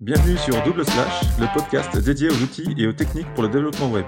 Bienvenue 0.00 0.38
sur 0.38 0.64
Double 0.64 0.82
Slash, 0.82 1.24
le 1.38 1.52
podcast 1.52 1.94
dédié 1.98 2.30
aux 2.30 2.42
outils 2.42 2.74
et 2.78 2.86
aux 2.86 2.92
techniques 2.94 3.26
pour 3.34 3.42
le 3.42 3.50
développement 3.50 3.90
web. 3.90 4.06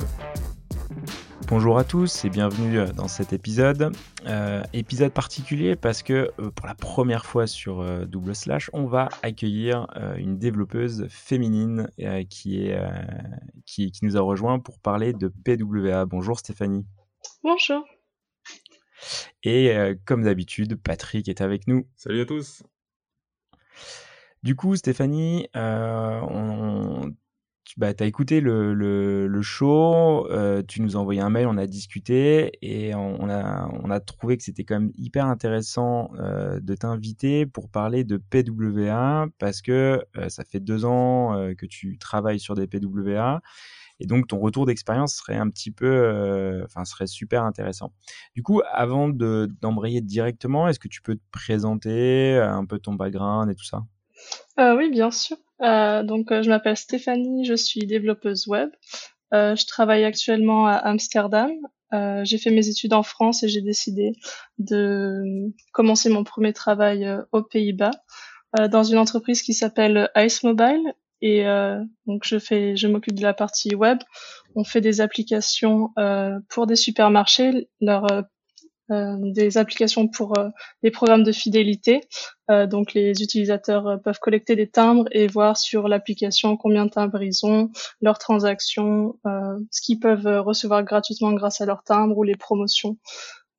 Bonjour 1.48 1.76
à 1.76 1.84
tous 1.84 2.24
et 2.24 2.30
bienvenue 2.30 2.78
euh, 2.78 2.86
dans 2.86 3.08
cet 3.08 3.34
épisode. 3.34 3.94
Euh, 4.24 4.62
épisode 4.72 5.12
particulier 5.12 5.76
parce 5.76 6.02
que 6.02 6.32
euh, 6.40 6.50
pour 6.50 6.66
la 6.66 6.74
première 6.74 7.26
fois 7.26 7.46
sur 7.46 8.06
Double 8.06 8.34
Slash, 8.34 8.70
on 8.72 8.86
va 8.86 9.10
accueillir 9.22 9.86
une 10.16 10.38
développeuse 10.38 11.08
féminine 11.10 11.90
qui, 12.30 12.62
est, 12.62 12.80
qui, 13.66 13.92
qui, 13.92 14.04
nous 14.06 14.16
a 14.16 14.22
rejoint 14.22 14.60
pour 14.60 14.78
parler 14.78 15.12
de 15.12 15.28
PWA. 15.28 16.06
Bonjour 16.06 16.38
Stéphanie. 16.38 16.86
Bonjour. 17.42 17.84
Et 19.42 19.76
comme 20.06 20.22
d'habitude, 20.22 20.80
Patrick 20.82 21.28
est 21.28 21.42
avec 21.42 21.66
nous. 21.66 21.86
Salut 21.96 22.22
à 22.22 22.24
tous. 22.24 22.62
Du 24.42 24.56
coup, 24.56 24.74
Stéphanie, 24.74 25.46
on, 25.54 27.12
tu 27.64 27.78
bah, 27.78 27.92
as 27.98 28.04
écouté 28.04 28.40
le, 28.40 28.74
le, 28.74 29.42
show, 29.42 30.28
tu 30.66 30.82
nous 30.82 30.96
as 30.96 31.00
envoyé 31.00 31.20
un 31.20 31.30
mail, 31.30 31.46
on 31.46 31.56
a 31.58 31.66
discuté 31.68 32.58
et 32.60 32.92
on, 32.94 33.28
a, 33.30 33.68
on 33.82 33.90
a 33.90 34.00
trouvé 34.00 34.36
que 34.36 34.42
c'était 34.42 34.64
quand 34.64 34.80
même 34.80 34.90
hyper 34.96 35.26
intéressant 35.26 36.10
de 36.60 36.74
t'inviter 36.74 37.46
pour 37.46 37.68
parler 37.70 38.02
de 38.02 38.16
PWA 38.16 39.28
parce 39.38 39.62
que 39.62 40.04
ça 40.28 40.44
fait 40.44 40.60
deux 40.60 40.84
ans 40.84 41.54
que 41.56 41.66
tu 41.66 41.96
travailles 41.98 42.40
sur 42.40 42.56
des 42.56 42.66
PWA 42.66 43.40
et 44.00 44.06
donc 44.06 44.26
ton 44.26 44.40
retour 44.40 44.66
d'expérience 44.66 45.14
serait 45.14 45.36
un 45.36 45.48
petit 45.50 45.70
peu, 45.70 46.62
enfin 46.64 46.84
serait 46.84 47.06
super 47.06 47.44
intéressant. 47.44 47.92
Du 48.34 48.42
coup, 48.42 48.60
avant 48.72 49.08
d'embrayer 49.08 50.00
directement, 50.00 50.66
est-ce 50.66 50.80
que 50.80 50.88
tu 50.88 51.00
peux 51.00 51.14
te 51.14 51.22
présenter 51.30 52.38
un 52.38 52.64
peu 52.66 52.80
ton 52.80 52.94
background 52.94 53.48
et 53.48 53.54
tout 53.54 53.64
ça? 53.64 53.84
Euh, 54.58 54.76
Oui, 54.76 54.90
bien 54.90 55.10
sûr. 55.10 55.36
Euh, 55.60 56.02
donc, 56.02 56.32
euh, 56.32 56.42
je 56.42 56.48
m'appelle 56.50 56.76
Stéphanie, 56.76 57.44
je 57.44 57.54
suis 57.54 57.80
développeuse 57.86 58.46
web. 58.46 58.70
Je 59.32 59.66
travaille 59.66 60.04
actuellement 60.04 60.66
à 60.66 60.74
Amsterdam. 60.74 61.50
J'ai 61.90 62.36
fait 62.36 62.50
mes 62.50 62.68
études 62.68 62.92
en 62.92 63.02
France 63.02 63.42
et 63.42 63.48
j'ai 63.48 63.62
décidé 63.62 64.12
de 64.58 65.50
commencer 65.72 66.10
mon 66.10 66.22
premier 66.22 66.52
travail 66.52 67.08
aux 67.32 67.42
Pays-Bas 67.42 67.92
dans 68.70 68.82
une 68.82 68.98
entreprise 68.98 69.40
qui 69.40 69.54
s'appelle 69.54 70.10
Ice 70.16 70.42
Mobile. 70.42 70.82
Et 71.22 71.44
donc, 72.06 72.24
je 72.26 72.38
fais, 72.38 72.76
je 72.76 72.88
m'occupe 72.88 73.14
de 73.14 73.22
la 73.22 73.32
partie 73.32 73.74
web. 73.74 74.00
On 74.54 74.64
fait 74.64 74.82
des 74.82 75.00
applications 75.00 75.94
pour 76.50 76.66
des 76.66 76.76
supermarchés. 76.76 77.70
Des 78.88 79.58
applications 79.58 80.08
pour 80.08 80.38
euh, 80.38 80.48
des 80.82 80.90
programmes 80.90 81.22
de 81.22 81.32
fidélité. 81.32 82.00
Euh, 82.50 82.66
donc 82.66 82.94
les 82.94 83.22
utilisateurs 83.22 84.00
peuvent 84.02 84.18
collecter 84.18 84.56
des 84.56 84.68
timbres 84.68 85.04
et 85.12 85.26
voir 85.26 85.56
sur 85.56 85.88
l'application 85.88 86.56
combien 86.56 86.86
de 86.86 86.90
timbres 86.90 87.22
ils 87.22 87.46
ont, 87.46 87.70
leurs 88.00 88.18
transactions, 88.18 89.18
ce 89.70 89.80
qu'ils 89.80 90.00
peuvent 90.00 90.42
recevoir 90.42 90.82
gratuitement 90.84 91.32
grâce 91.32 91.60
à 91.60 91.66
leurs 91.66 91.84
timbres 91.84 92.16
ou 92.18 92.24
les 92.24 92.36
promotions 92.36 92.98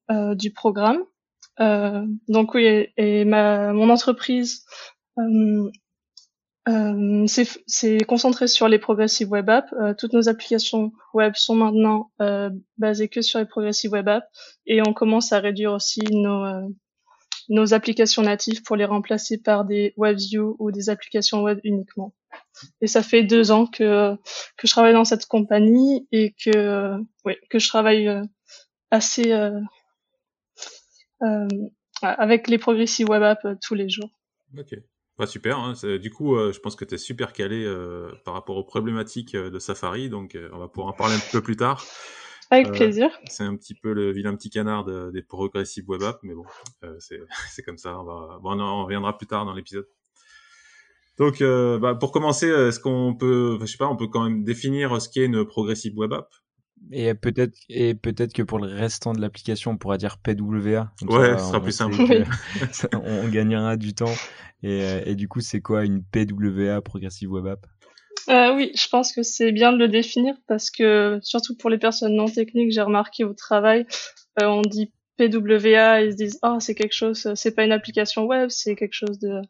du 0.09 0.51
programme. 0.51 0.99
donc 1.57 2.53
oui, 2.53 2.87
et, 2.97 3.25
ma, 3.25 3.73
mon 3.73 3.89
entreprise 3.89 4.65
euh, 5.19 5.71
c'est 6.65 8.05
concentré 8.07 8.47
sur 8.47 8.67
les 8.67 8.79
progressive 8.79 9.29
web 9.29 9.49
apps. 9.49 9.71
Euh, 9.73 9.93
toutes 9.97 10.13
nos 10.13 10.29
applications 10.29 10.93
web 11.13 11.33
sont 11.35 11.55
maintenant 11.55 12.11
euh, 12.21 12.49
basées 12.77 13.09
que 13.09 13.21
sur 13.21 13.39
les 13.39 13.45
progressive 13.45 13.91
web 13.91 14.07
apps 14.07 14.27
et 14.65 14.81
on 14.81 14.93
commence 14.93 15.33
à 15.33 15.39
réduire 15.39 15.73
aussi 15.73 16.01
nos, 16.11 16.45
euh, 16.45 16.67
nos 17.49 17.73
applications 17.73 18.21
natives 18.21 18.63
pour 18.63 18.77
les 18.77 18.85
remplacer 18.85 19.37
par 19.37 19.65
des 19.65 19.93
WebView 19.97 20.55
ou 20.59 20.71
des 20.71 20.89
applications 20.89 21.43
web 21.43 21.59
uniquement. 21.63 22.13
Et 22.81 22.87
ça 22.87 23.03
fait 23.03 23.23
deux 23.23 23.51
ans 23.51 23.67
que, 23.67 24.15
que 24.57 24.67
je 24.67 24.71
travaille 24.71 24.93
dans 24.93 25.05
cette 25.05 25.25
compagnie 25.25 26.07
et 26.11 26.33
que, 26.43 26.95
oui, 27.25 27.33
que 27.49 27.59
je 27.59 27.67
travaille 27.67 28.09
assez 28.89 29.33
avec 32.01 32.47
les 32.47 32.57
progressive 32.57 33.09
web 33.09 33.23
apps 33.23 33.45
tous 33.61 33.75
les 33.75 33.89
jours. 33.89 34.09
Okay. 34.57 34.83
Bah, 35.19 35.27
super, 35.27 35.59
hein, 35.59 35.73
du 36.01 36.09
coup, 36.09 36.35
euh, 36.35 36.51
je 36.51 36.59
pense 36.59 36.75
que 36.75 36.85
tu 36.85 36.95
es 36.95 36.97
super 36.97 37.33
calé 37.33 37.63
euh, 37.63 38.11
par 38.25 38.33
rapport 38.33 38.57
aux 38.57 38.63
problématiques 38.63 39.35
euh, 39.35 39.51
de 39.51 39.59
Safari, 39.59 40.09
donc 40.09 40.35
on 40.51 40.57
va 40.57 40.67
pouvoir 40.67 40.91
en 40.91 40.97
parler 40.97 41.13
un 41.13 41.31
peu 41.31 41.41
plus 41.41 41.55
tard. 41.55 41.85
Avec 42.49 42.71
plaisir. 42.71 43.09
C'est 43.27 43.43
un 43.43 43.55
petit 43.55 43.73
peu 43.73 43.93
le 43.93 44.11
vilain 44.11 44.35
petit 44.35 44.49
canard 44.49 44.85
des 44.85 45.21
progressives 45.23 45.87
web 45.87 46.03
apps, 46.03 46.19
mais 46.23 46.33
bon, 46.33 46.45
c'est 46.99 47.63
comme 47.63 47.77
ça, 47.77 47.99
on, 47.99 48.03
va, 48.03 48.39
bon, 48.41 48.59
on 48.59 48.83
reviendra 48.85 49.17
plus 49.17 49.27
tard 49.27 49.45
dans 49.45 49.53
l'épisode. 49.53 49.87
Donc, 51.17 51.41
bah, 51.41 51.95
pour 51.95 52.11
commencer, 52.11 52.47
est-ce 52.47 52.79
qu'on 52.79 53.15
peut, 53.15 53.57
je 53.61 53.65
sais 53.65 53.77
pas, 53.77 53.87
on 53.87 53.95
peut 53.95 54.07
quand 54.07 54.23
même 54.23 54.43
définir 54.43 54.99
ce 55.01 55.09
qu'est 55.09 55.25
une 55.25 55.45
progressive 55.45 55.97
web 55.97 56.13
app? 56.13 56.29
Et 56.91 57.13
peut-être 57.13 57.55
et 57.69 57.93
peut-être 57.95 58.33
que 58.33 58.43
pour 58.43 58.59
le 58.59 58.67
restant 58.67 59.13
de 59.13 59.21
l'application, 59.21 59.71
on 59.71 59.77
pourra 59.77 59.97
dire 59.97 60.17
PWA. 60.17 60.91
ouais, 61.01 61.37
ce 61.37 61.45
sera 61.45 61.61
plus 61.61 61.71
simple. 61.71 61.95
on 62.93 63.27
gagnera 63.29 63.77
du 63.77 63.93
temps. 63.93 64.13
Et, 64.63 64.81
euh, 64.83 65.01
et 65.05 65.15
du 65.15 65.27
coup, 65.27 65.41
c'est 65.41 65.61
quoi 65.61 65.83
une 65.83 66.03
PWA, 66.03 66.81
Progressive 66.81 67.31
Web 67.31 67.47
App? 67.47 67.65
Euh, 68.29 68.55
oui, 68.55 68.71
je 68.75 68.87
pense 68.87 69.11
que 69.11 69.21
c'est 69.21 69.51
bien 69.51 69.73
de 69.73 69.77
le 69.77 69.89
définir 69.89 70.33
parce 70.47 70.71
que 70.71 71.19
surtout 71.21 71.57
pour 71.57 71.69
les 71.69 71.77
personnes 71.77 72.15
non 72.15 72.27
techniques, 72.27 72.71
j'ai 72.71 72.81
remarqué 72.81 73.25
au 73.25 73.33
travail, 73.33 73.85
euh, 74.41 74.45
on 74.45 74.61
dit 74.61 74.93
PWA, 75.17 76.01
ils 76.01 76.13
se 76.13 76.17
disent 76.17 76.39
oh 76.41 76.57
c'est 76.59 76.73
quelque 76.73 76.93
chose, 76.93 77.33
c'est 77.35 77.53
pas 77.53 77.65
une 77.65 77.73
application 77.73 78.23
web, 78.23 78.49
c'est 78.49 78.75
quelque 78.75 78.93
chose 78.93 79.19
de 79.19 79.41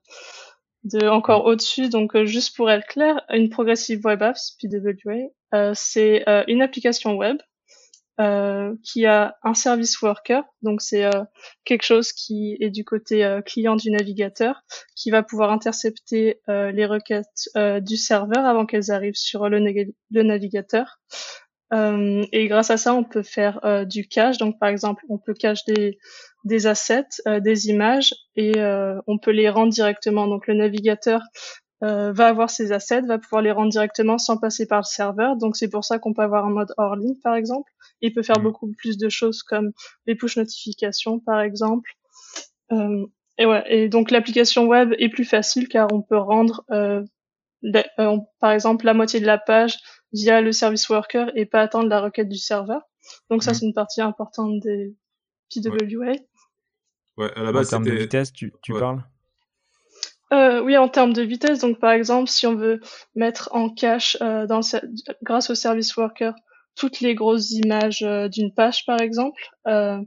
de 0.84 1.08
encore 1.08 1.46
au-dessus. 1.46 1.90
Donc 1.90 2.16
euh, 2.16 2.26
juste 2.26 2.56
pour 2.56 2.70
être 2.70 2.88
clair, 2.88 3.22
une 3.30 3.50
progressive 3.50 4.06
web 4.06 4.22
app, 4.22 4.38
PWA, 4.62 5.30
euh, 5.54 5.72
c'est 5.76 6.28
euh, 6.28 6.44
une 6.48 6.62
application 6.62 7.16
web 7.16 7.38
qui 8.84 9.08
a 9.08 9.36
un 9.42 9.56
service 9.56 10.00
worker, 10.00 10.44
donc 10.62 10.84
c'est 10.84 11.10
quelque 11.66 11.82
chose 11.82 12.14
qui 12.14 12.58
est 12.60 12.70
du 12.70 12.86
côté 12.86 13.40
client 13.44 13.76
du 13.76 13.90
navigateur, 13.90 14.62
qui 14.96 15.10
va 15.10 15.24
pouvoir 15.24 15.52
intercepter 15.52 16.40
les 16.48 16.86
requêtes 16.86 17.50
du 17.82 17.98
serveur 17.98 18.46
avant 18.46 18.68
qu'elles 18.68 18.92
arrivent 18.92 19.16
sur 19.16 19.50
le, 19.50 19.58
le 19.58 20.24
navigateur. 20.24 21.00
et 21.72 22.48
grâce 22.48 22.70
à 22.70 22.78
ça, 22.78 22.94
on 22.94 23.04
peut 23.04 23.24
faire 23.24 23.88
du 23.88 24.08
cache. 24.08 24.38
Donc 24.38 24.60
par 24.60 24.70
exemple, 24.70 25.04
on 25.10 25.18
peut 25.18 25.34
cache 25.34 25.66
des, 25.66 25.98
des 26.44 26.68
assets, 26.68 27.08
des 27.26 27.68
images, 27.70 28.14
et 28.36 28.54
on 29.08 29.18
peut 29.18 29.32
les 29.32 29.50
rendre 29.50 29.72
directement. 29.72 30.28
Donc 30.28 30.48
le 30.48 30.54
navigateur 30.56 31.22
euh, 31.84 32.14
va 32.14 32.28
avoir 32.28 32.50
ses 32.50 32.72
assets, 32.72 33.02
va 33.02 33.18
pouvoir 33.18 33.42
les 33.42 33.52
rendre 33.52 33.70
directement 33.70 34.18
sans 34.18 34.38
passer 34.38 34.66
par 34.66 34.80
le 34.80 34.86
serveur. 34.86 35.36
Donc 35.36 35.58
c'est 35.58 35.68
pour 35.68 35.84
ça 35.84 36.00
qu'on 36.00 36.14
peut 36.14 36.22
avoir 36.22 36.46
un 36.46 36.50
mode 36.50 36.74
hors 36.78 36.96
ligne 36.96 37.20
par 37.22 37.36
exemple. 37.36 37.70
Il 38.00 38.14
peut 38.14 38.24
faire 38.24 38.40
mm. 38.40 38.44
beaucoup 38.44 38.72
plus 38.72 38.98
de 38.98 39.10
choses 39.10 39.44
comme 39.44 39.74
les 40.06 40.16
push 40.16 40.38
notifications 40.38 41.20
par 41.20 41.42
exemple. 41.42 41.92
Euh, 42.72 43.06
et 43.38 43.46
ouais, 43.46 43.64
et 43.68 43.90
donc 43.90 44.12
l'application 44.12 44.66
web 44.66 44.94
est 44.98 45.10
plus 45.10 45.26
facile 45.26 45.68
car 45.68 45.92
on 45.92 46.02
peut 46.02 46.18
rendre 46.18 46.64
euh, 46.72 47.04
euh 48.00 48.18
par 48.40 48.52
exemple 48.52 48.86
la 48.86 48.94
moitié 48.94 49.20
de 49.20 49.26
la 49.26 49.38
page 49.38 49.78
via 50.14 50.40
le 50.40 50.54
service 50.54 50.88
worker 50.88 51.32
et 51.36 51.46
pas 51.46 51.62
attendre 51.62 51.90
la 51.90 52.00
requête 52.00 52.30
du 52.30 52.38
serveur. 52.38 52.82
Donc 53.30 53.44
ça 53.44 53.52
mm. 53.52 53.56
c'est 53.56 53.66
une 53.66 53.74
partie 53.74 54.02
importante 54.02 54.58
des 54.62 54.96
PWA. 55.54 56.12
Ouais, 56.12 56.28
à 57.18 57.44
la 57.44 57.52
base, 57.52 57.68
en 57.68 57.70
termes 57.72 57.86
de 57.86 57.92
vitesse, 57.92 58.34
tu, 58.34 58.54
tu 58.62 58.74
parles? 58.74 59.04
Euh, 60.32 60.62
oui, 60.62 60.78
en 60.78 60.90
termes 60.90 61.14
de 61.14 61.22
vitesse. 61.22 61.60
Donc, 61.60 61.80
par 61.80 61.92
exemple, 61.92 62.30
si 62.30 62.48
on 62.48 62.56
veut 62.56 62.80
mettre 63.16 63.50
en 63.52 63.70
cache 63.70 64.18
euh, 64.22 64.48
dans 64.48 64.62
grâce 65.22 65.50
au 65.50 65.56
service 65.56 65.96
worker 65.96 66.34
toutes 66.76 67.02
les 67.02 67.16
grosses 67.16 67.52
images 67.52 68.02
euh, 68.04 68.28
d'une 68.28 68.54
page, 68.54 68.86
par 68.86 69.00
exemple, 69.00 69.42
euh, 69.68 70.00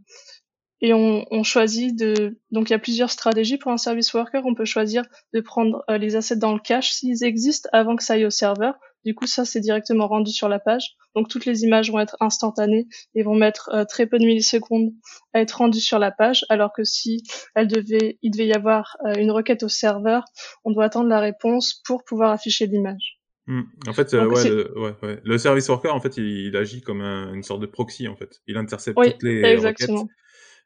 et 0.81 0.93
on, 0.93 1.25
on, 1.31 1.43
choisit 1.43 1.97
de. 1.99 2.39
Donc, 2.51 2.69
il 2.69 2.73
y 2.73 2.77
a 2.77 2.79
plusieurs 2.79 3.11
stratégies 3.11 3.57
pour 3.57 3.73
un 3.73 3.79
service 3.79 4.13
worker. 4.13 4.45
On 4.45 4.55
peut 4.55 4.67
choisir 4.67 5.05
de 5.33 5.41
prendre 5.41 5.85
euh, 5.89 5.97
les 5.97 6.17
assets 6.17 6.37
dans 6.37 6.53
le 6.53 6.61
cache 6.61 6.93
s'ils 6.93 7.25
existent 7.25 7.69
avant 7.73 7.97
que 7.97 8.03
ça 8.03 8.15
aille 8.15 8.27
au 8.27 8.31
serveur. 8.31 8.75
Du 9.07 9.15
coup, 9.15 9.29
ça, 9.29 9.45
c'est 9.45 9.61
directement 9.61 10.09
rendu 10.09 10.33
sur 10.33 10.49
la 10.49 10.59
page. 10.59 10.97
Donc, 11.15 11.29
toutes 11.29 11.47
les 11.47 11.63
images 11.63 11.93
vont 11.93 12.01
être 12.01 12.17
instantanées 12.19 12.89
et 13.15 13.23
vont 13.23 13.37
mettre 13.37 13.71
euh, 13.73 13.85
très 13.85 14.09
peu 14.09 14.19
de 14.19 14.25
millisecondes 14.25 14.91
à 15.33 15.41
être 15.41 15.53
rendues 15.53 15.79
sur 15.79 16.01
la 16.01 16.11
page. 16.11 16.45
Alors 16.49 16.73
que 16.73 16.83
si 16.83 17.23
elle 17.55 17.69
devait, 17.69 18.19
il 18.23 18.33
devait 18.33 18.49
y 18.49 18.53
avoir 18.53 18.97
euh, 19.07 19.15
une 19.17 19.31
requête 19.31 19.63
au 19.63 19.69
serveur, 19.69 20.25
on 20.65 20.73
doit 20.73 20.87
attendre 20.87 21.09
la 21.09 21.21
réponse 21.21 21.81
pour 21.87 22.03
pouvoir 22.03 22.33
afficher 22.33 22.67
l'image. 22.67 23.21
Hmm. 23.47 23.63
En 23.87 23.93
fait, 23.93 24.13
euh, 24.13 24.27
ouais, 24.27 24.49
le, 24.49 24.77
ouais, 24.77 24.95
ouais, 25.05 25.21
le, 25.23 25.39
service 25.39 25.69
worker, 25.69 25.95
en 25.95 26.01
fait, 26.01 26.17
il, 26.17 26.57
agit 26.57 26.83
comme 26.83 27.01
une 27.01 27.45
sorte 27.45 27.61
de 27.61 27.67
proxy, 27.67 28.09
en 28.09 28.17
fait. 28.17 28.41
Il 28.49 28.57
intercepte 28.57 28.99
toutes 29.01 29.23
les 29.23 29.45
exactement. 29.45 30.01
requêtes 30.01 30.11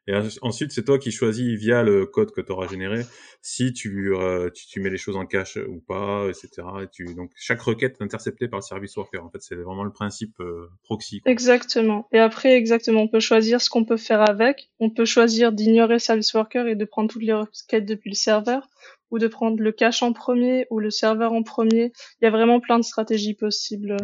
et 0.07 0.13
ensuite, 0.41 0.71
c'est 0.71 0.83
toi 0.83 0.97
qui 0.97 1.11
choisis 1.11 1.59
via 1.59 1.83
le 1.83 2.07
code 2.07 2.31
que 2.31 2.41
tu 2.41 2.51
auras 2.51 2.67
généré 2.67 3.05
si 3.43 3.71
tu, 3.71 4.15
euh, 4.15 4.49
tu, 4.49 4.65
tu, 4.65 4.79
mets 4.79 4.89
les 4.89 4.97
choses 4.97 5.15
en 5.15 5.27
cache 5.27 5.57
ou 5.57 5.79
pas, 5.79 6.27
etc. 6.27 6.49
Et 6.81 6.87
tu, 6.91 7.13
donc, 7.13 7.31
chaque 7.35 7.61
requête 7.61 7.97
est 7.99 8.03
interceptée 8.03 8.47
par 8.47 8.59
le 8.59 8.63
service 8.63 8.97
worker. 8.97 9.23
En 9.23 9.29
fait, 9.29 9.41
c'est 9.41 9.55
vraiment 9.55 9.83
le 9.83 9.91
principe 9.91 10.39
euh, 10.39 10.69
proxy. 10.83 11.21
Exactement. 11.25 12.07
Et 12.11 12.19
après, 12.19 12.53
exactement, 12.53 13.01
on 13.01 13.07
peut 13.07 13.19
choisir 13.19 13.61
ce 13.61 13.69
qu'on 13.69 13.85
peut 13.85 13.97
faire 13.97 14.27
avec. 14.27 14.71
On 14.79 14.89
peut 14.89 15.05
choisir 15.05 15.51
d'ignorer 15.51 15.93
le 15.93 15.99
service 15.99 16.33
worker 16.33 16.67
et 16.67 16.75
de 16.75 16.85
prendre 16.85 17.11
toutes 17.11 17.23
les 17.23 17.33
requêtes 17.33 17.85
depuis 17.85 18.09
le 18.09 18.15
serveur. 18.15 18.69
ou 19.11 19.19
de 19.19 19.27
prendre 19.27 19.61
le 19.61 19.71
cache 19.71 20.03
en 20.03 20.13
premier 20.13 20.65
ou 20.71 20.79
le 20.79 20.89
serveur 20.89 21.33
en 21.33 21.43
premier. 21.43 21.91
Il 22.21 22.25
y 22.25 22.27
a 22.27 22.31
vraiment 22.31 22.59
plein 22.59 22.79
de 22.79 22.83
stratégies 22.83 23.33
possibles. 23.33 23.97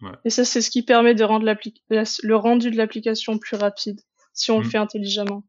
Mmh, 0.00 0.12
Et 0.24 0.30
ça, 0.30 0.44
c'est 0.44 0.60
ce 0.60 0.70
qui 0.70 0.82
permet 0.82 1.14
de 1.14 1.24
rendre 1.24 1.46
le 1.46 2.34
rendu 2.34 2.70
de 2.70 2.76
l'application 2.76 3.38
plus 3.38 3.56
rapide 3.56 4.00
si 4.38 4.50
on 4.50 4.60
le 4.60 4.66
mmh. 4.66 4.70
fait 4.70 4.78
intelligemment. 4.78 5.44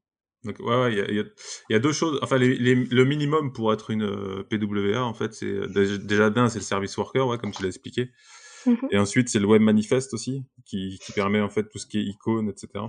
Donc, 0.46 0.58
ouais, 0.60 0.82
ouais, 0.82 0.94
il 0.94 0.98
y 0.98 1.02
a, 1.02 1.12
y, 1.12 1.20
a, 1.20 1.24
y 1.70 1.76
a, 1.76 1.80
deux 1.80 1.92
choses. 1.92 2.18
Enfin, 2.22 2.38
les, 2.38 2.56
le 2.56 3.06
minimum 3.06 3.52
pour 3.52 3.74
être 3.74 3.90
une 3.92 4.04
euh, 4.04 4.44
PWA, 4.50 5.04
en 5.04 5.14
fait, 5.14 5.34
c'est 5.34 5.68
déjà 6.06 6.30
d'un, 6.30 6.48
c'est 6.48 6.60
le 6.60 6.64
service 6.64 6.98
worker, 6.98 7.28
ouais, 7.28 7.38
comme 7.38 7.52
tu 7.52 7.62
l'as 7.62 7.70
expliqué. 7.70 8.12
Mmh 8.66 8.76
Et 8.92 8.98
ensuite, 8.98 9.30
c'est 9.30 9.40
le 9.40 9.48
web 9.48 9.62
manifest 9.62 10.14
aussi, 10.14 10.46
qui, 10.66 11.00
qui 11.04 11.12
permet 11.12 11.42
en 11.42 11.50
fait 11.50 11.70
tout 11.70 11.78
ce 11.78 11.88
qui 11.88 12.00
est 12.00 12.04
icône, 12.04 12.50
etc. 12.50 12.86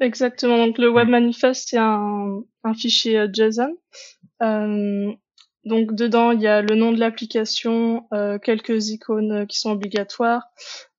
Exactement. 0.00 0.58
Donc 0.58 0.78
le 0.78 0.88
web 0.90 1.08
manifest, 1.08 1.68
c'est 1.68 1.78
un, 1.78 2.40
un 2.64 2.74
fichier 2.74 3.18
euh, 3.18 3.28
JSON. 3.32 3.76
Euh, 4.42 5.12
donc 5.64 5.94
dedans, 5.94 6.30
il 6.30 6.40
y 6.40 6.46
a 6.46 6.62
le 6.62 6.74
nom 6.76 6.92
de 6.92 7.00
l'application, 7.00 8.06
euh, 8.12 8.38
quelques 8.38 8.88
icônes 8.88 9.32
euh, 9.32 9.46
qui 9.46 9.58
sont 9.58 9.72
obligatoires, 9.72 10.44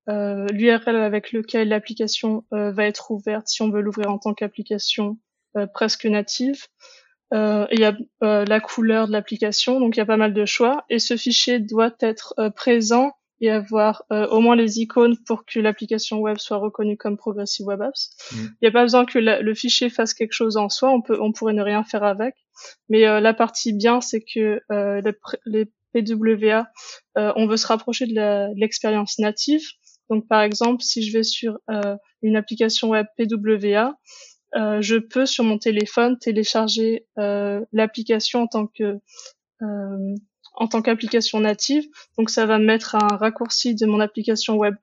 euh, 0.10 0.48
l'URL 0.48 0.96
avec 0.96 1.32
lequel 1.32 1.70
l'application 1.70 2.46
euh, 2.54 2.72
va 2.72 2.86
être 2.86 3.12
ouverte 3.12 3.48
si 3.48 3.62
on 3.62 3.70
veut 3.70 3.82
l'ouvrir 3.82 4.10
en 4.10 4.18
tant 4.18 4.34
qu'application 4.34 5.18
presque 5.74 6.06
native. 6.06 6.68
il 7.32 7.80
y 7.80 7.84
a 7.84 7.98
la 8.22 8.60
couleur 8.60 9.08
de 9.08 9.12
l'application, 9.12 9.80
donc 9.80 9.96
il 9.96 10.00
y 10.00 10.02
a 10.02 10.06
pas 10.06 10.16
mal 10.16 10.34
de 10.34 10.46
choix. 10.46 10.86
Et 10.90 11.00
ce 11.00 11.18
fichier 11.18 11.60
doit 11.60 11.96
être 12.02 12.36
présent 12.56 13.14
et 13.42 13.50
avoir 13.50 14.04
euh, 14.12 14.28
au 14.28 14.42
moins 14.42 14.56
les 14.56 14.80
icônes 14.80 15.18
pour 15.26 15.46
que 15.46 15.60
l'application 15.60 16.20
web 16.20 16.38
soit 16.38 16.58
reconnue 16.58 16.98
comme 16.98 17.18
Progressive 17.18 17.66
Web 17.66 17.82
Apps. 17.82 18.12
Mm. 18.32 18.36
Il 18.36 18.58
n'y 18.64 18.68
a 18.68 18.72
pas 18.72 18.84
besoin 18.84 19.06
que 19.06 19.20
le 19.20 19.54
fichier 19.54 19.90
fasse 19.90 20.14
quelque 20.14 20.34
chose 20.34 20.58
en 20.58 20.70
soi, 20.70 20.90
on 20.90 21.02
peut, 21.02 21.18
on 21.22 21.32
pourrait 21.32 21.54
ne 21.54 21.64
rien 21.64 21.84
faire 21.84 22.04
avec. 22.04 22.36
Mais 22.90 23.08
euh, 23.08 23.20
la 23.20 23.34
partie 23.34 23.74
bien, 23.74 24.02
c'est 24.02 24.22
que 24.22 24.62
euh, 24.72 25.02
les, 25.46 25.72
PWA, 25.92 26.68
on 27.16 27.48
veut 27.48 27.58
se 27.58 27.66
rapprocher 27.66 28.06
de 28.06 28.54
l'expérience 28.60 29.18
native. 29.18 29.64
Donc 30.10 30.28
par 30.28 30.42
exemple, 30.42 30.82
si 30.82 31.04
je 31.04 31.14
vais 31.14 31.24
sur 31.24 31.60
une 32.22 32.36
application 32.36 32.90
web 32.90 33.06
PWA, 33.18 33.96
je 34.54 34.98
peux 34.98 35.26
sur 35.26 35.44
mon 35.44 35.58
téléphone 35.58 36.18
télécharger 36.18 37.06
l'application 37.72 38.48
en 40.54 40.68
tant 40.68 40.82
qu'application 40.82 41.40
native. 41.40 41.88
Donc 42.18 42.30
ça 42.30 42.46
va 42.46 42.60
mettre 42.60 42.96
un 42.96 43.18
raccourci 43.18 43.76
de 43.76 43.86
mon 43.86 44.00
application 44.00 44.58
web 44.58 44.76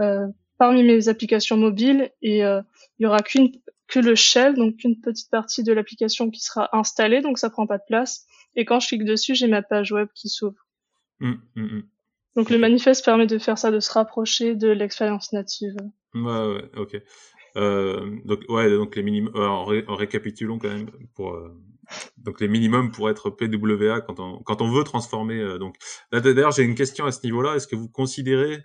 euh, 0.00 0.26
parmi 0.58 0.82
mes 0.82 1.08
applications 1.08 1.56
mobiles 1.56 2.10
et 2.22 2.44
euh, 2.44 2.62
il 2.98 3.04
y 3.04 3.06
aura 3.06 3.20
qu'une 3.20 3.52
que 3.88 4.00
le 4.00 4.16
shell, 4.16 4.54
donc 4.54 4.82
une 4.82 5.00
petite 5.00 5.30
partie 5.30 5.62
de 5.62 5.72
l'application 5.72 6.28
qui 6.28 6.40
sera 6.40 6.68
installée, 6.76 7.20
donc 7.20 7.38
ça 7.38 7.50
prend 7.50 7.68
pas 7.68 7.78
de 7.78 7.84
place. 7.86 8.26
Et 8.56 8.64
quand 8.64 8.80
je 8.80 8.88
clique 8.88 9.04
dessus, 9.04 9.36
j'ai 9.36 9.46
ma 9.46 9.62
page 9.62 9.92
web 9.92 10.08
qui 10.12 10.28
s'ouvre. 10.28 10.66
Mmh, 11.20 11.34
mmh, 11.54 11.62
mmh. 11.62 11.82
Donc 12.36 12.50
le 12.50 12.58
manifeste 12.58 13.04
permet 13.04 13.26
de 13.26 13.38
faire 13.38 13.56
ça, 13.56 13.70
de 13.70 13.80
se 13.80 13.90
rapprocher 13.90 14.54
de 14.54 14.68
l'expérience 14.68 15.32
native. 15.32 15.74
Ouais, 16.14 16.22
ouais, 16.22 16.70
ok. 16.76 17.00
Euh, 17.56 18.18
donc 18.24 18.40
ouais, 18.48 18.70
donc 18.70 18.94
les 18.94 19.02
minimums. 19.02 19.34
Euh, 19.34 19.48
en, 19.48 19.94
récapitulons 19.94 20.58
quand 20.58 20.68
même 20.68 20.90
pour 21.14 21.34
euh, 21.34 21.50
donc 22.18 22.40
les 22.40 22.48
minimums 22.48 22.90
pour 22.90 23.08
être 23.08 23.30
PWA 23.30 24.02
quand 24.02 24.20
on 24.20 24.42
quand 24.42 24.60
on 24.60 24.70
veut 24.70 24.84
transformer. 24.84 25.58
Donc 25.58 25.76
d'ailleurs 26.12 26.50
j'ai 26.50 26.64
une 26.64 26.74
question 26.74 27.06
à 27.06 27.12
ce 27.12 27.20
niveau-là. 27.24 27.56
Est-ce 27.56 27.66
que 27.66 27.76
vous 27.76 27.88
considérez 27.88 28.62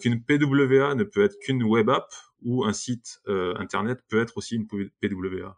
qu'une 0.00 0.22
PWA 0.22 0.94
ne 0.94 1.04
peut 1.04 1.24
être 1.24 1.38
qu'une 1.40 1.62
web 1.62 1.88
app 1.88 2.12
ou 2.42 2.64
un 2.64 2.72
site 2.72 3.20
internet 3.26 4.00
peut 4.08 4.20
être 4.20 4.36
aussi 4.36 4.56
une 4.56 4.66
PWA 4.66 5.56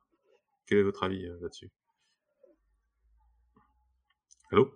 Quel 0.66 0.78
est 0.78 0.82
votre 0.82 1.02
avis 1.02 1.26
là-dessus? 1.40 1.70
Allô? 4.52 4.70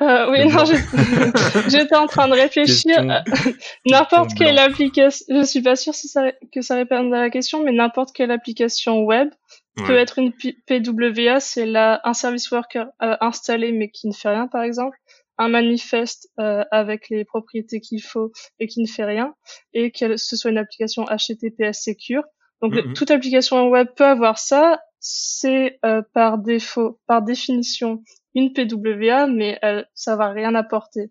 Euh, 0.00 0.30
oui, 0.30 0.46
non, 0.46 0.64
j'étais 1.68 1.94
en 1.94 2.06
train 2.06 2.26
de 2.26 2.34
réfléchir. 2.34 3.04
n'importe 3.86 4.30
quelle 4.36 4.58
application, 4.58 5.24
je 5.28 5.44
suis 5.44 5.62
pas 5.62 5.76
sûre 5.76 5.94
si 5.94 6.08
ça, 6.08 6.32
que 6.52 6.60
ça 6.62 6.76
répond 6.76 7.12
à 7.12 7.20
la 7.20 7.30
question, 7.30 7.62
mais 7.62 7.72
n'importe 7.72 8.10
quelle 8.14 8.30
application 8.30 9.02
web 9.02 9.28
peut 9.76 9.96
être 9.96 10.18
une 10.18 10.32
PWA, 10.32 11.40
c'est 11.40 11.66
là 11.66 12.00
un 12.04 12.14
service 12.14 12.50
worker 12.50 12.88
euh, 13.02 13.16
installé 13.20 13.72
mais 13.72 13.90
qui 13.90 14.06
ne 14.06 14.12
fait 14.12 14.28
rien, 14.28 14.46
par 14.46 14.62
exemple, 14.62 14.98
un 15.38 15.48
manifeste 15.48 16.28
euh, 16.38 16.64
avec 16.70 17.08
les 17.08 17.24
propriétés 17.24 17.80
qu'il 17.80 18.02
faut 18.02 18.32
et 18.60 18.66
qui 18.66 18.80
ne 18.82 18.86
fait 18.86 19.04
rien, 19.04 19.34
et 19.72 19.90
que 19.90 20.16
ce 20.16 20.36
soit 20.36 20.50
une 20.50 20.58
application 20.58 21.04
HTTPS 21.04 21.82
secure. 21.82 22.22
Donc 22.60 22.74
mm-hmm. 22.74 22.92
toute 22.92 23.10
application 23.10 23.68
web 23.68 23.88
peut 23.96 24.04
avoir 24.04 24.38
ça. 24.38 24.80
C'est 25.04 25.80
euh, 25.84 26.00
par 26.14 26.38
défaut, 26.38 27.00
par 27.08 27.22
définition, 27.22 28.04
une 28.36 28.52
PWA, 28.52 29.26
mais 29.26 29.58
elle, 29.60 29.88
ça 29.94 30.14
va 30.14 30.30
rien 30.30 30.54
apporter. 30.54 31.10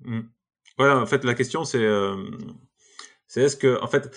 Mmh. 0.00 0.20
Voilà, 0.76 1.00
en 1.00 1.06
fait, 1.06 1.24
la 1.24 1.34
question 1.34 1.64
c'est, 1.64 1.82
euh, 1.82 2.16
c'est 3.26 3.40
est-ce 3.40 3.56
que, 3.56 3.82
en 3.82 3.86
fait, 3.86 4.14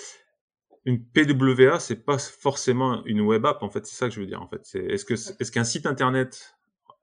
une 0.84 1.02
PWA, 1.06 1.80
c'est 1.80 2.04
pas 2.04 2.18
forcément 2.18 3.02
une 3.06 3.22
web 3.22 3.46
app, 3.46 3.64
en 3.64 3.70
fait, 3.70 3.86
c'est 3.86 3.96
ça 3.96 4.10
que 4.10 4.14
je 4.14 4.20
veux 4.20 4.28
dire, 4.28 4.42
en 4.42 4.50
fait. 4.50 4.60
C'est, 4.64 4.84
est-ce 4.84 5.06
que, 5.06 5.14
est-ce 5.14 5.52
qu'un 5.54 5.64
site 5.64 5.86
internet, 5.86 6.58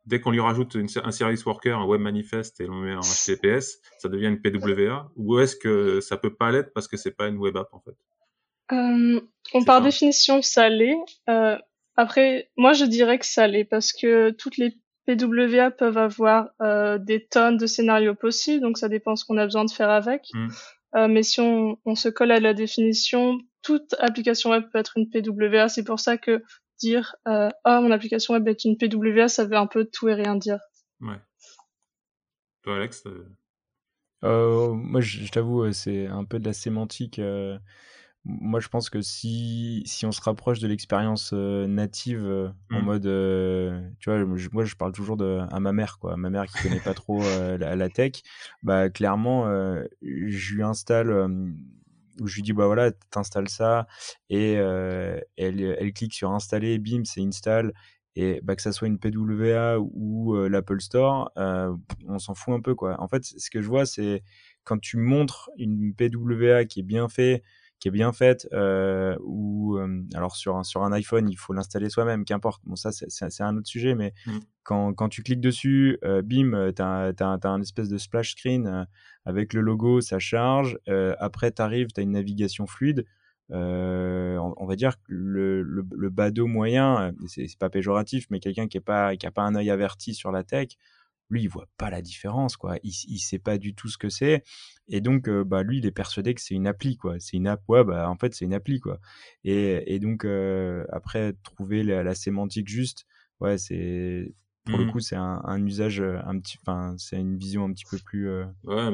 dès 0.05 0.20
qu'on 0.20 0.31
lui 0.31 0.40
rajoute 0.40 0.76
un 0.76 1.11
service 1.11 1.46
worker, 1.46 1.78
un 1.78 1.87
web 1.87 2.02
manifest 2.02 2.61
et 2.61 2.66
l'on 2.66 2.81
met 2.81 2.94
en 2.94 3.00
HTTPS, 3.00 3.81
ça 3.99 4.11
devient 4.11 4.26
une 4.26 4.43
PWA, 4.43 5.11
ou 5.16 5.38
est-ce 5.38 5.56
que 5.56 6.00
ça 6.00 6.19
peut 6.19 6.34
pas 6.34 6.50
l'être 6.50 6.75
parce 6.75 6.87
que 6.87 6.99
c'est 6.99 7.16
pas 7.16 7.28
une 7.28 7.38
web 7.38 7.56
app, 7.56 7.73
en 7.73 7.81
fait? 7.81 7.96
Euh, 8.73 9.20
on, 9.55 9.64
par 9.64 9.81
définition, 9.81 10.43
ça 10.43 10.69
l'est. 10.69 10.96
Euh, 11.28 11.56
après, 12.00 12.50
moi, 12.56 12.73
je 12.73 12.87
dirais 12.87 13.19
que 13.19 13.26
ça 13.26 13.47
l'est 13.47 13.67
parce 13.67 13.93
que 13.93 14.31
toutes 14.31 14.56
les 14.56 14.75
PWA 15.06 15.70
peuvent 15.70 15.99
avoir 15.99 16.49
euh, 16.62 16.97
des 16.97 17.26
tonnes 17.26 17.58
de 17.58 17.67
scénarios 17.67 18.14
possibles, 18.14 18.62
donc 18.62 18.79
ça 18.79 18.88
dépend 18.88 19.17
ce 19.17 19.26
qu'on 19.26 19.37
a 19.37 19.44
besoin 19.44 19.67
de 19.67 19.70
faire 19.70 19.91
avec. 19.91 20.29
Mm. 20.32 20.49
Euh, 20.97 21.08
mais 21.08 21.23
si 21.23 21.41
on, 21.41 21.79
on, 21.85 21.94
se 21.94 22.08
colle 22.08 22.32
à 22.32 22.41
la 22.41 22.55
définition, 22.55 23.38
toute 23.61 23.94
application 23.99 24.50
web 24.50 24.64
peut 24.73 24.79
être 24.79 24.97
une 24.97 25.11
PWA. 25.11 25.69
C'est 25.69 25.85
pour 25.85 26.00
ça 26.00 26.17
que 26.17 26.43
dire 26.79 27.17
euh, 27.29 27.50
oh 27.67 27.81
mon 27.82 27.91
application 27.91 28.32
web 28.32 28.49
est 28.49 28.64
une 28.64 28.79
PWA, 28.79 29.29
ça 29.29 29.44
veut 29.44 29.56
un 29.56 29.67
peu 29.67 29.85
tout 29.85 30.08
et 30.08 30.14
rien 30.14 30.37
dire. 30.37 30.58
Ouais. 31.02 31.20
Toi 32.62 32.76
Alex 32.76 33.05
euh, 34.25 34.73
Moi 34.73 35.02
je, 35.02 35.19
je 35.19 35.31
t'avoue 35.31 35.70
c'est 35.73 36.06
un 36.06 36.25
peu 36.25 36.38
de 36.38 36.47
la 36.47 36.55
sémantique. 36.55 37.20
Moi, 38.25 38.61
je 38.61 38.69
pense 38.69 38.90
que 38.90 39.00
si, 39.00 39.82
si 39.87 40.05
on 40.05 40.12
se 40.12 40.20
rapproche 40.20 40.58
de 40.58 40.69
l'expérience 40.69 41.31
euh, 41.32 41.67
native 41.67 42.22
euh, 42.22 42.50
en 42.70 42.81
mmh. 42.81 42.84
mode, 42.84 43.06
euh, 43.06 43.81
tu 43.99 44.11
vois, 44.11 44.22
moi 44.52 44.64
je 44.64 44.75
parle 44.76 44.93
toujours 44.93 45.17
de, 45.17 45.40
à 45.50 45.59
ma 45.59 45.73
mère, 45.73 45.99
quoi, 45.99 46.16
ma 46.18 46.28
mère 46.28 46.44
qui 46.47 46.62
connaît 46.62 46.80
pas 46.80 46.92
trop 46.92 47.23
la, 47.59 47.76
la, 47.76 47.88
tech, 47.88 48.23
bah 48.62 48.90
clairement, 48.90 49.47
je 50.02 50.54
lui 50.54 50.62
installe, 50.62 51.11
ou 52.21 52.26
je 52.26 52.35
lui 52.35 52.42
dis 52.42 52.52
bah 52.52 52.66
voilà, 52.66 52.90
t'installes 53.11 53.49
ça, 53.49 53.87
et 54.28 54.52
elle, 54.52 55.26
elle 55.37 55.92
clique 55.94 56.12
sur 56.12 56.30
installer, 56.33 56.78
bim, 56.78 57.04
c'est 57.04 57.23
install, 57.23 57.73
et 58.16 58.42
bah, 58.42 58.54
que 58.54 58.61
ça 58.61 58.73
soit 58.73 58.88
une 58.88 58.99
PWA 58.99 59.78
ou 59.78 60.37
l'Apple 60.47 60.83
Store, 60.83 61.33
on 61.37 62.18
s'en 62.18 62.35
fout 62.35 62.52
un 62.52 62.61
peu, 62.61 62.75
quoi. 62.75 63.00
En 63.00 63.09
fait, 63.09 63.25
ce 63.25 63.49
que 63.49 63.62
je 63.62 63.68
vois, 63.68 63.87
c'est 63.87 64.23
quand 64.64 64.78
tu 64.78 64.99
montres 64.99 65.49
une 65.56 65.94
PWA 65.94 66.66
qui 66.66 66.80
est 66.80 66.85
bien 66.85 67.09
fait 67.09 67.42
qui 67.80 67.88
est 67.88 67.90
bien 67.90 68.12
faite, 68.12 68.46
euh, 68.52 69.16
ou 69.25 69.78
euh, 69.78 70.04
alors 70.14 70.37
sur 70.37 70.56
un, 70.56 70.62
sur 70.62 70.84
un 70.84 70.92
iPhone, 70.92 71.28
il 71.30 71.37
faut 71.37 71.54
l'installer 71.54 71.88
soi-même, 71.88 72.26
qu'importe. 72.26 72.60
Bon, 72.64 72.76
ça, 72.76 72.92
c'est 72.92 73.42
un 73.42 73.56
autre 73.56 73.66
sujet, 73.66 73.94
mais 73.94 74.12
mmh. 74.26 74.38
quand, 74.62 74.92
quand, 74.92 75.08
tu 75.08 75.22
cliques 75.22 75.40
dessus, 75.40 75.99
euh, 76.04 76.20
bim, 76.22 76.72
tu 76.76 76.82
as, 76.82 77.12
as, 77.18 77.49
un 77.49 77.60
espèce 77.62 77.88
de 77.88 77.96
splash 77.96 78.32
screen 78.32 78.66
euh, 78.66 78.84
avec 79.25 79.54
le 79.54 79.62
logo, 79.62 80.02
ça 80.02 80.18
charge. 80.18 80.78
Après, 81.18 81.50
tu 81.50 81.62
arrives, 81.62 81.88
tu 81.88 82.00
as 82.00 82.02
une 82.02 82.12
navigation 82.12 82.66
fluide. 82.66 83.06
On, 83.49 84.54
on, 84.56 84.66
va 84.66 84.76
dire 84.76 84.96
que 84.96 85.02
le, 85.08 85.62
le, 85.62 85.84
le 85.90 86.10
badaud 86.10 86.46
moyen, 86.46 87.12
c'est 87.26 87.58
pas 87.58 87.70
péjoratif, 87.70 88.26
mais 88.30 88.40
quelqu'un 88.40 88.68
qui 88.68 88.76
n'a 88.76 88.82
pas, 88.82 89.16
qui 89.16 89.26
a 89.26 89.30
pas 89.30 89.42
un 89.42 89.56
œil 89.56 89.70
averti 89.70 90.14
sur 90.14 90.30
la 90.30 90.44
tech, 90.44 90.68
lui, 91.30 91.42
il 91.42 91.49
voit 91.49 91.68
pas 91.78 91.90
la 91.90 92.02
différence, 92.02 92.56
quoi. 92.56 92.76
Il, 92.82 92.92
il 93.08 93.18
sait 93.18 93.38
pas 93.38 93.58
du 93.58 93.75
tout 93.75 93.88
ce 93.88 93.99
que 93.99 94.08
c'est. 94.08 94.44
Et 94.88 95.00
donc, 95.00 95.28
euh, 95.28 95.44
bah, 95.44 95.62
lui, 95.62 95.78
il 95.78 95.87
est 95.87 95.92
persuadé 95.92 96.34
que 96.34 96.40
c'est 96.40 96.54
une 96.54 96.66
appli, 96.66 96.96
quoi. 96.96 97.16
C'est 97.20 97.37
une 97.37 97.46
app, 97.46 97.62
ouais, 97.68 97.84
bah, 97.84 98.08
en 98.10 98.16
fait, 98.16 98.34
c'est 98.34 98.44
une 98.44 98.54
appli, 98.54 98.80
quoi. 98.80 99.00
Et, 99.44 99.94
et 99.94 99.99
donc, 100.00 100.25
euh, 100.25 100.84
après, 100.90 101.34
trouver 101.44 101.82
la, 101.82 102.02
la, 102.02 102.14
sémantique 102.14 102.68
juste, 102.68 103.06
ouais, 103.40 103.56
c'est, 103.58 104.34
pour 104.67 104.79
le 104.79 104.85
mmh. 104.85 104.93
coup, 104.93 105.00
c'est 105.00 105.17
un, 105.17 105.40
un, 105.45 105.64
usage 105.64 106.00
euh, 106.00 106.19
un 106.25 106.38
petit, 106.38 106.59
enfin, 106.61 106.95
c'est 106.99 107.17
une 107.17 107.38
vision 107.38 107.64
un 107.64 107.73
petit 107.73 107.87
peu 107.90 107.97
plus, 107.99 108.29
euh, 108.29 108.45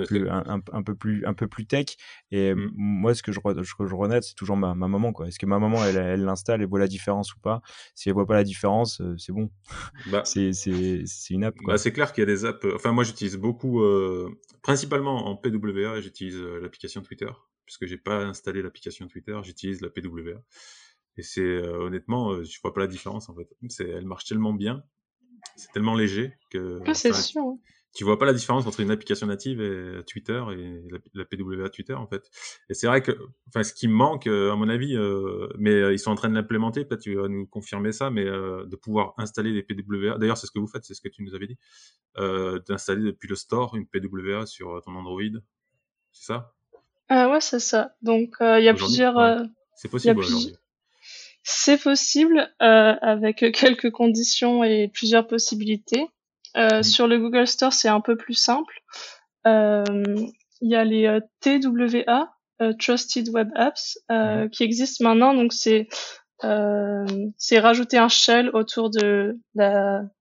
plus 0.07 0.29
un, 0.29 0.61
un, 0.73 0.83
peu 0.83 0.95
plus, 0.95 1.27
un 1.27 1.35
peu 1.35 1.49
plus 1.49 1.67
tech. 1.67 1.97
Et 2.31 2.55
mmh. 2.55 2.73
moi, 2.77 3.15
ce 3.15 3.23
que 3.23 3.33
je, 3.33 3.41
je, 3.45 3.63
je 3.63 3.95
renette, 3.95 4.23
c'est 4.23 4.35
toujours 4.35 4.57
ma, 4.57 4.75
ma, 4.75 4.87
maman, 4.87 5.13
quoi. 5.13 5.27
Est-ce 5.27 5.41
que 5.41 5.47
ma 5.47 5.59
maman, 5.59 5.85
elle, 5.85 5.97
elle 5.97 6.25
l'installe, 6.25 6.63
elle 6.63 6.69
voit 6.69 6.79
la 6.79 6.87
différence 6.87 7.35
ou 7.35 7.41
pas? 7.41 7.63
Si 7.97 8.09
elle 8.09 8.15
voit 8.15 8.27
pas 8.27 8.35
la 8.35 8.45
différence, 8.45 9.01
euh, 9.01 9.17
c'est 9.19 9.33
bon. 9.33 9.51
Bah, 10.11 10.23
c'est, 10.25 10.53
une 11.31 11.45
app. 11.45 11.57
Bah, 11.65 11.79
c'est 11.79 11.93
clair 11.93 12.13
qu'il 12.13 12.23
y 12.23 12.27
a 12.27 12.27
des 12.27 12.45
apps. 12.45 12.65
Enfin, 12.75 12.93
moi, 12.93 13.03
j'utilise 13.03 13.37
beaucoup, 13.37 13.83
euh, 13.83 14.31
principalement 14.63 15.27
en 15.27 15.37
PWA, 15.37 16.01
j'utilise 16.01 16.41
l'application 16.41 17.03
Twitter, 17.03 17.31
puisque 17.65 17.87
j'ai 17.87 17.99
pas 17.99 18.25
installé 18.25 18.63
l'application 18.63 19.09
Twitter, 19.09 19.37
j'utilise 19.43 19.81
la 19.81 19.91
PWA. 19.91 20.41
Et 21.19 21.23
c'est 21.23 21.59
honnêtement, 21.67 22.43
je 22.43 22.59
vois 22.63 22.75
pas 22.75 22.83
la 22.83 22.87
différence 22.87 23.31
en 23.31 23.35
fait. 23.35 23.49
Elle 23.81 24.05
marche 24.05 24.27
tellement 24.27 24.53
bien 24.53 24.85
c'est 25.57 25.73
tellement 25.73 25.95
léger 25.95 26.33
que. 26.51 26.81
Ah, 26.87 26.95
c'est 26.95 27.15
sûr 27.15 27.57
tu 27.97 28.05
vois 28.05 28.19
pas 28.19 28.27
la 28.27 28.35
différence 28.35 28.67
entre 28.67 28.81
une 28.81 28.91
application 28.91 29.27
native 29.27 29.61
et 29.63 30.05
Twitter 30.05 30.45
et 30.53 30.83
la, 31.15 31.25
PWA 31.25 31.71
Twitter 31.71 31.95
en 31.95 32.07
fait. 32.07 32.31
Et 32.69 32.75
c'est 32.75 32.87
vrai 32.87 33.01
que, 33.01 33.13
enfin, 33.49 33.63
ce 33.63 33.73
qui 33.73 33.89
manque, 33.89 34.27
euh, 34.27 34.53
à 34.53 34.57
mon 34.57 34.69
avis, 34.69 34.95
euh, 34.95 35.49
mais 35.59 35.71
euh, 35.71 35.95
ils 35.95 35.99
sont 35.99 36.11
en 36.11 36.15
train 36.15 36.29
de 36.29 36.35
l'implémenter. 36.35 36.85
Peut-être 36.85 37.01
tu 37.01 37.15
vas 37.15 37.29
nous 37.29 37.47
confirmer 37.47 37.93
ça, 37.93 38.11
mais 38.11 38.25
de 38.25 38.77
pouvoir 38.77 39.15
installer 39.17 39.55
des 39.55 39.63
PWA. 39.63 40.19
D'ailleurs, 40.19 40.37
c'est 40.37 40.47
ce 40.47 40.53
que 40.53 40.59
vous 40.59 40.67
faites, 40.67 40.85
c'est 40.85 40.93
ce 40.93 41.01
que 41.01 41.09
tu 41.09 41.23
nous 41.23 41.35
avais 41.35 41.47
dit, 41.47 41.57
d'installer 42.69 43.03
depuis 43.03 43.29
le 43.29 43.35
store 43.35 43.75
une 43.75 43.87
PWA 43.87 44.45
sur 44.45 44.83
ton 44.85 44.95
Android. 44.95 45.23
C'est 46.13 46.27
ça? 46.27 46.53
Ah 47.09 47.31
ouais, 47.31 47.41
c'est 47.41 47.61
ça. 47.61 47.95
Donc 48.03 48.35
il 48.41 48.63
y 48.63 48.69
a 48.69 48.75
plusieurs. 48.75 49.43
C'est 49.75 49.89
possible 49.89 50.19
aujourd'hui. 50.19 50.55
C'est 51.49 51.81
possible 51.81 52.53
avec 52.59 53.53
quelques 53.53 53.93
conditions 53.93 54.65
et 54.65 54.89
plusieurs 54.89 55.29
possibilités. 55.29 56.09
Euh, 56.57 56.83
sur 56.83 57.07
le 57.07 57.19
Google 57.19 57.47
Store, 57.47 57.73
c'est 57.73 57.89
un 57.89 58.01
peu 58.01 58.17
plus 58.17 58.35
simple. 58.35 58.75
Euh, 59.47 59.85
il 60.61 60.71
y 60.71 60.75
a 60.75 60.85
les 60.85 61.07
euh, 61.07 61.21
TWA, 61.41 62.33
Trusted 62.81 63.29
Web 63.29 63.51
Apps, 63.55 63.99
qui 64.51 64.65
existent 64.65 65.05
maintenant. 65.05 65.35
Donc 65.35 65.53
c'est 65.53 65.89
c'est 66.41 67.59
rajouter 67.61 67.99
un 67.99 68.09
shell 68.09 68.51
autour 68.53 68.91
de 68.91 69.39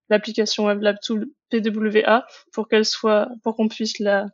l'application 0.10 0.66
Web 0.66 0.82
Lab 0.82 0.98
Tool 1.02 1.28
PWA 1.50 2.26
pour 2.54 2.68
qu'elle 2.68 2.86
soit 2.86 3.30
pour 3.44 3.56
qu'on 3.56 3.68
puisse 3.68 4.00
la 4.00 4.28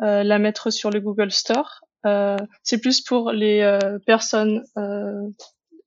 la 0.00 0.38
mettre 0.38 0.70
sur 0.70 0.90
le 0.90 1.00
Google 1.00 1.30
Store. 1.30 1.80
c'est 2.64 2.80
plus 2.80 3.00
pour 3.00 3.30
les 3.30 3.78
personnes 4.04 4.64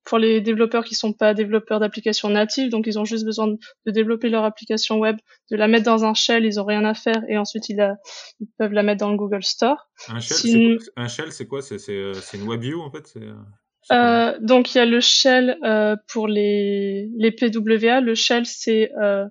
pour 0.04 0.18
les 0.18 0.42
développeurs 0.42 0.84
qui 0.84 0.96
sont 0.96 1.14
pas 1.14 1.34
développeurs 1.34 1.80
d'applications 1.80 2.30
natives, 2.30 2.70
donc 2.70 2.88
ils 2.88 2.98
ont 2.98 3.06
juste 3.06 3.26
besoin 3.26 3.48
de, 3.48 3.92
développer 3.92 4.30
leur 4.30 4.44
application 4.44 4.98
web, 4.98 5.18
de 5.52 5.56
la 5.56 5.68
mettre 5.68 5.86
dans 5.86 6.06
un 6.06 6.14
shell, 6.14 6.46
ils 6.46 6.60
ont 6.60 6.66
rien 6.66 6.84
à 6.86 6.94
faire 6.94 7.22
et 7.30 7.38
ensuite 7.38 7.70
ils, 7.70 7.98
ils 8.40 8.48
peuvent 8.58 8.74
la 8.74 8.84
mettre 8.84 9.02
dans 9.02 9.12
le 9.12 9.18
Google 9.18 9.44
Store. 9.44 9.90
Un 10.08 10.20
shell, 10.20 11.32
c'est 11.32 11.48
quoi 11.48 11.62
C'est 11.62 11.80
euh, 11.90 12.14
une 12.34 12.48
WebView 12.48 12.82
en 12.82 12.92
fait? 12.92 13.14
Euh, 13.18 13.34
euh, 13.92 14.38
donc 14.40 14.74
il 14.74 14.78
y 14.78 14.82
a 14.82 14.86
le 14.86 15.02
shell 15.02 15.58
euh, 15.64 15.96
pour 16.08 16.28
les, 16.28 17.10
les 17.18 17.32
PWA. 17.32 18.02
Le 18.02 18.16
shell 18.16 18.46
c'est 18.46 18.92
euh, 19.02 19.26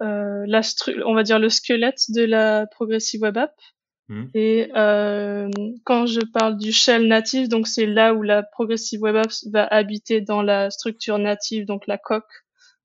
euh, 0.00 0.44
la 0.46 0.60
on 1.06 1.14
va 1.14 1.22
dire 1.22 1.38
le 1.38 1.48
squelette 1.48 2.02
de 2.10 2.24
la 2.24 2.66
Progressive 2.66 3.22
Web 3.22 3.38
App. 3.38 3.54
Hmm. 4.08 4.24
Et 4.34 4.70
euh, 4.74 5.50
quand 5.84 6.06
je 6.06 6.20
parle 6.20 6.56
du 6.56 6.72
shell 6.72 7.06
native, 7.06 7.48
donc 7.48 7.68
c'est 7.68 7.86
là 7.86 8.14
où 8.14 8.22
la 8.22 8.42
Progressive 8.42 9.02
Web 9.02 9.16
Apps 9.16 9.46
va 9.52 9.66
habiter 9.66 10.20
dans 10.20 10.42
la 10.42 10.70
structure 10.70 11.18
native, 11.18 11.66
donc 11.66 11.86
la 11.86 11.98
coque 11.98 12.24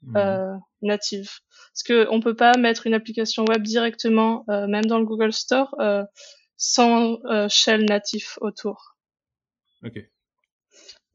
hmm. 0.01 0.17
euh, 0.17 0.53
native. 0.81 1.29
Parce 1.73 1.83
que 1.83 2.07
on 2.11 2.19
peut 2.19 2.35
pas 2.35 2.55
mettre 2.57 2.85
une 2.85 2.93
application 2.93 3.45
web 3.45 3.63
directement, 3.63 4.45
euh, 4.49 4.67
même 4.67 4.85
dans 4.85 4.99
le 4.99 5.05
Google 5.05 5.33
Store, 5.33 5.73
euh, 5.79 6.03
sans 6.57 7.17
euh, 7.25 7.47
shell 7.49 7.85
natif 7.85 8.37
autour. 8.41 8.95
Ok. 9.83 9.97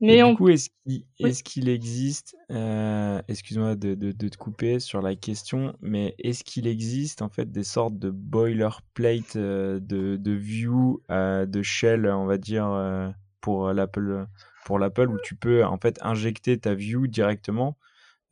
Mais 0.01 0.23
du 0.23 0.37
coup, 0.37 0.49
est-ce 0.49 1.43
qu'il 1.43 1.69
existe, 1.69 2.37
euh, 2.53 3.21
excuse-moi 3.27 3.75
de, 3.75 3.95
de, 3.95 4.13
de, 4.13 4.29
te 4.29 4.37
couper 4.37 4.79
sur 4.79 5.03
la 5.03 5.17
question, 5.17 5.75
mais 5.81 6.15
est-ce 6.21 6.45
qu'il 6.45 6.69
existe 6.69 7.21
en 7.21 7.29
fait 7.29 7.51
des 7.51 7.65
sortes 7.65 7.99
de 7.99 8.11
boilerplate 8.11 9.35
euh, 9.37 9.81
de, 9.81 10.17
de 10.17 10.33
view, 10.33 11.03
euh, 11.11 11.47
de 11.47 11.63
shell, 11.63 12.07
on 12.07 12.27
va 12.27 12.39
dire, 12.39 13.13
pour 13.41 13.73
l'Apple, 13.73 14.27
pour 14.65 14.79
l'Apple, 14.79 15.11
où 15.11 15.19
tu 15.23 15.35
peux 15.35 15.65
en 15.65 15.79
fait 15.79 15.99
injecter 16.03 16.59
ta 16.59 16.75
view 16.75 17.09
directement 17.09 17.77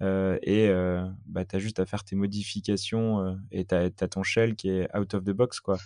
et 0.01 0.71
bah, 1.27 1.45
tu 1.45 1.57
as 1.57 1.59
juste 1.59 1.81
à 1.81 1.87
faire 1.87 2.05
tes 2.05 2.15
modifications 2.15 3.39
et 3.51 3.65
tu 3.65 3.75
as, 3.75 3.91
ton 3.91 4.23
shell 4.23 4.55
qui 4.55 4.69
est 4.69 4.97
out 4.97 5.15
of 5.15 5.25
the 5.25 5.31
box, 5.31 5.59
quoi. 5.59 5.79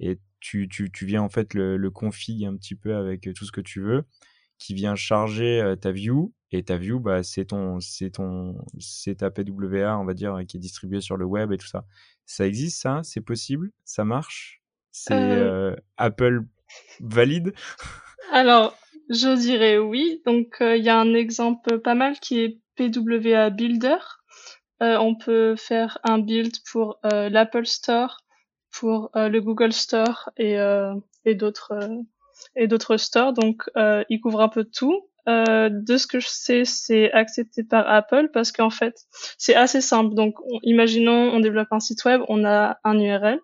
Et 0.00 0.18
tu, 0.40 0.68
tu, 0.68 0.90
tu 0.90 1.06
viens 1.06 1.22
en 1.22 1.28
fait 1.28 1.54
le, 1.54 1.76
le 1.76 1.90
config 1.90 2.44
un 2.44 2.56
petit 2.56 2.74
peu 2.74 2.96
avec 2.96 3.28
tout 3.34 3.44
ce 3.44 3.52
que 3.52 3.60
tu 3.60 3.80
veux 3.80 4.04
qui 4.58 4.74
vient 4.74 4.94
charger 4.96 5.74
ta 5.80 5.92
view 5.92 6.32
et 6.50 6.62
ta 6.62 6.76
view 6.76 6.98
bah 6.98 7.22
c'est 7.22 7.46
ton 7.46 7.78
c'est 7.80 8.10
ton 8.10 8.56
c'est 8.78 9.16
ta 9.16 9.30
PWA 9.30 9.98
on 9.98 10.04
va 10.04 10.14
dire 10.14 10.36
qui 10.48 10.56
est 10.56 10.60
distribuée 10.60 11.00
sur 11.00 11.16
le 11.16 11.24
web 11.24 11.52
et 11.52 11.58
tout 11.58 11.66
ça. 11.66 11.84
Ça 12.26 12.46
existe 12.46 12.80
ça? 12.80 13.00
C'est 13.04 13.20
possible? 13.20 13.70
Ça 13.84 14.04
marche? 14.04 14.62
C'est 14.90 15.14
euh... 15.14 15.76
Apple 15.96 16.44
valide? 17.00 17.54
Alors 18.32 18.76
je 19.10 19.36
dirais 19.36 19.78
oui. 19.78 20.22
Donc 20.26 20.56
il 20.60 20.82
y 20.82 20.88
a 20.88 20.98
un 20.98 21.14
exemple 21.14 21.78
pas 21.78 21.94
mal 21.94 22.18
qui 22.18 22.40
est 22.40 22.58
PWA 22.76 23.50
Builder. 23.50 23.98
On 24.80 25.16
peut 25.16 25.56
faire 25.56 25.98
un 26.04 26.18
build 26.18 26.54
pour 26.70 27.00
l'Apple 27.02 27.66
Store 27.66 28.18
pour 28.70 29.10
le 29.14 29.38
Google 29.40 29.72
Store 29.72 30.30
et, 30.36 30.56
et 31.24 31.34
d'autres 31.34 31.72
et 32.56 32.66
d'autres 32.66 32.96
stores. 32.96 33.32
Donc, 33.32 33.62
euh, 33.76 34.04
il 34.08 34.20
couvre 34.20 34.40
un 34.40 34.48
peu 34.48 34.64
tout. 34.64 35.08
Euh, 35.28 35.68
de 35.70 35.98
ce 35.98 36.06
que 36.06 36.20
je 36.20 36.28
sais, 36.28 36.64
c'est 36.64 37.12
accepté 37.12 37.62
par 37.62 37.86
Apple 37.86 38.30
parce 38.32 38.50
qu'en 38.50 38.70
fait, 38.70 38.94
c'est 39.36 39.54
assez 39.54 39.82
simple. 39.82 40.14
Donc, 40.14 40.36
imaginons, 40.62 41.30
on 41.34 41.40
développe 41.40 41.68
un 41.70 41.80
site 41.80 42.02
web, 42.06 42.22
on 42.28 42.46
a 42.46 42.78
un 42.82 42.98
URL, 42.98 43.38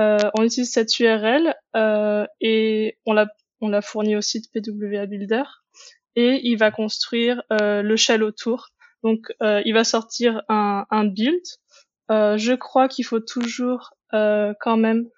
euh, 0.00 0.18
on 0.38 0.44
utilise 0.44 0.70
cette 0.70 0.98
URL 1.00 1.54
euh, 1.76 2.26
et 2.42 2.98
on 3.06 3.14
la, 3.14 3.26
on 3.62 3.70
la 3.70 3.80
fournit 3.80 4.16
au 4.16 4.20
site 4.20 4.52
PWA 4.52 5.06
Builder 5.06 5.44
et 6.14 6.40
il 6.42 6.56
va 6.56 6.70
construire 6.70 7.42
euh, 7.52 7.80
le 7.80 7.96
shell 7.96 8.22
autour. 8.22 8.68
Donc, 9.02 9.32
euh, 9.42 9.62
il 9.64 9.72
va 9.72 9.84
sortir 9.84 10.42
un, 10.50 10.84
un 10.90 11.04
build. 11.06 11.42
je 12.10 12.54
crois 12.54 12.88
qu'il 12.88 13.06
faut 13.06 13.20
toujours 13.20 13.94
quand 14.10 14.76
même 14.76 15.08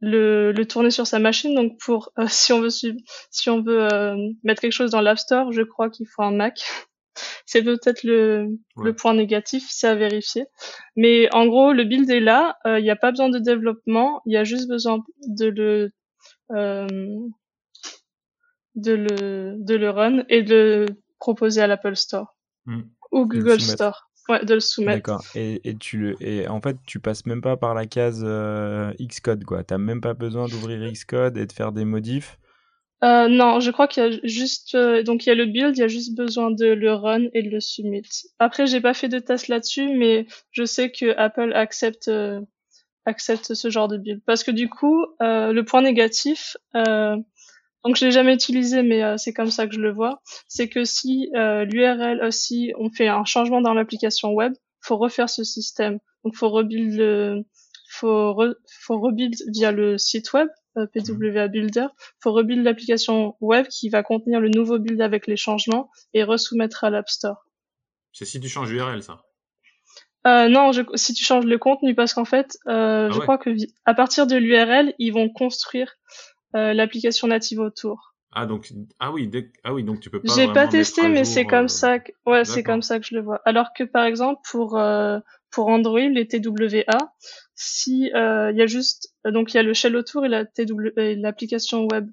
le, 0.00 0.52
le 0.52 0.66
tourner 0.66 0.90
sur 0.90 1.06
sa 1.06 1.18
machine. 1.18 1.54
Donc 1.54 1.78
pour 1.78 2.12
euh, 2.18 2.26
si 2.28 2.52
on 2.52 2.60
veut 2.60 2.70
si 2.70 3.50
on 3.50 3.62
veut 3.62 3.92
euh, 3.92 4.16
mettre 4.42 4.62
quelque 4.62 4.72
chose 4.72 4.90
dans 4.90 5.00
l'App 5.00 5.18
Store, 5.18 5.52
je 5.52 5.62
crois 5.62 5.90
qu'il 5.90 6.06
faut 6.06 6.22
un 6.22 6.32
Mac. 6.32 6.62
c'est 7.46 7.62
peut-être 7.62 8.02
le, 8.04 8.58
le 8.76 8.94
point 8.94 9.14
négatif, 9.14 9.66
c'est 9.68 9.88
à 9.88 9.94
vérifier. 9.94 10.46
Mais 10.96 11.28
en 11.34 11.46
gros, 11.46 11.72
le 11.72 11.84
build 11.84 12.08
est 12.10 12.20
là. 12.20 12.56
Euh, 12.66 12.78
il 12.78 12.82
n'y 12.82 12.90
a 12.90 12.96
pas 12.96 13.10
besoin 13.10 13.28
de 13.28 13.38
développement. 13.38 14.22
Il 14.26 14.32
y 14.32 14.36
a 14.36 14.44
juste 14.44 14.68
besoin 14.68 15.04
de 15.26 15.46
le 15.46 15.92
de 18.76 18.92
le 18.92 19.54
de 19.58 19.74
le 19.74 19.90
run 19.90 20.24
et 20.28 20.42
de 20.42 20.54
le 20.54 20.86
proposer 21.18 21.60
à 21.60 21.66
l'Apple 21.66 21.94
Store 21.94 22.36
mmh. 22.66 22.80
ou 23.12 23.26
Google 23.26 23.60
Store. 23.60 24.09
Ouais, 24.30 24.44
de 24.44 24.54
le 24.54 24.60
soumettre. 24.60 24.98
D'accord. 24.98 25.24
Et, 25.34 25.60
et, 25.68 25.74
tu 25.74 25.98
le, 25.98 26.22
et 26.22 26.46
en 26.46 26.60
fait, 26.60 26.76
tu 26.86 27.00
passes 27.00 27.26
même 27.26 27.40
pas 27.40 27.56
par 27.56 27.74
la 27.74 27.86
case 27.86 28.22
euh, 28.24 28.92
Xcode, 29.00 29.42
quoi. 29.44 29.64
T'as 29.64 29.76
même 29.76 30.00
pas 30.00 30.14
besoin 30.14 30.46
d'ouvrir 30.46 30.88
Xcode 30.92 31.36
et 31.36 31.46
de 31.46 31.52
faire 31.52 31.72
des 31.72 31.84
modifs. 31.84 32.38
Euh, 33.02 33.26
non, 33.26 33.58
je 33.58 33.72
crois 33.72 33.88
qu'il 33.88 34.04
y 34.04 34.06
a 34.06 34.20
juste, 34.22 34.76
euh, 34.76 35.02
donc 35.02 35.26
il 35.26 35.30
y 35.30 35.32
a 35.32 35.34
le 35.34 35.46
build, 35.46 35.76
il 35.76 35.80
y 35.80 35.82
a 35.82 35.88
juste 35.88 36.14
besoin 36.14 36.52
de 36.52 36.66
le 36.66 36.92
run 36.92 37.24
et 37.32 37.42
de 37.42 37.50
le 37.50 37.58
submit. 37.58 38.02
Après, 38.38 38.68
j'ai 38.68 38.80
pas 38.80 38.94
fait 38.94 39.08
de 39.08 39.18
test 39.18 39.48
là-dessus, 39.48 39.88
mais 39.88 40.26
je 40.52 40.64
sais 40.64 40.92
que 40.92 41.16
Apple 41.16 41.52
accepte 41.52 42.06
euh, 42.06 42.40
accepte 43.04 43.54
ce 43.54 43.68
genre 43.68 43.88
de 43.88 43.96
build 43.96 44.20
parce 44.26 44.44
que 44.44 44.52
du 44.52 44.68
coup, 44.68 45.06
le 45.18 45.62
point 45.62 45.82
négatif, 45.82 46.56
donc 47.84 47.96
je 47.96 48.04
l'ai 48.04 48.10
jamais 48.10 48.34
utilisé, 48.34 48.82
mais 48.82 49.02
euh, 49.02 49.16
c'est 49.16 49.32
comme 49.32 49.50
ça 49.50 49.66
que 49.66 49.74
je 49.74 49.80
le 49.80 49.92
vois. 49.92 50.20
C'est 50.48 50.68
que 50.68 50.84
si 50.84 51.30
euh, 51.34 51.64
l'URL 51.64 52.22
aussi, 52.22 52.72
on 52.78 52.90
fait 52.90 53.08
un 53.08 53.24
changement 53.24 53.60
dans 53.60 53.74
l'application 53.74 54.32
web, 54.32 54.52
faut 54.80 54.96
refaire 54.96 55.30
ce 55.30 55.44
système. 55.44 55.98
Donc 56.24 56.36
faut 56.36 56.50
rebuild 56.50 56.94
le, 56.94 57.44
faut 57.88 58.36
faut 58.82 59.00
rebuild 59.00 59.34
via 59.48 59.72
le 59.72 59.96
site 59.96 60.32
web 60.32 60.48
euh, 60.76 60.86
PWA 60.86 61.48
Builder. 61.48 61.86
Faut 62.22 62.32
rebuild 62.32 62.64
l'application 62.64 63.36
web 63.40 63.66
qui 63.68 63.88
va 63.88 64.02
contenir 64.02 64.40
le 64.40 64.50
nouveau 64.50 64.78
build 64.78 65.00
avec 65.00 65.26
les 65.26 65.36
changements 65.36 65.90
et 66.12 66.22
resoumettre 66.22 66.84
à 66.84 66.90
l'App 66.90 67.08
Store. 67.08 67.46
C'est 68.12 68.26
si 68.26 68.40
tu 68.40 68.48
changes 68.48 68.70
l'URL, 68.70 69.02
ça. 69.02 69.22
Euh, 70.26 70.48
non, 70.48 70.72
je, 70.72 70.82
si 70.96 71.14
tu 71.14 71.24
changes 71.24 71.46
le 71.46 71.56
contenu, 71.56 71.94
parce 71.94 72.12
qu'en 72.12 72.26
fait, 72.26 72.58
euh, 72.68 73.08
ah 73.08 73.10
je 73.10 73.18
crois 73.20 73.38
que 73.38 73.50
à 73.86 73.94
partir 73.94 74.26
de 74.26 74.36
l'URL, 74.36 74.94
ils 74.98 75.12
vont 75.12 75.30
construire 75.30 75.96
euh, 76.56 76.72
l'application 76.74 77.28
native 77.28 77.60
autour. 77.60 78.14
Ah 78.32 78.46
donc 78.46 78.72
ah 79.00 79.10
oui 79.10 79.28
ah 79.64 79.74
oui 79.74 79.82
donc 79.82 80.00
tu 80.00 80.10
peux 80.10 80.20
pas. 80.20 80.32
J'ai 80.34 80.52
pas 80.52 80.68
testé 80.68 81.08
mais 81.08 81.24
c'est 81.24 81.44
comme 81.44 81.64
euh, 81.64 81.68
ça 81.68 81.98
que 81.98 82.12
ouais 82.26 82.44
c'est 82.44 82.62
comme 82.62 82.82
ça 82.82 83.00
que 83.00 83.06
je 83.06 83.14
le 83.14 83.22
vois. 83.22 83.40
Alors 83.44 83.72
que 83.76 83.82
par 83.82 84.04
exemple 84.04 84.40
pour 84.48 84.78
euh, 84.78 85.18
pour 85.50 85.66
Android 85.66 85.98
les 85.98 86.28
TWA 86.28 87.12
si 87.54 88.10
il 88.14 88.54
y 88.56 88.62
a 88.62 88.66
juste 88.66 89.12
donc 89.24 89.52
il 89.52 89.56
y 89.56 89.60
a 89.60 89.64
le 89.64 89.74
shell 89.74 89.96
autour 89.96 90.24
et 90.24 90.28
la 90.28 90.44
TW 90.44 90.92
l'application 90.96 91.88
web 91.90 92.08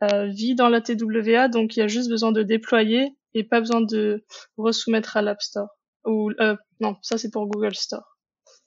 vit 0.00 0.56
dans 0.56 0.68
la 0.68 0.80
TWA 0.80 1.48
donc 1.48 1.76
il 1.76 1.80
y 1.80 1.82
a 1.82 1.88
juste 1.88 2.08
besoin 2.08 2.32
de 2.32 2.42
déployer 2.42 3.16
et 3.34 3.44
pas 3.44 3.60
besoin 3.60 3.80
de 3.80 4.24
resoumettre 4.56 5.16
à 5.16 5.22
l'App 5.22 5.42
Store 5.42 5.68
ou 6.04 6.32
non 6.80 6.96
ça 7.02 7.18
c'est 7.18 7.30
pour 7.30 7.46
Google 7.46 7.76
Store. 7.76 8.18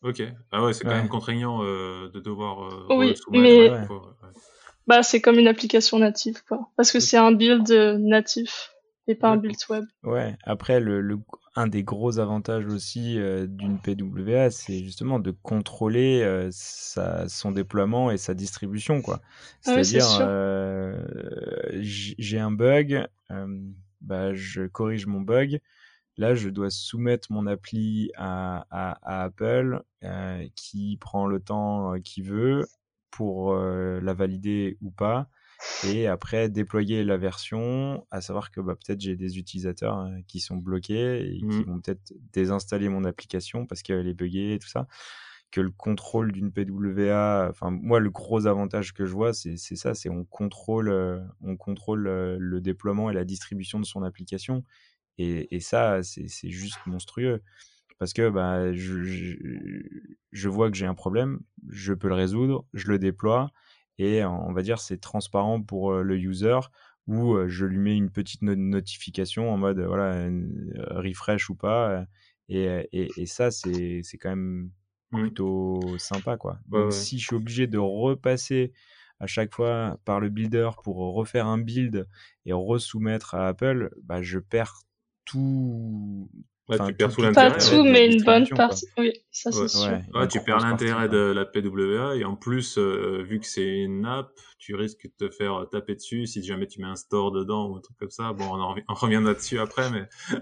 Ok 0.01 0.24
ah 0.53 0.63
ouais 0.63 0.72
c'est 0.72 0.86
quand 0.86 0.95
même 0.95 1.10
contraignant 1.10 1.62
de 1.62 2.19
devoir. 2.22 2.88
oui 2.89 3.15
mais 3.31 3.69
bah, 4.88 5.04
c'est 5.04 5.22
comme 5.22 5.39
une 5.39 5.48
application 5.48 6.00
native, 6.00 6.44
quoi. 6.48 6.70
Parce 6.75 6.92
que 6.92 7.00
c'est 7.00 7.18
un 7.18 7.32
build 7.32 7.70
natif 8.00 8.72
et 9.08 9.15
pas 9.15 9.30
un 9.30 9.38
build 9.38 9.58
web. 9.70 9.86
Ouais. 10.04 10.36
Après, 10.44 10.80
le, 10.80 11.01
le 11.01 11.18
un 11.56 11.68
des 11.68 11.84
gros 11.84 12.20
avantages 12.20 12.65
aussi 12.65 13.18
d'une 13.48 13.80
PWA, 13.80 14.51
c'est 14.51 14.84
justement 14.84 15.20
de 15.20 15.32
contrôler 15.32 16.50
son 16.51 17.51
déploiement 17.51 18.12
et 18.12 18.18
sa 18.18 18.34
distribution. 18.34 19.01
quoi. 19.01 19.22
Ah 19.65 19.82
C'est-à-dire, 19.82 20.06
j'ai 21.72 22.39
un 22.39 22.51
bug, 22.51 23.08
bah, 24.01 24.34
je 24.34 24.68
corrige 24.68 25.06
mon 25.08 25.22
bug. 25.22 25.60
Là, 26.18 26.36
je 26.36 26.50
dois 26.50 26.70
soumettre 26.70 27.32
mon 27.32 27.48
appli 27.48 28.12
à, 28.18 28.65
Apple 29.01 29.82
qui 30.56 30.98
prend 31.00 31.25
le 31.25 31.39
temps 31.39 31.94
qu'il 32.04 32.25
veut 32.25 32.65
pour 33.15 33.55
la 33.55 34.13
valider 34.13 34.77
ou 34.81 34.91
pas 34.91 35.29
et 35.84 36.07
après 36.07 36.50
déployer 36.50 37.03
la 37.03 37.17
version, 37.17 38.05
à 38.12 38.22
savoir 38.22 38.51
que 38.51 38.62
bah, 38.62 38.75
peut-être 38.75 39.01
j'ai 39.01 39.15
des 39.15 39.38
utilisateurs 39.38 39.98
hein, 39.98 40.22
qui 40.27 40.39
sont 40.39 40.57
bloqués 40.57 41.36
et 41.36 41.38
qui 41.39 41.45
mmh. 41.45 41.63
vont 41.63 41.79
peut-être 41.79 42.13
désinstaller 42.34 42.89
mon 42.89 43.03
application 43.05 43.65
parce 43.65 43.81
qu'elle 43.81 44.07
est 44.07 44.13
buggée 44.13 44.53
et 44.53 44.60
tout 44.60 44.67
ça. 44.67 44.88
Que 45.51 45.62
le 45.62 45.72
contrôle 45.72 46.31
d'une 46.34 46.51
PWA, 46.51 47.48
enfin 47.50 47.69
moi 47.69 48.00
le 48.00 48.10
gros 48.10 48.45
avantage 48.45 48.93
que 48.93 49.05
je 49.05 49.13
vois 49.13 49.34
c'est 49.34 49.57
ça, 49.57 49.93
c'est 49.93 50.10
on 50.10 50.25
contrôle, 50.25 50.89
euh, 50.89 51.22
on 51.41 51.55
contrôle 51.55 52.07
euh, 52.07 52.36
le 52.39 52.60
déploiement 52.60 53.10
et 53.10 53.13
la 53.13 53.24
distribution 53.24 53.79
de 53.79 53.86
son 53.86 54.03
application 54.03 54.63
et, 55.17 55.55
et 55.55 55.62
ça 55.62 56.01
c'est 56.03 56.50
juste 56.50 56.79
monstrueux 56.88 57.41
parce 57.97 58.13
que 58.13 58.29
bah, 58.29 58.73
je, 58.73 59.03
je, 59.03 59.35
je 60.31 60.49
vois 60.49 60.69
que 60.69 60.77
j'ai 60.77 60.85
un 60.85 60.95
problème, 60.95 61.39
je 61.69 61.93
peux 61.93 62.07
le 62.07 62.15
résoudre, 62.15 62.65
je 62.73 62.87
le 62.87 62.99
déploie 62.99 63.51
et 63.97 64.25
on 64.25 64.51
va 64.51 64.61
dire 64.61 64.79
c'est 64.79 64.99
transparent 64.99 65.61
pour 65.61 65.93
le 65.93 66.17
user 66.17 66.59
où 67.07 67.37
je 67.47 67.65
lui 67.65 67.77
mets 67.77 67.95
une 67.95 68.09
petite 68.09 68.41
notification 68.41 69.51
en 69.51 69.57
mode 69.57 69.79
voilà 69.79 70.27
refresh 70.89 71.49
ou 71.49 71.55
pas 71.55 72.05
et, 72.49 72.89
et, 72.91 73.25
ça 73.25 73.51
c'est 73.51 74.01
quand 74.19 74.29
même 74.29 74.71
plutôt 75.11 75.81
sympa 75.97 76.37
quoi. 76.37 76.59
Donc 76.67 76.93
si 76.93 77.19
je 77.19 77.27
suis 77.27 77.35
obligé 77.35 77.67
de 77.67 77.77
repasser 77.77 78.73
à 79.19 79.27
chaque 79.27 79.53
fois 79.53 79.97
par 80.03 80.19
le 80.19 80.29
builder 80.29 80.69
pour 80.83 80.97
refaire 81.13 81.47
un 81.47 81.57
build 81.57 82.07
et 82.45 82.53
resoumettre 82.53 83.35
à 83.35 83.47
Apple 83.47 83.91
bah 84.03 84.21
je 84.21 84.39
perds 84.39 84.81
tout 85.23 86.29
Ouais, 86.67 86.77
tu 86.86 86.93
perds 86.95 87.13
tout 87.13 87.22
l'intérêt. 87.22 87.51
Pas 87.51 87.57
tout, 87.60 87.84
mais 87.84 88.12
une 88.12 88.24
bonne 88.24 88.48
partie. 88.50 88.88
Oui, 88.98 89.13
ça 89.31 89.51
c'est 89.51 89.67
sûr. 89.67 90.00
Ouais, 90.13 90.27
tu 90.27 90.39
perds 90.41 90.60
l'intérêt 90.60 91.07
de 91.07 91.17
la 91.17 91.45
PWA 91.45 92.15
et 92.15 92.25
en 92.25 92.36
plus, 92.36 92.77
euh, 92.77 93.24
vu 93.24 93.39
que 93.39 93.45
c'est 93.45 93.67
une 93.67 94.05
app, 94.05 94.31
tu 94.57 94.74
risques 94.75 95.07
de 95.19 95.27
te 95.27 95.34
faire 95.34 95.67
taper 95.72 95.95
dessus 95.95 96.25
si 96.25 96.43
jamais 96.43 96.65
tu 96.67 96.81
mets 96.81 96.88
un 96.88 96.95
store 96.95 97.31
dedans 97.31 97.69
ou 97.69 97.75
un 97.75 97.81
truc 97.81 97.98
comme 97.98 98.10
ça. 98.10 98.34
Bon, 98.34 98.45
on, 98.45 98.60
en, 98.60 98.75
on 98.89 98.93
revient 98.95 99.22
là-dessus 99.24 99.60
après, 99.60 99.91
mais. 99.91 100.07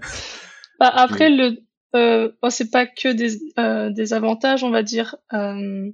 bah, 0.80 0.88
après, 0.88 1.28
le, 1.28 1.58
euh, 1.94 2.30
bon, 2.42 2.50
c'est 2.50 2.70
pas 2.70 2.86
que 2.86 3.12
des, 3.12 3.38
euh, 3.58 3.90
des 3.90 4.12
avantages, 4.12 4.64
on 4.64 4.70
va 4.70 4.82
dire. 4.82 5.16
Euh, 5.32 5.90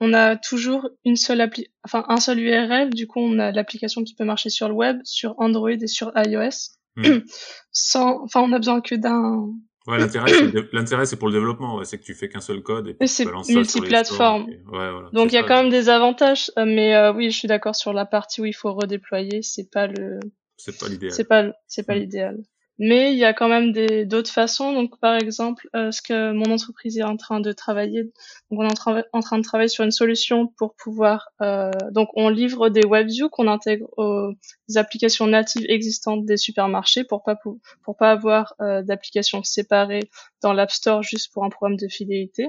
on 0.00 0.12
a 0.14 0.36
toujours 0.36 0.88
une 1.04 1.16
seule 1.16 1.40
appli, 1.40 1.68
enfin 1.84 2.04
un 2.08 2.18
seul 2.18 2.40
URL. 2.40 2.90
Du 2.90 3.06
coup, 3.06 3.20
on 3.20 3.38
a 3.38 3.52
l'application 3.52 4.04
qui 4.04 4.14
peut 4.14 4.24
marcher 4.24 4.50
sur 4.50 4.68
le 4.68 4.74
web, 4.74 4.98
sur 5.04 5.34
Android 5.38 5.70
et 5.70 5.86
sur 5.86 6.12
iOS. 6.16 6.76
Hmm. 6.96 7.18
Sans, 7.72 8.22
enfin, 8.22 8.40
on 8.40 8.52
a 8.52 8.58
besoin 8.58 8.80
que 8.80 8.94
d'un. 8.94 9.48
Ouais, 9.86 9.98
l'intérêt, 9.98 11.06
c'est 11.06 11.16
pour 11.16 11.28
le 11.28 11.34
développement. 11.34 11.82
c'est 11.82 11.98
que 11.98 12.04
tu 12.04 12.14
fais 12.14 12.28
qu'un 12.28 12.40
seul 12.40 12.62
code 12.62 12.88
et, 12.88 12.96
et 13.00 13.06
c'est 13.08 13.26
multiplateforme. 13.48 14.44
Ouais, 14.44 14.62
voilà, 14.68 15.10
Donc 15.12 15.32
il 15.32 15.34
y 15.34 15.38
a 15.38 15.42
quand 15.42 15.60
même 15.60 15.70
des 15.70 15.88
avantages, 15.88 16.52
euh, 16.56 16.64
mais 16.64 16.94
euh, 16.94 17.12
oui, 17.12 17.32
je 17.32 17.36
suis 17.36 17.48
d'accord 17.48 17.74
sur 17.74 17.92
la 17.92 18.06
partie 18.06 18.40
où 18.40 18.44
il 18.44 18.52
faut 18.52 18.72
redéployer. 18.72 19.42
C'est 19.42 19.70
pas 19.70 19.88
le. 19.88 20.20
C'est 20.56 20.78
pas 20.78 20.88
l'idéal. 20.88 21.12
C'est 21.12 21.24
pas, 21.24 21.46
c'est 21.66 21.82
pas 21.84 21.96
hmm. 21.96 21.98
l'idéal. 21.98 22.36
Mais 22.78 23.12
il 23.12 23.18
y 23.18 23.24
a 23.24 23.32
quand 23.32 23.48
même 23.48 23.72
des 23.72 24.04
d'autres 24.06 24.30
façons. 24.30 24.72
Donc, 24.72 24.98
par 24.98 25.14
exemple, 25.14 25.68
euh, 25.76 25.92
ce 25.92 26.02
que 26.02 26.32
mon 26.32 26.50
entreprise 26.52 26.98
est 26.98 27.02
en 27.02 27.16
train 27.16 27.40
de 27.40 27.52
travailler. 27.52 28.04
Donc, 28.50 28.60
on 28.60 28.68
est 28.68 28.88
en, 28.88 29.02
en 29.12 29.20
train 29.20 29.38
de 29.38 29.44
travailler 29.44 29.68
sur 29.68 29.84
une 29.84 29.90
solution 29.90 30.48
pour 30.58 30.74
pouvoir. 30.74 31.28
Euh, 31.42 31.70
donc, 31.90 32.08
on 32.14 32.28
livre 32.28 32.70
des 32.70 32.82
WebViews 32.86 33.28
qu'on 33.28 33.46
intègre 33.46 33.86
aux 33.98 34.32
applications 34.76 35.26
natives 35.26 35.64
existantes 35.68 36.24
des 36.24 36.36
supermarchés 36.36 37.04
pour 37.04 37.22
pas 37.22 37.36
pour, 37.36 37.96
pas 37.96 38.10
avoir 38.10 38.54
euh, 38.60 38.82
d'applications 38.82 39.42
séparées 39.42 40.08
dans 40.42 40.52
l'App 40.52 40.70
Store 40.70 41.02
juste 41.02 41.32
pour 41.32 41.44
un 41.44 41.50
programme 41.50 41.76
de 41.76 41.88
fidélité. 41.88 42.48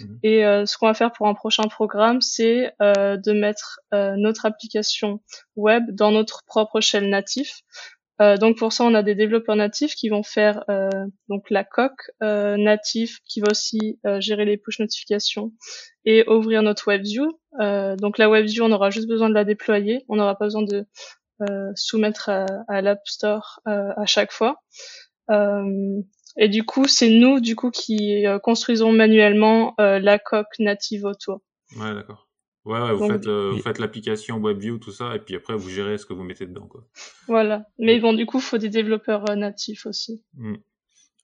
Mhm. 0.00 0.18
Et 0.22 0.44
euh, 0.44 0.66
ce 0.66 0.76
qu'on 0.76 0.86
va 0.86 0.94
faire 0.94 1.12
pour 1.12 1.28
un 1.28 1.34
prochain 1.34 1.64
programme, 1.64 2.20
c'est 2.20 2.72
euh, 2.80 3.16
de 3.16 3.32
mettre 3.32 3.80
notre 3.92 4.46
application 4.46 5.20
web 5.56 5.84
dans 5.90 6.10
notre 6.10 6.44
propre 6.44 6.80
shell 6.80 7.08
natif. 7.08 7.62
Euh, 8.22 8.36
donc 8.36 8.56
pour 8.56 8.72
ça, 8.72 8.84
on 8.84 8.94
a 8.94 9.02
des 9.02 9.14
développeurs 9.14 9.56
natifs 9.56 9.94
qui 9.94 10.08
vont 10.08 10.22
faire 10.22 10.64
euh, 10.70 10.88
donc 11.28 11.50
la 11.50 11.64
coque 11.64 12.10
euh, 12.22 12.56
native 12.56 13.18
qui 13.24 13.40
va 13.40 13.48
aussi 13.50 13.98
gérer 14.20 14.44
les 14.44 14.56
push 14.56 14.78
notifications 14.78 15.52
et 16.04 16.28
ouvrir 16.28 16.62
notre 16.62 16.86
WebView. 16.88 17.26
donc 17.98 18.18
la 18.18 18.28
WebView, 18.28 18.64
on 18.64 18.72
aura 18.72 18.90
juste 18.90 19.08
besoin 19.08 19.28
de 19.28 19.34
la 19.34 19.44
déployer, 19.44 20.04
on 20.08 20.16
n'aura 20.16 20.36
pas 20.36 20.46
besoin 20.46 20.62
de 20.62 20.86
soumettre 21.74 22.28
à, 22.68 22.82
l'App 22.82 23.00
Store 23.04 23.60
à 23.64 24.06
chaque 24.06 24.32
fois. 24.32 24.62
et 25.30 26.48
du 26.48 26.64
coup, 26.64 26.86
c'est 26.86 27.10
nous 27.10 27.40
du 27.40 27.56
coup 27.56 27.70
qui 27.70 28.24
construisons 28.42 28.92
manuellement 28.92 29.74
la 29.78 30.18
coque 30.18 30.58
native 30.58 31.04
autour. 31.04 31.40
Ouais, 31.76 31.94
d'accord. 31.94 32.28
Ouais, 32.64 32.80
ouais 32.80 32.94
vous, 32.94 33.08
faites, 33.08 33.26
euh, 33.26 33.50
vous 33.52 33.62
faites 33.62 33.78
l'application 33.78 34.38
WebView, 34.40 34.78
tout 34.78 34.92
ça, 34.92 35.16
et 35.16 35.18
puis 35.18 35.34
après, 35.34 35.56
vous 35.56 35.68
gérez 35.68 35.98
ce 35.98 36.06
que 36.06 36.12
vous 36.12 36.22
mettez 36.22 36.46
dedans. 36.46 36.66
Quoi. 36.66 36.86
Voilà. 37.26 37.66
Mais 37.78 37.98
bon, 37.98 38.12
du 38.12 38.24
coup, 38.24 38.38
il 38.38 38.42
faut 38.42 38.58
des 38.58 38.68
développeurs 38.68 39.28
euh, 39.30 39.34
natifs 39.34 39.86
aussi. 39.86 40.22
Mm. 40.34 40.54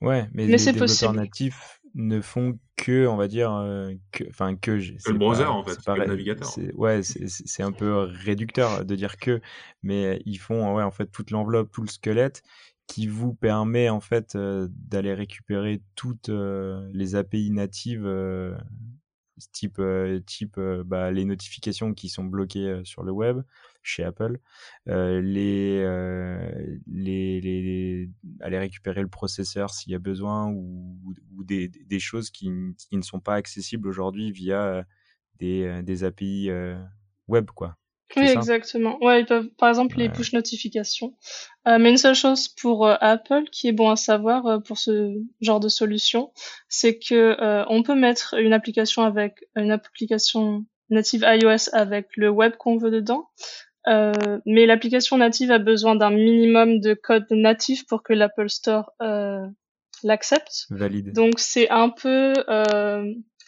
Ouais, 0.01 0.29
mais, 0.33 0.47
les 0.47 0.57
développeurs 0.57 1.13
natifs 1.13 1.81
ne 1.95 2.21
font 2.21 2.59
que, 2.77 3.07
on 3.07 3.17
va 3.17 3.29
dire, 3.29 3.53
euh, 3.53 3.93
que, 4.11 4.25
enfin, 4.29 4.57
que. 4.57 4.79
Que 5.05 5.13
le 5.13 5.19
browser, 5.19 5.45
en 5.45 5.65
fait, 5.65 5.83
pas, 5.85 5.97
le 5.97 6.07
navigateur. 6.07 6.49
Ouais, 6.75 7.03
c'est 7.03 7.63
un 7.63 7.73
peu 7.73 7.99
réducteur 7.99 8.85
de 8.85 8.95
dire 8.97 9.17
que, 9.17 9.41
mais 9.83 10.21
ils 10.25 10.39
font, 10.39 10.75
ouais, 10.75 10.83
en 10.83 10.91
fait, 10.91 11.07
toute 11.07 11.31
l'enveloppe, 11.31 11.71
tout 11.71 11.83
le 11.83 11.89
squelette 11.89 12.43
qui 12.89 13.07
vous 13.07 13.35
permet, 13.35 13.91
en 13.91 14.01
fait, 14.01 14.37
d'aller 14.37 15.15
récupérer 15.15 15.83
toutes 15.95 16.31
les 16.31 17.15
API 17.17 17.51
natives 17.51 18.09
type, 19.53 19.81
type 20.27 20.61
bah, 20.85 21.11
les 21.11 21.25
notifications 21.25 21.95
qui 21.95 22.09
sont 22.09 22.25
bloquées 22.25 22.81
sur 22.85 23.03
le 23.03 23.13
web 23.13 23.43
chez 23.83 24.05
Apple, 24.05 24.39
les, 24.87 25.83
les, 26.87 27.41
les, 27.41 28.11
aller 28.41 28.59
récupérer 28.59 29.01
le 29.01 29.09
processeur 29.09 29.71
s'il 29.71 29.93
y 29.93 29.95
a 29.95 29.99
besoin 29.99 30.49
ou, 30.49 30.99
ou 31.37 31.45
des, 31.45 31.69
des, 31.69 31.99
choses 31.99 32.31
qui, 32.31 32.51
qui, 32.77 32.97
ne 32.97 33.03
sont 33.03 33.21
pas 33.21 33.35
accessibles 33.35 33.89
aujourd'hui 33.89 34.31
via 34.33 34.85
des, 35.39 35.83
des 35.83 36.05
API 36.05 36.51
web 37.29 37.51
quoi. 37.55 37.77
Oui, 38.17 38.25
exactement. 38.25 38.99
Ouais, 39.03 39.21
ils 39.21 39.27
peuvent, 39.27 39.49
par 39.59 39.69
exemple, 39.69 39.99
les 39.99 40.09
push 40.09 40.33
notifications. 40.33 41.15
Euh, 41.67 41.79
mais 41.79 41.91
une 41.91 41.99
seule 41.99 42.15
chose 42.15 42.49
pour 42.49 42.87
euh, 42.87 42.95
Apple 43.01 43.45
qui 43.53 43.69
est 43.69 43.73
bon 43.73 43.91
à 43.91 43.97
savoir 43.97 44.47
euh, 44.47 44.59
pour 44.59 44.79
ce 44.79 45.15
genre 45.41 45.61
de 45.61 45.69
solution, 45.69 46.33
c'est 46.69 46.99
que 46.99 47.37
on 47.69 47.83
peut 47.83 47.95
mettre 47.95 48.35
une 48.39 48.53
application 48.53 49.03
avec 49.03 49.45
une 49.57 49.71
application 49.71 50.65
native 50.91 51.25
iOS 51.27 51.69
avec 51.73 52.09
le 52.17 52.31
web 52.31 52.57
qu'on 52.57 52.79
veut 52.79 52.91
dedans. 52.91 53.29
mais 53.87 54.67
l'application 54.67 55.19
native 55.19 55.51
a 55.51 55.59
besoin 55.59 55.95
d'un 55.95 56.11
minimum 56.11 56.81
de 56.81 56.95
code 56.95 57.27
natif 57.31 57.87
pour 57.87 58.03
que 58.03 58.15
l'Apple 58.15 58.49
Store 58.49 58.93
l'accepte. 60.03 60.67
Valide. 60.71 61.13
Donc 61.13 61.35
c'est 61.39 61.69
un 61.69 61.91
peu 61.91 62.33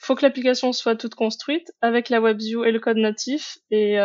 faut 0.02 0.14
que 0.14 0.22
l'application 0.22 0.72
soit 0.72 0.96
toute 0.96 1.14
construite 1.14 1.72
avec 1.82 2.08
la 2.08 2.20
WebView 2.20 2.64
et 2.64 2.72
le 2.72 2.80
code 2.80 2.96
natif 2.96 3.58
et 3.70 3.98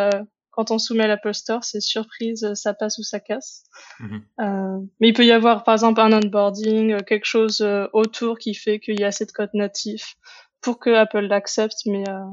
quand 0.56 0.72
on 0.72 0.80
soumet 0.80 1.04
à 1.04 1.08
l'Apple 1.08 1.34
Store, 1.34 1.64
c'est 1.66 1.82
surprise, 1.82 2.54
ça 2.54 2.74
passe 2.74 2.98
ou 2.98 3.04
ça 3.04 3.20
casse. 3.20 3.64
Mhm. 4.00 4.26
Euh, 4.40 4.80
mais 5.00 5.10
il 5.10 5.14
peut 5.14 5.26
y 5.26 5.32
avoir, 5.32 5.66
par 5.66 5.74
exemple, 5.74 6.00
un 6.00 6.14
onboarding, 6.14 6.94
euh, 6.94 7.00
quelque 7.00 7.26
chose 7.26 7.60
euh, 7.60 7.88
autour 7.92 8.40
qui 8.40 8.54
fait 8.54 8.80
qu'il 8.80 8.98
y 9.00 9.04
a 9.04 9.08
assez 9.08 9.26
de 9.26 9.32
code 9.32 9.50
natif 9.54 10.16
pour 10.62 10.80
que 10.80 10.90
Apple 10.90 11.28
l'accepte, 11.28 11.86
mais 11.86 12.08
euh, 12.10 12.24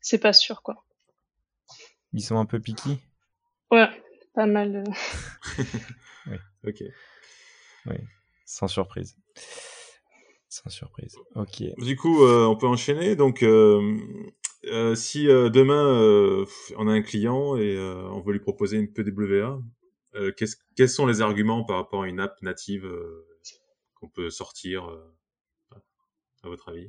c'est 0.00 0.18
pas 0.18 0.32
sûr, 0.32 0.62
quoi. 0.62 0.84
Ils 2.14 2.22
sont 2.22 2.38
un 2.38 2.46
peu 2.46 2.58
piqués? 2.58 2.98
Ouais, 3.70 3.88
pas 4.34 4.46
mal. 4.46 4.84
oui. 6.26 6.36
Ok. 6.66 6.82
Oui, 7.84 7.96
sans 8.46 8.68
surprise. 8.68 9.14
Sans 10.48 10.70
surprise. 10.70 11.16
Ok. 11.34 11.62
Du 11.78 11.96
coup, 11.96 12.24
on 12.24 12.56
peut 12.56 12.66
enchaîner. 12.66 13.14
Donc, 13.14 13.44
euh, 14.66 14.94
si 14.94 15.28
euh, 15.28 15.48
demain 15.48 15.86
euh, 15.86 16.44
on 16.76 16.88
a 16.88 16.92
un 16.92 17.02
client 17.02 17.56
et 17.56 17.78
on 17.78 18.20
veut 18.20 18.32
lui 18.32 18.40
proposer 18.40 18.76
une 18.78 18.92
PWA, 18.92 19.60
quels 20.76 20.88
sont 20.88 21.06
les 21.06 21.20
arguments 21.20 21.64
par 21.64 21.76
rapport 21.76 22.04
à 22.04 22.08
une 22.08 22.20
app 22.20 22.40
native 22.42 22.90
qu'on 23.94 24.08
peut 24.08 24.30
sortir 24.30 24.88
à 26.42 26.48
votre 26.48 26.70
avis? 26.70 26.86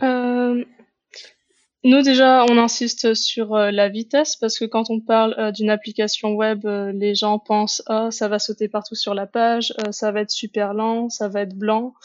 Nous 1.83 2.01
déjà, 2.01 2.45
on 2.49 2.57
insiste 2.57 3.13
sur 3.13 3.53
la 3.55 3.89
vitesse 3.89 4.35
parce 4.35 4.57
que 4.57 4.65
quand 4.65 4.89
on 4.89 4.99
parle 5.01 5.51
d'une 5.51 5.69
application 5.69 6.33
web, 6.33 6.65
les 6.65 7.15
gens 7.15 7.37
pensent 7.37 7.83
ah 7.87 8.11
ça 8.11 8.29
va 8.29 8.39
sauter 8.39 8.69
partout 8.69 8.95
sur 8.95 9.13
la 9.13 9.27
page, 9.27 9.73
ça 9.91 10.11
va 10.11 10.21
être 10.21 10.31
super 10.31 10.73
lent, 10.73 11.09
ça 11.09 11.27
va 11.27 11.41
être 11.41 11.55
blanc. 11.55 11.95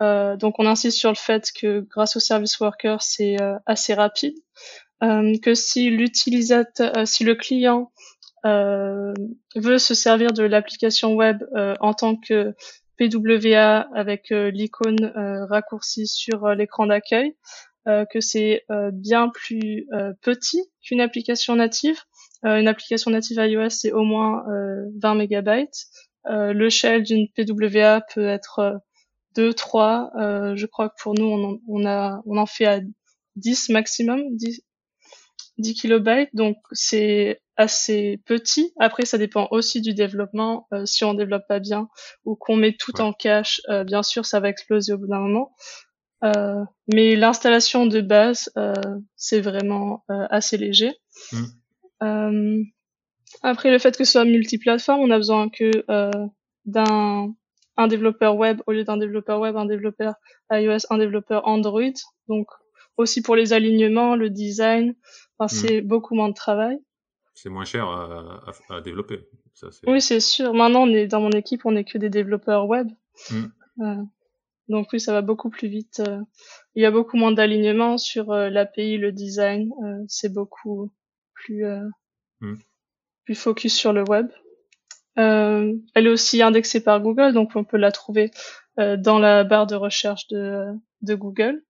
donc 0.00 0.60
on 0.60 0.66
insiste 0.66 0.96
sur 0.96 1.10
le 1.10 1.16
fait 1.16 1.50
que 1.52 1.80
grâce 1.80 2.16
au 2.16 2.20
service 2.20 2.58
worker, 2.60 3.02
c'est 3.02 3.36
assez 3.66 3.94
rapide. 3.94 4.34
Que 5.00 5.54
si 5.54 5.90
l'utilisateur, 5.90 7.06
si 7.06 7.24
le 7.24 7.34
client 7.34 7.90
veut 8.44 9.78
se 9.78 9.94
servir 9.94 10.32
de 10.32 10.42
l'application 10.42 11.14
web 11.14 11.44
en 11.80 11.94
tant 11.94 12.16
que 12.16 12.54
PWA 12.98 13.88
avec 13.94 14.30
l'icône 14.30 15.12
raccourcie 15.48 16.06
sur 16.06 16.48
l'écran 16.54 16.86
d'accueil, 16.86 17.36
que 17.86 18.20
c'est 18.20 18.64
bien 18.92 19.28
plus 19.28 19.86
petit 20.22 20.62
qu'une 20.82 21.00
application 21.00 21.56
native. 21.56 21.98
une 22.42 22.68
application 22.68 23.10
native 23.10 23.38
iOS, 23.38 23.70
c'est 23.70 23.92
au 23.92 24.02
moins 24.02 24.44
20 25.00 25.14
mégabytes. 25.14 25.86
le 26.26 26.68
shell 26.70 27.02
d'une 27.02 27.28
PWA 27.28 28.00
peut 28.14 28.26
être 28.26 28.80
2, 29.36 29.54
3. 29.54 30.10
je 30.56 30.66
crois 30.66 30.88
que 30.88 30.94
pour 31.00 31.14
nous, 31.14 31.60
on 31.68 31.86
en, 31.86 32.22
on 32.26 32.36
en 32.36 32.46
fait 32.46 32.66
à 32.66 32.80
10 33.36 33.68
maximum, 33.68 34.22
10, 34.36 34.62
10 35.58 35.74
kilobytes. 35.74 36.30
Donc, 36.34 36.56
c'est 36.72 37.40
assez 37.56 38.20
petit. 38.24 38.72
Après, 38.78 39.04
ça 39.04 39.18
dépend 39.18 39.48
aussi 39.50 39.80
du 39.80 39.94
développement. 39.94 40.66
Euh, 40.72 40.86
si 40.86 41.04
on 41.04 41.14
développe 41.14 41.46
pas 41.48 41.58
bien 41.58 41.88
ou 42.24 42.36
qu'on 42.36 42.56
met 42.56 42.76
tout 42.78 43.00
en 43.00 43.12
cache, 43.12 43.60
euh, 43.68 43.84
bien 43.84 44.02
sûr, 44.02 44.24
ça 44.24 44.40
va 44.40 44.48
exploser 44.48 44.92
au 44.92 44.98
bout 44.98 45.08
d'un 45.08 45.20
moment. 45.20 45.54
Euh, 46.24 46.64
mais 46.92 47.16
l'installation 47.16 47.86
de 47.86 48.00
base, 48.00 48.50
c'est 49.16 49.40
vraiment 49.40 50.04
assez 50.08 50.56
léger. 50.56 50.92
Mmh. 52.00 52.62
après, 53.42 53.70
le 53.70 53.78
fait 53.78 53.96
que 53.96 54.04
ce 54.04 54.12
soit 54.12 54.24
multiplateforme, 54.24 55.00
on 55.00 55.10
a 55.10 55.16
besoin 55.16 55.48
que 55.48 55.70
d'un 56.64 57.34
un 57.78 57.86
développeur 57.86 58.36
web 58.36 58.60
au 58.66 58.72
lieu 58.72 58.84
d'un 58.84 58.96
développeur 58.96 59.40
web, 59.40 59.56
un 59.56 59.64
développeur 59.64 60.14
iOS, 60.50 60.80
un 60.90 60.98
développeur 60.98 61.46
Android. 61.46 61.94
Donc 62.26 62.48
aussi 62.96 63.22
pour 63.22 63.36
les 63.36 63.52
alignements, 63.52 64.16
le 64.16 64.28
design, 64.28 64.94
enfin, 65.38 65.54
mmh. 65.54 65.58
c'est 65.58 65.80
beaucoup 65.80 66.14
moins 66.14 66.28
de 66.28 66.34
travail 66.34 66.80
c'est 67.38 67.50
moins 67.50 67.64
cher 67.64 67.86
à, 67.88 68.80
développer. 68.80 69.28
oui, 69.86 70.00
c'est 70.00 70.18
sûr. 70.18 70.52
Maintenant, 70.54 70.82
on 70.82 70.92
est 70.92 71.06
dans 71.06 71.20
mon 71.20 71.30
équipe, 71.30 71.64
on 71.66 71.72
n'est 71.72 71.84
que 71.84 71.96
des 71.96 72.10
développeurs 72.10 72.66
web. 72.66 72.88
Mm. 73.30 73.44
Euh, 73.82 74.02
donc 74.68 74.88
oui, 74.92 74.98
ça 74.98 75.12
va 75.12 75.22
beaucoup 75.22 75.48
plus 75.48 75.68
vite. 75.68 76.02
Euh. 76.06 76.20
il 76.74 76.82
y 76.82 76.86
a 76.86 76.90
beaucoup 76.90 77.16
moins 77.16 77.30
d'alignement 77.30 77.96
sur 77.96 78.32
euh, 78.32 78.50
l'API, 78.50 78.98
le 78.98 79.12
design. 79.12 79.72
c'est 80.08 80.32
beaucoup 80.32 80.90
plus 81.32 81.64
mm. 82.40 82.56
plus 83.24 83.36
focus 83.36 83.74
sur 83.74 83.92
le 83.92 84.02
web. 84.02 84.26
elle 85.14 85.80
est 85.94 86.08
aussi 86.08 86.42
indexée 86.42 86.82
par 86.82 87.00
Google, 87.00 87.34
donc 87.34 87.52
on 87.54 87.62
peut 87.62 87.78
la 87.78 87.92
trouver 87.92 88.32
dans 88.76 89.18
la 89.20 89.44
barre 89.44 89.68
de 89.68 89.76
recherche 89.76 90.26
de, 90.28 90.66
de 91.02 91.14
Google. 91.14 91.62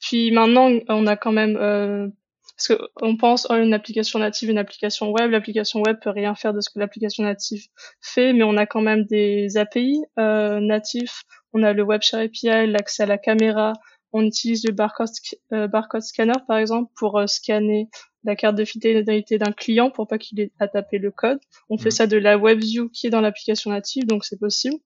Puis 0.00 0.30
maintenant, 0.32 0.70
on 0.88 1.06
a 1.06 1.16
quand 1.16 1.32
même 1.32 2.12
parce 2.60 2.78
qu'on 2.78 3.16
pense 3.16 3.46
oh, 3.48 3.54
une 3.54 3.72
application 3.72 4.18
native, 4.18 4.50
une 4.50 4.58
application 4.58 5.10
web. 5.10 5.30
L'application 5.30 5.80
web 5.80 5.98
peut 6.02 6.10
rien 6.10 6.34
faire 6.34 6.52
de 6.52 6.60
ce 6.60 6.68
que 6.68 6.78
l'application 6.78 7.24
native 7.24 7.66
fait, 8.00 8.32
mais 8.32 8.42
on 8.42 8.56
a 8.56 8.66
quand 8.66 8.82
même 8.82 9.04
des 9.04 9.56
API 9.56 10.04
euh, 10.18 10.60
natifs. 10.60 11.22
On 11.52 11.62
a 11.62 11.72
le 11.72 11.82
Web 11.82 12.02
Share 12.02 12.20
API, 12.20 12.66
l'accès 12.66 13.04
à 13.04 13.06
la 13.06 13.18
caméra. 13.18 13.72
On 14.12 14.24
utilise 14.24 14.64
le 14.66 14.72
barcode, 14.72 15.08
euh, 15.52 15.68
barcode 15.68 16.02
scanner 16.02 16.34
par 16.46 16.58
exemple 16.58 16.92
pour 16.96 17.18
euh, 17.18 17.26
scanner 17.26 17.88
la 18.24 18.36
carte 18.36 18.56
de 18.56 18.64
fidélité 18.66 19.38
d'un 19.38 19.52
client 19.52 19.90
pour 19.90 20.06
pas 20.06 20.18
qu'il 20.18 20.40
ait 20.40 20.52
à 20.58 20.68
taper 20.68 20.98
le 20.98 21.10
code. 21.10 21.38
On 21.70 21.78
fait 21.78 21.90
ça 21.90 22.06
de 22.06 22.18
la 22.18 22.36
WebView 22.36 22.90
qui 22.90 23.06
est 23.06 23.10
dans 23.10 23.22
l'application 23.22 23.70
native, 23.70 24.06
donc 24.06 24.24
c'est 24.26 24.38
possible. 24.38 24.76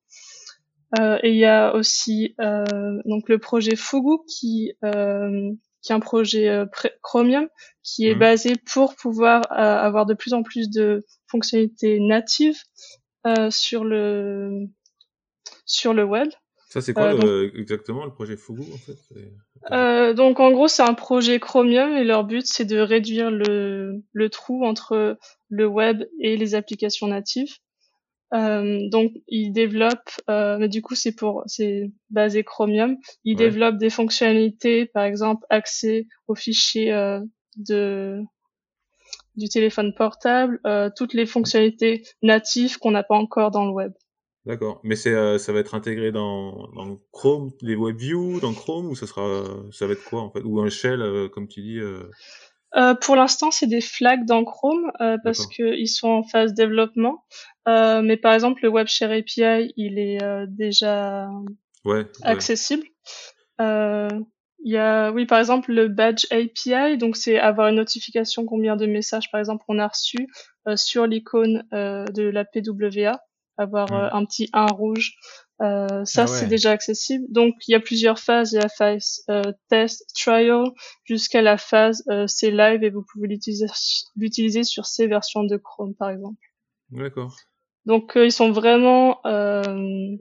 Euh, 0.98 1.18
et 1.22 1.30
il 1.30 1.36
y 1.36 1.44
a 1.44 1.74
aussi 1.74 2.34
euh, 2.40 2.64
donc 3.04 3.28
le 3.28 3.38
projet 3.38 3.76
Fugu 3.76 4.18
qui 4.28 4.72
qui 5.84 5.92
est 5.92 5.94
un 5.94 6.00
projet 6.00 6.48
euh, 6.48 6.66
Chromium 7.02 7.46
qui 7.82 8.08
est 8.08 8.14
mhm. 8.14 8.20
basé 8.20 8.52
pour 8.72 8.96
pouvoir 8.96 9.42
euh, 9.52 9.56
avoir 9.56 10.06
de 10.06 10.14
plus 10.14 10.32
en 10.32 10.42
plus 10.42 10.70
de 10.70 11.04
fonctionnalités 11.28 12.00
natives 12.00 12.58
euh, 13.26 13.50
sur 13.50 13.84
le 13.84 14.66
sur 15.66 15.92
le 15.92 16.04
web. 16.04 16.28
Ça 16.70 16.80
c'est 16.80 16.94
quoi 16.94 17.12
exactement 17.54 18.04
le 18.04 18.12
projet 18.12 18.36
Fugu 18.36 18.64
en 18.72 18.78
fait 18.78 20.14
Donc 20.14 20.40
en 20.40 20.50
gros 20.50 20.66
c'est 20.66 20.82
un 20.82 20.94
projet 20.94 21.38
Chromium 21.38 21.92
et 21.92 22.02
leur 22.02 22.24
but 22.24 22.44
c'est 22.46 22.64
de 22.64 22.78
réduire 22.78 23.30
le, 23.30 24.02
le 24.12 24.30
trou 24.30 24.64
entre 24.64 25.16
le 25.50 25.66
web 25.66 26.02
et 26.18 26.36
les 26.36 26.54
applications 26.56 27.06
natives. 27.06 27.52
Euh, 28.34 28.88
donc 28.90 29.12
il 29.28 29.52
développe, 29.52 30.10
euh, 30.28 30.56
mais 30.58 30.68
du 30.68 30.82
coup 30.82 30.94
c'est 30.94 31.14
pour 31.14 31.44
c'est 31.46 31.92
basé 32.10 32.42
Chromium. 32.42 32.96
Il 33.24 33.36
développe 33.36 33.76
des 33.76 33.90
fonctionnalités, 33.90 34.86
par 34.86 35.04
exemple 35.04 35.46
accès 35.50 36.06
aux 36.26 36.34
fichiers 36.34 36.92
euh, 36.92 37.20
de 37.56 38.20
du 39.36 39.48
téléphone 39.48 39.94
portable, 39.94 40.60
toutes 40.96 41.12
les 41.12 41.26
fonctionnalités 41.26 42.04
natives 42.22 42.78
qu'on 42.78 42.92
n'a 42.92 43.02
pas 43.02 43.16
encore 43.16 43.50
dans 43.50 43.64
le 43.64 43.72
web. 43.72 43.92
D'accord, 44.46 44.80
mais 44.84 44.94
c'est 44.94 45.38
ça 45.38 45.52
va 45.52 45.58
être 45.58 45.74
intégré 45.74 46.12
dans, 46.12 46.68
dans 46.72 47.00
Chrome, 47.10 47.50
les 47.60 47.74
WebView, 47.74 48.38
dans 48.40 48.52
Chrome 48.52 48.86
ou 48.86 48.94
ça 48.94 49.08
sera 49.08 49.42
ça 49.72 49.88
va 49.88 49.94
être 49.94 50.04
quoi 50.04 50.22
en 50.22 50.30
fait? 50.30 50.42
Ou 50.44 50.60
un 50.60 50.68
shell 50.68 51.28
comme 51.32 51.48
tu 51.48 51.62
dis 51.62 51.80
euh, 52.76 52.94
pour 52.94 53.14
l'instant, 53.16 53.50
c'est 53.50 53.66
des 53.66 53.80
flags 53.80 54.24
dans 54.24 54.44
Chrome 54.44 54.90
euh, 55.00 55.16
parce 55.22 55.46
qu'ils 55.46 55.88
sont 55.88 56.08
en 56.08 56.22
phase 56.22 56.54
développement. 56.54 57.24
Euh, 57.68 58.02
mais 58.02 58.16
par 58.16 58.32
exemple, 58.34 58.62
le 58.62 58.68
Web 58.68 58.88
Share 58.88 59.12
API, 59.12 59.72
il 59.76 59.98
est 59.98 60.22
euh, 60.22 60.46
déjà 60.48 61.28
ouais, 61.84 62.06
accessible. 62.22 62.86
Euh, 63.60 64.08
il 64.66 64.72
y 64.72 64.78
a, 64.78 65.10
oui, 65.12 65.26
par 65.26 65.38
exemple, 65.38 65.72
le 65.72 65.88
Badge 65.88 66.26
API, 66.30 66.96
donc 66.96 67.16
c'est 67.16 67.38
avoir 67.38 67.68
une 67.68 67.76
notification 67.76 68.44
combien 68.46 68.76
de 68.76 68.86
messages, 68.86 69.30
par 69.30 69.38
exemple, 69.38 69.64
on 69.68 69.78
a 69.78 69.86
reçu 69.86 70.26
sur 70.74 71.06
l'icône 71.06 71.64
de 71.70 72.22
la 72.22 72.46
PWA, 72.46 73.20
avoir 73.58 73.92
un 73.92 74.24
petit 74.24 74.48
1 74.54 74.64
rouge 74.68 75.16
euh, 75.62 76.04
ça, 76.04 76.22
ah 76.22 76.26
c'est 76.26 76.46
déjà 76.46 76.72
accessible. 76.72 77.24
Donc, 77.28 77.54
il 77.68 77.72
y 77.72 77.74
a 77.74 77.80
plusieurs 77.80 78.18
phases. 78.18 78.52
Il 78.52 78.56
y 78.56 78.58
a 78.58 78.62
la 78.62 78.68
phase 78.68 79.22
euh, 79.30 79.52
test, 79.68 80.10
trial, 80.14 80.64
jusqu'à 81.04 81.42
la 81.42 81.56
phase 81.56 82.02
euh, 82.10 82.26
c'est 82.26 82.50
live 82.50 82.82
et 82.82 82.90
vous 82.90 83.04
pouvez 83.04 83.28
l'utiliser 83.28 84.64
sur 84.64 84.86
ces 84.86 85.06
versions 85.06 85.44
de 85.44 85.56
Chrome, 85.56 85.94
par 85.94 86.10
exemple. 86.10 86.40
D'accord. 86.90 87.36
Donc, 87.86 88.16
euh, 88.16 88.26
ils 88.26 88.32
sont 88.32 88.50
vraiment 88.50 89.20
euh, 89.26 90.16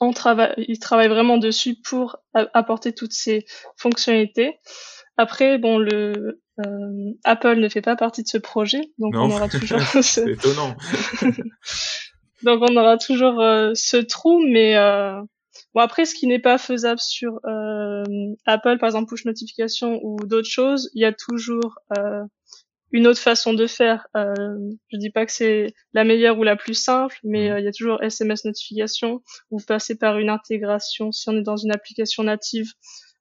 en 0.00 0.12
travail. 0.12 0.54
Ils 0.56 0.80
travaillent 0.80 1.08
vraiment 1.08 1.38
dessus 1.38 1.76
pour 1.80 2.16
apporter 2.34 2.92
toutes 2.92 3.12
ces 3.12 3.44
fonctionnalités. 3.76 4.58
Après, 5.16 5.58
bon, 5.58 5.78
le 5.78 6.40
Apple 7.24 7.56
ne 7.56 7.68
fait 7.68 7.82
pas 7.82 7.96
partie 7.96 8.22
de 8.22 8.28
ce 8.28 8.38
projet, 8.38 8.80
donc 8.98 9.14
on 9.14 9.30
aura 9.30 9.48
toujours. 9.48 9.80
c'est 10.02 10.30
étonnant. 10.30 10.74
Donc 12.42 12.62
on 12.62 12.76
aura 12.76 12.98
toujours 12.98 13.40
euh, 13.40 13.72
ce 13.74 13.96
trou, 13.96 14.42
mais 14.44 14.76
euh, 14.76 15.20
bon 15.74 15.80
après 15.80 16.04
ce 16.04 16.14
qui 16.14 16.26
n'est 16.26 16.40
pas 16.40 16.58
faisable 16.58 17.00
sur 17.00 17.40
euh, 17.46 18.04
Apple, 18.46 18.78
par 18.78 18.88
exemple 18.88 19.08
push 19.08 19.24
notification 19.24 20.00
ou 20.02 20.16
d'autres 20.26 20.48
choses, 20.48 20.90
il 20.94 21.02
y 21.02 21.04
a 21.04 21.12
toujours 21.12 21.78
une 22.92 23.06
autre 23.06 23.20
façon 23.20 23.54
de 23.54 23.66
faire. 23.66 24.06
Euh, 24.16 24.34
je 24.92 24.98
dis 24.98 25.10
pas 25.10 25.24
que 25.26 25.32
c'est 25.32 25.74
la 25.94 26.04
meilleure 26.04 26.38
ou 26.38 26.42
la 26.42 26.56
plus 26.56 26.74
simple, 26.74 27.18
mais 27.24 27.50
mmh. 27.50 27.58
il 27.58 27.64
y 27.64 27.68
a 27.68 27.72
toujours 27.72 28.02
SMS 28.02 28.44
notification. 28.44 29.22
Vous 29.50 29.60
passez 29.66 29.96
par 29.96 30.18
une 30.18 30.28
intégration 30.28 31.10
si 31.10 31.28
on 31.28 31.36
est 31.36 31.42
dans 31.42 31.56
une 31.56 31.72
application 31.72 32.22
native. 32.22 32.70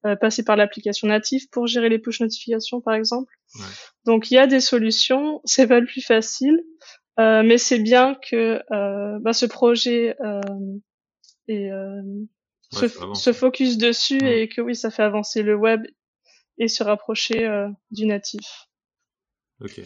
Euh, 0.03 0.15
passer 0.15 0.43
par 0.43 0.55
l'application 0.55 1.07
native 1.07 1.47
pour 1.51 1.67
gérer 1.67 1.87
les 1.87 1.99
push 1.99 2.21
notifications 2.21 2.81
par 2.81 2.95
exemple. 2.95 3.31
Ouais. 3.53 3.65
Donc 4.05 4.31
il 4.31 4.33
y 4.33 4.39
a 4.39 4.47
des 4.47 4.59
solutions, 4.59 5.41
c'est 5.45 5.67
pas 5.67 5.79
le 5.79 5.85
plus 5.85 6.01
facile, 6.01 6.59
euh, 7.21 7.43
mais 7.43 7.57
c'est 7.57 7.79
bien 7.79 8.15
que 8.15 8.61
euh, 8.71 9.19
bah, 9.19 9.33
ce 9.33 9.45
projet 9.45 10.15
euh, 10.21 10.41
se, 12.71 13.33
focus 13.33 13.77
dessus 13.77 14.25
et 14.25 14.47
que 14.47 14.61
oui, 14.61 14.75
ça 14.75 14.89
fait 14.89 15.03
avancer 15.03 15.43
le 15.43 15.55
web 15.55 15.85
et 16.57 16.67
se 16.67 16.83
rapprocher 16.83 17.49
du 17.91 18.05
natif. 18.05 18.67
Ok. 19.59 19.81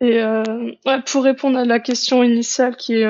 Et 0.00 0.22
ouais, 0.22 1.02
pour 1.06 1.24
répondre 1.24 1.58
à 1.58 1.64
la 1.64 1.80
question 1.80 2.22
initiale 2.22 2.76
qui 2.76 2.94
est 2.94 3.04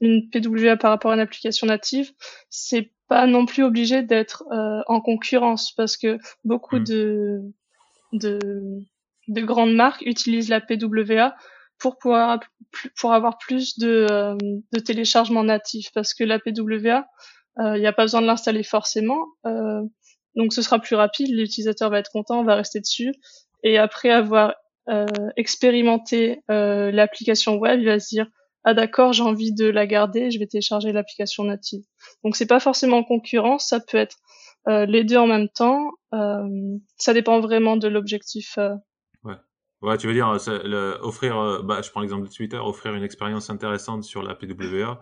une 0.00 0.30
PWA 0.30 0.76
par 0.76 0.90
rapport 0.90 1.10
à 1.10 1.14
une 1.14 1.20
application 1.20 1.66
native, 1.66 2.12
c'est 2.50 2.90
pas 3.08 3.26
non 3.26 3.46
plus 3.46 3.62
obligé 3.62 4.02
d'être 4.02 4.44
en 4.86 5.00
concurrence 5.00 5.72
parce 5.72 5.96
que 5.96 6.18
beaucoup 6.44 6.76
mmh. 6.76 6.84
de, 6.84 7.40
de 8.12 8.38
de 9.28 9.40
grandes 9.40 9.74
marques 9.74 10.02
utilisent 10.02 10.48
la 10.48 10.60
PWA 10.60 11.34
pour 11.78 11.98
pouvoir 11.98 12.40
pour 12.98 13.12
avoir 13.12 13.38
plus 13.38 13.78
de, 13.78 14.06
euh, 14.10 14.36
de 14.72 14.78
téléchargements 14.80 15.44
natifs 15.44 15.90
parce 15.94 16.14
que 16.14 16.24
la 16.24 16.38
PWA 16.38 17.06
il 17.58 17.64
euh, 17.64 17.78
n'y 17.78 17.86
a 17.86 17.92
pas 17.92 18.04
besoin 18.04 18.20
de 18.20 18.26
l'installer 18.26 18.62
forcément 18.62 19.26
euh, 19.46 19.82
donc 20.34 20.52
ce 20.52 20.62
sera 20.62 20.78
plus 20.78 20.96
rapide 20.96 21.30
l'utilisateur 21.30 21.90
va 21.90 21.98
être 21.98 22.10
content 22.10 22.40
on 22.40 22.44
va 22.44 22.56
rester 22.56 22.80
dessus 22.80 23.12
et 23.62 23.78
après 23.78 24.10
avoir 24.10 24.54
expérimenté 25.36 26.42
l'application 26.48 27.56
web 27.56 27.80
il 27.80 27.86
va 27.86 27.98
se 27.98 28.08
dire 28.08 28.26
ah 28.64 28.74
d'accord, 28.74 29.14
j'ai 29.14 29.22
envie 29.22 29.52
de 29.52 29.66
la 29.66 29.86
garder, 29.86 30.30
je 30.30 30.38
vais 30.38 30.46
télécharger 30.46 30.92
l'application 30.92 31.44
native. 31.44 31.82
Donc 32.22 32.36
c'est 32.36 32.46
pas 32.46 32.60
forcément 32.60 32.98
en 32.98 33.04
concurrence, 33.04 33.68
ça 33.68 33.80
peut 33.80 33.96
être 33.96 34.18
les 34.66 35.04
deux 35.04 35.16
en 35.16 35.26
même 35.26 35.48
temps. 35.48 35.90
Ça 36.98 37.14
dépend 37.14 37.40
vraiment 37.40 37.78
de 37.78 37.88
l'objectif. 37.88 38.58
Euh. 39.84 39.86
Ouais. 39.86 39.92
Ouais, 39.92 39.98
tu 39.98 40.06
veux 40.06 40.14
dire 40.14 40.28
offrir, 41.02 41.62
bah, 41.64 41.82
je 41.82 41.90
prends 41.90 42.00
l'exemple 42.00 42.26
de 42.26 42.32
Twitter, 42.32 42.56
offrir 42.56 42.94
une 42.94 43.04
expérience 43.04 43.50
intéressante 43.50 44.04
sur 44.04 44.22
la 44.22 44.34
PWA. 44.34 45.00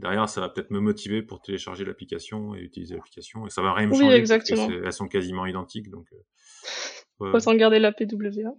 Derrière, 0.00 0.28
ça 0.28 0.40
va 0.40 0.48
peut-être 0.48 0.70
me 0.70 0.80
motiver 0.80 1.22
pour 1.22 1.40
télécharger 1.40 1.84
l'application 1.84 2.54
et 2.54 2.60
utiliser 2.60 2.96
l'application. 2.96 3.46
Et 3.46 3.50
ça 3.50 3.62
va 3.62 3.72
rien 3.72 3.86
me 3.86 3.92
changer. 3.92 4.06
Oui, 4.06 4.12
exactement. 4.12 4.68
elles 4.68 4.92
sont 4.92 5.06
quasiment 5.06 5.46
identiques. 5.46 5.88
Donc, 5.90 6.08
Autant 7.20 7.54
garder 7.54 7.78
la 7.78 7.92
PWA. 7.92 8.54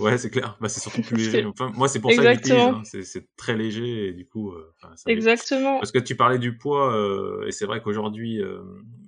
Ouais, 0.00 0.18
c'est 0.18 0.30
clair. 0.30 0.56
Bah, 0.60 0.68
c'est 0.68 0.80
surtout 0.80 1.02
plus 1.02 1.16
léger. 1.16 1.44
Enfin, 1.46 1.70
moi, 1.74 1.88
c'est 1.88 2.00
pour 2.00 2.12
ça 2.12 2.22
que 2.22 2.32
j'utilise. 2.32 2.58
Hein. 2.58 2.82
C'est 2.84 3.36
très 3.36 3.56
léger 3.56 4.08
et 4.08 4.12
du 4.12 4.26
coup. 4.26 4.50
Euh, 4.52 4.72
Exactement. 5.06 5.78
Parce 5.78 5.92
que 5.92 5.98
tu 5.98 6.16
parlais 6.16 6.38
du 6.38 6.56
poids 6.56 6.94
euh, 6.94 7.46
et 7.46 7.52
c'est 7.52 7.66
vrai 7.66 7.80
qu'aujourd'hui, 7.80 8.42
euh, 8.42 8.60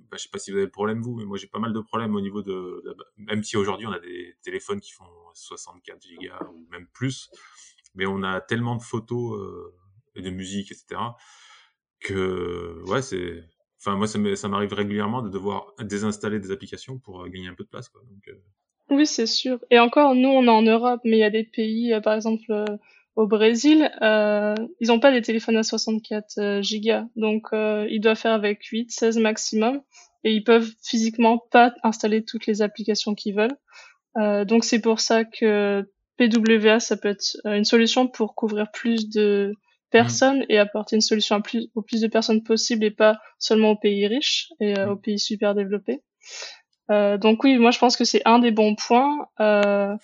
bah, 0.09 0.17
je 0.17 0.23
sais 0.23 0.29
pas 0.29 0.39
si 0.39 0.51
vous 0.51 0.57
avez 0.57 0.65
le 0.65 0.71
problème 0.71 1.01
vous, 1.01 1.15
mais 1.15 1.25
moi 1.25 1.37
j'ai 1.37 1.47
pas 1.47 1.59
mal 1.59 1.73
de 1.73 1.79
problèmes 1.79 2.15
au 2.15 2.21
niveau 2.21 2.41
de. 2.41 2.83
même 3.17 3.43
si 3.43 3.57
aujourd'hui 3.57 3.87
on 3.87 3.91
a 3.91 3.99
des 3.99 4.35
téléphones 4.43 4.79
qui 4.79 4.91
font 4.91 5.05
64 5.33 6.01
gigas 6.01 6.39
ou 6.53 6.67
même 6.69 6.87
plus, 6.93 7.29
mais 7.95 8.05
on 8.05 8.23
a 8.23 8.41
tellement 8.41 8.75
de 8.75 8.83
photos 8.83 9.39
euh, 9.39 9.73
et 10.15 10.21
de 10.21 10.29
musique, 10.29 10.71
etc. 10.71 11.01
Que 11.99 12.81
ouais, 12.87 13.01
c'est. 13.01 13.43
Enfin, 13.79 13.95
moi, 13.95 14.07
ça 14.07 14.47
m'arrive 14.47 14.73
régulièrement 14.73 15.21
de 15.21 15.29
devoir 15.29 15.73
désinstaller 15.79 16.39
des 16.39 16.51
applications 16.51 16.97
pour 16.97 17.21
euh, 17.21 17.29
gagner 17.29 17.47
un 17.47 17.53
peu 17.53 17.63
de 17.63 17.69
place. 17.69 17.91
Donc, 17.93 18.27
oui, 18.89 19.05
c'est 19.05 19.27
sûr. 19.27 19.59
Et 19.69 19.79
encore, 19.79 20.15
nous, 20.15 20.29
on 20.29 20.45
est 20.45 20.49
en 20.49 20.61
Europe, 20.61 21.01
mais 21.03 21.17
il 21.17 21.19
y 21.19 21.23
a 21.23 21.29
des 21.29 21.43
pays, 21.43 21.93
euh, 21.93 22.01
par 22.01 22.13
exemple 22.13 22.49
euh, 22.49 22.65
au 23.17 23.27
Brésil, 23.27 23.91
euh, 24.01 24.55
ils 24.79 24.87
n'ont 24.87 25.01
pas 25.01 25.11
des 25.11 25.21
téléphones 25.21 25.57
à 25.57 25.63
64 25.63 26.37
euh, 26.37 26.61
gigas, 26.61 27.05
donc 27.15 27.47
ils 27.51 27.99
doivent 27.99 28.17
faire 28.17 28.31
avec 28.31 28.63
8, 28.63 28.91
16 28.91 29.17
maximum, 29.17 29.81
et 30.23 30.31
ils 30.31 30.43
peuvent 30.43 30.71
physiquement 30.81 31.37
pas 31.37 31.73
installer 31.83 32.23
toutes 32.23 32.47
les 32.47 32.61
applications 32.61 33.15
qu'ils 33.15 33.35
veulent. 33.35 34.45
donc 34.45 34.63
c'est 34.63 34.81
pour 34.81 34.99
ça 34.99 35.25
que 35.25 35.89
PWA, 36.17 36.79
ça 36.79 36.97
peut 36.97 37.09
être 37.09 37.37
une 37.45 37.65
solution 37.65 38.07
pour 38.07 38.33
couvrir 38.33 38.71
plus 38.71 39.09
de 39.09 39.53
personnes 39.91 40.45
et 40.49 40.57
apporter 40.57 40.95
une 40.95 41.01
solution 41.01 41.35
à 41.35 41.41
plus, 41.41 41.69
au 41.75 41.81
plus 41.81 42.01
de 42.01 42.07
personnes 42.07 42.43
possible 42.43 42.85
et 42.85 42.91
pas 42.91 43.19
seulement 43.39 43.71
aux 43.71 43.77
pays 43.77 44.07
riches 44.07 44.49
et 44.59 44.79
aux 44.81 44.95
pays 44.95 45.19
super 45.19 45.53
développés. 45.53 46.01
Euh, 46.91 47.17
donc 47.17 47.43
oui, 47.43 47.57
moi 47.57 47.71
je 47.71 47.79
pense 47.79 47.97
que 47.97 48.05
c'est 48.05 48.21
un 48.25 48.39
des 48.39 48.51
bons 48.51 48.75
points. 48.75 49.27
Euh, 49.39 49.95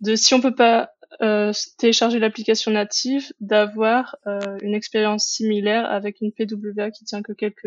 de 0.00 0.14
si 0.14 0.34
on 0.34 0.40
peut 0.40 0.54
pas 0.54 0.90
euh, 1.22 1.52
télécharger 1.78 2.18
l'application 2.18 2.70
native, 2.70 3.32
d'avoir 3.40 4.16
euh, 4.26 4.58
une 4.60 4.74
expérience 4.74 5.24
similaire 5.24 5.90
avec 5.90 6.20
une 6.20 6.32
PWA 6.32 6.90
qui 6.90 7.04
tient 7.06 7.22
que 7.22 7.32
quelques 7.32 7.64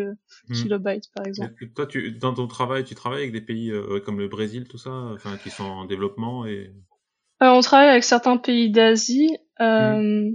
hmm. 0.48 0.54
kilobytes 0.54 1.10
par 1.14 1.26
exemple. 1.26 1.68
toi, 1.74 1.86
tu, 1.86 2.12
dans 2.12 2.34
ton 2.34 2.46
travail, 2.46 2.84
tu 2.84 2.94
travailles 2.94 3.22
avec 3.22 3.32
des 3.32 3.40
pays 3.40 3.70
euh, 3.70 4.00
comme 4.00 4.20
le 4.20 4.28
Brésil, 4.28 4.68
tout 4.68 4.78
ça, 4.78 4.90
enfin 4.90 5.36
qui 5.42 5.50
sont 5.50 5.64
en 5.64 5.84
développement 5.84 6.46
et. 6.46 6.72
on 7.40 7.60
travaille 7.60 7.88
avec 7.88 8.04
certains 8.04 8.36
pays 8.36 8.70
d'Asie. 8.70 9.36
Hmm. 9.58 10.34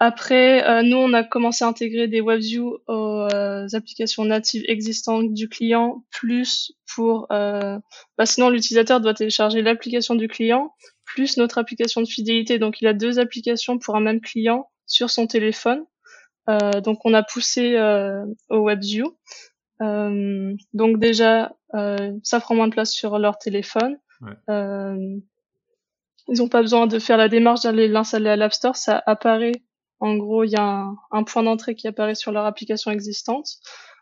Après, 0.00 0.82
nous, 0.84 0.96
on 0.96 1.12
a 1.12 1.24
commencé 1.24 1.64
à 1.64 1.68
intégrer 1.68 2.06
des 2.06 2.20
WebView 2.20 2.78
aux 2.86 3.28
applications 3.74 4.24
natives 4.24 4.62
existantes 4.68 5.34
du 5.34 5.48
client, 5.48 6.04
plus 6.10 6.72
pour... 6.94 7.26
Bah, 7.30 7.80
sinon, 8.24 8.48
l'utilisateur 8.48 9.00
doit 9.00 9.14
télécharger 9.14 9.60
l'application 9.60 10.14
du 10.14 10.28
client, 10.28 10.72
plus 11.18 11.36
notre 11.36 11.58
application 11.58 12.00
de 12.00 12.06
fidélité. 12.06 12.60
Donc, 12.60 12.80
il 12.80 12.86
a 12.86 12.92
deux 12.92 13.18
applications 13.18 13.78
pour 13.78 13.96
un 13.96 14.00
même 14.00 14.20
client 14.20 14.70
sur 14.86 15.10
son 15.10 15.26
téléphone. 15.26 15.84
donc, 16.46 17.04
on 17.04 17.12
a 17.12 17.24
poussé 17.24 17.76
au 18.48 18.64
WebView. 18.64 19.16
donc, 19.80 20.98
déjà, 21.00 21.56
ça 22.22 22.40
prend 22.40 22.54
moins 22.54 22.68
de 22.68 22.72
place 22.72 22.92
sur 22.92 23.18
leur 23.18 23.38
téléphone. 23.38 23.98
ils 24.48 25.20
n'ont 26.28 26.48
pas 26.48 26.62
besoin 26.62 26.86
de 26.86 27.00
faire 27.00 27.16
la 27.16 27.28
démarche 27.28 27.62
d'aller 27.62 27.88
l'installer 27.88 28.30
à 28.30 28.36
l'App 28.36 28.52
Store, 28.52 28.76
ça 28.76 29.02
apparaît 29.06 29.60
en 30.00 30.16
gros, 30.16 30.44
il 30.44 30.50
y 30.50 30.56
a 30.56 30.86
un, 31.10 31.24
point 31.24 31.42
d'entrée 31.42 31.74
qui 31.74 31.88
apparaît 31.88 32.14
sur 32.14 32.32
leur 32.32 32.44
application 32.44 32.90
existante. 32.90 33.48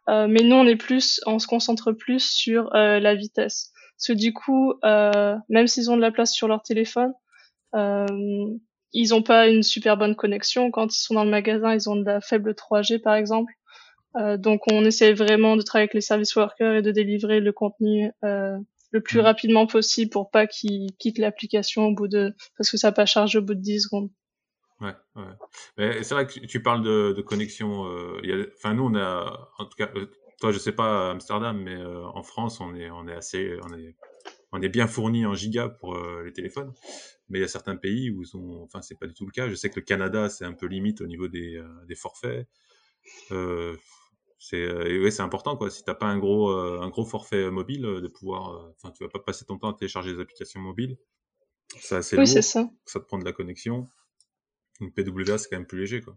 Euh, 0.08 0.26
mais 0.28 0.42
nous, 0.42 0.54
on 0.54 0.66
est 0.66 0.76
plus, 0.76 1.20
on 1.26 1.38
se 1.38 1.46
concentre 1.46 1.92
plus 1.92 2.20
sur 2.20 2.74
euh, 2.74 3.00
la 3.00 3.14
vitesse. 3.14 3.72
Parce 3.96 4.08
que 4.08 4.12
du 4.12 4.32
coup, 4.32 4.74
euh, 4.84 5.36
même 5.48 5.66
s'ils 5.66 5.90
ont 5.90 5.96
de 5.96 6.02
la 6.02 6.10
place 6.10 6.32
sur 6.32 6.48
leur 6.48 6.62
téléphone, 6.62 7.12
ils 8.92 9.10
n'ont 9.10 9.22
pas 9.22 9.48
une 9.48 9.62
super 9.62 9.96
bonne 9.96 10.16
connexion. 10.16 10.70
Quand 10.70 10.94
ils 10.94 11.00
sont 11.00 11.14
dans 11.14 11.24
le 11.24 11.30
magasin, 11.30 11.74
ils 11.74 11.90
ont 11.90 11.96
de 11.96 12.04
la 12.04 12.20
faible 12.20 12.54
3G, 12.54 13.00
par 13.00 13.14
exemple. 13.14 13.52
donc, 14.38 14.62
on 14.70 14.84
essaie 14.84 15.12
vraiment 15.12 15.56
de 15.56 15.62
travailler 15.62 15.84
avec 15.84 15.94
les 15.94 16.00
service 16.00 16.34
workers 16.36 16.76
et 16.76 16.82
de 16.82 16.90
délivrer 16.90 17.40
le 17.40 17.52
contenu 17.52 18.10
le 18.96 19.00
plus 19.02 19.18
mmh. 19.18 19.22
rapidement 19.22 19.66
possible 19.66 20.10
pour 20.10 20.30
pas 20.30 20.46
qu'ils 20.46 20.92
quittent 20.98 21.18
l'application 21.18 21.86
au 21.86 21.94
bout 21.94 22.08
de, 22.08 22.34
parce 22.56 22.70
que 22.70 22.76
ça 22.76 22.92
pas 22.92 23.06
chargé 23.06 23.38
au 23.38 23.42
bout 23.42 23.54
de 23.54 23.60
10 23.60 23.82
secondes. 23.82 24.10
Ouais, 24.80 24.94
ouais. 25.16 26.02
C'est 26.02 26.14
vrai 26.14 26.26
que 26.26 26.38
tu 26.40 26.62
parles 26.62 26.82
de, 26.82 27.14
de 27.16 27.22
connexion. 27.22 27.86
Euh, 27.86 28.52
enfin, 28.56 28.74
nous, 28.74 28.84
on 28.84 28.94
a, 28.94 29.50
en 29.58 29.64
tout 29.64 29.76
cas, 29.76 29.88
euh, 29.96 30.10
toi, 30.40 30.52
je 30.52 30.58
sais 30.58 30.72
pas 30.72 31.08
à 31.08 31.10
Amsterdam, 31.12 31.58
mais 31.58 31.74
euh, 31.74 32.04
en 32.04 32.22
France, 32.22 32.60
on 32.60 32.74
est, 32.74 32.90
on 32.90 33.08
est 33.08 33.14
assez, 33.14 33.56
on 33.62 33.74
est, 33.74 33.96
on 34.52 34.60
est 34.60 34.68
bien 34.68 34.86
fourni 34.86 35.24
en 35.26 35.34
giga 35.34 35.68
pour 35.68 35.94
euh, 35.96 36.22
les 36.24 36.32
téléphones. 36.32 36.72
Mais 37.28 37.38
il 37.38 37.42
y 37.42 37.44
a 37.44 37.48
certains 37.48 37.76
pays 37.76 38.10
où 38.10 38.22
ils 38.22 38.36
ont, 38.36 38.62
enfin, 38.62 38.82
c'est 38.82 38.98
pas 38.98 39.06
du 39.06 39.14
tout 39.14 39.26
le 39.26 39.32
cas. 39.32 39.48
Je 39.48 39.54
sais 39.54 39.70
que 39.70 39.80
le 39.80 39.84
Canada, 39.84 40.28
c'est 40.28 40.44
un 40.44 40.52
peu 40.52 40.66
limite 40.66 41.00
au 41.00 41.06
niveau 41.06 41.26
des, 41.26 41.60
des 41.88 41.94
forfaits. 41.96 42.46
c'est, 44.38 45.00
ouais, 45.00 45.10
c'est 45.10 45.22
important, 45.22 45.56
quoi. 45.56 45.70
Si 45.70 45.82
t'as 45.84 45.94
pas 45.94 46.06
un 46.06 46.18
gros, 46.18 46.50
un 46.50 46.88
gros 46.88 47.04
forfait 47.04 47.50
mobile, 47.50 47.82
de 47.82 48.06
pouvoir, 48.06 48.70
enfin, 48.76 48.92
tu 48.92 49.02
vas 49.02 49.10
pas 49.10 49.18
passer 49.18 49.44
ton 49.44 49.58
temps 49.58 49.70
à 49.70 49.74
télécharger 49.74 50.14
des 50.14 50.20
applications 50.20 50.60
mobiles. 50.60 50.96
C'est 51.80 52.16
oui, 52.16 52.32
lourd. 52.32 52.44
Ça. 52.44 52.70
ça 52.84 53.00
te 53.00 53.04
prend 53.06 53.18
de 53.18 53.24
la 53.24 53.32
connexion. 53.32 53.88
Donc 54.80 54.94
PWA, 54.94 55.38
c'est 55.38 55.48
quand 55.48 55.56
même 55.56 55.66
plus 55.66 55.80
léger, 55.80 56.00
quoi. 56.00 56.16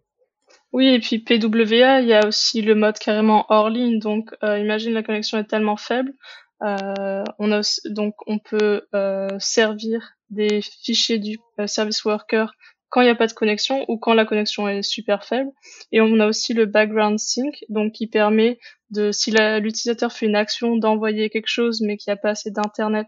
Oui, 0.71 0.87
et 0.87 0.99
puis 0.99 1.19
PWA, 1.19 2.01
il 2.01 2.07
y 2.07 2.13
a 2.13 2.27
aussi 2.27 2.61
le 2.61 2.75
mode 2.75 2.99
carrément 2.99 3.45
hors 3.49 3.69
ligne. 3.69 3.99
Donc, 3.99 4.35
euh, 4.43 4.59
imagine 4.59 4.93
la 4.93 5.03
connexion 5.03 5.39
est 5.39 5.45
tellement 5.45 5.77
faible, 5.77 6.13
euh, 6.61 7.23
on 7.39 7.51
a 7.51 7.61
donc 7.85 8.15
on 8.27 8.37
peut 8.37 8.87
euh, 8.93 9.29
servir 9.39 10.15
des 10.29 10.61
fichiers 10.61 11.17
du 11.17 11.39
service 11.67 12.03
worker 12.03 12.53
quand 12.89 13.01
il 13.01 13.05
n'y 13.05 13.11
a 13.11 13.15
pas 13.15 13.27
de 13.27 13.33
connexion 13.33 13.85
ou 13.87 13.97
quand 13.97 14.13
la 14.13 14.25
connexion 14.25 14.67
est 14.67 14.83
super 14.83 15.23
faible. 15.23 15.51
Et 15.91 16.01
on 16.01 16.19
a 16.19 16.27
aussi 16.27 16.53
le 16.53 16.65
background 16.65 17.19
sync, 17.19 17.63
donc 17.69 17.93
qui 17.93 18.07
permet 18.07 18.59
de, 18.91 19.11
si 19.11 19.31
l'utilisateur 19.31 20.11
fait 20.11 20.25
une 20.25 20.35
action, 20.35 20.75
d'envoyer 20.75 21.29
quelque 21.29 21.47
chose 21.47 21.81
mais 21.81 21.97
qu'il 21.97 22.11
n'y 22.11 22.17
a 22.17 22.21
pas 22.21 22.31
assez 22.31 22.51
d'internet 22.51 23.07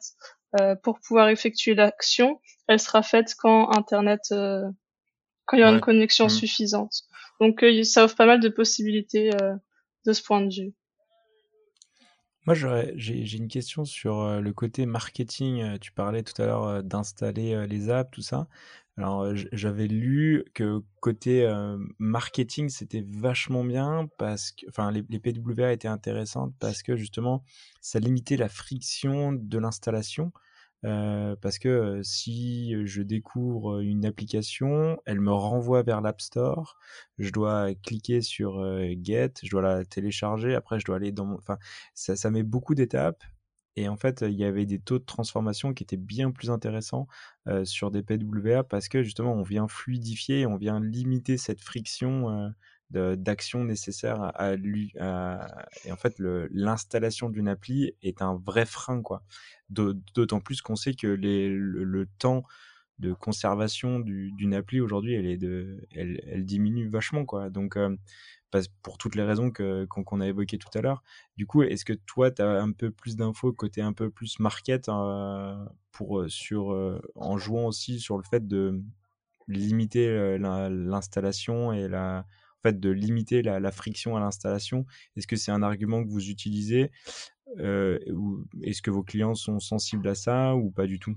pour 0.83 0.99
pouvoir 0.99 1.29
effectuer 1.29 1.75
l'action, 1.75 2.39
elle 2.67 2.79
sera 2.79 3.01
faite 3.01 3.33
quand 3.37 3.71
internet 3.75 4.21
quand 4.29 5.57
il 5.57 5.59
y 5.59 5.63
a 5.63 5.69
une 5.69 5.81
connexion 5.81 6.25
mmh. 6.25 6.29
suffisante. 6.29 7.03
Donc 7.41 7.63
euh, 7.63 7.83
ça 7.83 8.05
offre 8.05 8.15
pas 8.15 8.27
mal 8.27 8.39
de 8.39 8.49
possibilités 8.49 9.33
euh, 9.33 9.55
de 10.05 10.13
ce 10.13 10.23
point 10.23 10.41
de 10.41 10.53
vue. 10.53 10.73
Moi, 12.45 12.55
j'ai 12.95 13.37
une 13.37 13.49
question 13.49 13.83
sur 13.83 14.21
euh, 14.21 14.39
le 14.39 14.53
côté 14.53 14.85
marketing. 14.85 15.77
Tu 15.79 15.91
parlais 15.91 16.23
tout 16.23 16.39
à 16.41 16.45
l'heure 16.45 16.83
d'installer 16.83 17.67
les 17.67 17.89
apps, 17.89 18.11
tout 18.11 18.21
ça. 18.21 18.47
Alors, 18.97 19.33
j'avais 19.51 19.87
lu 19.87 20.43
que 20.53 20.81
côté 20.99 21.49
marketing, 21.97 22.69
c'était 22.69 23.05
vachement 23.07 23.63
bien 23.63 24.09
parce 24.17 24.51
que, 24.51 24.65
enfin, 24.67 24.91
les, 24.91 25.03
les, 25.09 25.19
PWA 25.19 25.71
étaient 25.71 25.87
intéressantes 25.87 26.53
parce 26.59 26.83
que 26.83 26.95
justement, 26.95 27.43
ça 27.79 27.99
limitait 27.99 28.37
la 28.37 28.49
friction 28.49 29.31
de 29.31 29.57
l'installation. 29.57 30.31
Euh, 30.83 31.35
parce 31.41 31.59
que 31.59 32.01
si 32.03 32.75
je 32.85 33.01
découvre 33.01 33.81
une 33.81 34.05
application, 34.05 34.99
elle 35.05 35.21
me 35.21 35.31
renvoie 35.31 35.83
vers 35.83 36.01
l'App 36.01 36.21
Store. 36.21 36.77
Je 37.19 37.31
dois 37.31 37.73
cliquer 37.75 38.21
sur 38.21 38.63
Get, 39.03 39.33
je 39.43 39.49
dois 39.49 39.61
la 39.61 39.85
télécharger. 39.85 40.55
Après, 40.55 40.79
je 40.79 40.85
dois 40.85 40.95
aller 40.97 41.11
dans 41.11 41.25
mon. 41.25 41.37
Enfin, 41.37 41.57
ça, 41.93 42.15
ça 42.15 42.31
met 42.31 42.43
beaucoup 42.43 42.75
d'étapes. 42.75 43.23
Et 43.77 43.87
en 43.87 43.95
fait, 43.95 44.21
il 44.21 44.33
y 44.33 44.43
avait 44.43 44.65
des 44.65 44.79
taux 44.79 44.99
de 44.99 45.05
transformation 45.05 45.73
qui 45.73 45.83
étaient 45.83 45.97
bien 45.97 46.31
plus 46.31 46.49
intéressants 46.49 47.07
euh, 47.47 47.63
sur 47.63 47.89
des 47.89 48.03
PWA 48.03 48.63
parce 48.63 48.89
que 48.89 49.01
justement, 49.03 49.33
on 49.33 49.43
vient 49.43 49.67
fluidifier, 49.67 50.45
on 50.45 50.57
vient 50.57 50.79
limiter 50.81 51.37
cette 51.37 51.61
friction 51.61 52.51
d'action 52.91 53.63
nécessaire 53.63 54.31
à, 54.35 54.55
lui. 54.55 54.93
Et 54.95 55.91
en 55.91 55.97
fait, 55.97 56.15
l'installation 56.19 57.29
d'une 57.29 57.47
appli 57.47 57.93
est 58.01 58.21
un 58.21 58.35
vrai 58.35 58.65
frein, 58.65 59.01
quoi. 59.01 59.23
D'autant 59.69 60.41
plus 60.41 60.61
qu'on 60.61 60.75
sait 60.75 60.93
que 60.93 61.07
les, 61.07 61.49
le, 61.49 62.07
temps 62.19 62.43
de 62.99 63.13
conservation 63.13 63.99
d'une 63.99 64.53
appli 64.53 64.79
aujourd'hui, 64.79 65.13
elle, 65.13 65.25
elle, 65.95 66.21
elle, 66.27 66.45
diminue 66.45 66.87
vachement, 66.87 67.25
quoi. 67.25 67.49
Donc, 67.49 67.77
euh, 67.77 67.95
pour 68.83 68.97
toutes 68.97 69.15
les 69.15 69.23
raisons 69.23 69.51
qu'on 69.51 70.21
a 70.21 70.27
évoquées 70.27 70.57
tout 70.57 70.69
à 70.77 70.81
l'heure. 70.81 71.03
Du 71.37 71.47
coup, 71.47 71.63
est-ce 71.63 71.85
que 71.85 71.93
toi, 71.93 72.31
tu 72.31 72.41
as 72.41 72.61
un 72.61 72.71
peu 72.71 72.91
plus 72.91 73.15
d'infos 73.15 73.53
côté 73.53 73.81
un 73.81 73.93
peu 73.93 74.09
plus 74.09 74.39
market 74.39 74.89
euh, 74.89 75.55
pour, 75.91 76.25
sur, 76.27 76.73
euh, 76.73 77.01
en 77.15 77.37
jouant 77.37 77.65
aussi 77.65 77.99
sur 77.99 78.17
le 78.17 78.23
fait 78.23 78.45
de 78.47 78.81
limiter 79.47 80.37
l'installation 80.37 81.73
et 81.73 81.87
la, 81.87 82.25
fait, 82.63 82.79
de 82.79 82.89
limiter 82.89 83.41
la, 83.41 83.71
friction 83.71 84.15
à 84.15 84.19
l'installation? 84.19 84.85
Est-ce 85.17 85.27
que 85.27 85.35
c'est 85.35 85.51
un 85.51 85.63
argument 85.63 86.03
que 86.03 86.09
vous 86.09 86.29
utilisez 86.29 86.91
Est-ce 87.57 88.81
que 88.81 88.91
vos 88.91 89.03
clients 89.03 89.35
sont 89.35 89.59
sensibles 89.59 90.07
à 90.07 90.15
ça 90.15 90.55
ou 90.55 90.71
pas 90.71 90.87
du 90.87 90.99
tout? 90.99 91.15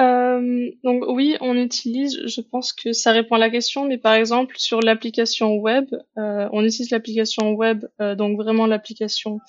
Euh, 0.00 0.70
donc 0.82 1.04
oui, 1.08 1.36
on 1.40 1.56
utilise, 1.56 2.26
je 2.26 2.40
pense 2.40 2.72
que 2.72 2.92
ça 2.92 3.12
répond 3.12 3.34
à 3.34 3.38
la 3.38 3.50
question, 3.50 3.86
mais 3.86 3.98
par 3.98 4.14
exemple 4.14 4.54
sur 4.56 4.80
l'application 4.80 5.56
web, 5.56 5.86
euh, 6.16 6.48
on 6.52 6.64
utilise 6.64 6.90
l'application 6.90 7.52
web, 7.52 7.84
euh, 8.00 8.14
donc 8.14 8.38
vraiment 8.38 8.66
l'application 8.66 9.40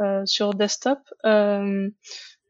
euh, 0.00 0.22
sur 0.26 0.54
desktop. 0.54 0.98
Euh, 1.24 1.88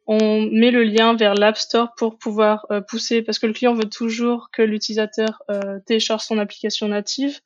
on 0.06 0.46
met 0.46 0.70
le 0.70 0.84
lien 0.84 1.14
vers 1.14 1.34
l'App 1.34 1.58
Store 1.58 1.92
pour 1.96 2.18
pouvoir 2.18 2.66
pousser, 2.88 3.22
parce 3.22 3.38
que 3.38 3.46
le 3.46 3.52
client 3.52 3.74
veut 3.74 3.88
toujours 3.88 4.48
que 4.50 4.60
l'utilisateur 4.60 5.40
télécharge 5.86 6.22
son 6.22 6.38
application 6.38 6.88
native, 6.88 7.38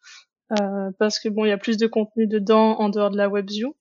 parce 0.98 1.18
que 1.18 1.28
bon, 1.28 1.44
il 1.44 1.48
y 1.48 1.52
a 1.52 1.58
plus 1.58 1.76
de 1.76 1.86
contenu 1.86 2.26
dedans 2.26 2.78
en 2.78 2.88
dehors 2.88 3.10
de 3.10 3.16
la 3.16 3.28
WebView. 3.28 3.74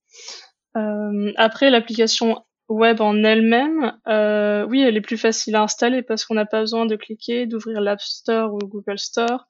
après, 1.38 1.69
l'application 1.69 2.43
web 2.69 3.02
en 3.02 3.23
elle-même, 3.23 3.93
euh, 4.08 4.65
oui, 4.65 4.82
elle 4.82 4.97
est 4.97 5.02
plus 5.02 5.17
facile 5.17 5.56
à 5.56 5.63
installer 5.63 6.02
parce 6.02 6.26
qu'on 6.26 6.36
n'a 6.36 6.45
pas 6.45 6.62
besoin 6.62 6.86
de 6.86 6.95
cliquer, 6.95 7.45
d'ouvrir 7.45 7.82
l'App 7.82 8.02
Store 8.02 8.54
ou 8.54 8.60
Google 8.60 8.99
Store, 8.99 9.45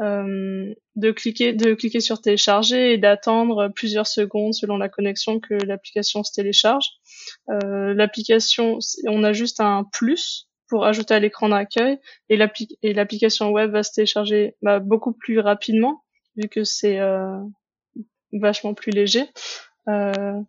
euh, 0.00 0.72
de 0.96 1.10
cliquer, 1.10 1.52
de 1.52 1.74
cliquer 1.74 2.00
sur 2.00 2.20
télécharger 2.20 2.92
et 2.92 2.98
d'attendre 2.98 3.68
plusieurs 3.74 4.06
secondes 4.06 4.54
selon 4.54 4.76
la 4.76 4.88
connexion 4.88 5.40
que 5.40 5.54
l'application 5.54 6.22
se 6.22 6.32
télécharge. 6.32 6.86
Euh, 7.50 7.94
l'application, 7.94 8.78
on 9.08 9.24
a 9.24 9.32
juste 9.32 9.60
un 9.60 9.84
plus 9.92 10.48
pour 10.68 10.84
ajouter 10.84 11.14
à 11.14 11.18
l'écran 11.18 11.48
d'accueil 11.48 11.98
et 12.28 12.36
l'application 12.92 13.50
web 13.50 13.72
va 13.72 13.82
se 13.82 13.92
télécharger 13.92 14.54
bah, 14.60 14.80
beaucoup 14.80 15.14
plus 15.14 15.40
rapidement 15.40 16.04
vu 16.38 16.48
que 16.48 16.64
c'est 16.64 16.98
euh, 16.98 17.38
vachement 18.32 18.74
plus 18.74 18.90
léger. 18.90 19.24
Euh, 19.88 20.40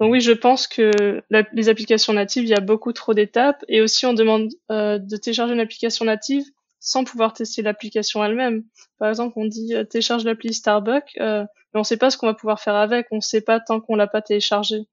donc 0.00 0.12
oui, 0.12 0.20
je 0.22 0.32
pense 0.32 0.66
que 0.66 1.22
les 1.52 1.68
applications 1.68 2.14
natives, 2.14 2.44
il 2.44 2.48
y 2.48 2.54
a 2.54 2.60
beaucoup 2.60 2.92
trop 2.94 3.12
d'étapes 3.12 3.62
et 3.68 3.82
aussi 3.82 4.06
on 4.06 4.14
demande 4.14 4.48
euh, 4.70 4.98
de 4.98 5.16
télécharger 5.16 5.52
une 5.52 5.60
application 5.60 6.06
native 6.06 6.44
sans 6.80 7.04
pouvoir 7.04 7.34
tester 7.34 7.60
l'application 7.60 8.24
elle-même. 8.24 8.64
Par 8.98 9.10
exemple, 9.10 9.34
on 9.36 9.44
dit 9.44 9.74
euh, 9.74 9.84
télécharge 9.84 10.24
l'appli 10.24 10.54
Starbucks, 10.54 11.12
euh, 11.20 11.42
mais 11.42 11.78
on 11.78 11.80
ne 11.80 11.84
sait 11.84 11.98
pas 11.98 12.08
ce 12.08 12.16
qu'on 12.16 12.26
va 12.26 12.34
pouvoir 12.34 12.60
faire 12.60 12.74
avec, 12.74 13.08
on 13.10 13.16
ne 13.16 13.20
sait 13.20 13.42
pas 13.42 13.60
tant 13.60 13.80
qu'on 13.80 13.94
l'a 13.94 14.06
pas 14.06 14.22
téléchargé. 14.22 14.86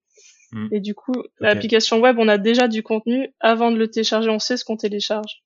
Hmm. 0.51 0.67
Et 0.73 0.81
du 0.81 0.93
coup, 0.93 1.13
l'application 1.39 2.01
web, 2.01 2.17
on 2.19 2.27
a 2.27 2.37
déjà 2.37 2.67
du 2.67 2.83
contenu 2.83 3.33
avant 3.39 3.71
de 3.71 3.77
le 3.77 3.89
télécharger, 3.89 4.29
on 4.29 4.39
sait 4.39 4.57
ce 4.57 4.65
qu'on 4.65 4.75
télécharge. 4.75 5.43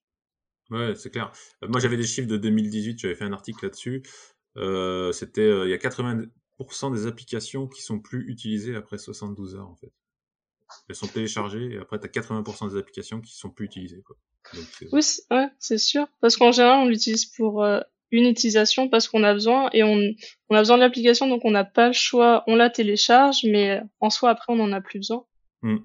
Ouais, 0.70 0.94
c'est 0.96 1.10
clair. 1.10 1.30
Moi, 1.62 1.80
j'avais 1.80 1.96
des 1.96 2.04
chiffres 2.04 2.28
de 2.28 2.36
2018, 2.36 2.98
j'avais 2.98 3.14
fait 3.14 3.24
un 3.24 3.32
article 3.32 3.66
là-dessus. 3.66 4.02
C'était 4.56 5.48
il 5.64 5.70
y 5.70 5.74
a 5.74 5.78
80% 5.78 6.92
des 6.92 7.06
applications 7.06 7.66
qui 7.66 7.82
sont 7.82 7.98
plus 7.98 8.28
utilisées 8.30 8.76
après 8.76 8.98
72 8.98 9.56
heures 9.56 9.68
en 9.68 9.76
fait. 9.76 9.92
Elles 10.88 10.94
sont 10.94 11.06
téléchargées 11.06 11.72
et 11.72 11.78
après 11.78 11.98
tu 11.98 12.06
as 12.06 12.08
80% 12.08 12.70
des 12.70 12.78
applications 12.78 13.20
qui 13.20 13.36
sont 13.36 13.50
plus 13.50 13.66
utilisées 13.66 14.02
quoi. 14.02 14.16
oui, 14.92 15.02
c'est 15.58 15.78
sûr 15.78 16.06
parce 16.20 16.36
qu'en 16.36 16.52
général 16.52 16.80
on 16.80 16.88
l'utilise 16.88 17.26
pour 17.26 17.62
euh, 17.62 17.80
une 18.10 18.26
utilisation 18.26 18.88
parce 18.88 19.08
qu'on 19.08 19.22
a 19.22 19.32
besoin 19.32 19.70
et 19.72 19.82
on, 19.82 20.00
on 20.48 20.56
a 20.56 20.60
besoin 20.60 20.76
de 20.76 20.82
l'application 20.82 21.28
donc 21.28 21.44
on 21.44 21.50
n'a 21.50 21.64
pas 21.64 21.88
le 21.88 21.92
choix, 21.92 22.42
on 22.46 22.56
la 22.56 22.70
télécharge 22.70 23.44
mais 23.44 23.80
en 24.00 24.10
soi 24.10 24.30
après 24.30 24.52
on 24.52 24.56
n'en 24.56 24.72
a 24.72 24.80
plus 24.80 24.98
besoin. 24.98 25.24
Mmh. 25.62 25.78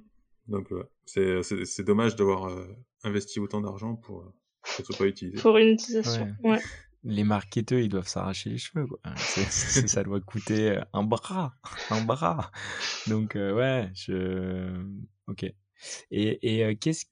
Donc 0.48 0.70
c'est 1.06 1.84
dommage 1.84 2.16
d'avoir 2.16 2.46
euh, 2.46 2.66
investi 3.04 3.40
autant 3.40 3.62
d'argent 3.62 3.96
pour 3.96 4.22
euh, 4.22 4.34
que 4.64 4.70
ce 4.70 4.84
soit 4.84 4.98
pas 4.98 5.06
utilisé. 5.06 5.38
Pour 5.38 5.58
une 5.58 5.70
utilisation, 5.70 6.34
ouais 6.44 6.60
les 7.08 7.24
marketeurs, 7.24 7.80
ils 7.80 7.90
doivent 7.90 8.08
s'arracher 8.08 8.50
les 8.50 8.58
cheveux. 8.58 8.86
Quoi. 8.86 9.00
ça 9.16 10.04
doit 10.04 10.20
coûter 10.20 10.80
un 10.94 11.04
bras, 11.04 11.56
un 11.90 12.04
bras. 12.04 12.52
Donc 13.08 13.36
euh, 13.36 13.54
ouais, 13.54 13.90
je, 13.94 14.86
ok. 15.28 15.44
Et, 16.12 16.56
et 16.56 16.66
euh, 16.66 16.76
qu'est-ce 16.76 17.06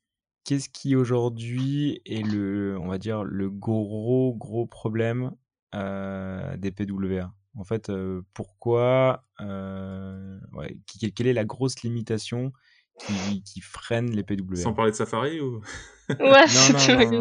qu'est-ce 0.43 0.69
qui 0.69 0.95
aujourd'hui 0.95 2.01
est 2.05 2.25
le, 2.25 2.77
on 2.79 2.87
va 2.87 2.97
dire, 2.97 3.23
le 3.23 3.49
gros 3.49 4.35
gros 4.35 4.67
problème 4.67 5.31
euh, 5.73 6.57
des 6.57 6.71
PWA 6.71 7.33
En 7.55 7.63
fait, 7.63 7.91
pourquoi, 8.33 9.23
ouais, 9.39 10.77
quelle 11.15 11.27
est 11.27 11.33
la 11.33 11.45
grosse 11.45 11.81
limitation 11.83 12.51
qui, 12.99 13.43
qui 13.43 13.61
freine 13.61 14.11
les 14.11 14.23
PWA 14.23 14.55
Sans 14.55 14.73
parler 14.73 14.91
de 14.91 14.97
Safari 14.97 15.39
ou? 15.39 15.61
Ouais, 16.09 16.45
non, 16.45 17.17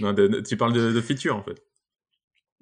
non, 0.00 0.12
non, 0.12 0.12
non. 0.12 0.42
tu 0.42 0.56
parles 0.56 0.72
de, 0.72 0.92
de 0.92 1.00
feature 1.00 1.36
en 1.36 1.44
fait. 1.44 1.62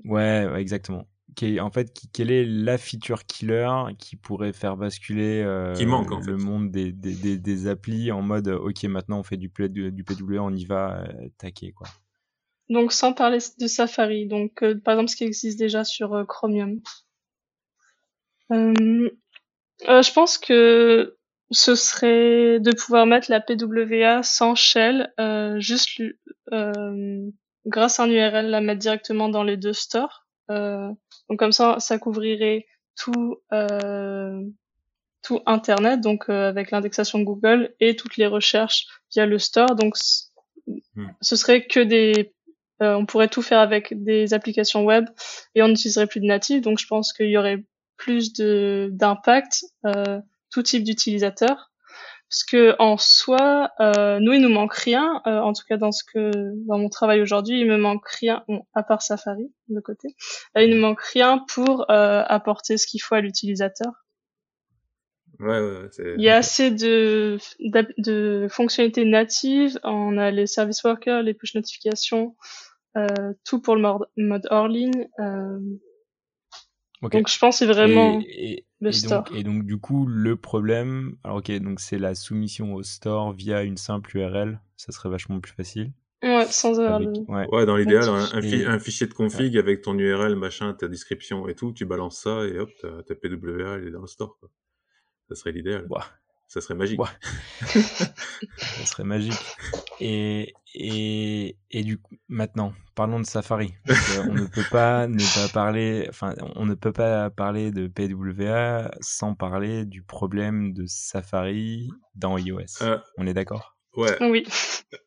Ouais, 0.05 0.47
exactement. 0.57 1.09
Qui 1.37 1.61
en 1.61 1.71
fait, 1.71 1.93
qui, 1.93 2.09
quelle 2.09 2.31
est 2.31 2.45
la 2.45 2.79
feature 2.79 3.25
killer 3.25 3.71
qui 3.99 4.17
pourrait 4.17 4.53
faire 4.53 4.77
basculer 4.77 5.43
euh, 5.45 5.75
le 5.75 6.37
monde 6.37 6.71
des, 6.71 6.91
des, 6.91 7.39
des, 7.39 7.67
applis 7.69 8.11
en 8.11 8.23
mode 8.23 8.49
ok 8.49 8.85
maintenant 8.85 9.21
on 9.21 9.23
fait 9.23 9.37
du, 9.37 9.49
du 9.49 10.05
PWA, 10.05 10.43
on 10.43 10.55
y 10.55 10.65
va 10.65 11.03
euh, 11.03 11.29
taquer 11.37 11.73
quoi. 11.73 11.87
Donc 12.71 12.93
sans 12.93 13.13
parler 13.13 13.39
de 13.59 13.67
Safari, 13.67 14.27
donc 14.27 14.63
euh, 14.63 14.81
par 14.81 14.95
exemple 14.95 15.11
ce 15.11 15.17
qui 15.17 15.25
existe 15.25 15.59
déjà 15.59 15.85
sur 15.85 16.25
Chromium. 16.27 16.81
je 18.51 20.13
pense 20.13 20.39
que 20.39 21.17
ce 21.51 21.75
serait 21.75 22.59
de 22.59 22.73
pouvoir 22.73 23.07
mettre 23.07 23.31
la 23.31 23.41
PWA 23.41 24.23
sans 24.23 24.55
shell, 24.55 25.13
juste 25.59 26.01
grâce 27.69 28.01
à 28.01 28.05
un 28.05 28.11
URL, 28.11 28.51
la 28.51 28.61
mettre 28.61 28.81
directement 28.81 29.29
dans 29.29 29.45
les 29.45 29.57
deux 29.57 29.73
stores. 29.73 30.27
Euh, 30.51 30.89
donc 31.29 31.39
comme 31.39 31.53
ça, 31.53 31.77
ça 31.79 31.99
couvrirait 31.99 32.67
tout 32.97 33.37
euh, 33.53 34.43
tout 35.23 35.41
Internet, 35.47 36.01
donc 36.01 36.29
euh, 36.29 36.49
avec 36.49 36.71
l'indexation 36.71 37.19
de 37.19 37.25
Google 37.25 37.75
et 37.81 37.97
toutes 37.97 38.17
les 38.17 38.27
recherches 38.27 38.87
via 39.13 39.27
le 39.27 39.39
store. 39.39 39.75
Donc 39.77 39.95
hmm. 40.67 41.09
ce 41.21 41.37
serait 41.37 41.67
que 41.67 41.81
des 41.81 42.35
on 42.81 43.07
pourrait 43.07 43.27
tout 43.27 43.43
faire 43.43 43.59
avec 43.59 43.93
des 44.05 44.35
applications 44.35 44.85
web 44.85 45.05
et 45.57 45.65
on 45.65 45.69
n'utiliserait 45.69 46.07
plus 46.07 46.21
de 46.21 46.27
native. 46.27 46.63
Donc 46.63 46.79
je 46.79 46.87
pense 46.87 47.13
qu'il 47.13 47.29
y 47.29 47.37
aurait 47.37 47.65
plus 47.97 48.33
de 48.33 48.89
d'impact, 48.93 49.65
tout 50.53 50.63
type 50.63 50.85
d'utilisateur 50.85 51.68
parce 52.31 52.45
que 52.45 52.77
en 52.79 52.99
soi, 52.99 53.71
euh, 53.81 54.19
nous 54.21 54.35
il 54.35 54.43
nous 54.43 54.51
manque 54.51 54.75
rien. 54.75 55.23
Euh, 55.27 55.41
en 55.41 55.55
tout 55.55 55.65
cas 55.67 55.79
dans 55.79 55.93
ce 55.93 56.05
que 56.05 56.31
dans 56.67 56.79
mon 56.79 56.91
travail 56.91 57.23
aujourd'hui, 57.23 57.61
il 57.61 57.67
me 57.67 57.79
manque 57.79 58.07
rien 58.07 58.45
à 58.75 58.83
part 58.83 59.01
Safari 59.01 59.51
de 59.69 59.81
côté. 59.81 60.15
Euh, 60.57 60.63
il 60.63 60.75
ne 60.75 60.79
manque 60.79 61.01
rien 61.01 61.45
pour 61.55 61.91
euh, 61.91 62.23
apporter 62.27 62.77
ce 62.77 62.87
qu'il 62.87 63.01
faut 63.01 63.15
à 63.15 63.23
l'utilisateur. 63.23 64.05
Ouais, 65.41 65.61
ouais, 65.61 65.89
il 66.17 66.23
y 66.23 66.29
a 66.29 66.37
assez 66.37 66.73
de, 66.73 67.39
de, 67.61 68.49
fonctionnalités 68.51 69.05
natives. 69.05 69.79
On 69.85 70.19
a 70.19 70.33
les 70.33 70.49
service 70.49 70.83
workers, 70.83 71.23
les 71.23 71.33
push 71.33 71.55
notifications, 71.55 72.37
euh, 72.97 73.07
tout 73.45 73.61
pour 73.61 73.77
le 73.77 73.83
mode, 73.83 74.09
mode 74.17 74.49
hors 74.51 74.67
ligne. 74.69 75.09
Donc 77.01 77.29
je 77.29 77.39
pense 77.39 77.59
c'est 77.59 77.67
vraiment 77.67 78.21
le 78.81 78.93
store. 78.93 79.25
et 79.35 79.43
donc 79.43 79.65
du 79.65 79.79
coup 79.79 80.07
le 80.07 80.37
problème, 80.37 81.17
alors 81.25 81.39
ok 81.39 81.51
donc 81.61 81.81
c'est 81.81 81.99
la 81.99 82.15
soumission 82.15 82.75
au 82.75 82.83
store 82.83 83.33
via 83.33 83.63
une 83.63 83.77
simple 83.77 84.17
URL, 84.17 84.61
ça 84.77 84.93
serait 84.93 85.09
vachement 85.09 85.41
plus 85.41 85.53
facile. 85.53 85.93
Ouais, 86.23 86.47
sans 86.47 86.81
avoir 86.81 87.01
ouais. 87.01 87.67
dans 87.67 87.77
l'idéal, 87.77 88.09
un, 88.09 88.79
fichier 88.81 89.07
de 89.07 89.15
config 89.15 89.57
avec 89.57 89.83
ton 89.83 89.97
URL, 89.97 90.35
machin, 90.35 90.75
ta 90.75 90.89
description 90.89 91.47
et 91.47 91.55
tout, 91.55 91.73
tu 91.73 91.85
balances 91.85 92.21
ça 92.21 92.45
et 92.45 92.59
hop, 92.59 92.71
ta, 93.07 93.15
PWA, 93.15 93.77
elle 93.77 93.87
est 93.87 93.91
dans 93.93 94.01
le 94.01 94.09
store. 94.09 94.37
Quoi. 94.41 94.51
Ça 95.29 95.37
serait 95.37 95.53
l'idéal. 95.53 95.87
Ça 96.49 96.61
serait 96.61 96.75
magique. 96.75 97.01
ça 97.67 98.87
serait 98.87 99.05
magique. 99.05 99.39
Et, 100.01 100.55
et, 100.75 101.57
et 101.71 101.83
du 101.83 101.99
coup, 101.99 102.17
maintenant, 102.29 102.73
parlons 102.95 103.21
de 103.21 103.27
Safari. 103.27 103.75
on 104.29 104.35
ne 104.35 104.47
peut 104.47 104.65
pas 104.71 105.07
ne 105.09 105.35
pas 105.35 105.53
parler, 105.53 106.07
enfin, 106.09 106.35
on 106.57 106.67
ne 106.67 106.75
peut 106.75 106.93
pas 106.93 107.31
parler 107.31 107.71
de 107.71 107.87
PWA 107.87 108.91
sans 109.01 109.35
parler 109.35 109.85
du 109.85 110.03
problème 110.03 110.73
de 110.73 110.85
Safari 110.87 111.91
dans 112.15 112.37
iOS. 112.37 112.83
Euh, 112.83 112.99
on 113.17 113.27
est 113.27 113.35
d'accord? 113.35 113.77
Ouais. 113.97 114.17
Oui. 114.21 114.47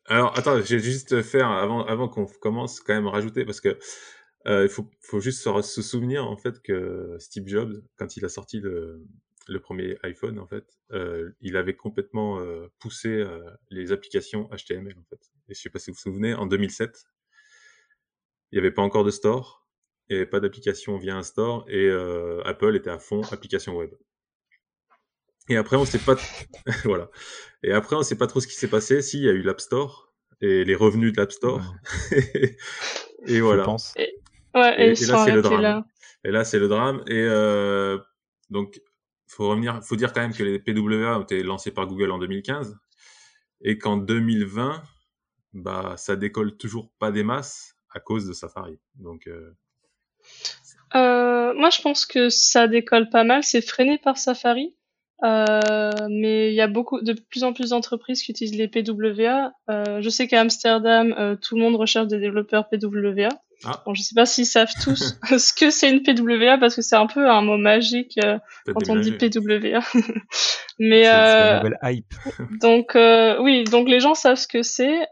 Alors, 0.06 0.36
attends, 0.36 0.60
j'ai 0.62 0.78
juste 0.78 1.22
faire, 1.22 1.48
avant, 1.48 1.84
avant 1.86 2.08
qu'on 2.08 2.26
commence, 2.26 2.80
quand 2.80 2.94
même 2.94 3.06
rajouter, 3.06 3.44
parce 3.44 3.60
que 3.60 3.78
euh, 4.46 4.64
il 4.64 4.68
faut, 4.68 4.90
faut 5.00 5.20
juste 5.20 5.42
se, 5.42 5.62
se, 5.62 5.82
souvenir, 5.82 6.26
en 6.26 6.36
fait, 6.36 6.60
que 6.62 7.16
Steve 7.18 7.46
Jobs, 7.46 7.82
quand 7.96 8.16
il 8.16 8.24
a 8.24 8.28
sorti 8.28 8.60
le, 8.60 9.06
le 9.48 9.60
premier 9.60 9.98
iPhone, 10.02 10.38
en 10.38 10.46
fait, 10.46 10.64
euh, 10.92 11.30
il 11.40 11.56
avait 11.56 11.74
complètement 11.74 12.40
euh, 12.40 12.68
poussé 12.78 13.08
euh, 13.08 13.40
les 13.70 13.92
applications 13.92 14.48
HTML, 14.48 14.94
en 14.98 15.04
fait. 15.04 15.20
Et 15.48 15.54
je 15.54 15.60
sais 15.60 15.70
pas 15.70 15.78
si 15.78 15.90
vous 15.90 15.94
vous 15.94 16.00
souvenez, 16.00 16.34
en 16.34 16.46
2007, 16.46 17.04
il 18.50 18.56
n'y 18.56 18.58
avait 18.58 18.70
pas 18.70 18.82
encore 18.82 19.04
de 19.04 19.10
store, 19.10 19.66
il 20.08 20.16
n'y 20.16 20.22
avait 20.22 20.30
pas 20.30 20.40
d'application 20.40 20.96
via 20.98 21.16
un 21.16 21.22
store, 21.22 21.64
et 21.68 21.90
Apple 22.44 22.76
était 22.76 22.90
à 22.90 22.98
fond 22.98 23.22
application 23.30 23.76
web. 23.76 23.90
Et 25.48 25.56
après, 25.56 25.76
on 25.76 25.84
sait 25.84 25.98
pas, 25.98 26.16
voilà. 26.84 27.10
Et 27.62 27.72
après, 27.72 27.96
on 27.96 28.02
sait 28.02 28.16
pas 28.16 28.26
trop 28.26 28.40
ce 28.40 28.46
qui 28.46 28.54
s'est 28.54 28.68
passé. 28.68 29.02
Si, 29.02 29.18
il 29.18 29.24
y 29.24 29.28
a 29.28 29.32
eu 29.32 29.42
l'App 29.42 29.60
Store 29.60 30.12
et 30.40 30.64
les 30.64 30.74
revenus 30.74 31.12
de 31.12 31.20
l'App 31.20 31.32
Store. 31.32 31.62
Et 33.26 33.40
voilà. 33.40 33.62
Je 33.62 33.66
pense. 33.66 33.94
Et, 33.96 34.14
ouais, 34.54 34.88
et, 34.88 35.02
et, 35.02 35.06
là, 35.06 35.24
c'est 35.24 35.32
le 35.32 35.42
drame. 35.42 35.84
Et 36.24 36.30
là, 36.30 36.44
c'est 36.44 36.58
le 36.58 36.68
drame. 36.68 37.02
Et 37.06 37.22
euh, 37.22 37.98
donc, 38.50 38.80
faut 39.32 39.54
faut 39.82 39.96
dire 39.96 40.12
quand 40.12 40.20
même 40.20 40.34
que 40.34 40.42
les 40.42 40.58
PWA 40.58 41.18
ont 41.18 41.22
été 41.22 41.42
lancés 41.42 41.70
par 41.70 41.86
Google 41.86 42.10
en 42.10 42.18
2015 42.18 42.76
et 43.62 43.78
qu'en 43.78 43.96
2020, 43.96 44.82
bah, 45.54 45.94
ça 45.96 46.16
décolle 46.16 46.56
toujours 46.56 46.90
pas 46.98 47.10
des 47.10 47.22
masses 47.22 47.76
à 47.90 48.00
cause 48.00 48.26
de 48.26 48.32
Safari. 48.32 48.78
Donc, 48.96 49.26
euh... 49.26 49.54
Euh, 50.94 51.54
moi, 51.54 51.70
je 51.70 51.80
pense 51.80 52.04
que 52.06 52.28
ça 52.28 52.68
décolle 52.68 53.08
pas 53.08 53.24
mal. 53.24 53.42
C'est 53.42 53.62
freiné 53.62 53.98
par 53.98 54.18
Safari. 54.18 54.74
Euh, 55.24 55.92
mais 56.10 56.50
il 56.50 56.54
y 56.54 56.60
a 56.60 56.66
beaucoup 56.66 57.00
de 57.00 57.12
plus 57.12 57.44
en 57.44 57.52
plus 57.52 57.70
d'entreprises 57.70 58.22
qui 58.22 58.32
utilisent 58.32 58.56
les 58.56 58.68
PWA. 58.68 59.52
Je 59.68 60.08
sais 60.10 60.26
qu'à 60.26 60.40
Amsterdam, 60.40 61.38
tout 61.40 61.56
le 61.56 61.62
monde 61.62 61.76
recherche 61.76 62.08
des 62.08 62.18
développeurs 62.18 62.68
PWA. 62.68 63.28
Ah. 63.64 63.82
Bon, 63.86 63.94
je 63.94 64.02
sais 64.02 64.14
pas 64.14 64.26
s'ils 64.26 64.46
savent 64.46 64.72
tous 64.82 65.16
ce 65.38 65.52
que 65.52 65.70
c'est 65.70 65.90
une 65.90 66.02
PWA 66.02 66.58
parce 66.58 66.74
que 66.74 66.82
c'est 66.82 66.96
un 66.96 67.06
peu 67.06 67.28
un 67.28 67.42
mot 67.42 67.56
magique 67.56 68.18
euh, 68.24 68.38
quand 68.66 68.88
on 68.88 68.96
dit 68.96 69.12
PWA. 69.12 69.80
mais 70.78 71.08
euh, 71.08 71.60
hype. 71.82 72.12
donc 72.60 72.96
oui, 73.40 73.64
donc 73.64 73.88
les 73.88 74.00
gens 74.00 74.14
savent 74.14 74.36
ce 74.36 74.48
que 74.48 74.62
c'est 74.62 75.06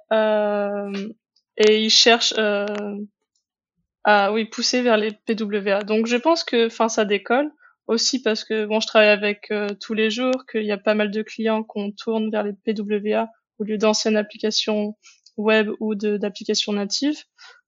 et 1.57 1.85
ils 1.85 1.91
cherchent 1.91 2.35
à 4.05 4.33
oui 4.33 4.47
pousser 4.47 4.83
vers 4.83 4.97
les 4.97 5.13
PWA. 5.13 5.83
Donc 5.83 6.07
je 6.07 6.17
pense 6.17 6.45
que 6.45 6.67
enfin 6.67 6.89
ça 6.89 7.05
décolle 7.05 7.51
aussi 7.87 8.23
parce 8.23 8.45
que 8.45 8.67
bon 8.67 8.81
je 8.81 8.87
travaille 8.87 9.09
avec 9.09 9.51
euh, 9.51 9.69
tous 9.81 9.95
les 9.95 10.11
jours 10.11 10.47
qu'il 10.51 10.65
y 10.65 10.73
a 10.73 10.79
pas 10.79 10.95
mal 10.95 11.11
de 11.11 11.23
clients 11.23 11.63
qu'on 11.63 11.91
tourne 11.91 12.31
vers 12.31 12.45
les 12.45 12.53
PWA 12.53 13.29
au 13.59 13.65
lieu 13.65 13.79
d'anciennes 13.79 14.17
applications 14.17 14.97
web 15.37 15.71
ou 15.81 15.95
d'applications 15.95 16.73
natives. 16.73 17.25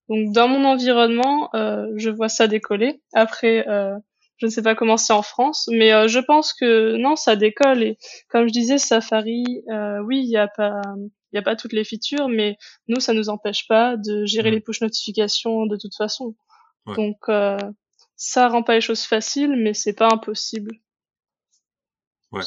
Donc 0.08 0.32
dans 0.32 0.48
mon 0.48 0.64
environnement, 0.64 1.50
euh, 1.54 1.86
je 1.96 2.10
vois 2.10 2.28
ça 2.28 2.48
décoller. 2.48 3.00
Après, 3.12 3.66
euh, 3.68 3.96
je 4.36 4.46
ne 4.46 4.50
sais 4.50 4.62
pas 4.62 4.74
comment 4.74 4.96
c'est 4.96 5.12
en 5.12 5.22
France, 5.22 5.68
mais 5.70 5.92
euh, 5.92 6.08
je 6.08 6.18
pense 6.18 6.52
que 6.52 6.96
non, 6.96 7.16
ça 7.16 7.36
décolle. 7.36 7.82
Et 7.82 7.98
comme 8.28 8.48
je 8.48 8.52
disais, 8.52 8.78
Safari, 8.78 9.62
oui, 10.04 10.18
il 10.24 10.28
n'y 10.28 10.36
a 10.36 10.48
pas 10.48 10.82
il 11.32 11.38
a 11.38 11.42
pas 11.42 11.56
toutes 11.56 11.72
les 11.72 11.84
features, 11.84 12.28
mais 12.28 12.56
nous, 12.88 13.00
ça 13.00 13.14
nous 13.14 13.30
empêche 13.30 13.66
pas 13.66 13.96
de 13.96 14.24
gérer 14.26 14.50
les 14.50 14.60
push 14.60 14.82
notifications 14.82 15.66
de 15.66 15.76
toute 15.76 15.94
façon. 15.96 16.36
Donc, 16.86 17.16
euh, 17.28 17.56
ça 18.16 18.48
rend 18.48 18.62
pas 18.62 18.74
les 18.74 18.80
choses 18.80 19.02
faciles, 19.02 19.56
mais 19.56 19.72
c'est 19.72 19.94
pas 19.94 20.08
impossible. 20.12 20.72
Ouais. 22.32 22.42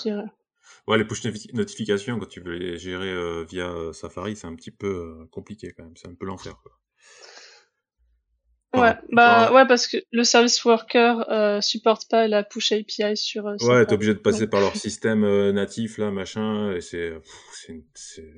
Ouais, 0.87 0.97
les 0.99 1.05
push 1.05 1.23
notifications, 1.53 2.19
quand 2.19 2.27
tu 2.27 2.41
veux 2.41 2.53
les 2.53 2.77
gérer 2.77 3.09
euh, 3.09 3.43
via 3.43 3.69
euh, 3.69 3.91
Safari, 3.91 4.35
c'est 4.35 4.45
un 4.45 4.55
petit 4.55 4.71
peu 4.71 4.87
euh, 4.87 5.25
compliqué 5.31 5.73
quand 5.75 5.83
même. 5.83 5.97
C'est 5.97 6.07
un 6.07 6.13
peu 6.13 6.27
l'enfer. 6.27 6.61
Ouais, 8.76 8.93
bah 9.11 9.51
ouais, 9.53 9.67
parce 9.67 9.88
que 9.88 9.97
le 10.11 10.23
service 10.23 10.63
worker 10.63 11.26
euh, 11.30 11.61
supporte 11.61 12.09
pas 12.09 12.28
la 12.28 12.43
push 12.43 12.71
API 12.71 13.15
sur. 13.15 13.47
Euh, 13.47 13.55
ouais, 13.61 13.86
t'es 13.86 13.93
obligé 13.93 14.13
de 14.13 14.19
passer 14.19 14.47
par 14.47 14.61
leur 14.61 14.76
système 14.76 15.23
euh, 15.23 15.51
natif 15.51 15.97
là, 15.97 16.11
machin, 16.11 16.71
et 16.71 16.82
c'est, 16.82 17.13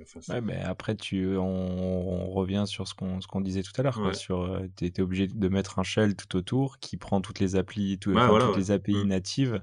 enfin, 0.01 0.33
ouais, 0.33 0.41
mais 0.41 0.61
après 0.61 0.95
tu, 0.95 1.37
on, 1.37 1.41
on 1.41 2.29
revient 2.29 2.63
sur 2.65 2.87
ce 2.87 2.93
qu'on, 2.93 3.21
ce 3.21 3.27
qu'on 3.27 3.41
disait 3.41 3.63
tout 3.63 3.73
à 3.77 3.83
l'heure, 3.83 3.99
quoi, 3.99 4.13
sur, 4.13 4.41
euh, 4.41 4.67
t'es, 4.75 5.01
obligé 5.01 5.27
de 5.27 5.47
mettre 5.49 5.79
un 5.79 5.83
shell 5.83 6.15
tout 6.15 6.35
autour 6.37 6.79
qui 6.79 6.97
prend 6.97 7.21
toutes 7.21 7.39
les 7.39 7.55
applis, 7.55 7.99
tout, 7.99 8.13
toutes 8.13 8.57
les 8.57 8.71
API 8.71 8.95
mmh. 8.95 9.07
natives 9.07 9.61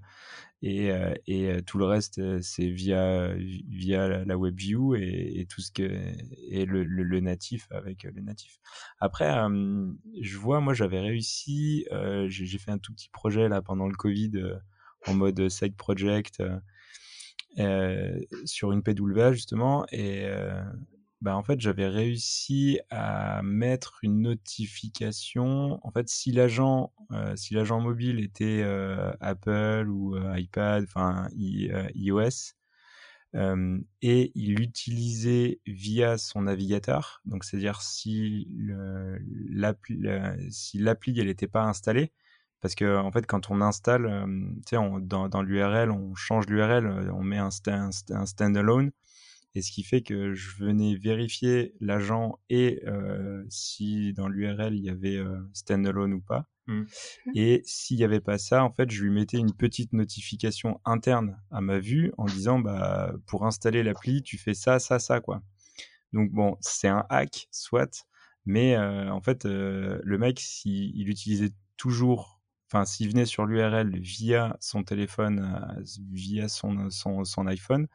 et, 0.66 0.90
euh, 0.90 1.14
euh, 1.28 1.60
tout 1.60 1.76
le 1.76 1.84
reste 1.84 2.18
euh, 2.18 2.40
c'est 2.40 2.68
via 2.68 3.34
via 3.68 4.24
la 4.24 4.38
WebView 4.38 4.96
et, 4.96 5.32
et 5.36 5.46
tout 5.46 5.60
ce 5.60 5.70
que 5.70 5.82
et 5.82 6.64
le, 6.64 6.84
le, 6.84 7.20
natif 7.20 7.68
avec 7.70 8.04
le 8.04 8.22
natif. 8.22 8.58
Après, 8.98 9.30
je 10.20 10.36
vois, 10.38 10.60
moi 10.60 10.72
j'avais 10.74 11.00
réussi, 11.00 11.86
j'ai 12.26 12.58
fait 12.58 12.70
un 12.70 12.78
tout 12.78 12.92
petit 12.92 13.10
projet 13.10 13.48
là 13.48 13.62
pendant 13.62 13.86
le 13.86 13.94
Covid 13.94 14.32
en 15.06 15.14
mode 15.14 15.48
side 15.48 15.76
project 15.76 16.42
sur 18.44 18.72
une 18.72 18.82
PWA 18.82 19.32
justement 19.32 19.86
et 19.92 20.26
bah, 21.24 21.36
en 21.36 21.42
fait, 21.42 21.58
j'avais 21.58 21.88
réussi 21.88 22.80
à 22.90 23.40
mettre 23.42 23.98
une 24.02 24.20
notification. 24.20 25.80
En 25.82 25.90
fait, 25.90 26.06
si 26.10 26.32
l'agent, 26.32 26.92
euh, 27.12 27.34
si 27.34 27.54
l'agent 27.54 27.80
mobile 27.80 28.20
était 28.20 28.60
euh, 28.62 29.10
Apple 29.20 29.88
ou 29.88 30.16
euh, 30.16 30.38
iPad, 30.38 30.84
enfin 30.84 31.28
iOS, 31.34 32.52
et 34.02 34.32
il 34.34 34.54
l'utilisait 34.54 35.60
via 35.66 36.18
son 36.18 36.42
navigateur, 36.42 37.22
donc 37.24 37.44
c'est-à-dire 37.44 37.80
si 37.82 38.46
l'appli, 39.50 39.98
si 40.50 40.78
elle 40.78 41.26
n'était 41.26 41.48
pas 41.48 41.64
installée, 41.64 42.12
parce 42.60 42.74
que 42.76 42.96
en 42.98 43.10
fait 43.10 43.26
quand 43.26 43.50
on 43.50 43.60
installe, 43.60 44.24
tu 44.66 44.76
sais, 44.76 45.00
dans, 45.00 45.42
l'URL, 45.42 45.90
on 45.90 46.14
change 46.14 46.46
l'URL, 46.46 47.10
on 47.12 47.24
met 47.24 47.38
un, 47.38 47.48
un 47.66 48.26
standalone 48.26 48.92
et 49.54 49.62
ce 49.62 49.70
qui 49.70 49.84
fait 49.84 50.02
que 50.02 50.34
je 50.34 50.56
venais 50.56 50.96
vérifier 50.96 51.74
l'agent 51.80 52.38
et 52.50 52.82
euh, 52.86 53.44
si 53.48 54.12
dans 54.12 54.28
l'URL 54.28 54.74
il 54.74 54.84
y 54.84 54.90
avait 54.90 55.16
euh, 55.16 55.38
standalone 55.52 56.14
ou 56.14 56.20
pas. 56.20 56.46
Mmh. 56.66 56.84
Et 57.34 57.62
s'il 57.66 57.98
n'y 57.98 58.04
avait 58.04 58.22
pas 58.22 58.38
ça, 58.38 58.64
en 58.64 58.72
fait, 58.72 58.90
je 58.90 59.04
lui 59.04 59.10
mettais 59.10 59.36
une 59.36 59.52
petite 59.52 59.92
notification 59.92 60.80
interne 60.86 61.38
à 61.50 61.60
ma 61.60 61.78
vue 61.78 62.12
en 62.16 62.24
disant 62.24 62.58
bah 62.58 63.12
pour 63.26 63.46
installer 63.46 63.82
l'appli, 63.82 64.22
tu 64.22 64.38
fais 64.38 64.54
ça, 64.54 64.78
ça, 64.78 64.98
ça 64.98 65.20
quoi. 65.20 65.42
Donc 66.12 66.30
bon, 66.30 66.56
c'est 66.60 66.88
un 66.88 67.04
hack, 67.10 67.48
soit, 67.50 68.06
mais 68.46 68.76
euh, 68.76 69.10
en 69.10 69.20
fait, 69.20 69.46
euh, 69.46 70.00
le 70.02 70.18
mec, 70.18 70.40
s'il 70.40 70.96
il 70.96 71.08
utilisait 71.08 71.52
toujours, 71.76 72.40
enfin, 72.68 72.84
s'il 72.84 73.08
venait 73.08 73.26
sur 73.26 73.46
l'URL 73.46 73.98
via 73.98 74.56
son 74.60 74.84
téléphone, 74.84 75.84
via 76.12 76.48
son, 76.48 76.88
son, 76.90 77.24
son 77.24 77.46
iPhone, 77.46 77.88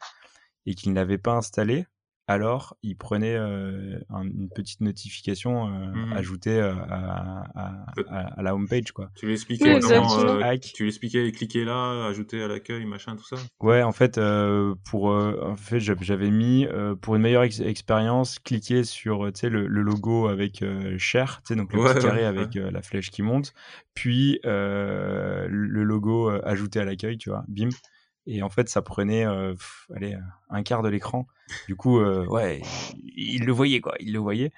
et 0.66 0.76
qu'il 0.76 0.94
n'avait 0.94 1.18
pas 1.18 1.34
installé, 1.34 1.86
alors 2.30 2.78
il 2.84 2.96
prenait 2.96 3.36
euh, 3.36 3.98
une 4.12 4.50
petite 4.54 4.82
notification 4.82 5.68
euh, 5.68 5.88
mmh 5.88 6.14
ajoutée 6.14 6.60
euh, 6.60 6.76
à, 6.88 7.44
à, 7.56 8.36
à, 8.38 8.42
la 8.44 8.54
homepage 8.54 8.92
quoi. 8.92 9.10
Tu 9.16 9.26
lui 9.26 9.34
expliquais 9.34 9.80
comment, 9.80 10.08
tu 10.62 10.84
lui 10.84 10.90
expliquais 10.90 11.32
cliquer 11.32 11.66
là, 11.66 12.06
ajouter 12.06 12.44
à 12.44 12.48
l'accueil, 12.48 12.86
machin, 12.86 13.16
tout 13.16 13.26
ça? 13.26 13.38
Ouais, 13.62 13.82
en 13.82 13.92
fait, 13.92 14.20
pour 14.86 15.06
en 15.06 15.56
fait 15.56 15.80
j'avais 15.80 16.30
mis 16.30 16.68
pour 17.02 17.16
une 17.16 17.24
meilleure 17.24 17.44
expérience, 17.44 18.38
cliquer 18.38 18.84
sur 18.84 19.26
le, 19.26 19.68
le, 19.68 19.82
logo 19.82 20.28
avec 20.28 20.64
share, 21.00 21.42
donc 21.50 21.74
le 21.74 21.84
petit 21.84 22.06
carré 22.06 22.26
avec 22.26 22.54
la 22.54 22.84
flèche 22.84 23.10
qui 23.10 23.24
monte, 23.24 23.56
puis 23.96 24.40
le 24.44 25.84
logo 25.84 26.30
ajouté 26.44 26.80
à 26.80 26.86
l'accueil, 26.86 27.18
tu 27.18 27.30
vois, 27.30 27.44
bim. 27.48 27.70
Et 28.32 28.44
en 28.44 28.50
fait, 28.50 28.70
ça 28.70 28.84
prenait 28.84 29.26
euh, 29.26 29.56
allez, 29.96 30.16
un 30.52 30.62
quart 30.62 30.84
de 30.84 30.90
l'écran. 30.90 31.26
Du 31.68 31.76
coup, 31.76 31.98
euh, 31.98 32.28
ouais, 32.28 32.62
il 33.16 33.44
le 33.44 33.52
voyait, 33.52 33.82
quoi. 33.82 33.96
Il 34.00 34.14
le 34.14 34.20
voyait. 34.20 34.52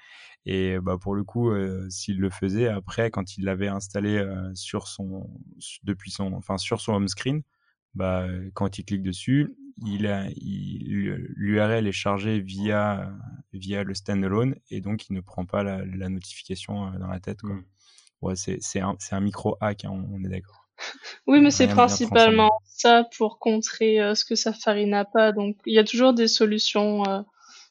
Et 0.44 0.78
bah, 0.78 0.98
pour 1.00 1.14
le 1.14 1.24
coup, 1.24 1.50
euh, 1.50 1.88
s'il 1.88 2.20
le 2.20 2.28
faisait, 2.28 2.68
après, 2.68 3.10
quand 3.10 3.38
il 3.38 3.46
l'avait 3.46 3.68
installé 3.68 4.22
sur 4.52 4.88
son, 4.88 5.26
depuis 5.84 6.10
son, 6.10 6.34
enfin, 6.34 6.58
sur 6.58 6.82
son 6.82 6.92
home 6.92 7.08
screen, 7.08 7.42
bah, 7.94 8.26
quand 8.52 8.78
il 8.78 8.84
clique 8.84 9.02
dessus, 9.02 9.56
il 9.86 10.02
l'URL 11.34 11.86
est 11.86 11.92
chargé 11.92 12.40
via, 12.40 13.10
via 13.54 13.84
le 13.84 13.94
standalone 13.94 14.54
et 14.70 14.82
donc 14.82 15.08
il 15.08 15.14
ne 15.14 15.22
prend 15.22 15.46
pas 15.46 15.62
la, 15.62 16.08
notification 16.10 16.90
dans 16.98 17.08
la 17.08 17.20
tête. 17.20 17.40
Quoi. 17.40 17.54
Mmh. 17.54 17.64
Ouais, 18.20 18.34
c'est 18.36 18.80
un, 18.80 18.98
un 19.10 19.20
micro 19.20 19.56
hack, 19.62 19.86
hein, 19.86 20.04
on 20.12 20.22
est 20.24 20.28
d'accord. 20.28 20.68
Oui, 21.26 21.40
mais 21.40 21.50
c'est 21.50 21.68
principalement 21.68 22.50
ça 22.82 23.08
pour 23.16 23.38
contrer 23.38 24.00
euh, 24.00 24.14
ce 24.14 24.24
que 24.24 24.34
Safari 24.34 24.86
n'a 24.86 25.04
pas. 25.04 25.32
Donc, 25.32 25.56
il 25.66 25.74
y 25.74 25.78
a 25.78 25.84
toujours 25.84 26.12
des 26.12 26.28
solutions 26.28 27.04
euh, 27.06 27.22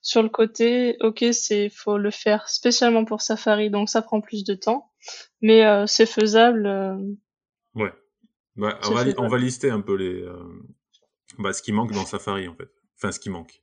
sur 0.02 0.24
le 0.24 0.30
côté. 0.30 0.98
Ok, 1.02 1.26
c'est 1.32 1.70
faut 1.70 1.98
le 1.98 2.12
faire 2.12 2.50
spécialement 2.50 3.06
pour 3.06 3.22
Safari, 3.22 3.70
donc 3.70 3.90
ça 3.90 4.02
prend 4.02 4.22
plus 4.22 4.44
de 4.44 4.54
temps, 4.54 4.92
mais 5.42 5.66
euh, 5.66 5.86
c'est 5.86 6.06
faisable. 6.06 6.68
Ouais. 7.76 7.94
On, 8.58 8.62
va, 8.62 8.80
on, 9.18 9.28
va, 9.28 9.38
lister 9.38 9.70
un 9.70 9.80
peu 9.80 9.96
les 9.96 10.26
bah, 11.40 11.54
ce 11.54 11.62
qui 11.62 11.72
manque 11.72 11.94
dans 11.94 12.06
Safari 12.06 12.48
en 12.48 12.56
fait. 12.56 12.70
Enfin, 12.98 13.12
ce 13.12 13.20
qui 13.20 13.30
manque 13.30 13.62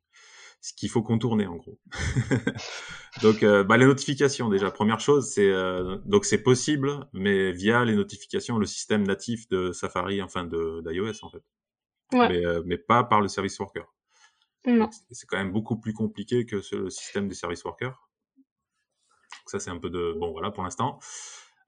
ce 0.61 0.73
qu'il 0.73 0.91
faut 0.91 1.03
contourner 1.03 1.47
en 1.47 1.57
gros. 1.57 1.79
donc 3.23 3.43
euh, 3.43 3.63
bah, 3.65 3.77
les 3.77 3.87
notifications 3.87 4.49
déjà 4.49 4.71
première 4.71 5.01
chose 5.01 5.31
c'est 5.31 5.51
euh, 5.51 5.99
donc 6.05 6.25
c'est 6.25 6.43
possible 6.43 7.07
mais 7.13 7.53
via 7.53 7.85
les 7.85 7.95
notifications 7.95 8.59
le 8.59 8.67
système 8.67 9.07
natif 9.07 9.49
de 9.49 9.73
Safari 9.73 10.21
enfin 10.23 10.45
de 10.45 10.83
d'iOS 10.87 11.25
en 11.25 11.31
fait. 11.31 11.43
Ouais. 12.13 12.29
Mais, 12.29 12.45
euh, 12.45 12.63
mais 12.65 12.79
pas 12.79 13.05
par 13.05 13.21
le 13.21 13.29
service 13.29 13.59
worker. 13.59 13.87
C'est 15.11 15.27
quand 15.27 15.39
même 15.39 15.53
beaucoup 15.53 15.81
plus 15.81 15.95
compliqué 15.95 16.45
que 16.45 16.61
ce, 16.61 16.77
le 16.77 16.91
système 16.91 17.29
des 17.29 17.35
service 17.35 17.65
workers. 17.65 18.11
ça 19.47 19.59
c'est 19.59 19.71
un 19.71 19.79
peu 19.79 19.89
de 19.89 20.15
bon 20.19 20.33
voilà 20.33 20.51
pour 20.51 20.63
l'instant. 20.63 20.99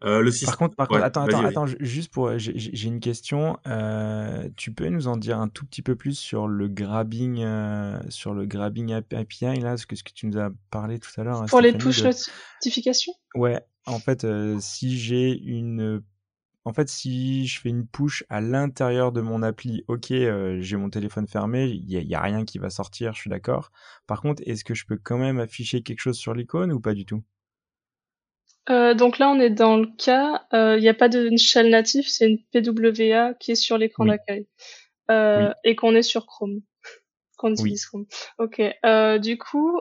Euh, 0.02 0.22
le 0.22 0.30
par 0.46 0.56
contre, 0.56 0.76
par 0.76 0.88
contre 0.88 1.02
attends, 1.02 1.24
attends, 1.24 1.44
attends, 1.44 1.66
juste 1.78 2.12
pour, 2.12 2.32
j'ai 2.38 2.88
une 2.88 3.00
question. 3.00 3.58
Euh, 3.66 4.48
tu 4.56 4.72
peux 4.72 4.88
nous 4.88 5.08
en 5.08 5.16
dire 5.16 5.38
un 5.38 5.48
tout 5.48 5.66
petit 5.66 5.82
peu 5.82 5.94
plus 5.94 6.18
sur 6.18 6.48
le 6.48 6.68
grabbing, 6.68 7.42
euh, 7.42 8.00
sur 8.08 8.32
le 8.32 8.46
grabbing 8.46 8.92
API 8.92 9.60
là, 9.60 9.76
ce 9.76 9.86
que, 9.86 9.96
ce 9.96 10.02
que 10.02 10.12
tu 10.12 10.26
nous 10.26 10.38
as 10.38 10.50
parlé 10.70 10.98
tout 10.98 11.10
à 11.18 11.24
l'heure. 11.24 11.42
Hein, 11.42 11.46
pour 11.48 11.60
les 11.60 11.72
push 11.72 12.02
notifications? 12.02 13.12
Ouais, 13.34 13.60
en 13.84 13.98
fait, 13.98 14.26
si 14.60 14.98
j'ai 14.98 15.38
une, 15.38 16.02
en 16.64 16.72
fait, 16.72 16.88
si 16.88 17.46
je 17.46 17.60
fais 17.60 17.68
une 17.68 17.86
push 17.86 18.24
à 18.30 18.40
l'intérieur 18.40 19.12
de 19.12 19.20
mon 19.20 19.42
appli, 19.42 19.84
ok, 19.86 20.06
j'ai 20.60 20.76
mon 20.76 20.88
téléphone 20.88 21.26
fermé, 21.26 21.66
il 21.66 21.84
n'y 21.84 22.14
a, 22.14 22.20
a, 22.20 22.22
rien 22.22 22.46
qui 22.46 22.58
va 22.58 22.70
sortir, 22.70 23.12
je 23.12 23.20
suis 23.20 23.30
d'accord. 23.30 23.70
Par 24.06 24.22
contre, 24.22 24.42
est-ce 24.46 24.64
que 24.64 24.74
je 24.74 24.86
peux 24.86 24.96
quand 24.96 25.18
même 25.18 25.40
afficher 25.40 25.82
quelque 25.82 26.00
chose 26.00 26.16
sur 26.16 26.32
l'icône 26.32 26.72
ou 26.72 26.80
pas 26.80 26.94
du 26.94 27.04
tout? 27.04 27.22
Euh, 28.68 28.94
donc 28.94 29.18
là, 29.18 29.30
on 29.30 29.40
est 29.40 29.50
dans 29.50 29.76
le 29.76 29.88
cas, 29.96 30.44
euh, 30.52 30.76
il 30.76 30.82
n'y 30.82 30.88
a 30.88 30.94
pas 30.94 31.08
de 31.08 31.30
shell 31.36 31.70
natif, 31.70 32.06
c'est 32.08 32.28
une 32.28 32.38
PWA 32.52 33.34
qui 33.34 33.52
est 33.52 33.56
sur 33.56 33.78
l'écran 33.78 34.04
d'accueil 34.04 34.46
euh, 35.10 35.52
et 35.64 35.74
qu'on 35.74 35.94
est 35.94 36.02
sur 36.02 36.26
Chrome, 36.26 36.60
qu'on 37.38 37.52
utilise 37.52 37.86
Chrome. 37.86 38.06
Ok. 38.38 38.60
du 39.20 39.38
coup, 39.38 39.80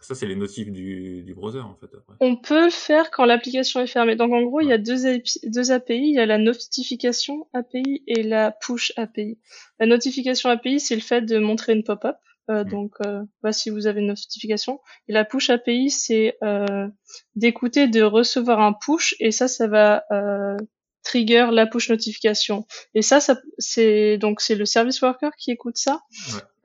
ça 0.00 0.14
c'est 0.14 0.26
les 0.26 0.36
notifs 0.36 0.70
du, 0.70 1.22
du 1.24 1.34
browser 1.34 1.60
en 1.60 1.74
fait. 1.74 1.90
On 2.20 2.36
peut 2.36 2.66
le 2.66 2.70
faire 2.70 3.10
quand 3.10 3.24
l'application 3.24 3.80
est 3.80 3.86
fermée. 3.88 4.16
Donc 4.16 4.32
en 4.32 4.42
gros, 4.42 4.60
il 4.60 4.68
y 4.68 4.72
a 4.72 4.78
deux, 4.78 5.20
deux 5.44 5.72
API, 5.72 5.98
il 5.98 6.14
y 6.14 6.20
a 6.20 6.26
la 6.26 6.38
notification 6.38 7.48
API 7.52 8.04
et 8.06 8.22
la 8.22 8.52
push 8.52 8.92
API. 8.96 9.38
La 9.80 9.86
notification 9.86 10.50
API, 10.50 10.78
c'est 10.78 10.94
le 10.94 11.00
fait 11.00 11.22
de 11.22 11.38
montrer 11.38 11.72
une 11.72 11.82
pop-up. 11.82 12.16
Euh, 12.50 12.64
mm. 12.64 12.68
donc, 12.68 12.92
euh, 13.04 13.22
bah, 13.42 13.52
si 13.52 13.70
vous 13.70 13.86
avez 13.86 14.00
une 14.00 14.08
notification. 14.08 14.80
Et 15.08 15.12
la 15.12 15.24
push 15.24 15.50
API, 15.50 15.90
c'est 15.90 16.36
euh, 16.42 16.88
d'écouter, 17.34 17.88
de 17.88 18.02
recevoir 18.02 18.60
un 18.60 18.72
push, 18.72 19.14
et 19.20 19.30
ça, 19.30 19.48
ça 19.48 19.66
va 19.66 20.04
euh, 20.12 20.56
trigger 21.02 21.48
la 21.52 21.66
push 21.66 21.90
notification. 21.90 22.66
Et 22.94 23.02
ça, 23.02 23.20
ça 23.20 23.38
c'est 23.58 24.18
donc 24.18 24.40
c'est 24.40 24.54
le 24.54 24.64
service 24.64 25.00
worker 25.00 25.32
qui 25.38 25.50
écoute 25.50 25.76
ça. 25.78 26.00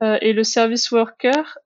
Euh, 0.02 0.18
et 0.20 0.32
le 0.32 0.44
service 0.44 0.90
worker, 0.90 1.58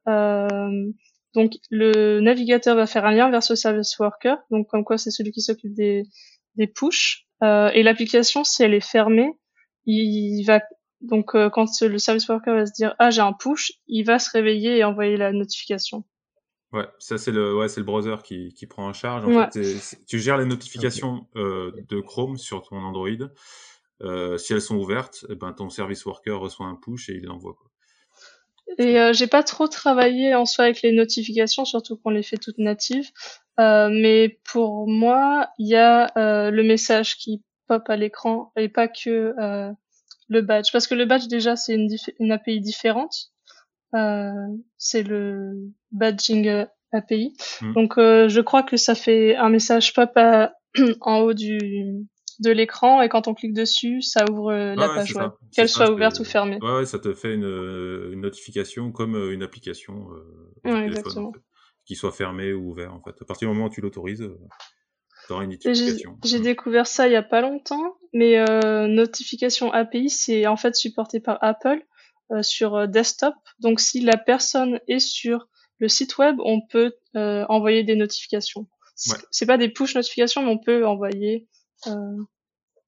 donc 1.35 1.53
le 1.71 2.21
navigateur 2.21 2.75
va 2.77 2.87
faire 2.87 3.05
un 3.05 3.13
lien 3.13 3.31
vers 3.31 3.43
ce 3.43 3.55
service 3.55 3.99
worker. 3.99 4.39
Donc 4.51 4.69
comme 4.69 4.85
quoi, 4.85 4.99
c'est 4.99 5.11
celui 5.11 5.33
qui 5.33 5.41
s'occupe 5.41 5.75
des 5.75 6.05
des 6.57 6.67
push. 6.67 7.27
et 7.43 7.83
l'application, 7.83 8.45
si 8.45 8.63
elle 8.63 8.75
est 8.75 8.87
fermée, 8.87 9.33
il 9.87 10.45
va 10.45 10.61
donc 11.01 11.35
euh, 11.35 11.49
quand 11.51 11.67
le 11.81 11.99
service 11.99 12.29
worker 12.29 12.55
va 12.55 12.67
se 12.67 12.73
dire 12.73 12.95
ah 12.99 13.11
j'ai 13.11 13.21
un 13.21 13.33
push, 13.33 13.73
il 13.87 14.05
va 14.05 14.19
se 14.19 14.31
réveiller 14.31 14.79
et 14.79 14.85
envoyer 14.85 15.17
la 15.17 15.33
notification. 15.33 16.05
Ouais, 16.73 16.87
ça 16.99 17.17
c'est 17.17 17.31
le 17.31 17.57
ouais 17.57 17.69
c'est 17.69 17.81
le 17.81 17.87
browser 17.87 18.17
qui, 18.23 18.53
qui 18.53 18.67
prend 18.67 18.87
en 18.87 18.93
charge. 18.93 19.25
En 19.25 19.49
fait, 19.51 19.97
tu 20.07 20.19
gères 20.19 20.37
les 20.37 20.45
notifications 20.45 21.27
euh, 21.37 21.73
de 21.89 22.01
Chrome 22.01 22.37
sur 22.37 22.63
ton 22.63 22.77
Android. 22.77 23.29
Euh, 24.03 24.37
si 24.39 24.53
elles 24.53 24.61
sont 24.61 24.77
ouvertes, 24.77 25.25
eh 25.29 25.35
ben 25.35 25.53
ton 25.53 25.71
service 25.71 26.05
worker 26.05 26.39
reçoit 26.39 26.67
un 26.67 26.77
push 26.77 27.09
et 27.09 27.15
il 27.15 27.25
l'envoie. 27.25 27.55
Quoi. 27.55 27.71
Et 28.79 29.01
euh, 29.01 29.13
j'ai 29.13 29.27
pas 29.27 29.43
trop 29.43 29.67
travaillé 29.67 30.35
en 30.35 30.45
soi 30.45 30.67
avec 30.67 30.83
les 30.83 30.93
notifications, 30.93 31.65
surtout 31.65 31.97
qu'on 31.97 32.11
les 32.11 32.23
fait 32.23 32.37
toutes 32.37 32.59
natives. 32.59 33.11
Euh, 33.59 33.89
mais 33.91 34.39
pour 34.45 34.87
moi, 34.87 35.49
il 35.59 35.69
y 35.69 35.75
a 35.75 36.13
le 36.51 36.63
message 36.63 37.17
qui 37.17 37.43
pop 37.67 37.83
à 37.89 37.97
l'écran 37.97 38.53
et 38.57 38.69
pas 38.69 38.89
que 38.89 39.35
le 40.29 40.43
badge 40.43 40.73
Parce 40.73 40.87
que 40.87 40.95
le 40.95 41.05
badge, 41.05 41.27
déjà, 41.27 41.57
c'est 41.57 41.75
une, 41.75 41.89
une 42.19 42.33
API 42.33 42.61
différente. 42.61 43.33
Euh, 43.95 44.31
c'est 44.77 45.03
le 45.03 45.55
badging 45.93 46.67
API. 46.93 47.37
Hmm. 47.61 47.73
Donc, 47.73 47.99
euh, 47.99 48.29
je 48.29 48.41
crois 48.41 48.63
que 48.63 48.77
ça 48.77 48.95
fait 48.95 49.37
un 49.37 49.49
message 49.49 49.95
pop 49.95 50.11
en 51.01 51.19
haut 51.21 51.35
du 51.35 52.07
de 52.41 52.51
l'écran 52.51 53.03
et 53.03 53.09
quand 53.09 53.29
on 53.29 53.35
clique 53.35 53.53
dessus, 53.53 54.03
ça 54.03 54.25
ouvre 54.31 54.53
la 54.53 54.89
page 54.89 55.15
web, 55.15 55.31
qu'elle 55.53 55.69
soit 55.69 55.91
ouverte 55.91 56.21
ou 56.21 56.25
fermée. 56.25 56.59
Ouais, 56.63 56.85
ça 56.87 56.99
te 56.99 57.13
fait 57.15 57.35
une, 57.35 58.11
une 58.13 58.21
notification 58.21 58.93
comme 58.93 59.17
euh, 59.17 59.33
une 59.33 59.43
application 59.43 60.09
euh, 60.13 60.71
ouais, 60.71 60.89
téléphone, 60.89 61.33
qui 61.85 61.97
soit 61.97 62.13
fermée 62.13 62.53
ou 62.53 62.71
ouverte 62.71 62.93
en 62.93 63.03
fait. 63.03 63.17
À 63.21 63.25
partir 63.25 63.49
du 63.49 63.55
moment 63.55 63.69
où 63.69 63.71
tu 63.71 63.81
l'autorises, 63.81 64.29
j'ai 66.25 66.41
découvert 66.41 66.87
ça 66.87 67.07
il 67.07 67.13
y 67.13 67.17
a 67.17 67.23
pas 67.23 67.41
longtemps, 67.41 67.98
mais 68.13 68.39
euh, 68.39 68.87
notification 68.87 69.73
API, 69.73 70.11
c'est 70.11 70.47
en 70.47 70.57
fait 70.57 70.75
supporté 70.75 71.21
par 71.21 71.39
Apple 71.43 71.83
euh, 72.31 72.43
sur 72.43 72.77
euh, 72.77 72.87
desktop. 72.87 73.35
Donc 73.59 73.81
si 73.81 74.01
la 74.01 74.17
personne 74.17 74.81
est 74.89 74.99
sur 74.99 75.49
le 75.79 75.89
site 75.89 76.19
web, 76.19 76.37
on 76.45 76.61
peut 76.61 76.93
euh, 77.17 77.45
envoyer 77.49 77.85
des 77.85 77.97
notifications. 77.97 78.67
C'est 79.31 79.47
pas 79.47 79.59
des 79.59 79.69
push 79.69 79.95
notifications, 79.95 80.43
mais 80.43 80.51
on 80.51 80.59
peut 80.59 80.85
envoyer 80.85 81.47
euh, 81.87 82.17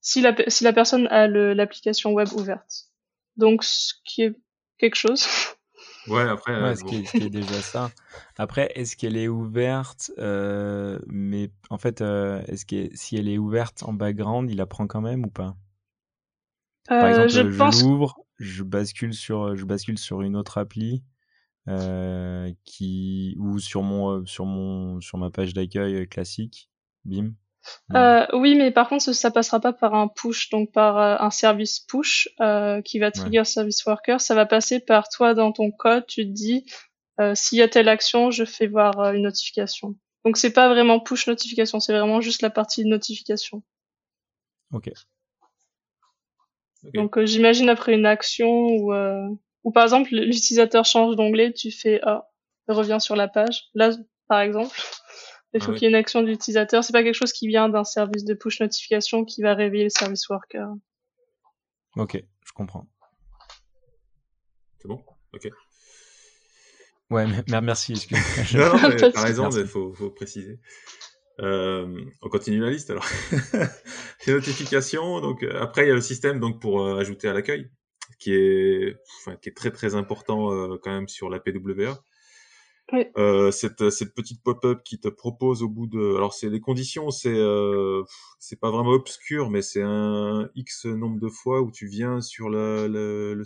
si 0.01 0.21
la 0.21 0.35
si 0.49 0.65
la 0.65 0.73
personne 0.73 1.07
a 1.07 1.29
l'application 1.29 2.13
web 2.13 2.29
ouverte. 2.33 2.89
Donc 3.37 3.63
ce 3.63 3.95
qui 4.05 4.23
est 4.23 4.35
quelque 4.79 4.97
chose. 4.97 5.25
Ouais, 6.07 6.23
après. 6.23 6.53
Ouais, 6.53 6.71
euh, 6.71 6.75
ce, 6.75 6.85
qui 6.85 6.97
est, 6.97 7.05
ce, 7.07 7.13
qui 7.13 7.25
est, 7.25 7.31
déjà 7.31 7.61
ça. 7.63 7.93
Après, 8.39 8.73
est-ce 8.75 8.97
qu'elle 8.97 9.17
est 9.17 9.29
ouverte 9.29 10.11
euh, 10.19 10.99
Mais 11.07 11.51
en 11.69 11.79
fait, 11.79 12.01
euh, 12.01 12.43
est-ce 12.47 12.65
que 12.67 12.89
si 12.95 13.17
elle 13.17 13.29
est 13.29 13.39
ouverte 13.39 13.83
en 13.83 13.93
background, 13.93 14.51
il 14.51 14.57
la 14.57 14.67
prend 14.67 14.87
quand 14.87 15.01
même 15.01 15.25
ou 15.25 15.31
pas? 15.31 15.57
Par 16.89 17.09
exemple, 17.09 17.29
je, 17.29 17.51
je 17.51 17.59
pense... 17.59 17.83
l'ouvre, 17.83 18.17
je 18.39 18.63
bascule 18.63 19.15
sur, 19.15 19.55
je 19.55 19.65
bascule 19.65 19.99
sur 19.99 20.23
une 20.23 20.37
autre 20.37 20.59
appli. 20.59 21.05
qui 22.65 23.37
ou 23.39 23.59
sur 23.59 23.83
mon 23.83 24.27
sur 24.27 24.47
mon 24.47 25.01
sur 25.01 25.19
ma 25.19 25.31
page 25.31 25.55
d'accueil 25.55 26.09
classique 26.09 26.69
bim 27.05 27.35
euh, 27.95 28.27
oui, 28.33 28.55
mais 28.55 28.71
par 28.71 28.89
contre, 28.89 29.13
ça 29.13 29.31
passera 29.31 29.61
pas 29.61 29.73
par 29.73 29.95
un 29.95 30.09
push, 30.09 30.51
donc 30.51 30.73
par 30.73 30.99
euh, 30.99 31.17
un 31.19 31.31
service 31.31 31.81
push 31.81 32.29
euh, 32.41 32.81
qui 32.83 32.99
va 32.99 33.11
trigger 33.11 33.45
service 33.45 33.85
worker. 33.85 34.21
Ça 34.21 34.35
va 34.35 34.47
passer 34.47 34.81
par 34.81 35.09
toi 35.09 35.35
dans 35.35 35.53
ton 35.53 35.71
code. 35.71 36.07
Tu 36.07 36.25
te 36.25 36.33
dis 36.33 36.65
s'il 37.35 37.59
y 37.59 37.63
a 37.63 37.69
telle 37.69 37.89
action, 37.89 38.31
je 38.31 38.47
fais 38.47 38.67
voir 38.67 39.13
une 39.13 39.25
notification. 39.25 39.95
Donc 40.25 40.39
c'est 40.39 40.55
pas 40.55 40.71
vraiment 40.71 41.01
push 41.01 41.27
notification, 41.27 41.79
c'est 41.79 41.93
vraiment 41.93 42.23
juste 42.23 42.41
la 42.41 42.49
partie 42.49 42.87
notification. 42.87 43.63
Ok. 44.73 44.91
Donc 46.95 47.23
j'imagine 47.25 47.69
après 47.69 47.93
une 47.93 48.07
action 48.07 48.49
ou 48.49 48.95
ou 49.65 49.71
par 49.71 49.83
exemple 49.83 50.09
l'utilisateur 50.13 50.87
change 50.87 51.15
d'onglet, 51.15 51.53
tu 51.53 51.71
fais 51.71 52.01
ah 52.05 52.27
revient 52.69 52.99
sur 53.01 53.17
la 53.17 53.29
page. 53.29 53.65
Là 53.75 53.91
par 54.27 54.41
exemple. 54.41 54.81
Il 55.53 55.63
faut 55.63 55.73
ah 55.73 55.75
qu'il 55.75 55.83
y 55.83 55.87
ait 55.87 55.89
une 55.89 55.97
action 55.97 56.23
d'utilisateur. 56.23 56.85
C'est 56.85 56.93
pas 56.93 57.03
quelque 57.03 57.15
chose 57.15 57.33
qui 57.33 57.49
vient 57.49 57.69
d'un 57.69 57.85
service 57.85 58.25
de 58.25 58.35
push 58.35 58.61
notification 58.61 59.25
qui 59.25 59.43
va 59.43 59.55
réveiller 59.55 59.85
le 59.85 59.91
service 59.91 60.29
worker. 60.29 60.69
Ok, 61.97 62.23
je 62.45 62.53
comprends. 62.53 62.87
C'est 64.79 64.89
bon? 64.89 65.03
Ok. 65.33 65.49
Ouais, 67.11 67.27
merci. 67.49 68.07
non, 68.55 68.73
non, 68.79 68.97
t'as 69.13 69.23
raison, 69.23 69.49
mais 69.51 69.65
faut, 69.65 69.93
faut 69.93 70.11
préciser. 70.11 70.61
Euh, 71.41 72.05
on 72.23 72.29
continue 72.29 72.61
la 72.61 72.71
liste 72.71 72.91
alors. 72.91 73.07
Les 74.27 74.33
notifications. 74.33 75.21
Donc 75.21 75.43
euh, 75.43 75.61
après, 75.61 75.85
il 75.85 75.89
y 75.89 75.91
a 75.91 75.95
le 75.95 76.01
système 76.01 76.39
donc 76.39 76.61
pour 76.61 76.83
euh, 76.83 76.99
ajouter 76.99 77.29
à 77.29 77.33
l'accueil, 77.33 77.69
qui 78.19 78.35
est, 78.35 78.97
enfin, 79.21 79.37
qui 79.37 79.49
est 79.49 79.57
très 79.57 79.71
très 79.71 79.95
important 79.95 80.53
euh, 80.53 80.79
quand 80.81 80.93
même 80.93 81.09
sur 81.09 81.31
la 81.31 81.41
PWA. 81.41 81.99
Euh, 83.17 83.51
cette, 83.51 83.91
cette 83.91 84.15
petite 84.15 84.43
pop-up 84.43 84.83
qui 84.85 84.99
te 84.99 85.09
propose 85.09 85.63
au 85.63 85.69
bout 85.69 85.87
de, 85.87 86.17
alors 86.17 86.35
c'est 86.35 86.49
les 86.49 86.61
conditions, 86.61 87.11
c'est 87.11 87.35
euh, 87.35 88.03
c'est 88.39 88.59
pas 88.59 88.71
vraiment 88.71 88.91
obscur, 88.91 89.51
mais 89.51 89.63
c'est 89.63 89.83
un 89.83 90.49
x 90.55 90.87
nombre 90.87 91.21
de 91.21 91.29
fois 91.29 91.61
où 91.61 91.71
tu 91.71 91.87
viens 91.87 92.21
sur 92.21 92.49
la, 92.49 92.89
le, 92.89 93.43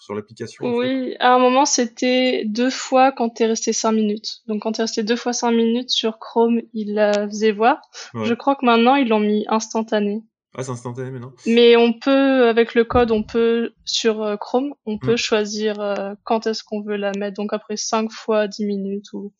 sur 0.00 0.14
l'application. 0.14 0.64
Oui, 0.64 1.14
à 1.20 1.34
un 1.34 1.38
moment 1.38 1.64
c'était 1.64 2.44
deux 2.46 2.70
fois 2.70 3.12
quand 3.12 3.30
t'es 3.30 3.46
resté 3.46 3.72
cinq 3.72 3.92
minutes. 3.92 4.42
Donc 4.46 4.62
quand 4.62 4.72
t'es 4.72 4.82
resté 4.82 5.02
deux 5.02 5.16
fois 5.16 5.32
cinq 5.32 5.52
minutes 5.52 5.90
sur 5.90 6.18
Chrome, 6.18 6.60
il 6.72 6.94
la 6.94 7.28
faisait 7.28 7.52
voir. 7.52 7.80
Je 8.14 8.34
crois 8.34 8.56
que 8.56 8.64
maintenant 8.64 8.96
ils 8.96 9.08
l'ont 9.08 9.20
mis 9.20 9.44
instantané. 9.48 10.22
Ah, 10.54 10.62
c'est 10.62 10.70
instantané 10.70 11.10
maintenant. 11.10 11.34
Mais 11.46 11.76
on 11.76 11.92
peut, 11.92 12.48
avec 12.48 12.74
le 12.74 12.84
code, 12.84 13.10
on 13.10 13.22
peut, 13.22 13.74
sur 13.84 14.22
euh, 14.22 14.36
Chrome, 14.36 14.74
on 14.86 14.98
peut 14.98 15.14
hmm. 15.14 15.18
choisir 15.18 15.80
euh, 15.80 16.14
quand 16.24 16.46
est-ce 16.46 16.64
qu'on 16.64 16.80
veut 16.80 16.96
la 16.96 17.12
mettre. 17.12 17.36
Donc 17.36 17.52
après 17.52 17.76
5 17.76 18.10
fois 18.10 18.48
10 18.48 18.64
minutes 18.64 19.12
ou 19.12 19.32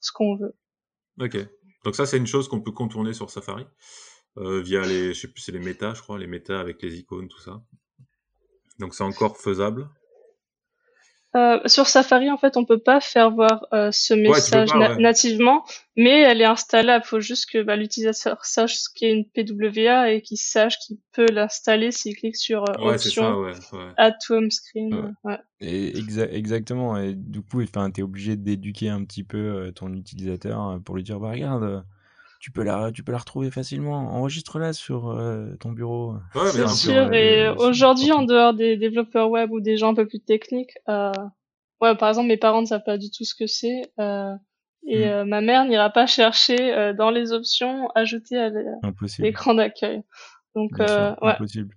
ce 0.00 0.12
qu'on 0.12 0.36
veut. 0.36 0.54
Ok. 1.20 1.36
Donc 1.84 1.96
ça, 1.96 2.06
c'est 2.06 2.16
une 2.16 2.26
chose 2.26 2.48
qu'on 2.48 2.60
peut 2.60 2.72
contourner 2.72 3.12
sur 3.12 3.30
Safari. 3.30 3.66
Euh, 4.38 4.60
via 4.60 4.82
les, 4.82 5.14
je 5.14 5.20
sais 5.20 5.28
plus, 5.28 5.40
c'est 5.40 5.52
les 5.52 5.58
méta, 5.58 5.94
je 5.94 6.02
crois, 6.02 6.18
les 6.18 6.26
méta 6.26 6.60
avec 6.60 6.82
les 6.82 6.98
icônes, 6.98 7.28
tout 7.28 7.40
ça. 7.40 7.62
Donc 8.78 8.94
c'est 8.94 9.04
encore 9.04 9.38
faisable. 9.38 9.88
Euh, 11.36 11.60
sur 11.66 11.86
Safari, 11.86 12.30
en 12.30 12.38
fait, 12.38 12.56
on 12.56 12.64
peut 12.64 12.78
pas 12.78 13.00
faire 13.00 13.30
voir 13.30 13.66
euh, 13.74 13.90
ce 13.92 14.14
message 14.14 14.70
nativement, 14.98 15.64
mais 15.94 16.22
elle 16.22 16.40
est 16.40 16.46
installable. 16.46 17.04
Il 17.06 17.08
faut 17.08 17.20
juste 17.20 17.50
que 17.50 17.62
bah, 17.62 17.76
l'utilisateur 17.76 18.44
sache 18.46 18.76
ce 18.76 18.88
qu'est 18.94 19.12
une 19.12 19.26
PWA 19.26 20.12
et 20.12 20.22
qu'il 20.22 20.38
sache 20.38 20.78
qu'il 20.78 20.96
peut 21.12 21.26
l'installer 21.30 21.90
s'il 21.90 22.16
clique 22.16 22.36
sur 22.36 22.62
euh, 22.62 22.72
option 22.78 23.44
Add 23.98 24.14
to 24.26 24.34
Home 24.34 24.50
Screen. 24.50 25.14
Et 25.60 25.92
exactement. 26.32 26.96
Et 26.96 27.12
du 27.14 27.42
coup, 27.42 27.62
tu 27.62 28.00
es 28.00 28.02
obligé 28.02 28.36
d'éduquer 28.36 28.88
un 28.88 29.04
petit 29.04 29.24
peu 29.24 29.72
ton 29.74 29.92
utilisateur 29.92 30.80
pour 30.84 30.96
lui 30.96 31.02
dire, 31.02 31.20
bah 31.20 31.32
regarde 31.32 31.84
tu 32.46 32.52
peux 32.52 32.62
la, 32.62 32.92
tu 32.92 33.02
peux 33.02 33.10
la 33.10 33.18
retrouver 33.18 33.50
facilement. 33.50 33.96
Enregistre-la 34.14 34.72
sur 34.72 35.08
euh, 35.08 35.56
ton 35.58 35.72
bureau. 35.72 36.14
Ouais, 36.36 36.48
c'est 36.52 36.68
sûr. 36.68 37.12
et 37.12 37.48
aujourd'hui, 37.48 38.12
en 38.12 38.22
dehors 38.22 38.54
des 38.54 38.76
développeurs 38.76 39.30
web 39.30 39.50
ou 39.50 39.60
des 39.60 39.76
gens 39.76 39.90
un 39.90 39.94
peu 39.94 40.06
plus 40.06 40.20
techniques, 40.20 40.70
euh, 40.88 41.10
ouais, 41.80 41.96
par 41.96 42.08
exemple, 42.08 42.28
mes 42.28 42.36
parents 42.36 42.60
ne 42.60 42.66
savent 42.66 42.84
pas 42.86 42.98
du 42.98 43.10
tout 43.10 43.24
ce 43.24 43.34
que 43.34 43.48
c'est. 43.48 43.90
Euh, 43.98 44.32
et 44.86 45.08
hmm. 45.08 45.28
ma 45.28 45.40
mère 45.40 45.64
n'ira 45.64 45.90
pas 45.90 46.06
chercher 46.06 46.94
dans 46.94 47.10
les 47.10 47.32
options 47.32 47.88
ajouter 47.96 48.38
à 48.38 48.50
l'écran 49.18 49.54
d'accueil. 49.54 50.02
Donc, 50.54 50.70
ouais. 50.78 51.16
Impossible. 51.20 51.74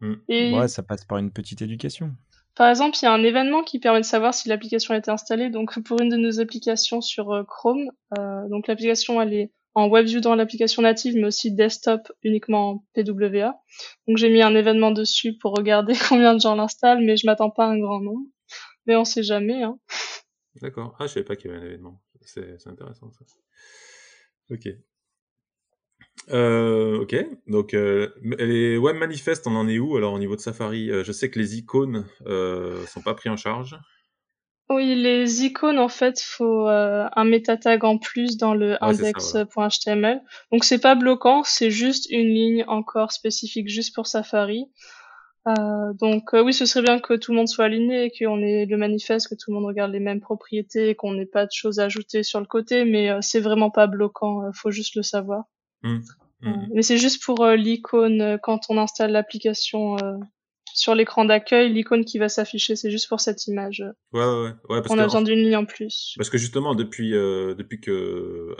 Hmm. 0.00 0.14
Et... 0.28 0.56
Ouais, 0.56 0.68
ça 0.68 0.82
passe 0.82 1.04
par 1.04 1.18
une 1.18 1.30
petite 1.30 1.60
éducation. 1.60 2.16
Par 2.54 2.70
exemple, 2.70 2.96
il 3.02 3.04
y 3.04 3.08
a 3.08 3.12
un 3.12 3.22
événement 3.22 3.62
qui 3.62 3.80
permet 3.80 4.00
de 4.00 4.06
savoir 4.06 4.32
si 4.32 4.48
l'application 4.48 4.94
a 4.94 4.96
été 4.96 5.10
installée. 5.10 5.50
Donc, 5.50 5.78
pour 5.82 6.00
une 6.00 6.08
de 6.08 6.16
nos 6.16 6.40
applications 6.40 7.02
sur 7.02 7.44
Chrome, 7.46 7.90
euh, 8.18 8.48
donc 8.48 8.66
l'application 8.66 9.20
elle 9.20 9.34
est 9.34 9.52
en 9.78 9.88
WebView 9.88 10.20
dans 10.20 10.34
l'application 10.34 10.82
native, 10.82 11.14
mais 11.14 11.26
aussi 11.26 11.52
desktop 11.52 12.10
uniquement 12.22 12.70
en 12.70 12.84
PWA. 12.94 13.54
Donc 14.06 14.16
j'ai 14.16 14.28
mis 14.28 14.42
un 14.42 14.54
événement 14.54 14.90
dessus 14.90 15.38
pour 15.38 15.52
regarder 15.54 15.94
combien 16.08 16.34
de 16.34 16.40
gens 16.40 16.56
l'installent, 16.56 17.04
mais 17.04 17.16
je 17.16 17.26
m'attends 17.26 17.50
pas 17.50 17.66
à 17.66 17.68
un 17.68 17.78
grand 17.78 18.00
nombre. 18.00 18.26
Mais 18.86 18.96
on 18.96 19.04
sait 19.04 19.22
jamais. 19.22 19.62
Hein. 19.62 19.78
D'accord. 20.60 20.96
Ah, 20.98 21.06
je 21.06 21.12
savais 21.12 21.24
pas 21.24 21.36
qu'il 21.36 21.50
y 21.50 21.54
avait 21.54 21.62
un 21.62 21.66
événement. 21.66 22.02
C'est 22.22 22.66
intéressant 22.66 23.10
ça. 23.12 23.24
Ok. 24.50 24.68
Euh, 26.30 27.00
ok, 27.00 27.14
donc 27.46 27.72
euh, 27.72 28.08
les 28.22 28.76
web 28.76 28.96
manifestes, 28.96 29.46
on 29.46 29.54
en 29.54 29.68
est 29.68 29.78
où 29.78 29.96
alors 29.96 30.12
au 30.12 30.18
niveau 30.18 30.36
de 30.36 30.40
Safari? 30.40 30.90
Euh, 30.90 31.04
Je 31.04 31.12
sais 31.12 31.30
que 31.30 31.38
les 31.38 31.56
icônes 31.56 32.06
sont 32.86 33.02
pas 33.02 33.14
pris 33.14 33.28
en 33.28 33.36
charge. 33.36 33.78
Oui, 34.70 34.94
les 34.94 35.44
icônes, 35.44 35.78
en 35.78 35.88
fait, 35.88 36.20
faut 36.20 36.68
euh, 36.68 37.08
un 37.16 37.24
meta 37.24 37.56
tag 37.56 37.84
en 37.84 37.96
plus 37.96 38.36
dans 38.36 38.52
le 38.52 38.82
index.html. 38.84 40.20
Donc 40.52 40.64
c'est 40.64 40.78
pas 40.78 40.94
bloquant, 40.94 41.42
c'est 41.42 41.70
juste 41.70 42.06
une 42.10 42.28
ligne 42.28 42.64
encore 42.68 43.12
spécifique 43.12 43.68
juste 43.68 43.94
pour 43.94 44.06
Safari. 44.06 44.66
Euh, 45.46 45.94
donc 45.94 46.34
euh, 46.34 46.42
oui, 46.42 46.52
ce 46.52 46.66
serait 46.66 46.82
bien 46.82 46.98
que 46.98 47.14
tout 47.14 47.32
le 47.32 47.38
monde 47.38 47.48
soit 47.48 47.64
aligné, 47.64 48.10
qu'on 48.10 48.42
ait 48.42 48.66
le 48.66 48.76
manifeste, 48.76 49.28
que 49.28 49.34
tout 49.34 49.50
le 49.50 49.54
monde 49.54 49.64
regarde 49.64 49.90
les 49.90 50.00
mêmes 50.00 50.20
propriétés, 50.20 50.94
qu'on 50.94 51.14
n'ait 51.14 51.24
pas 51.24 51.46
de 51.46 51.52
choses 51.52 51.78
à 51.78 51.84
ajouter 51.84 52.22
sur 52.22 52.38
le 52.38 52.46
côté, 52.46 52.84
mais 52.84 53.10
c'est 53.22 53.40
vraiment 53.40 53.70
pas 53.70 53.86
bloquant, 53.86 54.50
faut 54.52 54.70
juste 54.70 54.96
le 54.96 55.02
savoir. 55.02 55.44
Mmh. 55.82 56.00
Mmh. 56.40 56.66
mais 56.74 56.82
c'est 56.82 56.98
juste 56.98 57.22
pour 57.24 57.46
l'icône 57.46 58.38
quand 58.42 58.62
on 58.68 58.78
installe 58.78 59.12
l'application 59.12 59.96
sur 60.78 60.94
l'écran 60.94 61.24
d'accueil, 61.24 61.72
l'icône 61.72 62.04
qui 62.04 62.18
va 62.18 62.28
s'afficher, 62.28 62.76
c'est 62.76 62.90
juste 62.90 63.08
pour 63.08 63.20
cette 63.20 63.46
image. 63.48 63.84
Ouais, 64.12 64.24
ouais, 64.24 64.52
ouais. 64.68 64.80
On 64.88 64.98
a 64.98 65.04
besoin 65.04 65.22
d'une 65.22 65.38
ligne 65.38 65.56
en 65.56 65.64
plus. 65.64 66.14
Parce 66.16 66.30
que 66.30 66.38
justement, 66.38 66.74
depuis, 66.74 67.14
euh, 67.14 67.54
depuis 67.54 67.80
que 67.80 68.54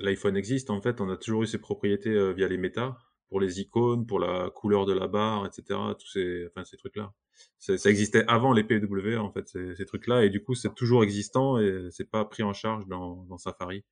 l'iPhone 0.00 0.36
existe, 0.36 0.70
en 0.70 0.82
fait, 0.82 1.00
on 1.00 1.08
a 1.08 1.16
toujours 1.16 1.44
eu 1.44 1.46
ces 1.46 1.58
propriétés 1.58 2.10
euh, 2.10 2.32
via 2.32 2.48
les 2.48 2.58
méta, 2.58 2.96
pour 3.28 3.40
les 3.40 3.60
icônes, 3.60 4.04
pour 4.04 4.18
la 4.18 4.50
couleur 4.50 4.84
de 4.84 4.92
la 4.92 5.06
barre, 5.06 5.46
etc. 5.46 5.78
Tous 5.98 6.08
ces, 6.08 6.46
enfin, 6.48 6.64
ces 6.64 6.76
trucs-là. 6.76 7.12
Ça 7.58 7.88
existait 7.88 8.24
avant 8.26 8.52
les 8.52 8.64
PWA, 8.64 9.22
en 9.22 9.32
fait, 9.32 9.48
ces, 9.48 9.76
ces 9.76 9.86
trucs-là, 9.86 10.24
et 10.24 10.30
du 10.30 10.42
coup, 10.42 10.54
c'est 10.54 10.74
toujours 10.74 11.04
existant 11.04 11.58
et 11.58 11.88
c'est 11.90 12.10
pas 12.10 12.24
pris 12.24 12.42
en 12.42 12.52
charge 12.52 12.86
dans, 12.86 13.24
dans 13.28 13.38
Safari 13.38 13.84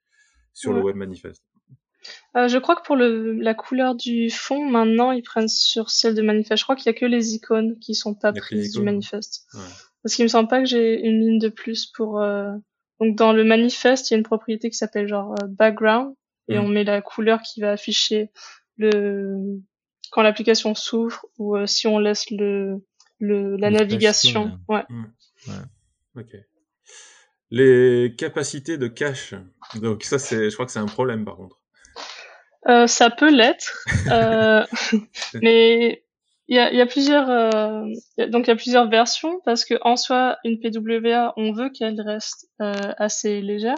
sur 0.53 0.73
le 0.73 0.83
web 0.83 0.97
manifest. 0.97 1.45
Euh, 2.37 2.49
je 2.49 2.59
crois 2.59 2.77
que 2.77 2.83
pour 2.83 2.97
le, 2.97 3.35
la 3.35 3.55
couleur 3.55 3.95
du 3.95 4.31
fond, 4.31 4.65
maintenant, 4.65 5.13
ils 5.13 5.23
prennent 5.23 5.49
sur 5.49 5.91
celle 5.91 6.15
de 6.15 6.23
manifeste. 6.23 6.59
Je 6.59 6.65
crois 6.65 6.77
qu'il 6.77 6.87
y 6.87 6.95
a 6.95 6.99
que 6.99 7.07
les 7.07 7.35
icônes 7.35 7.79
qui 7.79 7.95
sont 7.95 8.15
pas 8.15 8.33
prises 8.33 8.73
du 8.73 8.83
manifeste. 8.83 9.47
Parce 10.03 10.15
qu'il 10.15 10.25
me 10.25 10.29
semble 10.29 10.49
pas 10.49 10.61
que 10.61 10.67
j'ai 10.67 11.01
une 11.01 11.21
ligne 11.21 11.39
de 11.39 11.49
plus 11.49 11.87
pour. 11.87 12.21
Euh... 12.21 12.53
Donc 13.01 13.17
dans 13.17 13.33
le 13.33 13.45
manifeste, 13.45 14.11
il 14.11 14.15
y 14.15 14.17
a 14.17 14.19
une 14.19 14.25
propriété 14.25 14.71
qui 14.71 14.77
s'appelle 14.77 15.07
genre 15.07 15.33
euh, 15.41 15.47
background 15.47 16.15
et 16.49 16.59
mm. 16.59 16.61
on 16.61 16.69
met 16.69 16.83
la 16.83 17.01
couleur 17.01 17.43
qui 17.43 17.61
va 17.61 17.71
afficher 17.71 18.33
le 18.77 19.61
quand 20.11 20.23
l'application 20.23 20.75
s'ouvre 20.75 21.27
ou 21.39 21.57
si 21.67 21.87
on 21.87 22.01
laisse 22.01 22.29
le, 22.31 22.85
le 23.21 23.57
la 23.57 23.71
navigation. 23.71 24.59
Ouais. 24.69 24.85
Mm. 24.89 25.05
ouais. 25.47 26.23
Ok. 26.23 26.37
Les 27.51 28.15
capacités 28.19 28.79
de 28.79 28.89
cache. 28.89 29.35
Donc 29.77 30.03
ça 30.03 30.19
c'est, 30.19 30.51
je 30.51 30.55
crois 30.55 30.67
que 30.67 30.73
c'est 30.73 30.79
un 30.81 30.87
problème 30.87 31.25
par 31.25 31.37
contre. 31.37 31.61
Euh, 32.69 32.87
ça 32.87 33.11
peut 33.11 33.31
l'être, 33.31 33.85
euh, 34.11 34.65
mais 35.43 36.03
il 36.49 36.57
y 36.57 36.59
a, 36.59 36.73
y 36.73 36.81
a, 36.81 36.87
plusieurs 36.87 37.29
euh, 37.29 37.85
donc 38.29 38.47
il 38.47 38.49
y 38.49 38.51
a 38.51 38.57
plusieurs 38.57 38.89
versions 38.89 39.41
parce 39.45 39.67
que 39.67 39.75
en 39.83 39.97
soi 39.97 40.39
une 40.45 40.59
PWA 40.61 41.35
on 41.37 41.53
veut 41.53 41.69
qu'elle 41.71 42.01
reste 42.01 42.49
euh, 42.63 42.75
assez 42.97 43.43
légère. 43.43 43.77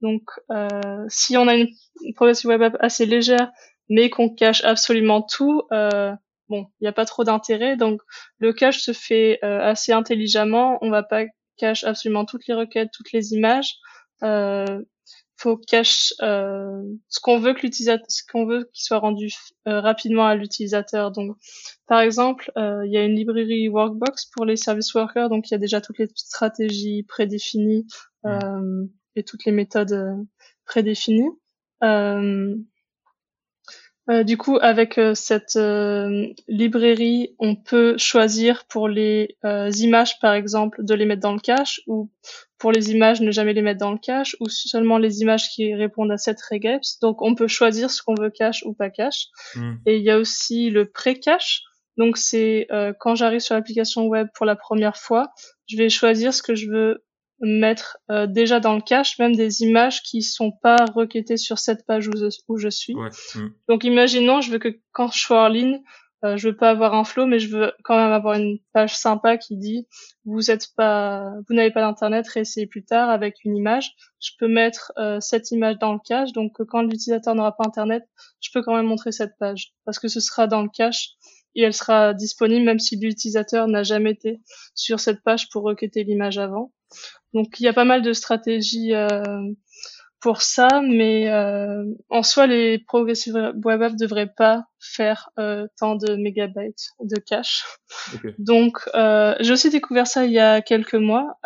Donc 0.00 0.22
euh, 0.50 0.68
si 1.08 1.36
on 1.36 1.48
a 1.48 1.54
une 1.56 1.68
progressive 2.14 2.48
web 2.48 2.62
app 2.62 2.76
assez 2.80 3.06
légère 3.06 3.50
mais 3.88 4.08
qu'on 4.08 4.32
cache 4.32 4.64
absolument 4.64 5.22
tout, 5.22 5.62
bon 5.70 6.66
il 6.80 6.82
n'y 6.82 6.88
a 6.88 6.92
pas 6.92 7.04
trop 7.04 7.24
d'intérêt. 7.24 7.76
Donc 7.76 8.00
le 8.38 8.52
cache 8.52 8.80
se 8.80 8.92
fait 8.92 9.42
assez 9.42 9.92
intelligemment. 9.92 10.78
On 10.80 10.90
va 10.90 11.02
pas 11.02 11.24
cache 11.56 11.84
absolument 11.84 12.24
toutes 12.24 12.46
les 12.46 12.54
requêtes, 12.54 12.90
toutes 12.92 13.12
les 13.12 13.34
images. 13.34 13.74
Euh, 14.22 14.82
faut 15.42 15.56
cache 15.56 16.14
euh, 16.22 16.82
ce 17.08 17.20
qu'on 17.20 17.38
veut 17.38 17.52
que 17.52 17.62
l'utilisateur, 17.62 18.06
ce 18.08 18.22
qu'on 18.30 18.46
veut 18.46 18.68
qu'il 18.72 18.84
soit 18.84 18.98
rendu 18.98 19.32
euh, 19.66 19.80
rapidement 19.80 20.24
à 20.26 20.36
l'utilisateur. 20.36 21.10
Donc, 21.10 21.36
par 21.86 22.00
exemple, 22.00 22.52
euh, 22.56 22.86
il 22.86 22.92
y 22.92 22.96
a 22.96 23.04
une 23.04 23.16
librairie 23.16 23.68
Workbox 23.68 24.26
pour 24.26 24.44
les 24.44 24.56
service 24.56 24.94
workers, 24.94 25.28
donc 25.28 25.50
il 25.50 25.52
y 25.52 25.54
a 25.56 25.58
déjà 25.58 25.80
toutes 25.80 25.98
les 25.98 26.08
stratégies 26.14 27.02
prédéfinies 27.02 27.86
euh, 28.24 28.84
et 29.16 29.24
toutes 29.24 29.44
les 29.44 29.52
méthodes 29.52 30.26
prédéfinies. 30.64 31.30
Du 34.26 34.36
coup, 34.36 34.58
avec 34.60 35.00
cette 35.14 35.58
librairie, 36.48 37.34
on 37.38 37.56
peut 37.56 37.96
choisir 37.98 38.64
pour 38.66 38.88
les 38.88 39.36
images, 39.44 40.20
par 40.20 40.34
exemple, 40.34 40.84
de 40.84 40.94
les 40.94 41.06
mettre 41.06 41.22
dans 41.22 41.32
le 41.32 41.40
cache, 41.40 41.80
ou 41.86 42.10
pour 42.62 42.72
les 42.72 42.92
images, 42.92 43.20
ne 43.20 43.30
jamais 43.30 43.52
les 43.52 43.60
mettre 43.60 43.80
dans 43.80 43.92
le 43.92 43.98
cache, 43.98 44.36
ou 44.40 44.48
seulement 44.48 44.96
les 44.96 45.20
images 45.20 45.50
qui 45.50 45.74
répondent 45.74 46.12
à 46.12 46.16
cette 46.16 46.40
regex. 46.40 46.98
Donc, 47.00 47.20
on 47.20 47.34
peut 47.34 47.48
choisir 47.48 47.90
ce 47.90 48.02
qu'on 48.02 48.14
veut 48.14 48.30
cache 48.30 48.62
ou 48.64 48.72
pas 48.72 48.88
cache. 48.88 49.26
Hmm. 49.56 49.74
Et 49.84 49.96
il 49.96 50.02
y 50.02 50.10
a 50.10 50.18
aussi 50.18 50.70
le 50.70 50.88
pré-cache. 50.88 51.62
Donc, 51.98 52.16
c'est 52.16 52.68
quand 53.00 53.14
j'arrive 53.16 53.40
sur 53.40 53.54
l'application 53.54 54.06
web 54.06 54.28
pour 54.34 54.46
la 54.46 54.56
première 54.56 54.96
fois, 54.96 55.32
je 55.66 55.76
vais 55.76 55.90
choisir 55.90 56.32
ce 56.32 56.42
que 56.42 56.54
je 56.54 56.70
veux 56.70 57.04
mettre 57.42 57.98
euh, 58.10 58.26
déjà 58.26 58.60
dans 58.60 58.74
le 58.74 58.80
cache 58.80 59.18
même 59.18 59.34
des 59.34 59.62
images 59.62 60.02
qui 60.02 60.22
sont 60.22 60.52
pas 60.52 60.84
requêtées 60.94 61.36
sur 61.36 61.58
cette 61.58 61.84
page 61.86 62.08
où 62.08 62.12
je, 62.16 62.26
où 62.48 62.56
je 62.56 62.68
suis. 62.68 62.94
Ouais. 62.94 63.10
Mm. 63.34 63.48
Donc 63.68 63.84
imaginons, 63.84 64.40
je 64.40 64.52
veux 64.52 64.58
que 64.58 64.78
quand 64.92 65.10
je 65.10 65.18
suis 65.18 65.34
en 65.34 65.48
ligne, 65.48 65.82
euh, 66.24 66.36
je 66.36 66.48
veux 66.48 66.56
pas 66.56 66.70
avoir 66.70 66.94
un 66.94 67.04
flow, 67.04 67.26
mais 67.26 67.38
je 67.38 67.48
veux 67.48 67.72
quand 67.82 67.96
même 67.96 68.12
avoir 68.12 68.34
une 68.34 68.58
page 68.72 68.96
sympa 68.96 69.36
qui 69.36 69.56
dit 69.56 69.88
vous 70.24 70.50
êtes 70.50 70.68
pas, 70.76 71.32
vous 71.48 71.54
n'avez 71.54 71.72
pas 71.72 71.80
d'internet, 71.80 72.26
réessayez 72.28 72.66
plus 72.66 72.84
tard 72.84 73.10
avec 73.10 73.44
une 73.44 73.56
image. 73.56 73.92
Je 74.20 74.30
peux 74.38 74.48
mettre 74.48 74.92
euh, 74.98 75.18
cette 75.20 75.50
image 75.50 75.78
dans 75.78 75.92
le 75.92 75.98
cache, 76.04 76.32
donc 76.32 76.52
quand 76.68 76.82
l'utilisateur 76.82 77.34
n'aura 77.34 77.56
pas 77.56 77.64
internet, 77.66 78.04
je 78.40 78.50
peux 78.52 78.62
quand 78.62 78.76
même 78.76 78.86
montrer 78.86 79.10
cette 79.10 79.36
page 79.38 79.72
parce 79.84 79.98
que 79.98 80.08
ce 80.08 80.20
sera 80.20 80.46
dans 80.46 80.62
le 80.62 80.68
cache 80.68 81.10
et 81.54 81.62
elle 81.62 81.74
sera 81.74 82.14
disponible 82.14 82.64
même 82.64 82.78
si 82.78 82.96
l'utilisateur 82.96 83.66
n'a 83.66 83.82
jamais 83.82 84.12
été 84.12 84.40
sur 84.74 85.00
cette 85.00 85.22
page 85.22 85.48
pour 85.50 85.62
requêter 85.64 86.04
l'image 86.04 86.38
avant. 86.38 86.72
Donc 87.34 87.58
il 87.58 87.64
y 87.64 87.68
a 87.68 87.72
pas 87.72 87.84
mal 87.84 88.02
de 88.02 88.12
stratégies 88.12 88.94
euh, 88.94 89.52
pour 90.22 90.40
ça, 90.40 90.68
mais 90.82 91.28
euh, 91.28 91.84
en 92.08 92.22
soi 92.22 92.46
les 92.46 92.78
progressive 92.78 93.34
web 93.64 93.82
apps 93.82 93.96
devraient 93.96 94.32
pas 94.32 94.64
faire 94.78 95.30
euh, 95.38 95.66
tant 95.76 95.96
de 95.96 96.14
mégabytes 96.14 96.90
de 97.00 97.16
cache. 97.18 97.64
Donc 98.38 98.78
j'ai 99.40 99.52
aussi 99.52 99.68
découvert 99.68 100.06
ça 100.06 100.24
il 100.24 100.32
y 100.32 100.38
a 100.38 100.62
quelques 100.62 100.94
mois. 100.94 101.38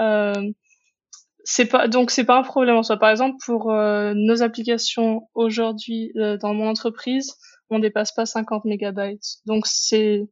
c'est 1.45 1.66
pas 1.66 1.89
donc 1.89 2.11
c'est 2.11 2.27
pas 2.27 2.39
un 2.39 2.43
problème 2.43 2.77
en 2.77 2.83
soi. 2.83 2.99
Par 2.99 3.11
exemple 3.11 3.37
pour 3.45 3.72
nos 3.72 4.43
applications 4.43 5.22
aujourd'hui 5.35 6.12
dans 6.14 6.53
mon 6.53 6.68
entreprise, 6.68 7.35
on 7.70 7.79
dépasse 7.79 8.12
pas 8.12 8.27
50 8.27 8.66
mégabytes. 8.66 9.39
Donc 9.47 9.66
c'est 9.66 10.29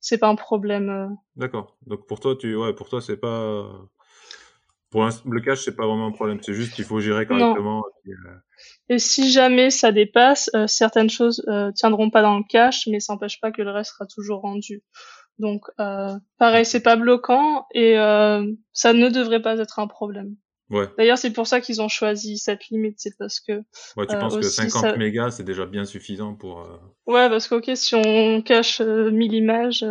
c'est 0.00 0.18
pas 0.18 0.28
un 0.28 0.34
problème. 0.34 1.16
D'accord. 1.36 1.76
Donc 1.86 2.06
pour 2.06 2.20
toi 2.20 2.36
tu 2.36 2.56
ouais 2.56 2.72
pour 2.72 2.88
toi 2.88 3.02
c'est 3.02 3.18
pas 3.18 3.68
pour 4.92 5.08
le 5.24 5.40
cache, 5.40 5.64
c'est 5.64 5.74
pas 5.74 5.86
vraiment 5.86 6.06
un 6.06 6.12
problème. 6.12 6.38
C'est 6.42 6.52
juste 6.52 6.74
qu'il 6.74 6.84
faut 6.84 7.00
gérer 7.00 7.26
correctement. 7.26 7.82
Euh, 8.06 8.12
et, 8.90 8.98
si 8.98 9.32
jamais 9.32 9.70
ça 9.70 9.90
dépasse, 9.90 10.50
euh, 10.54 10.66
certaines 10.66 11.08
choses 11.08 11.42
euh, 11.48 11.72
tiendront 11.72 12.10
pas 12.10 12.20
dans 12.20 12.36
le 12.36 12.44
cache, 12.46 12.86
mais 12.88 13.00
ça 13.00 13.14
n'empêche 13.14 13.40
pas 13.40 13.50
que 13.50 13.62
le 13.62 13.70
reste 13.70 13.92
sera 13.92 14.04
toujours 14.04 14.42
rendu. 14.42 14.82
Donc, 15.38 15.62
euh, 15.80 16.14
pareil, 16.38 16.66
c'est 16.66 16.82
pas 16.82 16.96
bloquant 16.96 17.66
et 17.74 17.94
ça 17.94 18.92
ne 18.92 19.08
devrait 19.08 19.40
pas 19.40 19.58
être 19.58 19.78
un 19.78 19.86
problème. 19.86 20.36
Ouais. 20.68 20.88
D'ailleurs, 20.98 21.18
c'est 21.18 21.32
pour 21.32 21.46
ça 21.46 21.60
qu'ils 21.62 21.80
ont 21.80 21.88
choisi 21.88 22.36
cette 22.36 22.68
limite, 22.68 22.96
c'est 22.98 23.16
parce 23.18 23.40
que. 23.40 23.52
Ouais, 23.96 24.06
tu 24.06 24.16
penses 24.18 24.36
que 24.36 24.42
50 24.42 24.98
mégas, 24.98 25.32
c'est 25.32 25.42
déjà 25.42 25.64
bien 25.64 25.86
suffisant 25.86 26.34
pour. 26.34 26.68
Ouais, 27.06 27.30
parce 27.30 27.48
que 27.48 27.54
ok, 27.54 27.70
si 27.74 27.94
on 27.94 28.42
cache 28.42 28.82
1000 28.82 29.32
images, 29.32 29.82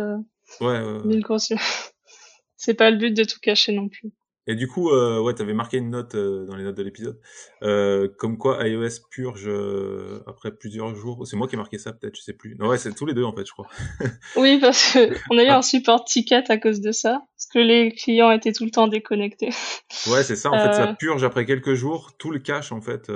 ouais, 0.60 0.80
ouais, 0.80 1.04
1000 1.04 1.24
c'est 2.56 2.74
pas 2.74 2.90
le 2.92 2.98
but 2.98 3.12
de 3.12 3.24
tout 3.24 3.40
cacher 3.40 3.72
non 3.72 3.88
plus. 3.88 4.12
Et 4.48 4.56
du 4.56 4.66
coup, 4.66 4.90
euh, 4.90 5.20
ouais, 5.20 5.34
t'avais 5.34 5.54
marqué 5.54 5.76
une 5.76 5.90
note 5.90 6.16
euh, 6.16 6.44
dans 6.46 6.56
les 6.56 6.64
notes 6.64 6.76
de 6.76 6.82
l'épisode, 6.82 7.20
euh, 7.62 8.08
comme 8.18 8.38
quoi 8.38 8.66
iOS 8.66 8.88
purge 9.08 9.44
euh, 9.46 10.20
après 10.26 10.50
plusieurs 10.50 10.96
jours. 10.96 11.24
C'est 11.26 11.36
moi 11.36 11.46
qui 11.46 11.54
ai 11.54 11.58
marqué 11.58 11.78
ça, 11.78 11.92
peut-être, 11.92 12.16
je 12.16 12.22
sais 12.22 12.32
plus. 12.32 12.56
Non, 12.58 12.66
ouais, 12.66 12.78
c'est 12.78 12.92
tous 12.92 13.06
les 13.06 13.14
deux 13.14 13.22
en 13.22 13.32
fait, 13.32 13.46
je 13.46 13.52
crois. 13.52 13.68
oui, 14.36 14.58
parce 14.58 14.94
qu'on 14.94 15.38
a 15.38 15.44
eu 15.44 15.48
un 15.48 15.62
support 15.62 16.04
ticket 16.04 16.50
à 16.50 16.58
cause 16.58 16.80
de 16.80 16.90
ça, 16.90 17.22
parce 17.36 17.46
que 17.52 17.60
les 17.60 17.92
clients 17.92 18.32
étaient 18.32 18.52
tout 18.52 18.64
le 18.64 18.72
temps 18.72 18.88
déconnectés. 18.88 19.50
Ouais, 20.08 20.24
c'est 20.24 20.36
ça. 20.36 20.50
En 20.50 20.58
fait, 20.58 20.72
ça 20.72 20.90
euh. 20.90 20.94
purge 20.94 21.22
après 21.22 21.44
quelques 21.44 21.74
jours 21.74 22.12
tout 22.18 22.32
le 22.32 22.40
cache 22.40 22.72
en 22.72 22.80
fait 22.80 23.12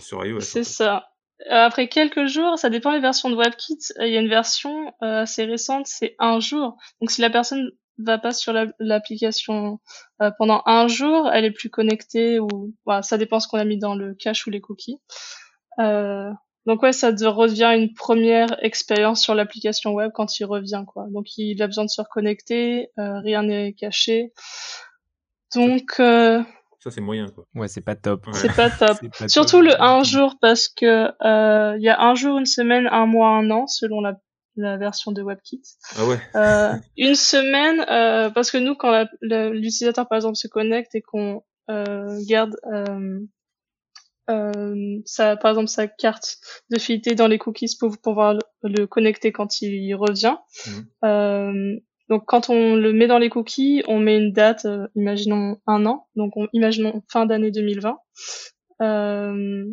sur 0.00 0.24
iOS. 0.24 0.40
C'est 0.40 0.64
ça. 0.64 1.10
Après 1.50 1.88
quelques 1.88 2.26
jours, 2.26 2.58
ça 2.58 2.70
dépend 2.70 2.92
des 2.92 3.00
versions 3.00 3.28
de 3.28 3.36
WebKit. 3.36 3.78
Il 4.00 4.08
y 4.08 4.16
a 4.16 4.20
une 4.20 4.28
version 4.28 4.92
assez 5.00 5.44
récente, 5.44 5.86
c'est 5.86 6.14
un 6.18 6.40
jour. 6.40 6.78
Donc 7.00 7.10
si 7.10 7.20
la 7.20 7.28
personne 7.28 7.70
va 8.04 8.18
pas 8.18 8.32
sur 8.32 8.52
l'application 8.78 9.80
euh, 10.22 10.30
pendant 10.38 10.62
un 10.66 10.88
jour, 10.88 11.30
elle 11.32 11.44
est 11.44 11.50
plus 11.50 11.70
connectée 11.70 12.38
ou 12.38 12.74
voilà, 12.84 13.02
ça 13.02 13.18
dépend 13.18 13.40
ce 13.40 13.48
qu'on 13.48 13.58
a 13.58 13.64
mis 13.64 13.78
dans 13.78 13.94
le 13.94 14.14
cache 14.14 14.46
ou 14.46 14.50
les 14.50 14.60
cookies. 14.60 14.98
Euh, 15.78 16.30
donc 16.66 16.82
ouais, 16.82 16.92
ça 16.92 17.08
revient 17.08 17.72
une 17.74 17.94
première 17.94 18.62
expérience 18.64 19.22
sur 19.22 19.34
l'application 19.34 19.92
web 19.92 20.12
quand 20.14 20.38
il 20.38 20.44
revient 20.44 20.84
quoi. 20.86 21.06
Donc 21.10 21.36
il 21.38 21.60
a 21.62 21.66
besoin 21.66 21.84
de 21.84 21.90
se 21.90 22.00
reconnecter, 22.00 22.90
euh, 22.98 23.18
rien 23.20 23.42
n'est 23.42 23.72
caché. 23.72 24.32
Donc 25.54 25.94
euh, 26.00 26.42
ça 26.80 26.90
c'est 26.90 27.00
moyen 27.00 27.28
quoi. 27.28 27.44
Ouais, 27.54 27.68
c'est 27.68 27.80
pas 27.80 27.96
top. 27.96 28.26
C'est 28.32 28.54
pas 28.54 28.70
top. 28.78 28.98
Surtout 29.26 29.62
le 29.62 29.80
un 29.80 30.02
jour 30.02 30.36
parce 30.40 30.68
que 30.68 31.10
il 31.76 31.82
y 31.82 31.88
a 31.88 32.00
un 32.00 32.14
jour, 32.14 32.38
une 32.38 32.46
semaine, 32.46 32.86
un 32.90 33.06
mois, 33.06 33.30
un 33.30 33.50
an 33.50 33.66
selon 33.66 34.00
la 34.00 34.20
la 34.60 34.76
version 34.76 35.12
de 35.12 35.22
WebKit. 35.22 35.62
Ah 35.96 36.06
ouais. 36.06 36.18
Euh, 36.34 36.72
une 36.96 37.14
semaine, 37.14 37.80
euh, 37.90 38.30
parce 38.30 38.50
que 38.50 38.58
nous, 38.58 38.74
quand 38.74 39.06
l'utilisateur 39.22 40.08
par 40.08 40.16
exemple 40.16 40.36
se 40.36 40.48
connecte 40.48 40.94
et 40.94 41.02
qu'on 41.02 41.42
euh, 41.70 42.18
garde 42.26 42.56
euh, 42.72 43.20
euh, 44.28 44.98
sa, 45.04 45.36
par 45.36 45.52
exemple 45.52 45.68
sa 45.68 45.86
carte 45.86 46.38
de 46.70 46.78
fidélité 46.78 47.14
dans 47.14 47.28
les 47.28 47.38
cookies 47.38 47.76
pour 47.78 47.96
pouvoir 47.98 48.34
le, 48.34 48.40
le 48.62 48.86
connecter 48.86 49.32
quand 49.32 49.60
il 49.60 49.94
revient. 49.94 50.36
Euh, 51.04 51.76
donc 52.08 52.24
quand 52.26 52.50
on 52.50 52.74
le 52.74 52.92
met 52.92 53.06
dans 53.06 53.18
les 53.18 53.30
cookies, 53.30 53.82
on 53.86 53.98
met 53.98 54.16
une 54.16 54.32
date, 54.32 54.66
imaginons 54.96 55.58
un 55.66 55.86
an, 55.86 56.08
donc 56.16 56.36
on, 56.36 56.48
imaginons 56.52 57.02
fin 57.08 57.26
d'année 57.26 57.50
2020. 57.50 57.98
Euh, 58.82 59.64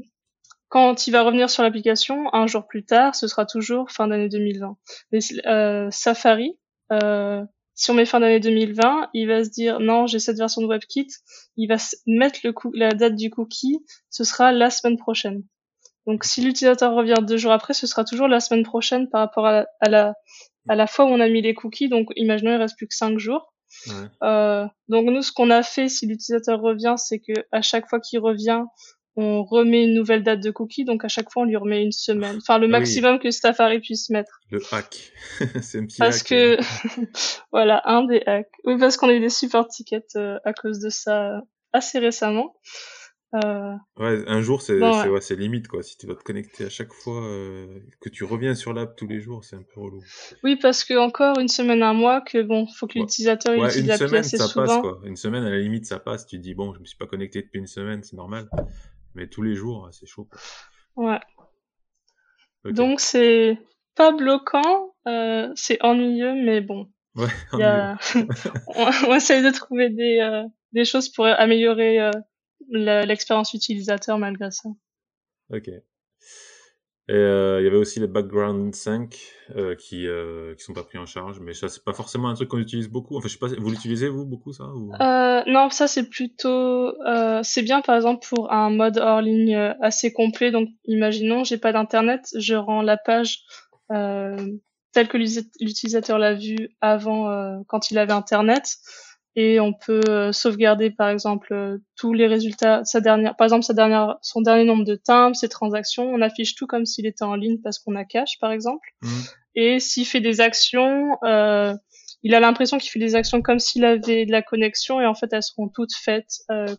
quand 0.70 1.08
il 1.08 1.12
va 1.12 1.22
revenir 1.22 1.50
sur 1.50 1.64
l'application, 1.64 2.34
un 2.34 2.48
jour 2.48 2.68
plus 2.68 2.84
tard, 2.84 3.16
ce 3.16 3.28
sera 3.28 3.46
toujours 3.46 3.90
fin 3.92 4.08
d'année 4.08 4.30
2020. 4.30 4.78
Mais 5.12 5.20
euh, 5.46 5.88
Safari, 5.92 6.58
euh, 6.92 7.44
si 7.74 7.92
on 7.92 7.94
met 7.94 8.06
fin 8.06 8.20
d'année 8.20 8.40
2020, 8.40 9.10
il 9.14 9.28
va 9.28 9.44
se 9.44 9.50
dire 9.50 9.80
non, 9.80 10.08
j'ai 10.08 10.20
cette 10.20 10.38
version 10.38 10.62
de 10.62 10.68
WebKit, 10.68 11.08
il 11.56 11.68
va 11.68 11.78
mettre 12.06 12.40
le 12.44 12.54
la 12.74 12.90
date 12.90 13.16
du 13.16 13.30
cookie, 13.30 13.80
ce 14.10 14.24
sera 14.24 14.52
la 14.52 14.70
semaine 14.70 14.98
prochaine. 14.98 15.44
Donc 16.06 16.24
si 16.24 16.42
l'utilisateur 16.42 16.94
revient 16.94 17.22
deux 17.22 17.38
jours 17.38 17.52
après, 17.52 17.74
ce 17.74 17.86
sera 17.86 18.04
toujours 18.04 18.28
la 18.28 18.40
semaine 18.40 18.64
prochaine 18.64 19.10
par 19.10 19.22
rapport 19.22 19.46
à, 19.46 19.66
la 19.88 20.16
à 20.70 20.76
la 20.76 20.88
fois 20.88 21.06
où 21.06 21.10
on 21.10 21.20
a 21.20 21.30
mis 21.30 21.42
les 21.42 21.54
cookies. 21.54 21.90
Donc 21.90 22.10
imaginons 22.16 22.52
il 22.52 22.58
reste 22.58 22.78
plus 22.78 22.88
que 22.88 22.96
cinq 22.96 23.20
jours. 23.20 23.54
Ouais. 23.88 23.94
Euh, 24.24 24.66
donc 24.88 25.06
nous, 25.06 25.22
ce 25.22 25.32
qu'on 25.32 25.50
a 25.50 25.64
fait, 25.64 25.90
si 25.90 26.08
l'utilisateur 26.08 26.62
revient, 26.62 26.96
c'est 26.98 27.20
que 27.20 27.34
à 27.52 27.62
chaque 27.62 27.90
fois 27.90 28.00
qu'il 28.00 28.20
revient, 28.20 28.64
on 29.18 29.44
remet 29.44 29.84
une 29.84 29.96
nouvelle 29.96 30.24
date 30.24 30.42
de 30.42 30.52
cookie, 30.52 30.86
donc 30.86 31.04
à 31.04 31.08
chaque 31.08 31.32
fois 31.32 31.42
on 31.42 31.46
lui 31.46 31.58
remet 31.58 31.84
une 31.84 31.92
semaine. 31.92 32.38
Enfin, 32.38 32.60
le 32.60 32.68
maximum 32.68 33.18
que 33.18 33.32
Safari 33.32 33.80
puisse 33.80 34.12
mettre. 34.12 34.40
Le 34.52 34.62
hack. 34.72 35.12
c'est 35.62 35.80
un 35.80 35.86
petit 35.86 35.98
parce 35.98 36.22
que, 36.22 36.58
voilà, 37.52 37.82
un 37.86 38.06
des 38.06 38.22
hacks. 38.28 38.52
Oui, 38.64 38.78
parce 38.78 38.96
qu'on 38.96 39.10
a 39.10 39.14
eu 39.14 39.20
des 39.20 39.30
support 39.30 39.68
tickets 39.68 40.16
euh, 40.16 40.38
à 40.46 40.54
cause 40.54 40.80
de 40.80 40.90
ça 40.90 41.38
euh, 41.38 41.42
assez 41.74 41.98
récemment. 41.98 42.56
Euh... 43.36 43.74
Ouais, 43.98 44.24
un 44.28 44.42
jour, 44.42 44.62
c'est 44.62 44.80
ouais. 44.80 45.10
ouais, 45.10 45.36
limite, 45.36 45.68
quoi. 45.68 45.84
Si 45.84 45.98
tu 45.98 46.08
vas 46.08 46.16
te 46.16 46.24
connecter 46.24 46.66
à 46.66 46.70
chaque 46.70 46.94
fois 46.94 47.26
euh, 47.26 47.80
que 48.00 48.10
tu 48.10 48.24
reviens 48.24 48.56
sur 48.56 48.72
l'app 48.72 48.96
tous 48.96 49.08
les 49.08 49.20
jours, 49.20 49.44
c'est 49.44 49.56
un 49.58 49.64
peu 49.64 49.82
relou. 49.82 50.02
Oui, 50.44 50.56
parce 50.56 50.84
que 50.84 50.94
encore 50.98 51.38
une 51.40 51.50
semaine, 51.50 51.84
un 51.84 51.94
mois, 51.94 52.22
que 52.22 52.42
bon, 52.42 52.68
faut 52.68 52.88
que 52.88 53.00
l'utilisateur 53.00 53.58
ouais, 53.58 53.68
utilise 53.68 53.88
l'appli 53.88 54.18
assez 54.18 54.38
ça 54.38 54.48
souvent. 54.48 54.66
Passe, 54.66 54.78
quoi. 54.78 55.02
Une 55.04 55.18
semaine, 55.18 55.44
à 55.44 55.50
la 55.50 55.58
limite, 55.58 55.86
ça 55.86 56.00
passe. 56.00 56.26
Tu 56.26 56.38
te 56.38 56.42
dis, 56.42 56.54
bon, 56.54 56.74
je 56.74 56.80
me 56.80 56.86
suis 56.86 56.98
pas 56.98 57.08
connecté 57.08 57.42
depuis 57.42 57.60
une 57.60 57.68
semaine, 57.68 58.02
c'est 58.04 58.16
normal. 58.16 58.48
Mais 59.18 59.28
tous 59.28 59.42
les 59.42 59.56
jours, 59.56 59.90
c'est 59.92 60.06
chaud. 60.06 60.26
Quoi. 60.26 60.40
Ouais. 60.96 61.20
Okay. 62.64 62.74
Donc 62.76 63.00
c'est 63.00 63.58
pas 63.96 64.12
bloquant, 64.12 64.96
euh, 65.08 65.52
c'est 65.56 65.84
ennuyeux, 65.84 66.36
mais 66.36 66.62
bon. 66.62 66.88
Ouais, 67.16 67.26
y 67.54 67.64
a... 67.64 67.98
on, 68.68 68.90
on 69.08 69.16
essaye 69.16 69.42
de 69.42 69.50
trouver 69.50 69.90
des, 69.90 70.20
euh, 70.20 70.44
des 70.74 70.86
choses 70.86 71.10
pour 71.10 71.26
améliorer 71.26 72.00
euh, 72.00 72.12
l'expérience 72.70 73.56
utilisateur 73.56 74.20
malgré 74.20 74.52
ça. 74.52 74.70
Ok. 75.50 75.72
Et 77.10 77.14
euh, 77.14 77.62
il 77.62 77.64
y 77.64 77.68
avait 77.68 77.78
aussi 77.78 78.02
les 78.02 78.08
background 78.08 78.76
5 78.76 79.18
euh, 79.56 79.76
qui 79.76 80.06
euh, 80.08 80.54
qui 80.56 80.64
sont 80.66 80.74
pas 80.74 80.84
pris 80.84 80.98
en 80.98 81.06
charge, 81.06 81.40
mais 81.40 81.54
ça 81.54 81.70
c'est 81.70 81.82
pas 81.84 81.94
forcément 81.94 82.28
un 82.28 82.34
truc 82.34 82.50
qu'on 82.50 82.58
utilise 82.58 82.90
beaucoup. 82.90 83.16
Enfin, 83.16 83.30
je 83.30 83.34
sais 83.34 83.40
pas, 83.40 83.48
vous 83.48 83.70
l'utilisez 83.70 84.10
vous 84.10 84.26
beaucoup 84.26 84.52
ça 84.52 84.66
ou... 84.66 84.92
euh, 85.00 85.42
Non, 85.48 85.70
ça 85.70 85.88
c'est 85.88 86.10
plutôt 86.10 86.50
euh, 87.08 87.40
c'est 87.44 87.62
bien 87.62 87.80
par 87.80 87.96
exemple 87.96 88.28
pour 88.28 88.52
un 88.52 88.70
mode 88.72 88.98
hors 88.98 89.22
ligne 89.22 89.56
euh, 89.56 89.74
assez 89.82 90.12
complet. 90.12 90.52
Donc, 90.52 90.68
imaginons 90.84 91.46
j'ai 91.46 91.58
pas 91.58 91.72
d'internet, 91.72 92.28
je 92.38 92.56
rends 92.56 92.82
la 92.82 92.98
page 92.98 93.40
telle 93.90 95.08
que 95.08 95.18
l'utilisateur 95.18 96.18
l'a 96.18 96.34
vue 96.34 96.76
avant 96.82 97.64
quand 97.68 97.90
il 97.90 97.98
avait 98.00 98.12
internet 98.12 98.78
et 99.40 99.60
on 99.60 99.72
peut 99.72 100.02
euh, 100.10 100.32
sauvegarder 100.32 100.90
par 100.90 101.10
exemple 101.10 101.54
euh, 101.54 101.78
tous 101.96 102.12
les 102.12 102.26
résultats 102.26 102.84
sa 102.84 103.02
dernière 103.02 103.36
par 103.36 103.46
exemple 103.46 103.64
sa 103.64 103.76
dernière 103.76 104.18
son 104.24 104.42
dernier 104.42 104.66
nombre 104.66 104.84
de 104.84 104.96
timbres 104.96 105.36
ses 105.36 105.48
transactions. 105.48 106.10
On 106.12 106.22
affiche 106.22 106.56
tout 106.56 106.66
comme 106.66 106.88
s'il 106.88 107.06
était 107.06 107.24
en 107.24 107.36
ligne 107.36 107.60
parce 107.64 107.78
qu'on 107.78 107.96
a 107.96 108.04
cache 108.04 108.40
par 108.42 108.52
exemple. 108.52 108.90
Mmh. 109.04 109.08
et 109.56 109.80
s'il 109.80 110.08
fait 110.08 110.22
des 110.22 110.42
actions 110.42 111.18
euh, 111.24 111.76
il 112.24 112.34
a 112.34 112.40
l'impression 112.40 112.80
qu'il 112.80 112.90
fait 112.90 113.00
des 113.00 113.14
actions 113.14 113.44
comme 113.44 113.60
s'il 113.60 113.86
avait 113.86 114.26
de 114.26 114.32
la 114.32 114.42
connexion 114.42 115.00
et 115.00 115.06
en 115.06 115.14
fait 115.14 115.32
elles 115.32 115.44
seront 115.44 115.70
toutes 115.70 115.94
faites 115.94 116.40
euh, 116.50 116.76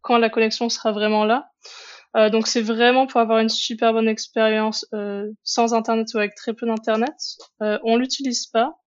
quand 0.00 0.18
la 0.18 0.30
connexion 0.30 0.68
sera 0.68 0.92
vraiment 0.92 1.24
là. 1.24 1.50
Euh, 2.16 2.30
donc 2.30 2.46
c'est 2.46 2.62
vraiment 2.62 3.08
pour 3.08 3.20
avoir 3.20 3.40
une 3.40 3.48
super 3.48 3.92
bonne 3.92 4.08
expérience 4.08 4.86
sans 5.42 5.74
internet 5.74 6.06
ou 6.14 6.18
avec 6.18 6.36
très 6.36 6.54
peu 6.54 6.64
d'internet. 6.64 7.16
On 7.60 7.96
l'utilise 7.96 8.46
pas 8.46 8.78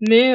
mais 0.00 0.34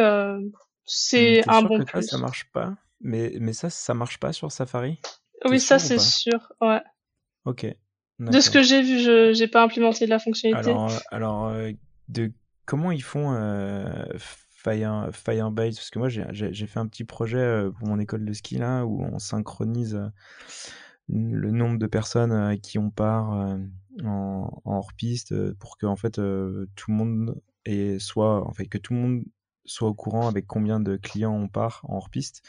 c'est 0.86 1.48
un 1.48 1.62
bon 1.62 1.80
que 1.80 1.84
plus. 1.84 2.02
Ça, 2.04 2.12
ça 2.12 2.18
marche 2.18 2.52
pas, 2.52 2.76
mais, 3.00 3.34
mais 3.40 3.54
ça, 3.54 3.70
ça 3.70 3.94
marche 3.94 4.20
pas 4.20 4.34
sur 4.34 4.52
Safari? 4.52 5.00
Oui, 5.46 5.60
ça 5.60 5.80
c'est 5.80 6.00
sûr, 6.00 6.54
ouais. 6.62 6.82
Ok. 7.46 7.66
De 8.20 8.40
ce 8.40 8.52
que 8.52 8.62
j'ai 8.62 8.84
vu, 8.84 9.00
je 9.00 9.34
j'ai 9.34 9.48
pas 9.48 9.64
implémenté 9.64 10.06
la 10.06 10.20
fonctionnalité. 10.20 10.70
Alors, 10.70 10.92
alors 11.10 11.48
euh, 11.48 11.72
de 12.08 12.32
comment 12.66 12.92
ils 12.92 13.02
font 13.02 13.34
euh, 13.34 13.86
Fire, 14.18 15.10
Firebase? 15.12 15.78
Parce 15.78 15.90
que 15.90 15.98
moi, 15.98 16.08
j'ai 16.10 16.68
fait 16.68 16.80
un 16.80 16.86
petit 16.86 17.04
projet 17.04 17.40
euh, 17.40 17.72
pour 17.72 17.88
mon 17.88 17.98
école 18.00 18.24
de 18.24 18.34
ski 18.34 18.60
là, 18.60 18.86
où 18.86 19.02
on 19.02 19.18
synchronise 19.18 19.96
euh, 19.96 20.10
le 21.10 21.50
nombre 21.50 21.80
de 21.80 21.88
personnes 21.88 22.32
à 22.32 22.58
qui 22.58 22.78
on 22.78 22.92
part 22.92 23.34
euh, 23.34 23.58
en, 24.04 24.62
en 24.66 24.76
hors-piste 24.76 25.54
pour 25.54 25.80
que 25.80 25.88
en 25.88 25.96
fait 25.96 26.14
tout 26.14 26.92
le 26.92 26.94
monde 26.94 27.42
et 27.66 27.98
soit 27.98 28.48
en 28.48 28.54
fait 28.54 28.68
que 28.68 28.78
tout 28.78 28.94
le 28.94 29.00
monde 29.00 29.24
soit 29.72 29.90
au 29.90 29.94
courant 29.94 30.28
avec 30.28 30.48
combien 30.48 30.80
de 30.80 30.98
clients 30.98 31.36
on 31.36 31.48
part 31.48 31.82
en 31.84 31.96
hors-piste, 31.96 32.44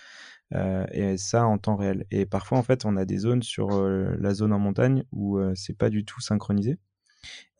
euh, 0.55 0.87
et 0.93 1.17
ça 1.17 1.47
en 1.47 1.59
temps 1.59 1.77
réel. 1.77 2.05
Et 2.11 2.27
parfois, 2.27 2.59
en 2.59 2.63
fait, 2.63 2.85
on 2.85 2.97
a 2.97 3.05
des 3.05 3.19
zones 3.19 3.43
sur 3.43 3.73
euh, 3.73 4.15
la 4.19 4.35
zone 4.35 4.53
en 4.53 4.59
montagne 4.59 5.05
où 5.13 5.39
euh, 5.39 5.53
c'est 5.55 5.77
pas 5.77 5.91
du 5.91 6.05
tout 6.05 6.21
synchronisé. 6.21 6.79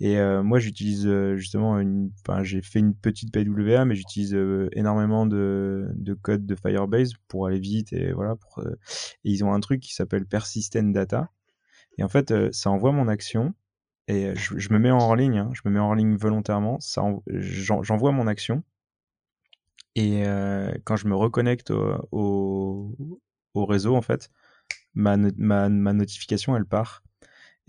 Et 0.01 0.19
moi, 0.43 0.59
j'utilise 0.59 1.09
justement 1.37 1.79
une. 1.79 2.11
Enfin, 2.21 2.43
j'ai 2.43 2.61
fait 2.63 2.81
une 2.81 2.97
petite 2.97 3.33
PWA, 3.33 3.85
mais 3.85 3.95
j'utilise 3.95 4.37
énormément 4.73 5.25
de, 5.25 5.89
de 5.95 6.15
code 6.15 6.45
de 6.45 6.57
Firebase 6.57 7.13
pour 7.29 7.47
aller 7.47 7.61
vite 7.61 7.93
et 7.93 8.13
voilà. 8.13 8.35
Ils 9.23 9.45
ont 9.45 9.55
un 9.55 9.61
truc 9.61 9.79
qui 9.81 9.95
s'appelle 9.95 10.27
Persistent 10.27 10.91
Data. 10.91 11.31
Et 11.97 12.03
en 12.03 12.09
fait, 12.09 12.35
ça 12.53 12.71
envoie 12.71 12.91
mon 12.91 13.07
action 13.07 13.55
et 14.09 14.35
je, 14.35 14.73
me 14.73 14.81
mets 14.81 14.91
en 14.91 15.15
ligne. 15.15 15.39
Hein, 15.39 15.51
je 15.53 15.61
me 15.65 15.71
mets 15.71 15.79
en 15.79 15.95
ligne 15.95 16.17
volontairement. 16.17 16.81
J'envoie 17.29 18.11
mon 18.11 18.27
action 18.27 18.65
et 19.95 20.27
euh, 20.27 20.73
quand 20.85 20.97
je 20.97 21.09
me 21.09 21.15
reconnecte 21.15 21.71
au, 21.71 22.09
au, 22.13 23.21
au, 23.55 23.67
réseau, 23.67 23.95
en 23.97 24.03
fait, 24.03 24.31
ma, 24.95 25.17
ma, 25.17 25.69
ma 25.69 25.93
notification, 25.93 26.57
elle 26.57 26.67
part. 26.67 27.03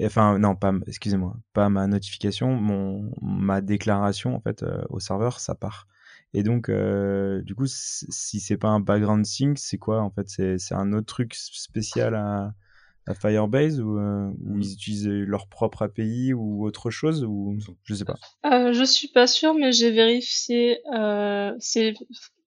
Enfin, 0.01 0.39
non, 0.39 0.55
pas, 0.55 0.73
excusez-moi, 0.87 1.37
pas 1.53 1.69
ma 1.69 1.87
notification, 1.87 2.55
mon, 2.55 3.11
ma 3.21 3.61
déclaration, 3.61 4.35
en 4.35 4.41
fait, 4.41 4.63
euh, 4.63 4.83
au 4.89 4.99
serveur, 4.99 5.39
ça 5.39 5.55
part. 5.55 5.87
Et 6.33 6.43
donc, 6.43 6.69
euh, 6.69 7.41
du 7.43 7.55
coup, 7.55 7.67
si 7.67 8.39
c'est 8.39 8.57
pas 8.57 8.69
un 8.69 8.79
background 8.79 9.25
sync, 9.25 9.59
c'est 9.59 9.77
quoi, 9.77 10.01
en 10.01 10.09
fait? 10.09 10.27
C'est 10.29 10.73
un 10.75 10.93
autre 10.93 11.07
truc 11.07 11.35
spécial 11.35 12.15
à, 12.15 12.55
à 13.05 13.13
Firebase 13.13 13.81
ou, 13.81 13.97
euh, 13.97 14.29
ou, 14.45 14.57
ils 14.57 14.73
utilisent 14.73 15.07
leur 15.07 15.47
propre 15.47 15.83
API 15.83 16.33
ou 16.33 16.65
autre 16.65 16.89
chose 16.89 17.23
ou 17.23 17.57
je 17.83 17.93
sais 17.93 18.05
pas. 18.05 18.17
Euh, 18.45 18.73
je 18.73 18.83
suis 18.83 19.09
pas 19.09 19.27
sûre, 19.27 19.53
mais 19.53 19.71
j'ai 19.71 19.91
vérifié. 19.91 20.79
Euh, 20.95 21.53
c'est 21.59 21.93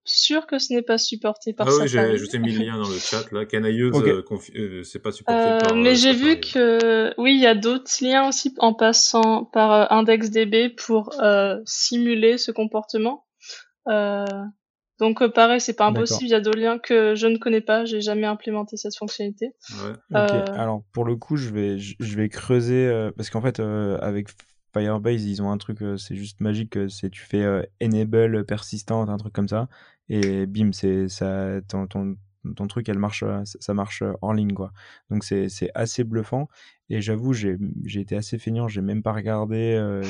sûr 0.05 0.47
que 0.47 0.59
ce 0.59 0.73
n'est 0.73 0.83
pas 0.83 0.99
supporté 0.99 1.53
par 1.53 1.69
ah 1.69 1.73
oui, 1.81 1.89
je 1.89 2.31
t'ai 2.31 2.39
mis 2.39 2.53
le 2.53 2.65
lien 2.65 2.79
dans 2.79 2.89
le 2.89 2.99
chat 2.99 3.31
là. 3.33 3.45
Can 3.45 3.65
I 3.65 3.73
use 3.73 3.93
euh, 3.95 4.83
c'est 4.85 5.01
pas 5.01 5.13
supporté 5.13 5.41
euh, 5.41 5.59
par. 5.59 5.77
Mais 5.77 5.95
j'ai 5.95 6.13
vu 6.13 6.41
que 6.41 7.13
oui, 7.19 7.35
il 7.35 7.41
y 7.41 7.47
a 7.47 7.55
d'autres 7.55 7.91
liens 8.01 8.29
aussi 8.29 8.55
en 8.59 8.73
passant 8.73 9.45
par 9.45 9.93
IndexDB 9.93 10.75
pour 10.77 11.15
simuler 11.67 12.39
ce 12.39 12.51
comportement. 12.51 13.27
Donc 14.99 15.27
pareil, 15.29 15.61
c'est 15.61 15.75
pas 15.75 15.87
impossible. 15.87 16.25
Il 16.25 16.31
y 16.31 16.35
a 16.35 16.41
d'autres 16.41 16.59
liens 16.59 16.79
que 16.79 17.15
je 17.15 17.27
ne 17.27 17.37
connais 17.37 17.61
pas. 17.61 17.85
J'ai 17.85 18.01
jamais 18.01 18.27
implémenté 18.27 18.77
cette 18.77 18.97
fonctionnalité. 18.97 19.51
Ouais. 19.83 20.19
Alors 20.51 20.83
pour 20.93 21.05
le 21.05 21.17
coup, 21.17 21.37
je 21.37 21.51
vais 21.51 21.79
je 21.79 22.17
vais 22.17 22.29
creuser 22.29 23.11
parce 23.17 23.31
qu'en 23.31 23.41
fait 23.41 23.61
avec 23.61 24.29
Firebase, 24.77 25.25
ils 25.25 25.43
ont 25.43 25.51
un 25.51 25.59
truc, 25.59 25.83
euh, 25.83 25.97
c'est 25.97 26.17
juste 26.17 26.41
magique, 26.41 26.77
euh, 26.77 26.89
c'est 26.89 27.11
tu 27.11 27.23
fais 27.23 27.43
euh, 27.43 27.63
enable 27.83 28.45
persistant, 28.45 29.09
un 29.09 29.17
truc 29.17 29.33
comme 29.33 29.49
ça, 29.49 29.69
et 30.09 30.47
bim, 30.47 30.73
c'est 30.73 31.09
ça, 31.09 31.61
ton, 31.69 31.87
ton, 31.87 32.17
ton, 32.55 32.67
truc, 32.67 32.89
elle 32.89 32.99
marche, 32.99 33.25
ça 33.45 33.75
marche 33.75 34.03
en 34.23 34.33
ligne, 34.33 34.53
quoi. 34.53 34.73
Donc 35.11 35.25
c'est 35.25 35.49
assez 35.75 36.05
bluffant. 36.05 36.49
Et 36.91 37.01
j'avoue, 37.01 37.33
j'ai 37.33 37.57
été 37.95 38.17
assez 38.17 38.39
feignant, 38.39 38.69
j'ai 38.69 38.83
même 38.83 39.03
pas 39.03 39.13
regardé, 39.13 40.01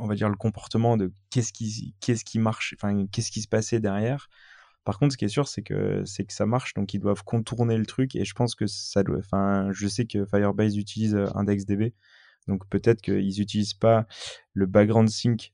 on 0.00 0.06
va 0.06 0.14
dire, 0.14 0.28
le 0.28 0.36
comportement 0.36 0.96
de 0.96 1.12
qu'est-ce 1.30 1.52
qui, 1.52 1.94
qu'est-ce 2.00 2.24
qui 2.24 2.38
marche, 2.38 2.74
enfin, 2.76 3.06
qu'est-ce 3.06 3.30
qui 3.30 3.42
se 3.42 3.48
passait 3.48 3.80
derrière. 3.80 4.28
Par 4.84 4.98
contre, 4.98 5.12
ce 5.12 5.18
qui 5.18 5.26
est 5.26 5.28
sûr, 5.28 5.46
c'est 5.46 5.62
que 5.62 6.02
c'est 6.06 6.24
que 6.24 6.32
ça 6.32 6.46
marche, 6.46 6.74
donc 6.74 6.94
ils 6.94 6.98
doivent 6.98 7.22
contourner 7.22 7.76
le 7.76 7.86
truc. 7.86 8.16
Et 8.16 8.24
je 8.24 8.34
pense 8.34 8.54
que 8.54 8.66
ça 8.66 9.02
doit. 9.02 9.18
Enfin, 9.18 9.68
je 9.72 9.86
sais 9.86 10.06
que 10.06 10.24
Firebase 10.24 10.76
utilise 10.76 11.16
IndexDB, 11.34 11.92
donc 12.48 12.66
peut-être 12.68 13.00
qu'ils 13.02 13.38
n'utilisent 13.38 13.74
pas 13.74 14.06
le 14.54 14.66
background 14.66 15.08
sync 15.08 15.52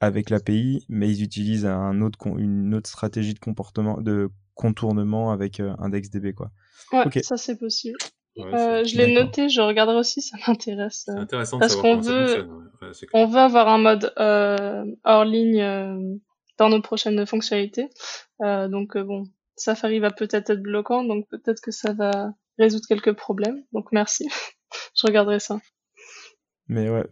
avec 0.00 0.30
l'API, 0.30 0.84
mais 0.88 1.10
ils 1.10 1.22
utilisent 1.22 1.66
un 1.66 2.02
autre, 2.02 2.18
une 2.38 2.74
autre 2.74 2.88
stratégie 2.88 3.34
de 3.34 3.38
comportement, 3.38 4.00
de 4.00 4.30
contournement 4.54 5.30
avec 5.30 5.60
euh, 5.60 5.74
IndexDB, 5.78 6.32
quoi. 6.34 6.50
Ouais, 6.92 7.22
ça 7.22 7.36
c'est 7.36 7.56
possible. 7.56 7.96
Euh, 8.38 8.84
je 8.84 8.96
l'ai 8.96 9.12
noté, 9.14 9.48
je 9.48 9.60
regarderai 9.60 9.96
aussi, 9.96 10.20
ça 10.20 10.36
m'intéresse. 10.46 11.04
C'est 11.06 11.12
intéressant 11.12 11.58
parce 11.58 11.76
qu'on 11.76 12.00
veut, 12.00 12.46
on 13.12 13.26
veut 13.26 13.38
avoir 13.38 13.68
un 13.68 13.78
mode 13.78 14.12
euh, 14.18 14.84
hors 15.04 15.24
ligne 15.24 16.20
dans 16.58 16.68
nos 16.68 16.82
prochaines 16.82 17.26
fonctionnalités. 17.26 17.88
donc 18.40 18.96
bon, 18.96 19.24
Safari 19.56 20.00
va 20.00 20.10
peut-être 20.10 20.50
être 20.50 20.62
bloquant, 20.62 21.04
donc 21.04 21.26
peut-être 21.28 21.60
que 21.60 21.70
ça 21.70 21.92
va 21.92 22.32
résoudre 22.58 22.86
quelques 22.86 23.14
problèmes. 23.14 23.62
Donc 23.72 23.92
merci, 23.92 24.28
je 24.96 25.06
regarderai 25.06 25.40
ça. 25.40 25.58
Mais 26.68 26.90
ouais, 26.90 27.04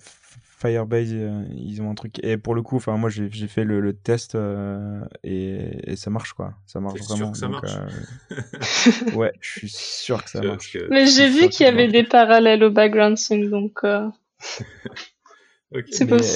Firebase, 0.64 1.12
euh, 1.12 1.44
ils 1.54 1.82
ont 1.82 1.90
un 1.90 1.94
truc. 1.94 2.18
Et 2.24 2.38
pour 2.38 2.54
le 2.54 2.62
coup, 2.62 2.76
enfin, 2.76 2.96
moi, 2.96 3.10
j'ai 3.10 3.48
fait 3.48 3.64
le, 3.64 3.80
le 3.80 3.92
test 3.92 4.34
euh, 4.34 5.00
et, 5.22 5.92
et, 5.92 5.96
ça 5.96 6.10
marche, 6.10 6.32
quoi. 6.32 6.54
Ça 6.66 6.80
marche 6.80 7.00
vraiment. 7.00 7.16
Sûr 7.16 7.32
que 7.32 7.38
ça 7.38 7.48
marche. 7.48 7.76
Euh, 8.30 9.12
ouais, 9.14 9.32
je 9.40 9.58
suis 9.58 9.68
sûr 9.68 10.24
que 10.24 10.30
ça 10.30 10.40
marche. 10.42 10.78
Mais 10.90 11.06
j'ai 11.06 11.28
vu 11.28 11.48
qu'il 11.50 11.66
y 11.66 11.68
avait 11.68 11.88
des 11.88 12.04
parallèles 12.04 12.64
au 12.64 12.70
background 12.70 13.18
sync, 13.18 13.50
donc. 13.50 13.80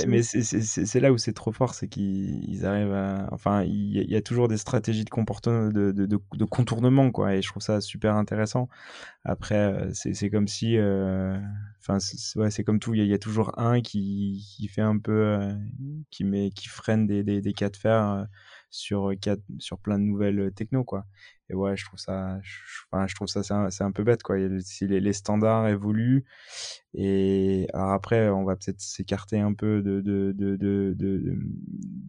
Mais, 0.07 0.23
c'est 0.23 1.01
là 1.01 1.13
où 1.13 1.19
c'est 1.19 1.33
trop 1.33 1.53
fort, 1.53 1.75
c'est 1.75 1.89
qu'ils 1.89 2.67
arrivent 2.67 2.93
à. 2.93 3.29
Enfin, 3.31 3.63
il 3.63 4.11
y, 4.11 4.17
a 4.17 4.23
toujours 4.23 4.49
des 4.49 4.57
stratégies 4.57 5.05
de 5.05 5.11
comportement, 5.11 5.69
de, 5.69 5.93
de, 5.93 6.07
de, 6.07 6.45
contournement, 6.45 7.11
quoi. 7.13 7.35
Et 7.35 7.43
je 7.43 7.49
trouve 7.49 7.63
ça 7.63 7.81
super 7.81 8.17
intéressant. 8.17 8.69
Après, 9.25 9.55
euh, 9.57 9.91
c'est 9.93 10.31
comme 10.31 10.49
si. 10.49 10.77
Euh, 10.77 11.39
enfin, 11.79 11.99
ouais, 12.37 12.51
c'est 12.51 12.65
comme 12.65 12.81
tout. 12.81 12.95
Il 12.95 13.07
y, 13.07 13.15
a 13.15 13.19
toujours 13.19 13.57
un 13.59 13.81
qui, 13.81 14.45
qui 14.57 14.67
fait 14.67 14.83
un 14.83 14.99
peu. 14.99 15.13
Euh, 15.13 15.55
qui, 16.11 16.25
met, 16.25 16.51
qui 16.51 16.69
freine 16.69 17.07
des, 17.07 17.23
des, 17.23 17.41
des 17.41 17.53
cas 17.53 17.69
de 17.69 17.77
fer 17.77 18.27
sur, 18.71 19.13
sur 19.59 19.79
plein 19.79 19.99
de 19.99 20.05
nouvelles 20.05 20.53
techno, 20.55 20.83
quoi 20.83 21.07
et 21.51 21.55
ouais 21.55 21.77
je 21.77 21.85
trouve 21.85 21.99
ça 21.99 22.39
je, 22.43 22.59
enfin, 22.91 23.07
je 23.07 23.15
trouve 23.15 23.29
ça 23.29 23.43
c'est 23.71 23.85
un, 23.85 23.93
peu 23.93 24.05
bête 24.05 24.23
quoi. 24.23 24.37
Si 24.61 24.87
les, 24.87 25.13
standards 25.13 25.69
évoluent 25.69 26.25
et 26.95 27.67
alors 27.73 27.93
après 27.93 28.29
on 28.29 28.45
va 28.45 28.57
peut-être 28.57 28.81
s'écarter 28.81 29.41
un 29.41 29.55
peu 29.55 29.83
de, 29.83 30.03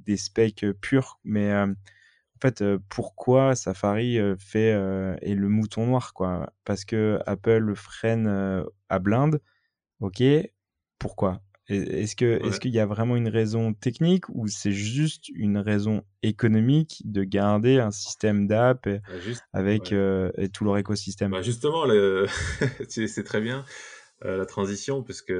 des 0.06 0.18
specs 0.18 0.66
purs 0.82 1.20
mais 1.24 1.52
euh, 1.52 1.68
en 1.68 2.40
fait 2.42 2.62
euh, 2.62 2.80
pourquoi 2.90 3.56
Safari 3.56 4.20
euh, 4.20 4.36
fait 4.38 4.70
est 5.22 5.36
le 5.36 5.50
mouton 5.50 5.86
noir 5.86 6.14
quoi? 6.14 6.52
Parce 6.66 6.86
que 6.86 7.20
Apple 7.26 7.74
freine 7.76 8.64
à 8.90 9.00
blinde 9.00 9.42
ok 10.02 10.24
pourquoi? 11.00 11.42
Est-ce 11.70 12.16
que 12.16 12.44
est-ce 12.46 12.60
qu'il 12.60 12.74
y 12.74 12.80
a 12.80 12.86
vraiment 12.86 13.16
une 13.16 13.28
raison 13.28 13.74
technique 13.74 14.28
ou 14.30 14.48
c'est 14.48 14.72
juste 14.72 15.30
une 15.30 15.58
raison 15.58 16.04
économique 16.24 17.02
de 17.06 17.24
garder 17.24 17.80
un 17.80 17.92
système 17.92 18.48
d'app 18.48 18.88
bah, 18.88 19.00
avec 19.54 19.92
euh, 19.92 20.32
et 20.38 20.50
tout 20.50 20.66
leur 20.66 20.78
écosystème? 20.78 21.32
Bah 21.32 21.42
Justement, 21.42 21.86
c'est 22.90 23.24
très 23.24 23.42
bien 23.42 23.66
euh, 24.26 24.38
la 24.38 24.46
transition 24.48 25.04
puisque 25.04 25.34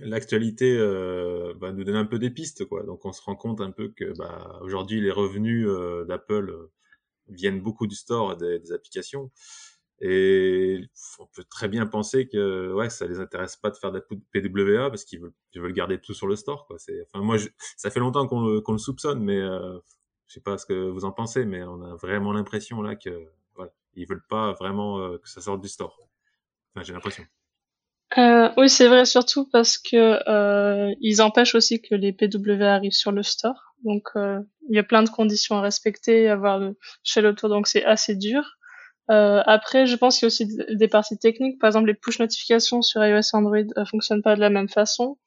l'actualité 0.00 0.76
euh, 0.76 1.52
va 1.60 1.72
nous 1.72 1.84
donner 1.84 1.98
un 1.98 2.06
peu 2.06 2.18
des 2.18 2.30
pistes 2.30 2.64
quoi. 2.64 2.82
Donc 2.84 3.04
on 3.04 3.12
se 3.12 3.22
rend 3.22 3.36
compte 3.36 3.60
un 3.60 3.72
peu 3.72 3.92
que 3.94 4.16
bah, 4.16 4.58
aujourd'hui 4.62 5.02
les 5.02 5.10
revenus 5.10 5.68
d'Apple 6.08 6.70
viennent 7.28 7.60
beaucoup 7.60 7.86
du 7.86 7.94
store 7.94 8.36
des, 8.36 8.58
des 8.58 8.72
applications. 8.72 9.30
Et 10.00 10.88
on 11.18 11.26
peut 11.26 11.44
très 11.44 11.68
bien 11.68 11.86
penser 11.86 12.28
que 12.28 12.72
ouais, 12.72 12.90
ça 12.90 13.06
les 13.06 13.20
intéresse 13.20 13.56
pas 13.56 13.70
de 13.70 13.76
faire 13.76 13.92
de 13.92 14.00
PWA 14.00 14.90
parce 14.90 15.04
qu'ils 15.04 15.20
veulent, 15.20 15.32
ils 15.52 15.60
veulent 15.60 15.72
garder 15.72 16.00
tout 16.00 16.14
sur 16.14 16.26
le 16.26 16.36
store. 16.36 16.66
Quoi. 16.66 16.78
C'est, 16.78 17.02
enfin, 17.02 17.24
moi, 17.24 17.36
ça 17.76 17.90
fait 17.90 18.00
longtemps 18.00 18.26
qu'on 18.26 18.44
le, 18.44 18.60
qu'on 18.60 18.72
le 18.72 18.78
soupçonne, 18.78 19.22
mais 19.22 19.38
euh, 19.38 19.78
je 20.26 20.34
sais 20.34 20.40
pas 20.40 20.58
ce 20.58 20.66
que 20.66 20.88
vous 20.88 21.04
en 21.04 21.12
pensez, 21.12 21.44
mais 21.44 21.62
on 21.62 21.80
a 21.82 21.94
vraiment 21.94 22.32
l'impression 22.32 22.82
là 22.82 22.96
que 22.96 23.28
voilà, 23.54 23.72
ils 23.94 24.06
veulent 24.06 24.26
pas 24.28 24.52
vraiment 24.52 24.98
euh, 24.98 25.18
que 25.18 25.28
ça 25.28 25.40
sorte 25.40 25.60
du 25.60 25.68
store. 25.68 25.96
Enfin, 26.74 26.84
j'ai 26.84 26.92
l'impression. 26.92 27.24
Euh, 28.18 28.50
oui, 28.56 28.68
c'est 28.68 28.86
vrai, 28.86 29.06
surtout 29.06 29.48
parce 29.50 29.76
que 29.76 30.20
euh, 30.28 30.94
ils 31.00 31.20
empêchent 31.20 31.54
aussi 31.56 31.80
que 31.80 31.94
les 31.94 32.12
PWA 32.12 32.74
arrivent 32.74 32.92
sur 32.92 33.10
le 33.10 33.22
store. 33.22 33.74
Donc, 33.82 34.08
euh, 34.14 34.40
il 34.68 34.76
y 34.76 34.78
a 34.78 34.84
plein 34.84 35.02
de 35.02 35.08
conditions 35.08 35.56
à 35.56 35.60
respecter, 35.60 36.28
avoir 36.28 36.58
le 36.58 36.76
shell 37.02 37.26
autour, 37.26 37.48
donc 37.48 37.66
c'est 37.66 37.84
assez 37.84 38.14
dur. 38.14 38.56
Euh, 39.10 39.42
après, 39.46 39.86
je 39.86 39.96
pense 39.96 40.18
qu'il 40.18 40.24
y 40.24 40.26
a 40.26 40.28
aussi 40.28 40.48
des 40.70 40.88
parties 40.88 41.18
techniques. 41.18 41.60
Par 41.60 41.68
exemple, 41.68 41.88
les 41.88 41.94
push 41.94 42.18
notifications 42.18 42.82
sur 42.82 43.04
iOS 43.04 43.18
et 43.20 43.36
Android 43.36 43.56
euh, 43.58 43.84
fonctionnent 43.84 44.22
pas 44.22 44.34
de 44.34 44.40
la 44.40 44.50
même 44.50 44.68
façon. 44.68 45.18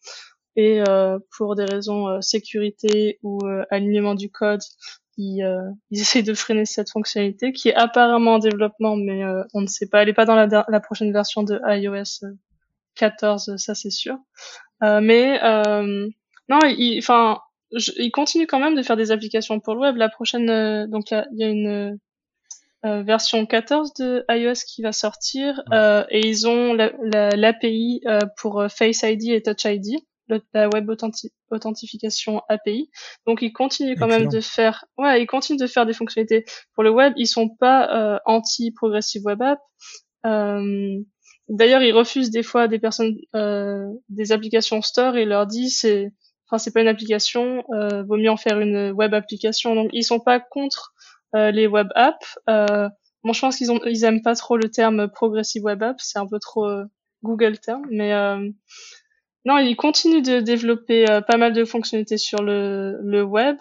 Et 0.58 0.84
euh, 0.90 1.20
pour 1.38 1.56
des 1.56 1.66
raisons 1.66 2.10
euh, 2.10 2.22
sécurité 2.22 3.20
ou 3.22 3.40
euh, 3.46 3.64
alignement 3.70 4.16
du 4.16 4.32
code, 4.32 4.62
ils, 5.16 5.46
ils 5.92 6.02
essayent 6.02 6.24
de 6.24 6.34
freiner 6.34 6.66
cette 6.66 6.90
fonctionnalité 6.90 7.54
qui 7.54 7.70
est 7.70 7.76
apparemment 7.76 8.36
en 8.36 8.40
développement, 8.40 8.96
mais 8.96 9.24
on 9.54 9.62
ne 9.62 9.68
sait 9.68 9.88
pas. 9.88 10.02
Elle 10.02 10.10
est 10.10 10.14
pas 10.14 10.26
dans 10.26 10.36
la, 10.36 10.66
la 10.68 10.80
prochaine 10.80 11.14
version 11.14 11.44
de 11.44 11.60
iOS 11.64 12.28
14, 12.96 13.56
ça 13.58 13.76
c'est 13.76 13.92
sûr. 13.92 14.18
mais 14.82 15.40
non, 16.50 16.60
enfin, 17.00 17.40
ils 17.72 18.12
continuent 18.12 18.48
quand 18.48 18.60
même 18.60 18.76
de 18.76 18.84
faire 18.84 18.96
des 18.96 19.12
applications 19.12 19.60
pour 19.60 19.76
le 19.76 19.82
web. 19.82 19.96
La 19.98 20.10
prochaine, 20.10 20.88
donc 20.88 21.12
il 21.12 21.26
y 21.34 21.44
a 21.44 21.50
une 21.50 22.00
euh, 22.88 23.04
version 23.04 23.46
14 23.46 23.94
de 23.96 24.26
iOS 24.30 24.62
qui 24.66 24.82
va 24.82 24.92
sortir 24.92 25.62
euh, 25.74 26.06
et 26.10 26.26
ils 26.26 26.48
ont 26.48 26.74
l'API 26.74 28.02
la, 28.04 28.12
euh, 28.12 28.20
pour 28.38 28.66
Face 28.70 29.04
ID 29.04 29.30
et 29.30 29.42
Touch 29.42 29.66
ID, 29.66 30.00
la 30.54 30.70
web 30.70 30.90
authentification 31.52 32.42
API. 32.48 32.90
Donc 33.26 33.42
ils 33.42 33.52
continuent 33.52 33.98
quand 33.98 34.08
même 34.08 34.28
de 34.30 34.40
faire, 34.40 34.86
ouais, 34.98 35.22
ils 35.22 35.28
continuent 35.28 35.60
de 35.60 35.68
faire 35.68 35.86
des 35.86 35.94
fonctionnalités 35.94 36.46
pour 36.74 36.84
le 36.84 36.92
web. 36.92 37.14
Ils 37.18 37.28
sont 37.28 37.50
pas 37.50 38.22
anti 38.26 38.72
progressive 38.72 39.24
web 39.26 39.42
app. 39.42 39.60
D'ailleurs, 41.50 41.82
ils 41.82 41.94
refusent 41.94 42.30
des 42.30 42.44
fois 42.44 42.68
des 42.68 42.80
personnes 42.80 43.18
des 44.10 44.32
applications 44.32 44.82
store 44.82 45.18
et 45.18 45.26
leur 45.26 45.46
disent 45.46 45.80
c'est 45.80 46.12
enfin 46.50 46.58
c'est 46.58 46.72
pas 46.72 46.82
une 46.82 46.88
application, 46.88 47.64
vaut 48.08 48.18
mieux 48.18 48.32
en 48.32 48.38
faire 48.38 48.60
une 48.60 48.92
web 48.92 49.14
application. 49.14 49.76
Donc 49.76 49.90
ils 49.94 50.04
sont 50.04 50.20
pas 50.20 50.40
contre 50.40 50.94
euh, 50.94 50.97
les 51.34 51.68
web 51.68 51.88
apps. 51.96 52.40
Euh, 52.50 52.90
bon, 53.24 53.34
je 53.34 53.42
pense 53.42 53.58
qu'ils 53.58 53.72
ont, 53.72 53.80
ils 53.86 54.04
aiment 54.04 54.22
pas 54.22 54.36
trop 54.36 54.58
le 54.58 54.70
terme 54.70 55.08
progressive 55.10 55.64
web 55.64 55.84
app, 55.84 56.00
c'est 56.00 56.20
un 56.20 56.28
peu 56.28 56.40
trop 56.40 56.66
euh, 56.66 56.86
Google 57.24 57.58
terme, 57.60 57.86
mais 57.90 58.12
non, 59.46 59.58
ils 59.60 59.76
continuent 59.78 60.24
de 60.24 60.42
développer 60.42 61.06
pas 61.28 61.38
mal 61.38 61.54
de 61.54 61.64
fonctionnalités 61.64 62.18
sur 62.18 62.44
le, 62.44 63.00
le 63.02 63.24
web. 63.24 63.58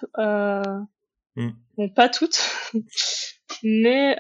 Mm. 1.37 1.51
Bon, 1.77 1.89
pas 1.91 2.09
toutes, 2.09 2.41
mais 3.63 4.17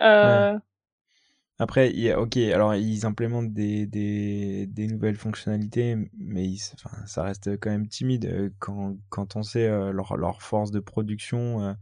Après, 1.58 2.14
ok, 2.14 2.36
alors 2.36 2.74
ils 2.74 3.06
implémentent 3.06 3.52
des, 3.52 3.86
des, 3.86 4.66
des 4.66 4.86
nouvelles 4.86 5.16
fonctionnalités, 5.16 5.96
mais 6.18 6.46
enfin, 6.74 7.04
ça 7.06 7.22
reste 7.22 7.58
quand 7.58 7.70
même 7.70 7.88
timide 7.88 8.52
quand, 8.58 8.96
quand 9.08 9.36
on 9.36 9.42
sait 9.42 9.68
leur, 9.68 10.16
leur 10.16 10.42
force 10.42 10.70
de 10.70 10.80
production 10.80 11.76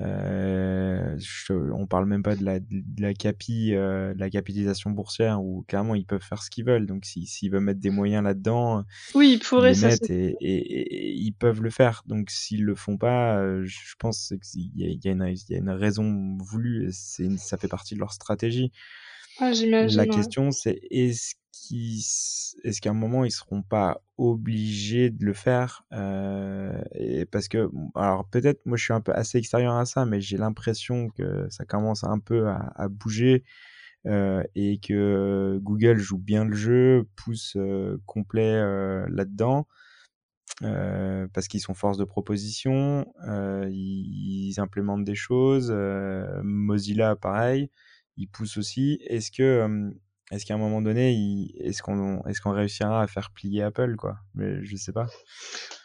Euh, 0.00 1.16
je, 1.18 1.52
on 1.52 1.86
parle 1.86 2.06
même 2.06 2.22
pas 2.22 2.36
de 2.36 2.44
la, 2.44 2.60
de 2.60 2.82
la 3.00 3.14
capi, 3.14 3.74
euh, 3.74 4.14
de 4.14 4.20
la 4.20 4.30
capitalisation 4.30 4.90
boursière 4.90 5.42
où 5.42 5.64
clairement 5.66 5.94
ils 5.94 6.04
peuvent 6.04 6.22
faire 6.22 6.42
ce 6.42 6.50
qu'ils 6.50 6.64
veulent. 6.64 6.86
Donc 6.86 7.04
s'ils 7.04 7.50
veulent 7.50 7.62
mettre 7.62 7.80
des 7.80 7.90
moyens 7.90 8.22
là-dedans, 8.22 8.84
oui, 9.14 9.34
ils 9.34 9.38
pourraient 9.38 9.72
ils 9.72 9.84
mettent 9.84 10.10
et, 10.10 10.36
et, 10.40 11.12
ils 11.14 11.32
peuvent 11.32 11.62
le 11.62 11.70
faire. 11.70 12.04
Donc 12.06 12.30
s'ils 12.30 12.64
le 12.64 12.74
font 12.74 12.96
pas, 12.96 13.38
euh, 13.38 13.64
je 13.64 13.94
pense 13.98 14.34
qu'il 14.42 14.70
y, 14.76 14.98
y, 15.04 15.08
a 15.08 15.12
une, 15.12 15.34
y 15.48 15.54
a 15.54 15.58
une 15.58 15.70
raison 15.70 16.38
voulue. 16.38 16.88
C'est 16.92 17.36
ça 17.38 17.56
fait 17.56 17.68
partie 17.68 17.94
de 17.94 18.00
leur 18.00 18.12
stratégie. 18.12 18.72
La 19.40 20.06
question 20.06 20.50
c'est 20.50 20.80
est-ce 20.90 21.34
est-ce 22.64 22.80
qu'à 22.80 22.90
un 22.90 22.94
moment 22.94 23.24
ils 23.24 23.30
seront 23.30 23.62
pas 23.62 24.00
obligés 24.16 25.10
de 25.10 25.24
le 25.24 25.32
faire 25.32 25.84
euh, 25.92 26.80
et 26.94 27.24
parce 27.24 27.48
que 27.48 27.70
alors 27.94 28.26
peut-être 28.28 28.64
moi 28.66 28.76
je 28.76 28.84
suis 28.84 28.92
un 28.92 29.00
peu 29.00 29.12
assez 29.12 29.38
extérieur 29.38 29.74
à 29.74 29.84
ça 29.84 30.04
mais 30.04 30.20
j'ai 30.20 30.36
l'impression 30.36 31.08
que 31.10 31.46
ça 31.50 31.64
commence 31.64 32.04
un 32.04 32.18
peu 32.18 32.48
à, 32.48 32.72
à 32.76 32.88
bouger 32.88 33.44
euh, 34.06 34.42
et 34.54 34.78
que 34.78 35.58
Google 35.62 35.98
joue 35.98 36.18
bien 36.18 36.44
le 36.44 36.54
jeu 36.54 37.06
pousse 37.16 37.54
euh, 37.56 38.00
complet 38.06 38.54
euh, 38.54 39.06
là-dedans 39.10 39.66
euh, 40.62 41.26
parce 41.32 41.48
qu'ils 41.48 41.60
sont 41.60 41.74
force 41.74 41.98
de 41.98 42.04
proposition 42.04 43.06
ils, 43.26 44.48
ils, 44.50 44.60
implémentent 44.60 45.04
des 45.04 45.14
choses 45.14 45.72
Mozilla 46.42 47.16
pareil 47.16 47.70
ils 48.18 48.28
poussent 48.28 48.58
aussi 48.58 48.98
est-ce 49.06 49.30
que 49.30 49.90
est-ce 50.30 50.44
qu'à 50.44 50.54
un 50.54 50.58
moment 50.58 50.82
donné, 50.82 51.48
est-ce 51.58 51.82
qu'on 51.82 52.20
est 52.26 52.38
qu'on 52.40 52.52
réussira 52.52 53.02
à 53.02 53.06
faire 53.06 53.30
plier 53.30 53.62
Apple 53.62 53.96
quoi? 53.96 54.18
Mais 54.34 54.62
je 54.62 54.76
sais 54.76 54.92
pas. 54.92 55.06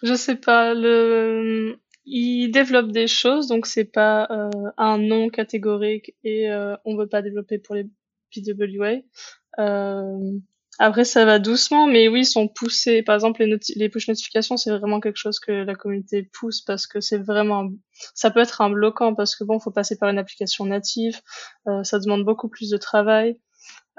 Je 0.01 0.13
sais 0.15 0.35
pas. 0.35 0.73
Le... 0.73 1.79
Ils 2.05 2.49
développent 2.49 2.91
des 2.91 3.07
choses, 3.07 3.47
donc 3.47 3.65
c'est 3.65 3.85
pas 3.85 4.27
euh, 4.29 4.49
un 4.77 4.97
nom 4.97 5.29
catégorique 5.29 6.13
et 6.25 6.51
euh, 6.51 6.75
on 6.83 6.97
veut 6.97 7.07
pas 7.07 7.21
développer 7.21 7.57
pour 7.57 7.75
les 7.75 7.85
PWA. 8.35 8.95
Euh, 9.59 10.39
après, 10.79 11.05
ça 11.05 11.23
va 11.25 11.37
doucement, 11.37 11.85
mais 11.85 12.07
oui, 12.07 12.21
ils 12.21 12.25
sont 12.25 12.47
poussés. 12.47 13.03
Par 13.03 13.13
exemple, 13.15 13.43
les, 13.43 13.57
les 13.75 13.89
push 13.89 14.07
notifications, 14.07 14.57
c'est 14.57 14.71
vraiment 14.71 14.99
quelque 14.99 15.17
chose 15.17 15.39
que 15.39 15.51
la 15.51 15.75
communauté 15.75 16.23
pousse 16.23 16.61
parce 16.61 16.87
que 16.87 16.99
c'est 16.99 17.19
vraiment, 17.19 17.69
ça 18.15 18.31
peut 18.31 18.39
être 18.39 18.61
un 18.61 18.71
bloquant 18.71 19.13
parce 19.13 19.35
que 19.35 19.43
bon, 19.43 19.59
faut 19.59 19.71
passer 19.71 19.97
par 19.97 20.09
une 20.09 20.17
application 20.17 20.65
native, 20.65 21.21
euh, 21.67 21.83
ça 21.83 21.99
demande 21.99 22.25
beaucoup 22.25 22.49
plus 22.49 22.69
de 22.69 22.77
travail. 22.77 23.39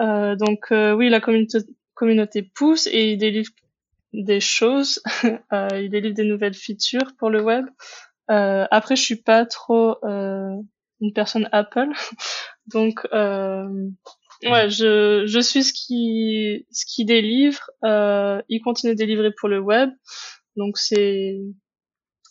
Euh, 0.01 0.35
donc 0.35 0.72
euh, 0.72 0.93
oui, 0.95 1.09
la 1.11 1.20
communauté, 1.20 2.43
pousse 2.43 2.89
et 2.89 3.12
il 3.12 3.18
délivre 3.18 3.53
des 4.12 4.41
choses, 4.41 5.01
euh, 5.53 5.68
il 5.75 5.91
délivre 5.91 6.14
des 6.14 6.25
nouvelles 6.25 6.55
features 6.55 7.14
pour 7.18 7.31
le 7.31 7.41
web. 7.41 7.66
Euh, 8.31 8.66
après, 8.70 8.97
je 8.97 9.03
suis 9.03 9.22
pas 9.22 9.47
trop 9.47 9.97
euh, 10.05 10.57
une 11.01 11.12
personne 11.12 11.49
Apple, 11.53 11.91
donc 12.66 13.07
ouais, 14.51 14.71
je, 14.71 15.25
je 15.27 15.41
suis 15.41 15.65
ce 15.65 15.73
qui 15.73 16.67
ce 16.71 16.85
qui 16.87 17.05
délivre. 17.05 17.71
Euh, 17.85 18.41
il 18.49 18.61
continue 18.61 18.95
de 18.95 18.99
délivrer 18.99 19.33
pour 19.33 19.49
le 19.49 19.61
web, 19.61 19.91
donc 20.57 20.79
c'est 20.79 21.39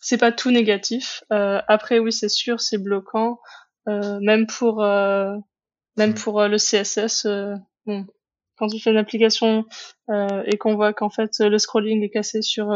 c'est 0.02 0.18
pas 0.18 0.32
tout 0.32 0.52
négatif. 0.52 1.24
Euh, 1.32 1.62
après, 1.68 2.00
oui, 2.00 2.12
c'est 2.12 2.30
sûr, 2.30 2.60
c'est 2.60 2.78
bloquant, 2.78 3.40
euh, 3.88 4.20
même 4.22 4.48
pour 4.48 4.82
même 5.98 6.12
mm. 6.12 6.16
pour 6.16 6.42
euh, 6.42 6.48
le 6.48 6.58
CSS, 6.58 7.26
euh, 7.26 7.56
bon, 7.86 8.06
quand 8.58 8.68
tu 8.68 8.80
fais 8.80 8.92
une 8.92 8.98
application 8.98 9.66
euh, 10.10 10.44
et 10.46 10.58
qu'on 10.58 10.76
voit 10.76 10.94
qu'en 10.94 11.10
fait 11.10 11.32
le 11.40 11.58
scrolling 11.58 12.04
est 12.04 12.10
cassé 12.10 12.42
sur 12.42 12.68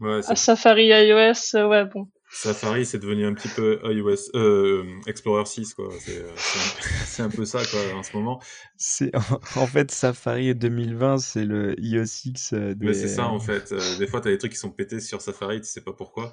ouais, 0.00 0.22
Safari 0.22 0.86
iOS, 0.86 1.56
ouais 1.68 1.84
bon. 1.84 2.08
Safari, 2.32 2.86
c'est 2.86 2.98
devenu 2.98 3.26
un 3.26 3.34
petit 3.34 3.48
peu 3.48 3.78
iOS, 3.84 4.34
euh, 4.34 4.84
Explorer 5.06 5.44
6, 5.44 5.74
quoi. 5.74 5.90
C'est 7.06 7.22
un, 7.22 7.28
peu 7.28 7.44
ça, 7.44 7.60
quoi, 7.64 7.80
en 7.94 8.02
ce 8.02 8.16
moment. 8.16 8.40
C'est 8.76 9.12
en 9.56 9.66
fait 9.66 9.90
Safari 9.90 10.54
2020, 10.54 11.18
c'est 11.18 11.44
le 11.44 11.78
iOS 11.78 12.06
6. 12.06 12.54
Mais 12.80 12.94
c'est 12.94 13.08
ça, 13.08 13.26
en 13.26 13.38
fait. 13.38 13.74
des 13.98 14.06
fois, 14.06 14.20
t'as 14.20 14.30
des 14.30 14.38
trucs 14.38 14.52
qui 14.52 14.58
sont 14.58 14.70
pétés 14.70 15.00
sur 15.00 15.20
Safari, 15.20 15.60
tu 15.60 15.66
sais 15.66 15.82
pas 15.82 15.92
pourquoi. 15.92 16.32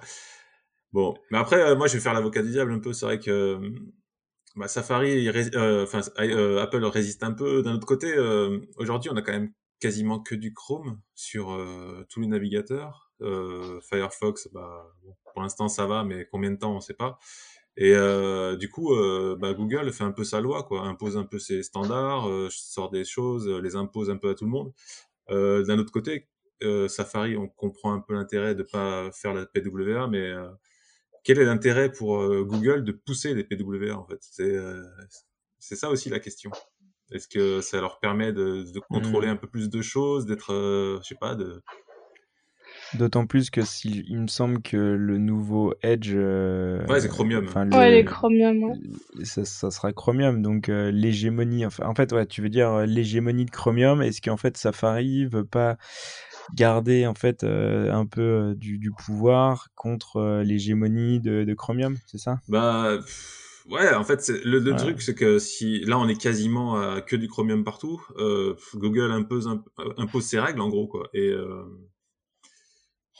Bon, 0.94 1.16
mais 1.32 1.38
après, 1.38 1.76
moi, 1.76 1.88
je 1.88 1.94
vais 1.94 2.00
faire 2.00 2.14
l'avocat 2.14 2.42
du 2.42 2.52
diable 2.52 2.72
un 2.72 2.80
peu. 2.80 2.94
C'est 2.94 3.06
vrai 3.06 3.20
que 3.20 3.60
bah, 4.56 4.68
Safari, 4.68 5.30
euh, 5.30 5.84
enfin 5.84 6.02
euh, 6.20 6.62
Apple 6.62 6.84
résiste 6.84 7.24
un 7.24 7.32
peu. 7.32 7.62
D'un 7.62 7.76
autre 7.76 7.88
côté, 7.88 8.14
euh, 8.14 8.60
aujourd'hui, 8.78 9.10
on 9.12 9.16
a 9.16 9.22
quand 9.22 9.32
même 9.32 9.54
quasiment 9.80 10.20
que 10.20 10.36
du 10.36 10.54
Chrome 10.54 11.00
sur 11.16 11.58
tous 12.10 12.20
les 12.20 12.28
navigateurs. 12.28 13.14
Firefox, 13.90 14.50
bah, 14.52 14.86
pour 15.40 15.44
l'instant 15.44 15.70
ça 15.70 15.86
va, 15.86 16.04
mais 16.04 16.28
combien 16.30 16.52
de 16.52 16.58
temps, 16.58 16.76
on 16.76 16.82
sait 16.82 16.94
pas. 16.94 17.18
Et 17.78 17.94
du 18.58 18.70
coup, 18.70 18.94
bah, 19.40 19.54
Google 19.54 19.90
fait 19.94 20.04
un 20.04 20.12
peu 20.12 20.26
sa 20.26 20.42
loi, 20.42 20.64
quoi, 20.64 20.82
impose 20.82 21.16
un 21.16 21.24
peu 21.24 21.40
ses 21.40 21.64
standards, 21.64 22.28
sort 22.52 22.90
des 22.90 23.06
choses, 23.06 23.48
les 23.48 23.78
impose 23.78 24.10
un 24.10 24.18
peu 24.18 24.30
à 24.30 24.36
tout 24.36 24.44
le 24.44 24.52
monde. 24.52 24.74
D'un 25.30 25.80
autre 25.80 25.94
côté, 25.94 26.28
Safari, 26.90 27.38
on 27.38 27.48
comprend 27.48 27.94
un 27.94 28.02
peu 28.02 28.16
l'intérêt 28.16 28.54
de 28.54 28.64
pas 28.64 29.10
faire 29.14 29.34
la 29.34 29.46
PWA, 29.46 30.08
mais 30.08 30.34
quel 31.24 31.40
est 31.40 31.46
l'intérêt 31.46 31.92
pour 31.92 32.22
euh, 32.22 32.44
Google 32.44 32.84
de 32.84 32.92
pousser 32.92 33.34
les 33.34 33.44
PWA 33.44 33.96
en 33.96 34.06
fait? 34.06 34.20
C'est 34.22 34.56
euh, 34.56 34.84
ça 35.60 35.90
aussi 35.90 36.10
la 36.10 36.20
question. 36.20 36.52
Est-ce 37.12 37.28
que 37.28 37.62
ça 37.62 37.82
leur 37.82 38.00
permet 38.00 38.32
de, 38.32 38.64
de 38.72 38.80
contrôler 38.80 39.28
mmh. 39.28 39.32
un 39.32 39.36
peu 39.36 39.48
plus 39.48 39.70
de 39.70 39.82
choses, 39.82 40.26
d'être, 40.26 40.54
euh, 40.54 41.00
je 41.02 41.08
sais 41.08 41.16
pas, 41.20 41.36
de. 41.36 41.62
D'autant 42.96 43.26
plus 43.26 43.50
que 43.50 43.62
si, 43.64 44.04
il 44.08 44.22
me 44.22 44.28
semble 44.28 44.62
que 44.62 44.78
le 44.78 45.18
nouveau 45.18 45.74
Edge. 45.84 46.14
ouais, 46.14 47.00
c'est 47.00 47.10
Chromium. 47.10 47.48
ouais, 47.56 47.92
les 47.92 48.04
Chromium. 48.06 48.64
Ouais. 48.64 49.26
Ça, 49.26 49.46
ça, 49.46 49.72
sera 49.72 49.94
Chromium, 49.94 50.42
donc 50.42 50.68
l'hégémonie. 50.68 51.66
Enfin, 51.66 51.86
en 51.86 51.96
fait, 51.96 52.12
ouais, 52.12 52.26
tu 52.26 52.42
veux 52.42 52.50
dire 52.50 52.86
l'hégémonie 52.86 53.46
de 53.46 53.52
Chromium. 53.52 54.02
Est-ce 54.02 54.22
qu'en 54.22 54.38
fait 54.38 54.58
Safari 54.58 55.26
veut 55.26 55.46
pas 55.46 55.78
garder 56.56 57.06
en 57.06 57.14
fait 57.14 57.44
euh, 57.44 57.92
un 57.92 58.06
peu 58.06 58.22
euh, 58.22 58.56
du, 58.56 58.78
du, 58.78 58.92
pouvoir 58.92 59.70
contre 59.76 60.18
euh, 60.18 60.44
l'hégémonie 60.44 61.20
de, 61.20 61.44
de, 61.44 61.54
Chromium, 61.54 61.98
c'est 62.08 62.18
ça? 62.18 62.40
Bah 62.48 62.98
ouais, 63.70 63.94
en 63.94 64.04
fait 64.04 64.28
le, 64.30 64.60
le 64.60 64.76
truc 64.76 65.02
c'est 65.02 65.16
que 65.16 65.40
si 65.40 65.80
là 65.82 66.00
on 66.00 66.08
est 66.08 66.20
quasiment 66.20 66.76
à 66.80 67.02
que 67.02 67.16
du 67.16 67.28
Chromium 67.28 67.64
partout, 67.64 68.02
Google 68.76 69.12
impose 69.12 69.50
impose 69.98 70.24
ses 70.24 70.40
règles 70.40 70.62
en 70.62 70.70
gros 70.70 70.88
quoi 70.88 71.10
et 71.14 71.32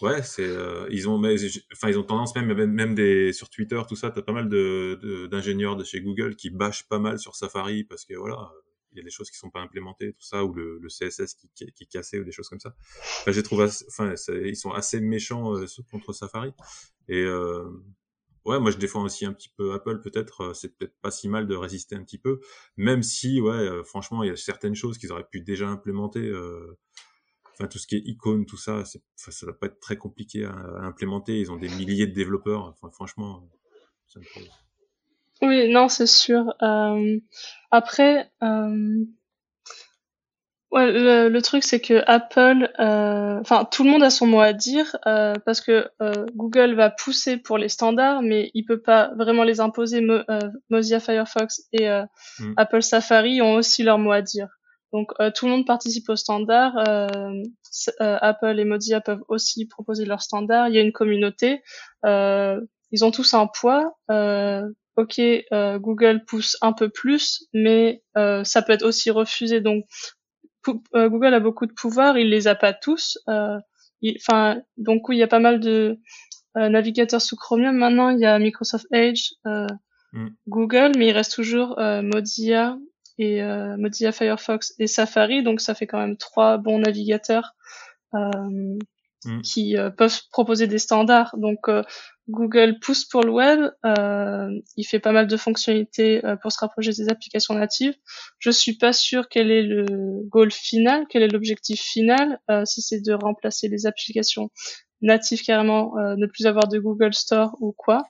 Ouais, 0.02 0.24
c'est 0.24 0.50
ils 0.90 1.10
ont 1.10 1.22
enfin 1.74 1.90
ils 1.90 1.98
ont 2.00 2.04
tendance 2.04 2.34
même 2.36 2.54
même 2.54 2.96
des 2.96 3.34
sur 3.34 3.50
Twitter 3.50 3.82
tout 3.88 3.96
ça, 3.96 4.12
t'as 4.12 4.22
pas 4.22 4.32
mal 4.32 4.48
de 4.48 5.28
d'ingénieurs 5.30 5.76
de, 5.76 5.84
chez 5.84 6.02
Google 6.02 6.36
qui 6.36 6.50
bâchent 6.50 6.88
pas 6.88 7.00
mal 7.00 7.20
sur 7.20 7.36
Safari 7.36 7.84
parce 7.84 8.06
que 8.06 8.14
voilà, 8.14 8.50
il 8.92 8.98
y 8.98 9.02
a 9.02 9.04
des 9.04 9.10
choses 9.10 9.30
qui 9.30 9.38
sont 9.38 9.50
pas 9.50 9.62
implémentées, 9.62 10.14
tout 10.14 10.22
ça, 10.22 10.44
ou 10.44 10.54
le, 10.54 10.80
le 10.80 10.88
CSS 10.90 11.36
qui, 11.36 11.50
qui, 11.54 11.64
est 11.66 11.90
cassé, 11.90 12.20
ou 12.20 12.24
des 12.24 12.32
choses 12.32 12.50
comme 12.50 12.60
ça. 12.60 12.76
Enfin, 13.22 13.32
j'ai 13.32 13.44
trouvé, 13.44 13.66
enfin, 13.88 14.14
ils 14.44 14.56
sont 14.56 14.72
assez 14.72 15.00
méchants 15.00 15.56
euh, 15.56 15.66
contre 15.92 16.14
Safari. 16.14 16.54
Et 17.08 17.22
euh, 17.22 17.66
ouais, 18.46 18.60
moi 18.60 18.72
je 18.72 18.78
défends 18.78 19.04
aussi 19.04 19.26
un 19.26 19.34
petit 19.34 19.50
peu 19.50 19.74
Apple. 19.74 20.02
Peut-être, 20.02 20.42
euh, 20.42 20.54
c'est 20.54 20.76
peut-être 20.76 20.96
pas 21.02 21.12
si 21.12 21.30
mal 21.30 21.48
de 21.48 21.56
résister 21.56 21.96
un 21.96 22.04
petit 22.04 22.18
peu, 22.18 22.40
même 22.78 23.04
si, 23.04 23.42
ouais, 23.42 23.52
euh, 23.52 23.84
franchement, 23.84 24.24
il 24.24 24.30
y 24.30 24.32
a 24.32 24.36
certaines 24.36 24.76
choses 24.76 24.98
qu'ils 24.98 25.12
auraient 25.12 25.28
pu 25.30 25.42
déjà 25.42 25.68
implémenter. 25.68 26.32
Enfin, 27.60 27.68
tout 27.68 27.78
ce 27.78 27.88
qui 27.88 27.96
est 27.96 28.04
icône, 28.06 28.46
tout 28.46 28.58
ça, 28.58 28.86
c'est, 28.86 29.02
ça 29.16 29.46
va 29.46 29.52
pas 29.52 29.68
être 29.68 29.82
très 29.82 29.98
compliqué 29.98 30.46
à, 30.46 30.52
à, 30.52 30.86
implémenter. 30.86 31.40
Ils 31.40 31.52
ont 31.52 31.58
des 31.58 31.68
milliers 31.68 32.08
de 32.08 32.14
développeurs. 32.14 32.64
Enfin, 32.64 32.90
franchement, 32.90 33.44
ça 34.08 34.20
me 34.20 34.26
pose. 34.34 34.50
Oui, 35.42 35.70
non, 35.70 35.88
c'est 35.88 36.08
sûr. 36.08 36.54
Euh, 36.62 37.20
après, 37.72 38.30
euh, 38.44 39.06
ouais, 40.72 40.92
le, 40.92 41.30
le 41.30 41.42
truc 41.42 41.64
c'est 41.64 41.80
que 41.80 42.04
Apple, 42.08 42.70
euh, 42.80 43.40
enfin 43.40 43.66
tout 43.66 43.84
le 43.84 43.90
monde 43.90 44.04
a 44.04 44.10
son 44.10 44.28
mot 44.28 44.42
à 44.42 44.52
dire 44.52 44.98
parce 45.04 45.62
que 45.62 45.90
Google 46.36 46.76
va 46.76 46.90
pousser 46.90 47.38
pour 47.38 47.58
les 47.58 47.70
standards, 47.70 48.22
mais 48.22 48.52
il 48.54 48.66
peut 48.66 48.82
pas 48.82 49.14
vraiment 49.16 49.44
les 49.44 49.62
imposer. 49.62 50.02
Mo 50.02 50.20
Mozilla 50.70 51.00
Firefox 51.00 51.62
et 51.72 51.88
mm. 51.88 52.54
Apple 52.58 52.82
Safari 52.82 53.42
ont 53.42 53.54
aussi 53.56 53.84
leur 53.84 53.98
mot 53.98 54.12
à 54.12 54.22
dire. 54.22 54.59
Donc 54.94 55.12
tout 55.36 55.46
le 55.46 55.52
monde 55.52 55.66
participe 55.66 56.10
aux 56.10 56.16
standards. 56.16 56.78
Apple 58.00 58.60
et 58.60 58.66
Mozilla 58.66 59.02
peuvent 59.02 59.24
aussi 59.28 59.68
proposer 59.68 60.06
leurs 60.06 60.22
standards. 60.22 60.70
Il 60.70 60.76
y 60.76 60.78
a 60.80 60.82
une 60.82 60.92
communauté. 60.92 61.62
ils 62.04 63.06
ont 63.06 63.12
tous 63.12 63.34
un 63.34 63.48
poids. 63.48 63.98
Euh, 64.10 64.68
ok, 65.00 65.20
euh, 65.20 65.80
Google 65.80 66.26
pousse 66.26 66.58
un 66.62 66.74
peu 66.74 66.90
plus, 66.90 67.48
mais 67.54 68.04
euh, 68.18 68.44
ça 68.44 68.62
peut 68.62 68.74
être 68.74 68.86
aussi 68.86 69.10
refusé. 69.12 69.62
Donc, 69.62 69.86
euh, 70.94 71.10
Google 71.10 71.34
a 71.34 71.40
beaucoup 71.40 71.66
de 71.66 71.74
pouvoir, 71.74 72.18
il 72.18 72.30
les 72.30 72.48
a 72.48 72.56
pas 72.56 72.74
tous. 72.74 73.18
Enfin, 73.28 74.62
donc 74.78 75.08
oui, 75.10 75.16
il 75.16 75.20
y 75.20 75.24
a 75.24 75.28
pas 75.28 75.40
mal 75.40 75.60
de 75.60 76.00
navigateurs 76.56 77.22
sous 77.22 77.38
Chromium. 77.38 77.78
Maintenant, 77.78 78.10
il 78.10 78.20
y 78.20 78.26
a 78.26 78.38
Microsoft 78.40 78.88
Edge, 78.92 79.32
mm. 79.46 80.28
Google, 80.48 80.92
mais 80.98 81.08
il 81.08 81.12
reste 81.14 81.34
toujours 81.34 81.80
Mozilla 81.80 82.78
et 83.20 83.44
Mozilla 83.78 84.12
Firefox 84.12 84.74
et 84.80 84.88
Safari. 84.88 85.44
Donc, 85.44 85.62
ça 85.62 85.76
fait 85.76 85.86
quand 85.86 86.00
même 86.00 86.18
trois 86.18 86.58
bons 86.58 86.80
navigateurs. 86.80 87.56
Mm. 89.26 89.42
qui 89.44 89.76
peuvent 89.98 90.22
proposer 90.32 90.66
des 90.66 90.80
standards. 90.80 91.36
Donc 91.38 91.68
Google 92.30 92.80
pousse 92.80 93.06
pour 93.06 93.24
le 93.24 93.32
web. 93.32 93.72
Euh, 93.86 94.50
il 94.78 94.84
fait 94.86 95.00
pas 95.00 95.12
mal 95.12 95.28
de 95.28 95.38
fonctionnalités 95.38 96.24
euh, 96.26 96.36
pour 96.36 96.52
se 96.52 96.60
rapprocher 96.60 96.92
des 96.92 97.10
applications 97.10 97.56
natives. 97.56 97.96
Je 98.38 98.52
suis 98.52 98.78
pas 98.78 98.94
sûr 98.94 99.28
quel 99.30 99.52
est 99.52 99.64
le 99.64 99.86
goal 100.28 100.52
final, 100.52 101.06
quel 101.10 101.24
est 101.24 101.28
l'objectif 101.28 101.82
final. 101.82 102.40
Euh, 102.50 102.66
si 102.66 102.82
c'est 102.82 103.02
de 103.02 103.14
remplacer 103.14 103.68
les 103.68 103.88
applications 103.88 104.50
natives 105.02 105.42
carrément, 105.44 105.94
ne 105.96 106.28
plus 106.28 106.46
avoir 106.46 106.68
de 106.68 106.78
Google 106.78 107.14
Store 107.14 107.56
ou 107.62 107.72
quoi. 107.72 108.04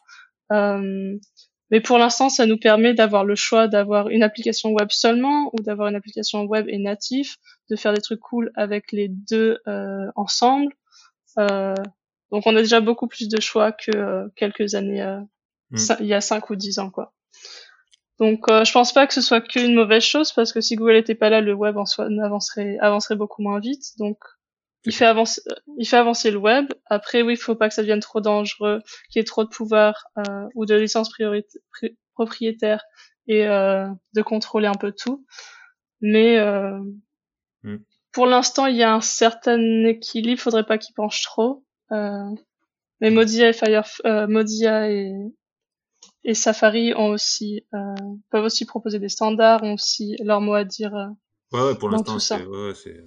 Mais 1.72 1.82
pour 1.82 1.98
l'instant, 1.98 2.30
ça 2.30 2.46
nous 2.46 2.58
permet 2.58 2.94
d'avoir 2.94 3.24
le 3.26 3.36
choix 3.36 3.68
d'avoir 3.68 4.10
une 4.10 4.24
application 4.24 4.72
web 4.72 4.90
seulement 4.92 5.52
ou 5.54 5.62
d'avoir 5.62 5.88
une 5.88 5.96
application 5.96 6.44
web 6.46 6.68
et 6.70 6.78
natif, 6.78 7.38
de 7.70 7.76
faire 7.76 7.94
des 7.94 8.02
trucs 8.02 8.20
cool 8.20 8.52
avec 8.56 8.92
les 8.92 9.08
deux 9.08 9.60
ensemble. 10.16 10.74
Euh, 11.38 11.76
donc 12.32 12.44
on 12.46 12.56
a 12.56 12.62
déjà 12.62 12.80
beaucoup 12.80 13.08
plus 13.08 13.28
de 13.28 13.40
choix 13.40 13.72
que 13.72 13.92
euh, 13.96 14.28
quelques 14.36 14.76
années, 14.76 15.02
euh, 15.02 15.20
mm. 15.72 15.78
il 16.02 16.06
y 16.06 16.14
a 16.14 16.22
5 16.22 16.50
ou 16.50 16.56
10 16.56 16.80
ans 16.80 16.90
quoi. 16.90 17.14
Donc 18.20 18.50
euh, 18.50 18.66
je 18.66 18.72
pense 18.72 18.94
pas 18.94 19.08
que 19.08 19.14
ce 19.14 19.22
soit 19.22 19.42
qu'une 19.42 19.74
mauvaise 19.74 20.04
chose 20.04 20.34
parce 20.34 20.52
que 20.52 20.62
si 20.62 20.76
Google 20.76 20.94
n'était 20.94 21.16
pas 21.16 21.30
là, 21.30 21.42
le 21.42 21.54
web 21.54 21.78
en 21.78 21.86
soi 21.86 22.08
avancerait, 22.24 22.78
avancerait 22.80 23.16
beaucoup 23.16 23.42
moins 23.42 23.60
vite. 23.60 23.98
Donc 23.98 24.18
il 24.86 24.94
fait 24.94 25.06
avancer, 25.06 25.42
il 25.78 25.88
fait 25.88 25.98
avancer 25.98 26.32
le 26.32 26.38
web. 26.38 26.68
Après 26.86 27.22
oui, 27.22 27.34
il 27.34 27.38
faut 27.38 27.56
pas 27.56 27.68
que 27.68 27.76
ça 27.76 27.82
devienne 27.82 28.00
trop 28.00 28.22
dangereux, 28.22 28.82
qu'il 29.10 29.20
y 29.20 29.22
ait 29.22 29.26
trop 29.26 29.44
de 29.44 29.50
pouvoir 29.50 30.06
euh, 30.18 30.48
ou 30.56 30.66
de 30.66 30.76
licence 30.76 31.12
propriétaire 32.14 32.84
et 33.28 33.48
euh, 33.48 33.88
de 34.16 34.22
contrôler 34.22 34.68
un 34.68 34.76
peu 34.76 34.92
tout. 34.92 35.26
Mais 36.02 36.40
mm. 37.64 37.78
pour 38.12 38.26
l'instant, 38.26 38.66
il 38.68 38.78
y 38.78 38.84
a 38.84 38.94
un 38.94 39.02
certain 39.02 39.86
équilibre. 39.86 40.42
Faudrait 40.42 40.66
pas 40.66 40.78
qu'il 40.78 40.96
penche 40.96 41.22
trop. 41.24 41.64
Euh, 41.92 42.36
mais 43.02 43.12
Mozilla 43.12 43.50
et 43.50 43.54
Fire, 43.54 43.86
euh, 44.06 44.28
Mozilla 44.28 44.92
et, 44.92 45.14
et 46.24 46.34
Safari 46.34 46.94
ont 46.96 47.12
aussi 47.12 47.66
euh, 47.74 47.96
peuvent 48.30 48.44
aussi 48.44 48.66
proposer 48.66 49.00
des 49.00 49.10
standards, 49.10 49.64
ont 49.64 49.74
aussi 49.74 50.16
leur 50.24 50.42
mot 50.42 50.54
à 50.54 50.64
dire. 50.64 50.94
ouais, 51.52 51.62
ouais, 51.62 51.76
pour 51.76 51.90
l'instant, 51.90 52.20
c'est 52.20 52.46
ouais, 52.46 52.74
c'est 52.76 53.04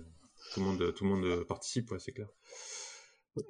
tout 0.53 0.61
le 0.61 0.67
monde 0.67 0.95
tout 0.95 1.05
le 1.05 1.11
monde 1.11 1.45
participe, 1.45 1.91
ouais, 1.91 1.99
c'est 1.99 2.13
clair. 2.13 2.29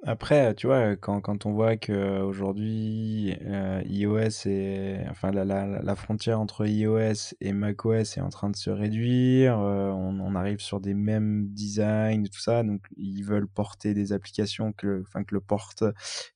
Après, 0.03 0.55
tu 0.55 0.67
vois, 0.67 0.95
quand, 0.95 1.19
quand 1.19 1.45
on 1.45 1.51
voit 1.51 1.75
qu'aujourd'hui, 1.75 3.35
euh, 3.41 3.81
iOS 3.85 4.47
et 4.47 4.99
enfin 5.09 5.31
la, 5.31 5.43
la, 5.43 5.95
frontière 5.97 6.39
entre 6.39 6.65
iOS 6.65 7.35
et 7.41 7.51
macOS 7.51 8.15
est 8.15 8.21
en 8.21 8.29
train 8.29 8.49
de 8.49 8.55
se 8.55 8.69
réduire, 8.69 9.59
euh, 9.59 9.89
on, 9.91 10.35
arrive 10.35 10.59
sur 10.61 10.79
des 10.79 10.93
mêmes 10.93 11.49
designs, 11.49 12.23
tout 12.23 12.39
ça, 12.39 12.63
donc 12.63 12.81
ils 12.95 13.23
veulent 13.23 13.47
porter 13.47 13.93
des 13.93 14.13
applications 14.13 14.71
que, 14.71 15.01
enfin 15.01 15.25
que 15.25 15.35
le 15.35 15.41
porte, 15.41 15.83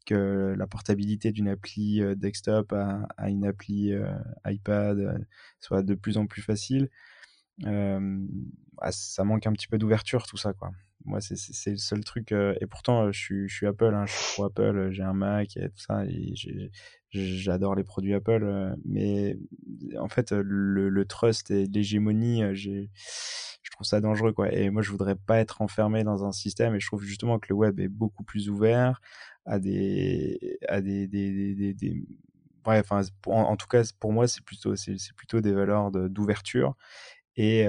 que 0.05 0.53
la 0.57 0.67
portabilité 0.67 1.31
d'une 1.31 1.47
appli 1.47 2.01
euh, 2.01 2.15
desktop 2.15 2.73
à, 2.73 3.29
une 3.29 3.45
appli 3.45 3.93
euh, 3.93 4.11
iPad 4.45 5.25
soit 5.61 5.83
de 5.83 5.95
plus 5.95 6.17
en 6.17 6.27
plus 6.27 6.41
facile. 6.41 6.89
Bah, 7.59 8.91
ça 8.91 9.23
manque 9.23 9.47
un 9.47 9.53
petit 9.53 9.67
peu 9.67 9.77
d'ouverture, 9.77 10.27
tout 10.27 10.37
ça, 10.37 10.53
quoi. 10.53 10.71
Moi, 11.05 11.19
c'est 11.21 11.71
le 11.71 11.77
seul 11.77 12.03
truc. 12.03 12.31
Et 12.33 12.65
pourtant, 12.69 13.11
je 13.11 13.47
suis, 13.47 13.65
Apple, 13.65 13.93
hein, 13.93 14.05
je 14.05 14.13
suis 14.13 14.33
pro 14.33 14.45
Apple, 14.45 14.89
j'ai 14.91 15.03
un 15.03 15.13
Mac 15.13 15.55
et 15.55 15.69
tout 15.69 15.79
ça. 15.79 16.05
Et 16.05 16.33
j'adore 17.11 17.75
les 17.75 17.85
produits 17.85 18.13
Apple. 18.13 18.75
mais 18.85 19.37
en 19.97 20.09
fait, 20.09 20.31
le, 20.31 21.05
trust 21.05 21.49
et 21.49 21.65
l'hégémonie, 21.65 22.43
je 22.53 22.87
trouve 23.71 23.87
ça 23.87 24.01
dangereux, 24.01 24.33
quoi. 24.33 24.51
Et 24.53 24.69
moi, 24.69 24.81
je 24.81 24.91
voudrais 24.91 25.15
pas 25.15 25.39
être 25.39 25.61
enfermé 25.61 26.03
dans 26.03 26.25
un 26.25 26.33
système. 26.33 26.75
Et 26.75 26.79
je 26.79 26.87
trouve 26.87 27.03
justement 27.03 27.39
que 27.39 27.47
le 27.49 27.55
web 27.55 27.79
est 27.79 27.87
beaucoup 27.87 28.23
plus 28.23 28.49
ouvert 28.49 28.99
à 29.45 29.59
des, 29.59 30.59
à 30.67 30.81
des, 30.81 31.07
des, 31.07 31.55
des, 31.55 31.73
des 31.73 32.03
enfin, 32.65 33.01
en, 33.27 33.31
en, 33.31 33.55
tout 33.55 33.67
cas, 33.67 33.83
pour 33.99 34.11
moi, 34.11 34.27
c'est 34.27 34.43
plutôt, 34.43 34.75
c'est 34.75 34.97
plutôt 35.15 35.41
des 35.41 35.53
valeurs 35.53 35.91
d'ouverture. 35.91 36.75
Et, 37.37 37.65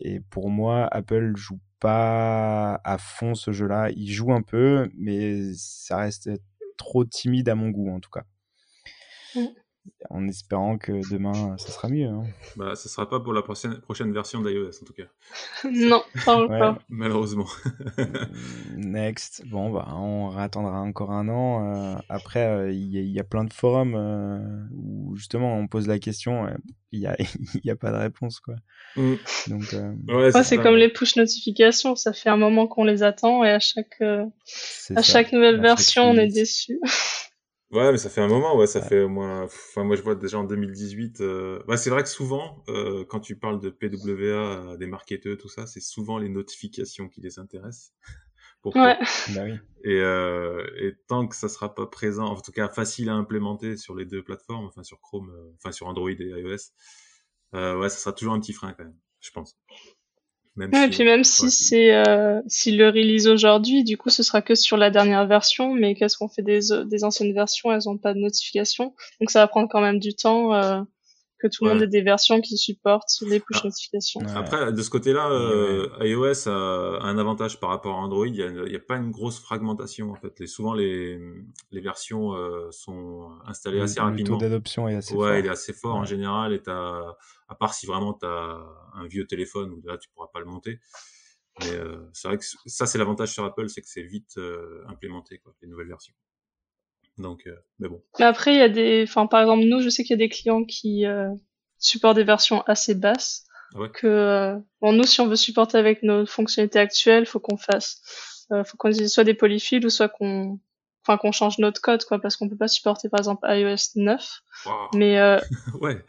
et 0.00 0.20
pour 0.20 0.48
moi, 0.48 0.88
Apple 0.92 1.32
joue 1.36 1.58
pas 1.80 2.80
à 2.84 2.98
fond 2.98 3.34
ce 3.34 3.52
jeu-là. 3.52 3.90
Il 3.90 4.10
joue 4.10 4.32
un 4.32 4.42
peu, 4.42 4.88
mais 4.96 5.52
ça 5.54 5.98
reste 5.98 6.30
trop 6.76 7.04
timide 7.04 7.48
à 7.48 7.54
mon 7.54 7.70
goût, 7.70 7.90
en 7.90 8.00
tout 8.00 8.10
cas. 8.10 8.24
Mmh. 9.34 9.46
En 10.10 10.26
espérant 10.28 10.78
que 10.78 10.92
demain, 11.10 11.56
ça 11.58 11.68
sera 11.68 11.88
mieux. 11.88 12.08
Hein. 12.08 12.24
Bah, 12.56 12.74
ce 12.74 12.88
sera 12.88 13.08
pas 13.08 13.20
pour 13.20 13.32
la 13.32 13.42
prochaine, 13.42 13.78
prochaine 13.80 14.12
version 14.12 14.40
d'iOS, 14.40 14.82
en 14.82 14.86
tout 14.86 14.92
cas. 14.92 15.04
non, 15.70 16.02
pas 16.24 16.36
encore. 16.36 16.78
Malheureusement. 16.88 17.46
Next. 18.76 19.42
Bon, 19.46 19.70
bah, 19.70 19.88
on 19.94 20.36
attendra 20.36 20.80
encore 20.80 21.12
un 21.12 21.28
an. 21.28 21.74
Euh, 21.74 21.96
après, 22.08 22.46
euh, 22.46 22.72
il 22.72 22.96
y, 22.96 23.12
y, 23.12 23.20
a 23.20 23.24
plein 23.24 23.44
de 23.44 23.52
forums 23.52 23.94
euh, 23.94 24.38
où 24.72 25.16
justement 25.16 25.56
on 25.56 25.66
pose 25.66 25.86
la 25.86 25.98
question, 25.98 26.46
il 26.92 27.00
n'y 27.00 27.06
a, 27.06 27.16
y 27.64 27.70
a 27.70 27.76
pas 27.76 27.90
de 27.90 27.96
réponse. 27.96 28.40
Quoi. 28.40 28.54
Mm. 28.96 29.14
Donc, 29.48 29.76
ouais, 30.08 30.42
c'est 30.42 30.58
comme 30.58 30.76
les 30.76 30.88
push 30.88 31.16
notifications. 31.16 31.96
Ça 31.96 32.12
fait 32.12 32.30
un 32.30 32.36
moment 32.36 32.66
qu'on 32.66 32.84
les 32.84 33.02
attend 33.02 33.44
et 33.44 33.50
à 33.50 33.58
chaque, 33.58 34.00
à 34.00 35.02
chaque 35.02 35.32
nouvelle 35.32 35.60
version, 35.60 36.10
on 36.10 36.16
est 36.16 36.28
déçu. 36.28 36.80
Ouais, 37.70 37.92
mais 37.92 37.98
ça 37.98 38.08
fait 38.08 38.22
un 38.22 38.28
moment, 38.28 38.56
ouais, 38.56 38.66
ça 38.66 38.80
fait 38.80 39.02
au 39.02 39.10
moins. 39.10 39.42
Enfin, 39.42 39.84
moi, 39.84 39.94
je 39.94 40.02
vois 40.02 40.14
déjà 40.14 40.38
en 40.38 40.44
2018. 40.44 41.20
Euh... 41.20 41.62
Ouais, 41.68 41.76
c'est 41.76 41.90
vrai 41.90 42.02
que 42.02 42.08
souvent, 42.08 42.64
euh, 42.68 43.04
quand 43.06 43.20
tu 43.20 43.36
parles 43.38 43.60
de 43.60 43.68
PWA, 43.68 44.76
des 44.78 44.86
marketeurs, 44.86 45.36
tout 45.36 45.48
ça, 45.50 45.66
c'est 45.66 45.80
souvent 45.80 46.16
les 46.16 46.30
notifications 46.30 47.08
qui 47.08 47.20
les 47.20 47.38
intéressent. 47.38 47.92
Pour 48.62 48.74
ouais. 48.74 48.98
bah 49.34 49.42
oui. 49.44 49.52
Et, 49.84 50.00
euh, 50.00 50.66
et 50.80 50.96
tant 51.06 51.28
que 51.28 51.36
ça 51.36 51.48
sera 51.48 51.74
pas 51.74 51.86
présent, 51.86 52.24
en 52.24 52.40
tout 52.40 52.50
cas 52.50 52.68
facile 52.68 53.08
à 53.08 53.14
implémenter 53.14 53.76
sur 53.76 53.94
les 53.94 54.04
deux 54.04 54.22
plateformes, 54.22 54.66
enfin 54.66 54.82
sur 54.82 55.00
Chrome, 55.00 55.30
euh, 55.30 55.52
enfin 55.56 55.70
sur 55.70 55.86
Android 55.86 56.10
et 56.10 56.16
iOS, 56.24 56.72
euh, 57.54 57.78
ouais, 57.78 57.88
ça 57.88 57.98
sera 57.98 58.12
toujours 58.12 58.34
un 58.34 58.40
petit 58.40 58.52
frein 58.52 58.72
quand 58.72 58.84
même, 58.84 58.96
je 59.20 59.30
pense. 59.30 59.56
Même 60.58 60.72
ouais, 60.72 60.86
et 60.86 60.90
puis 60.90 61.04
même 61.04 61.22
si 61.22 61.52
c'est 61.52 61.94
euh, 61.94 62.40
si 62.48 62.72
le 62.72 62.88
release 62.88 63.28
aujourd'hui, 63.28 63.84
du 63.84 63.96
coup, 63.96 64.10
ce 64.10 64.24
sera 64.24 64.42
que 64.42 64.56
sur 64.56 64.76
la 64.76 64.90
dernière 64.90 65.24
version. 65.24 65.72
Mais 65.72 65.94
qu'est-ce 65.94 66.18
qu'on 66.18 66.28
fait 66.28 66.42
des, 66.42 66.60
des 66.84 67.04
anciennes 67.04 67.32
versions 67.32 67.70
Elles 67.70 67.88
ont 67.88 67.96
pas 67.96 68.12
de 68.12 68.18
notification, 68.18 68.92
donc 69.20 69.30
ça 69.30 69.38
va 69.38 69.46
prendre 69.46 69.68
quand 69.68 69.80
même 69.80 70.00
du 70.00 70.14
temps. 70.14 70.54
Euh, 70.54 70.82
que 71.38 71.46
tout 71.46 71.64
le 71.64 71.72
monde 71.72 71.82
ait 71.82 71.86
des 71.86 72.02
versions 72.02 72.40
qui 72.40 72.56
supportent 72.56 73.22
les 73.26 73.40
push 73.40 73.58
ah. 73.62 73.66
notifications. 73.66 74.20
Après, 74.34 74.72
de 74.72 74.82
ce 74.82 74.90
côté-là, 74.90 75.30
euh, 75.30 75.88
iOS 76.00 76.48
a 76.48 77.00
un 77.02 77.18
avantage 77.18 77.60
par 77.60 77.70
rapport 77.70 77.96
à 77.96 78.00
Android. 78.00 78.26
Il 78.26 78.32
n'y 78.32 78.42
a, 78.42 78.48
a, 78.76 78.78
pas 78.80 78.96
une 78.96 79.10
grosse 79.10 79.38
fragmentation 79.38 80.10
en 80.10 80.16
fait. 80.16 80.38
Les, 80.40 80.46
souvent, 80.46 80.74
les, 80.74 81.18
les 81.70 81.80
versions 81.80 82.34
euh, 82.34 82.70
sont 82.70 83.30
installées 83.46 83.80
assez 83.80 84.00
rapidement. 84.00 84.36
Le 84.36 84.40
taux 84.40 84.46
d'adoption 84.46 84.88
est 84.88 84.96
assez 84.96 85.14
ouais, 85.14 85.18
fort. 85.20 85.30
Ouais, 85.30 85.40
il 85.40 85.46
est 85.46 85.50
assez 85.50 85.72
fort 85.72 85.96
en 85.96 86.04
général. 86.04 86.52
Et 86.52 86.62
as, 86.66 87.16
à 87.48 87.54
part 87.54 87.74
si 87.74 87.86
vraiment 87.86 88.14
tu 88.14 88.26
as 88.26 88.58
un 88.94 89.06
vieux 89.06 89.26
téléphone 89.26 89.70
où 89.72 89.82
là 89.86 89.96
tu 89.98 90.08
pourras 90.10 90.28
pas 90.32 90.40
le 90.40 90.46
monter. 90.46 90.80
Mais 91.60 91.72
euh, 91.72 92.08
c'est 92.12 92.28
vrai 92.28 92.38
que 92.38 92.44
ça, 92.66 92.86
c'est 92.86 92.98
l'avantage 92.98 93.32
sur 93.32 93.44
Apple, 93.44 93.68
c'est 93.68 93.80
que 93.80 93.88
c'est 93.88 94.02
vite 94.02 94.36
euh, 94.38 94.84
implémenté, 94.86 95.38
quoi, 95.38 95.54
les 95.62 95.68
nouvelles 95.68 95.88
versions. 95.88 96.14
Donc, 97.18 97.42
euh, 97.46 97.56
mais 97.78 97.88
bon. 97.88 98.02
Mais 98.18 98.24
après, 98.24 98.54
il 98.54 98.58
y 98.58 98.62
a 98.62 98.68
des, 98.68 99.04
enfin, 99.06 99.26
par 99.26 99.40
exemple, 99.40 99.64
nous, 99.64 99.80
je 99.80 99.88
sais 99.88 100.04
qu'il 100.04 100.12
y 100.12 100.22
a 100.22 100.24
des 100.24 100.28
clients 100.28 100.64
qui 100.64 101.04
euh, 101.04 101.28
supportent 101.78 102.16
des 102.16 102.24
versions 102.24 102.62
assez 102.62 102.94
basses. 102.94 103.44
Ah 103.74 103.80
ouais. 103.80 103.90
Que, 103.90 104.06
euh, 104.06 104.56
bon, 104.80 104.92
nous, 104.92 105.04
si 105.04 105.20
on 105.20 105.26
veut 105.26 105.36
supporter 105.36 105.76
avec 105.76 106.02
nos 106.02 106.24
fonctionnalités 106.26 106.78
actuelles, 106.78 107.26
faut 107.26 107.40
qu'on 107.40 107.58
fasse, 107.58 108.00
faut 108.50 108.76
qu'on 108.78 108.90
utilise 108.90 109.12
soit 109.12 109.24
des 109.24 109.34
polyfills 109.34 109.84
ou 109.84 109.90
soit 109.90 110.08
qu'on, 110.08 110.58
enfin, 111.04 111.18
qu'on 111.18 111.32
change 111.32 111.58
notre 111.58 111.82
code, 111.82 112.02
quoi, 112.04 112.18
parce 112.18 112.36
qu'on 112.36 112.48
peut 112.48 112.56
pas 112.56 112.68
supporter, 112.68 113.08
par 113.08 113.20
exemple, 113.20 113.46
iOS 113.46 113.92
9. 113.96 114.40
Wow. 114.64 114.72
Mais, 114.94 115.20
ouais. 115.80 116.02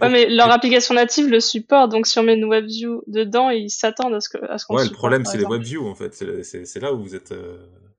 Mais 0.00 0.28
leur 0.28 0.50
application 0.50 0.94
native 0.94 1.28
le 1.28 1.38
supporte, 1.38 1.92
donc 1.92 2.08
si 2.08 2.18
on 2.18 2.24
met 2.24 2.34
une 2.34 2.50
WebView 2.50 3.04
dedans, 3.06 3.48
ils 3.48 3.70
s'attendent 3.70 4.14
à 4.14 4.20
ce 4.20 4.28
que, 4.28 4.44
à 4.44 4.58
ce 4.58 4.66
qu'on 4.66 4.74
Ouais, 4.74 4.84
le 4.84 4.90
problème, 4.90 5.24
c'est 5.24 5.38
les 5.38 5.46
WebView, 5.46 5.86
en 5.86 5.94
fait. 5.94 6.12
C'est 6.42 6.80
là 6.80 6.92
où 6.92 7.02
vous 7.02 7.14
êtes 7.14 7.32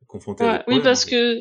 confronté. 0.07 0.43
Ouais, 0.43 0.61
oui, 0.67 0.79
parce 0.83 1.05
que, 1.05 1.39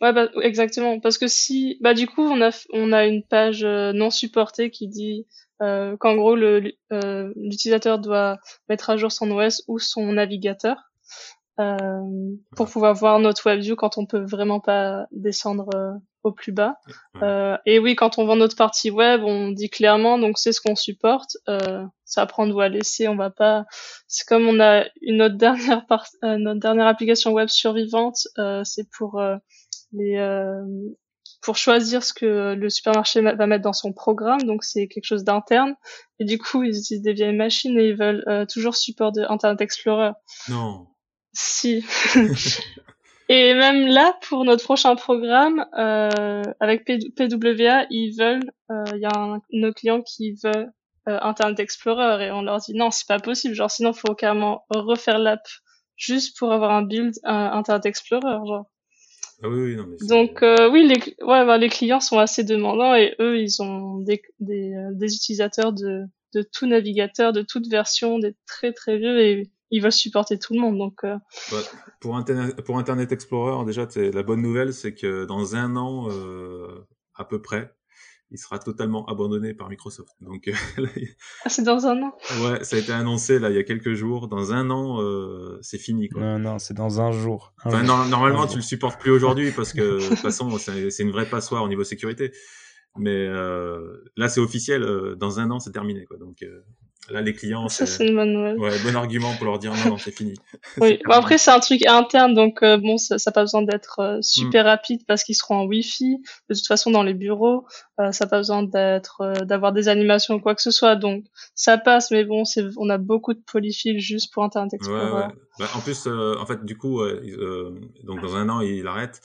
Ouais, 0.00 0.12
bah, 0.12 0.28
exactement. 0.42 1.00
Parce 1.00 1.18
que 1.18 1.26
si, 1.26 1.78
bah, 1.80 1.94
du 1.94 2.06
coup, 2.06 2.22
on 2.22 2.40
a, 2.40 2.50
on 2.72 2.92
a 2.92 3.06
une 3.06 3.24
page 3.24 3.64
euh, 3.64 3.92
non 3.92 4.10
supportée 4.10 4.70
qui 4.70 4.86
dit 4.88 5.26
euh, 5.60 5.96
qu'en 5.96 6.14
gros, 6.14 6.36
le, 6.36 6.72
euh, 6.92 7.32
l'utilisateur 7.36 7.98
doit 7.98 8.38
mettre 8.68 8.90
à 8.90 8.96
jour 8.96 9.10
son 9.10 9.30
OS 9.30 9.62
ou 9.66 9.78
son 9.78 10.12
navigateur 10.12 10.76
euh, 11.58 11.76
pour 12.56 12.70
pouvoir 12.70 12.94
voir 12.94 13.18
notre 13.18 13.42
WebView 13.50 13.74
quand 13.74 13.98
on 13.98 14.06
peut 14.06 14.24
vraiment 14.24 14.60
pas 14.60 15.06
descendre 15.10 15.68
euh, 15.74 15.90
au 16.22 16.30
plus 16.30 16.52
bas. 16.52 16.76
et 17.66 17.80
oui, 17.80 17.96
quand 17.96 18.18
on 18.18 18.26
vend 18.26 18.36
notre 18.36 18.54
partie 18.54 18.90
web, 18.92 19.22
on 19.24 19.50
dit 19.50 19.68
clairement, 19.68 20.18
donc 20.18 20.38
c'est 20.38 20.52
ce 20.52 20.60
qu'on 20.60 20.76
supporte. 20.76 21.36
ça 22.04 22.26
prendre 22.26 22.54
ou 22.54 22.60
à 22.60 22.68
laisser, 22.68 23.08
on 23.08 23.16
va 23.16 23.30
pas. 23.30 23.64
C'est 24.06 24.28
comme 24.28 24.46
on 24.46 24.60
a 24.60 24.84
une 25.02 25.16
notre 25.16 25.36
dernière 25.38 25.86
part, 25.86 26.06
notre 26.22 26.60
dernière 26.60 26.86
application 26.86 27.32
web 27.32 27.48
survivante, 27.48 28.28
c'est 28.62 28.88
pour 28.96 29.20
les, 29.92 30.16
euh, 30.16 30.64
pour 31.42 31.56
choisir 31.56 32.02
ce 32.02 32.12
que 32.12 32.54
le 32.54 32.70
supermarché 32.70 33.20
va 33.20 33.46
mettre 33.46 33.64
dans 33.64 33.72
son 33.72 33.92
programme. 33.92 34.42
Donc 34.42 34.64
c'est 34.64 34.88
quelque 34.88 35.04
chose 35.04 35.24
d'interne. 35.24 35.74
Et 36.18 36.24
du 36.24 36.38
coup, 36.38 36.62
ils 36.62 36.76
utilisent 36.76 37.02
des 37.02 37.12
vieilles 37.12 37.36
machines 37.36 37.78
et 37.78 37.88
ils 37.88 37.96
veulent 37.96 38.24
euh, 38.28 38.46
toujours 38.46 38.76
support 38.76 39.12
de 39.12 39.22
Internet 39.28 39.60
Explorer. 39.60 40.12
Non. 40.48 40.86
Si. 41.32 41.84
Et 43.30 43.52
même 43.52 43.86
là, 43.86 44.16
pour 44.22 44.44
notre 44.44 44.64
prochain 44.64 44.96
programme, 44.96 45.66
euh, 45.78 46.42
avec 46.60 46.86
PWA, 46.86 47.86
ils 47.90 48.16
veulent, 48.18 48.50
euh, 48.70 48.84
il 48.94 49.00
y 49.00 49.04
a 49.04 49.12
un, 49.14 49.42
nos 49.52 49.72
clients 49.72 50.00
qui 50.00 50.32
veut 50.42 50.66
euh, 51.08 51.18
Internet 51.20 51.60
Explorer 51.60 52.26
et 52.26 52.30
on 52.30 52.40
leur 52.40 52.58
dit 52.58 52.74
non, 52.74 52.90
c'est 52.90 53.06
pas 53.06 53.18
possible. 53.18 53.54
Genre 53.54 53.70
sinon, 53.70 53.92
faut 53.92 54.14
carrément 54.14 54.64
refaire 54.70 55.18
l'app 55.18 55.46
juste 55.96 56.38
pour 56.38 56.52
avoir 56.52 56.70
un 56.70 56.82
build 56.82 57.14
Internet 57.22 57.84
Explorer. 57.84 58.38
Genre. 58.46 58.66
Ah 59.42 59.48
oui, 59.48 59.60
oui, 59.60 59.76
non, 59.76 59.86
mais 59.86 59.96
Donc 60.06 60.42
euh, 60.42 60.68
oui, 60.70 60.86
les, 60.86 60.96
ouais, 61.24 61.46
bah, 61.46 61.58
les 61.58 61.68
clients 61.68 62.00
sont 62.00 62.18
assez 62.18 62.42
demandants 62.42 62.94
et 62.94 63.14
eux, 63.20 63.38
ils 63.38 63.62
ont 63.62 63.98
des, 63.98 64.20
des, 64.40 64.74
euh, 64.74 64.90
des 64.92 65.14
utilisateurs 65.14 65.72
de, 65.72 66.04
de 66.34 66.42
tout 66.42 66.66
navigateur, 66.66 67.32
de 67.32 67.42
toute 67.42 67.68
version, 67.68 68.18
des 68.18 68.34
très 68.46 68.72
très 68.72 68.98
vieux 68.98 69.20
et 69.20 69.50
ils 69.70 69.82
veulent 69.82 69.92
supporter 69.92 70.38
tout 70.38 70.54
le 70.54 70.60
monde. 70.60 70.78
Donc 70.78 71.04
euh... 71.04 71.16
pour, 72.00 72.16
Internet, 72.16 72.60
pour 72.62 72.78
Internet 72.78 73.12
Explorer, 73.12 73.64
déjà, 73.64 73.86
la 73.94 74.22
bonne 74.22 74.42
nouvelle, 74.42 74.72
c'est 74.72 74.94
que 74.94 75.24
dans 75.24 75.54
un 75.54 75.76
an 75.76 76.08
euh, 76.10 76.86
à 77.14 77.24
peu 77.24 77.40
près, 77.40 77.74
il 78.30 78.38
sera 78.38 78.58
totalement 78.58 79.06
abandonné 79.06 79.54
par 79.54 79.68
Microsoft. 79.68 80.14
Donc, 80.20 80.50
ah, 81.44 81.48
c'est 81.48 81.62
dans 81.62 81.86
un 81.86 82.02
an. 82.02 82.12
Ouais, 82.42 82.62
ça 82.62 82.76
a 82.76 82.78
été 82.78 82.92
annoncé 82.92 83.38
là 83.38 83.50
il 83.50 83.56
y 83.56 83.58
a 83.58 83.64
quelques 83.64 83.94
jours. 83.94 84.28
Dans 84.28 84.52
un 84.52 84.70
an, 84.70 85.00
euh, 85.02 85.58
c'est 85.62 85.78
fini. 85.78 86.08
Quoi. 86.08 86.20
Non, 86.20 86.38
non, 86.38 86.58
c'est 86.58 86.74
dans 86.74 87.00
un 87.00 87.12
jour. 87.12 87.54
enfin, 87.64 87.82
Non, 87.82 88.04
normalement, 88.06 88.46
tu 88.46 88.56
le 88.56 88.62
supportes 88.62 89.00
plus 89.00 89.10
aujourd'hui 89.10 89.50
parce 89.52 89.72
que 89.72 89.98
de 90.02 90.08
toute 90.08 90.18
façon, 90.18 90.50
c'est 90.58 91.02
une 91.02 91.10
vraie 91.10 91.28
passoire 91.28 91.62
au 91.62 91.68
niveau 91.68 91.84
sécurité. 91.84 92.32
Mais 92.98 93.26
euh, 93.26 94.02
là, 94.16 94.28
c'est 94.28 94.40
officiel. 94.40 94.82
Euh, 94.82 95.14
dans 95.14 95.40
un 95.40 95.50
an, 95.50 95.60
c'est 95.60 95.72
terminé. 95.72 96.04
Quoi. 96.04 96.18
Donc, 96.18 96.42
euh, 96.42 96.64
Là, 97.10 97.22
les 97.22 97.32
clients, 97.32 97.68
ça 97.68 97.86
c'est. 97.86 98.10
Ouais, 98.12 98.78
bon 98.84 98.96
argument 98.96 99.34
pour 99.36 99.46
leur 99.46 99.58
dire 99.58 99.72
non, 99.72 99.92
non, 99.92 99.98
c'est 99.98 100.10
fini. 100.10 100.34
oui. 100.80 100.98
Bon, 101.06 101.12
après 101.12 101.38
c'est 101.38 101.50
un 101.50 101.60
truc 101.60 101.86
interne, 101.86 102.34
donc 102.34 102.62
euh, 102.62 102.76
bon, 102.76 102.98
ça 102.98 103.16
n'a 103.24 103.32
pas 103.32 103.42
besoin 103.42 103.62
d'être 103.62 104.00
euh, 104.00 104.18
super 104.20 104.64
mm. 104.64 104.66
rapide 104.66 105.00
parce 105.06 105.24
qu'ils 105.24 105.34
seront 105.34 105.56
en 105.56 105.64
Wi-Fi. 105.64 106.18
De 106.50 106.54
toute 106.54 106.66
façon, 106.66 106.90
dans 106.90 107.02
les 107.02 107.14
bureaux, 107.14 107.66
euh, 107.98 108.12
ça 108.12 108.24
n'a 108.24 108.28
pas 108.28 108.38
besoin 108.38 108.62
d'être, 108.62 109.22
euh, 109.22 109.44
d'avoir 109.44 109.72
des 109.72 109.88
animations 109.88 110.34
ou 110.34 110.40
quoi 110.40 110.54
que 110.54 110.60
ce 110.60 110.70
soit. 110.70 110.96
Donc 110.96 111.24
ça 111.54 111.78
passe, 111.78 112.10
mais 112.10 112.24
bon, 112.24 112.44
c'est, 112.44 112.64
on 112.76 112.90
a 112.90 112.98
beaucoup 112.98 113.32
de 113.32 113.40
polyfills 113.40 114.00
juste 114.00 114.32
pour 114.34 114.44
Internet 114.44 114.74
Explorer. 114.74 115.06
Ouais, 115.06 115.12
ouais. 115.12 115.32
Bah, 115.58 115.66
en 115.74 115.80
plus, 115.80 116.06
en 116.06 116.46
fait, 116.46 116.64
du 116.64 116.76
coup, 116.76 117.00
donc 118.04 118.20
dans 118.20 118.36
un 118.36 118.48
an, 118.50 118.60
il 118.60 118.86
arrête 118.86 119.20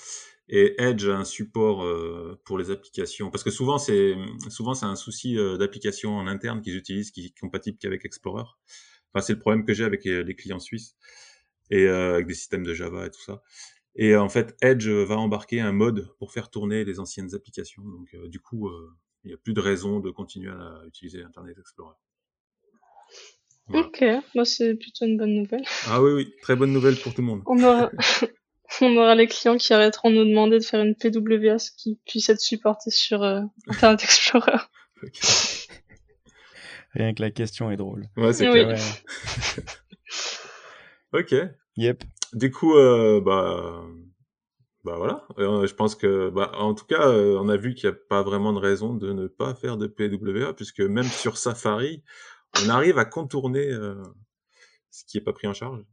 et 0.56 0.76
Edge 0.80 1.08
a 1.08 1.18
un 1.18 1.26
support 1.26 1.84
euh, 1.84 2.40
pour 2.46 2.60
les 2.60 2.70
applications 2.70 3.32
parce 3.32 3.44
que 3.44 3.50
souvent 3.50 3.80
c'est 3.80 4.14
souvent 4.50 4.76
c'est 4.76 4.86
un 4.86 4.96
souci 4.96 5.36
euh, 5.36 5.58
d'application 5.58 6.16
en 6.16 6.28
interne 6.28 6.62
qu'ils 6.62 6.78
utilisent 6.78 7.10
qui 7.10 7.26
est 7.26 7.40
compatible 7.40 7.80
qu'avec 7.80 8.06
Explorer. 8.06 8.44
Enfin 9.12 9.26
c'est 9.26 9.34
le 9.34 9.40
problème 9.40 9.66
que 9.66 9.74
j'ai 9.74 9.84
avec 9.84 10.06
euh, 10.06 10.22
les 10.22 10.36
clients 10.36 10.60
suisses 10.60 10.96
et 11.72 11.88
avec 11.88 12.28
des 12.28 12.36
systèmes 12.36 12.64
de 12.64 12.76
Java 12.76 13.08
et 13.08 13.10
tout 13.10 13.22
ça. 13.22 13.42
Et 13.96 14.16
en 14.16 14.30
fait 14.30 14.56
Edge 14.62 14.88
va 14.88 15.18
embarquer 15.18 15.60
un 15.60 15.72
mode 15.72 16.08
pour 16.20 16.32
faire 16.32 16.52
tourner 16.52 16.86
les 16.86 17.00
anciennes 17.00 17.34
applications. 17.34 17.82
Donc 17.84 18.16
du 18.28 18.40
coup 18.40 18.70
il 19.24 19.30
n'y 19.30 19.34
a 19.34 19.38
plus 19.38 19.54
de 19.54 19.60
raison 19.60 20.02
de 20.02 20.12
continuer 20.12 20.52
à 20.52 20.84
utiliser 20.86 21.24
Internet 21.24 21.58
Explorer. 21.58 21.96
Ok, 23.74 24.04
moi 24.36 24.46
c'est 24.46 24.76
plutôt 24.76 25.06
une 25.06 25.18
bonne 25.18 25.34
nouvelle. 25.34 25.64
Ah 25.88 26.04
oui 26.04 26.12
oui, 26.12 26.34
très 26.44 26.56
bonne 26.56 26.74
nouvelle 26.74 26.98
pour 26.98 27.16
tout 27.16 27.22
le 27.22 27.28
monde. 27.28 27.42
On 27.48 27.58
aura 27.64 27.90
on 28.82 28.98
aura 28.98 29.16
les 29.16 29.28
clients 29.28 29.58
qui 29.58 29.74
arrêteront 29.74 30.10
de 30.10 30.16
nous 30.16 30.26
demander 30.26 30.60
de 30.60 30.64
faire 30.64 30.82
une 30.82 30.96
PWA 30.96 31.58
qui 31.78 32.00
puisse 32.06 32.30
être 32.30 32.40
supportée 32.40 32.92
sur 32.92 33.24
euh, 33.24 33.42
Internet 33.68 34.04
Explorer. 34.04 34.58
Rien 36.94 37.14
que 37.14 37.22
la 37.22 37.32
question 37.32 37.72
est 37.72 37.78
drôle. 37.78 38.08
Ouais, 38.18 38.34
c'est 38.34 38.50
clair. 38.50 38.78
ok. 41.14 41.36
Yep. 41.78 42.04
Du 42.34 42.52
coup, 42.52 42.76
euh, 42.76 43.20
bah, 43.20 43.84
bah 44.84 44.98
voilà. 44.98 45.26
Euh, 45.40 45.66
je 45.66 45.74
pense 45.74 45.96
que, 45.96 46.30
bah, 46.30 46.52
en 46.56 46.76
tout 46.76 46.86
cas, 46.86 47.10
on 47.10 47.50
a 47.50 47.58
vu 47.58 47.74
qu'il 47.74 47.90
n'y 47.90 47.96
a 47.96 48.00
pas 48.10 48.22
vraiment 48.22 48.54
de 48.54 48.60
raison 48.60 48.94
de 48.94 49.12
ne 49.12 49.26
pas 49.28 49.56
faire 49.56 49.78
de 49.78 49.88
PWA, 49.88 50.54
puisque 50.54 50.82
même 50.82 51.06
sur 51.06 51.38
Safari, 51.38 52.04
on 52.64 52.70
arrive 52.70 53.00
à 53.00 53.06
contourner 53.06 53.72
ce 54.92 55.04
qui 55.06 55.18
n'est 55.18 55.24
pas 55.24 55.34
pris 55.34 55.48
en 55.48 55.54
charge. 55.54 55.84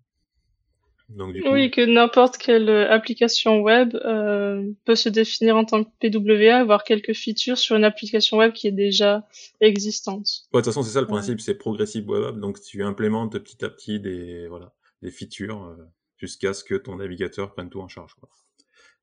Oui, 1.18 1.70
que 1.70 1.80
n'importe 1.80 2.36
quelle 2.36 2.68
euh, 2.68 2.90
application 2.90 3.60
web 3.60 3.96
euh, 4.04 4.70
peut 4.84 4.94
se 4.94 5.08
définir 5.08 5.56
en 5.56 5.64
tant 5.64 5.84
que 5.84 5.90
PWA, 6.00 6.56
avoir 6.56 6.84
quelques 6.84 7.14
features 7.14 7.58
sur 7.58 7.76
une 7.76 7.84
application 7.84 8.38
web 8.38 8.52
qui 8.52 8.68
est 8.68 8.72
déjà 8.72 9.26
existante. 9.60 10.26
Ouais, 10.52 10.60
de 10.60 10.64
toute 10.64 10.66
façon, 10.66 10.82
c'est 10.82 10.92
ça 10.92 11.00
le 11.00 11.06
principe, 11.06 11.40
c'est 11.40 11.56
progressive 11.56 12.08
web 12.08 12.24
app. 12.24 12.38
Donc, 12.38 12.60
tu 12.60 12.82
implémentes 12.84 13.38
petit 13.38 13.64
à 13.64 13.68
petit 13.68 13.98
des 13.98 14.46
voilà 14.48 14.72
des 15.02 15.10
features 15.10 15.64
euh, 15.64 15.76
jusqu'à 16.16 16.52
ce 16.52 16.62
que 16.62 16.74
ton 16.74 16.96
navigateur 16.96 17.52
prenne 17.52 17.70
tout 17.70 17.80
en 17.80 17.88
charge. 17.88 18.14
Quoi. 18.14 18.28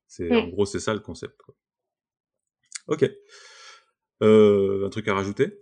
C'est 0.06 0.34
en 0.34 0.46
mm. 0.46 0.50
gros, 0.50 0.66
c'est 0.66 0.80
ça 0.80 0.94
le 0.94 1.00
concept. 1.00 1.36
Quoi. 1.42 1.54
Ok. 2.86 3.10
Euh, 4.22 4.86
un 4.86 4.90
truc 4.90 5.06
à 5.08 5.14
rajouter? 5.14 5.58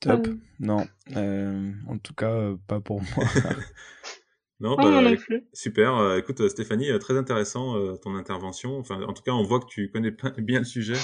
Top. 0.00 0.28
Non. 0.60 0.86
Euh, 1.16 1.72
en 1.88 1.98
tout 1.98 2.14
cas, 2.14 2.30
euh, 2.30 2.56
pas 2.66 2.80
pour 2.80 3.00
moi. 3.00 3.24
non, 4.60 4.76
bah, 4.76 5.02
super. 5.52 5.96
Euh, 5.96 6.18
écoute, 6.18 6.48
Stéphanie, 6.48 6.90
très 6.98 7.16
intéressant 7.16 7.74
ton 7.98 8.14
intervention. 8.14 8.78
Enfin, 8.78 9.00
en 9.02 9.12
tout 9.12 9.22
cas, 9.22 9.32
on 9.32 9.42
voit 9.42 9.60
que 9.60 9.66
tu 9.66 9.90
connais 9.90 10.10
bien 10.38 10.60
le 10.60 10.64
sujet. 10.64 10.98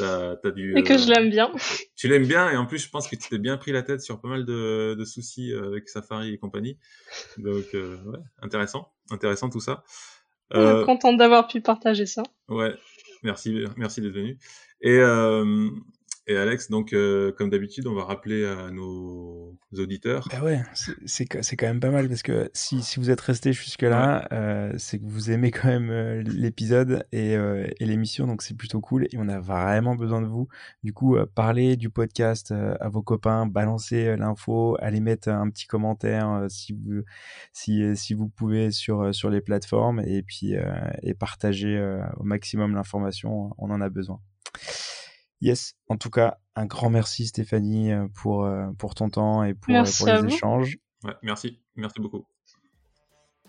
As, 0.00 0.36
as 0.42 0.50
dû, 0.50 0.76
et 0.76 0.82
que 0.82 0.98
je 0.98 1.06
l'aime 1.06 1.30
bien. 1.30 1.52
Tu 1.96 2.08
l'aimes 2.08 2.26
bien 2.26 2.50
et 2.50 2.56
en 2.56 2.66
plus, 2.66 2.78
je 2.78 2.88
pense 2.90 3.08
que 3.08 3.14
tu 3.14 3.28
t'es 3.28 3.38
bien 3.38 3.56
pris 3.56 3.72
la 3.72 3.82
tête 3.82 4.00
sur 4.00 4.20
pas 4.20 4.28
mal 4.28 4.44
de, 4.44 4.94
de 4.98 5.04
soucis 5.04 5.52
avec 5.52 5.88
Safari 5.88 6.32
et 6.32 6.38
compagnie. 6.38 6.78
Donc, 7.38 7.64
ouais, 7.72 8.18
intéressant, 8.42 8.92
intéressant 9.10 9.48
tout 9.48 9.60
ça. 9.60 9.84
Euh, 10.54 10.84
contente 10.84 11.16
d'avoir 11.16 11.48
pu 11.48 11.60
partager 11.60 12.06
ça. 12.06 12.22
Ouais, 12.48 12.74
merci, 13.22 13.64
merci 13.76 14.00
d'être 14.00 14.14
venu. 14.14 14.38
Et 14.80 14.98
euh, 14.98 15.68
et 16.26 16.36
Alex, 16.36 16.70
donc 16.70 16.92
euh, 16.92 17.32
comme 17.32 17.50
d'habitude, 17.50 17.86
on 17.86 17.94
va 17.94 18.04
rappeler 18.04 18.44
à 18.44 18.70
nos 18.70 19.56
auditeurs. 19.76 20.28
Bah 20.30 20.42
ouais, 20.42 20.62
c'est 21.06 21.26
quand 21.26 21.66
même 21.66 21.80
pas 21.80 21.90
mal 21.90 22.08
parce 22.08 22.22
que 22.22 22.50
si, 22.52 22.82
si 22.82 22.98
vous 22.98 23.10
êtes 23.10 23.20
resté 23.20 23.52
jusque 23.52 23.82
là, 23.82 24.26
euh, 24.32 24.72
c'est 24.76 24.98
que 24.98 25.04
vous 25.06 25.30
aimez 25.30 25.50
quand 25.50 25.68
même 25.68 25.90
euh, 25.90 26.22
l'épisode 26.22 27.06
et, 27.12 27.36
euh, 27.36 27.66
et 27.78 27.86
l'émission, 27.86 28.26
donc 28.26 28.42
c'est 28.42 28.56
plutôt 28.56 28.80
cool 28.80 29.04
et 29.04 29.16
on 29.18 29.28
a 29.28 29.38
vraiment 29.38 29.94
besoin 29.94 30.20
de 30.20 30.26
vous. 30.26 30.48
Du 30.82 30.92
coup, 30.92 31.16
parlez 31.34 31.76
du 31.76 31.90
podcast 31.90 32.52
à 32.52 32.88
vos 32.88 33.02
copains, 33.02 33.46
balancez 33.46 34.16
l'info, 34.16 34.76
allez 34.80 35.00
mettre 35.00 35.28
un 35.28 35.48
petit 35.50 35.66
commentaire 35.66 36.46
si 36.48 36.72
vous 36.72 37.02
si 37.52 37.96
si 37.96 38.14
vous 38.14 38.28
pouvez 38.28 38.70
sur 38.70 39.14
sur 39.14 39.30
les 39.30 39.40
plateformes 39.40 40.00
et 40.00 40.22
puis 40.22 40.54
et 41.02 41.14
partagez 41.14 41.80
au 42.16 42.24
maximum 42.24 42.74
l'information, 42.74 43.50
on 43.58 43.70
en 43.70 43.80
a 43.80 43.88
besoin. 43.88 44.20
Yes, 45.40 45.74
en 45.88 45.96
tout 45.96 46.10
cas, 46.10 46.38
un 46.54 46.66
grand 46.66 46.90
merci 46.90 47.26
Stéphanie 47.26 47.92
euh, 47.92 48.06
pour, 48.14 48.44
euh, 48.44 48.66
pour 48.78 48.94
ton 48.94 49.10
temps 49.10 49.44
et 49.44 49.54
pour, 49.54 49.74
euh, 49.74 49.84
pour 49.98 50.06
les 50.06 50.34
échanges. 50.34 50.78
Ouais, 51.04 51.14
merci, 51.22 51.60
merci 51.76 52.00
beaucoup. 52.00 52.26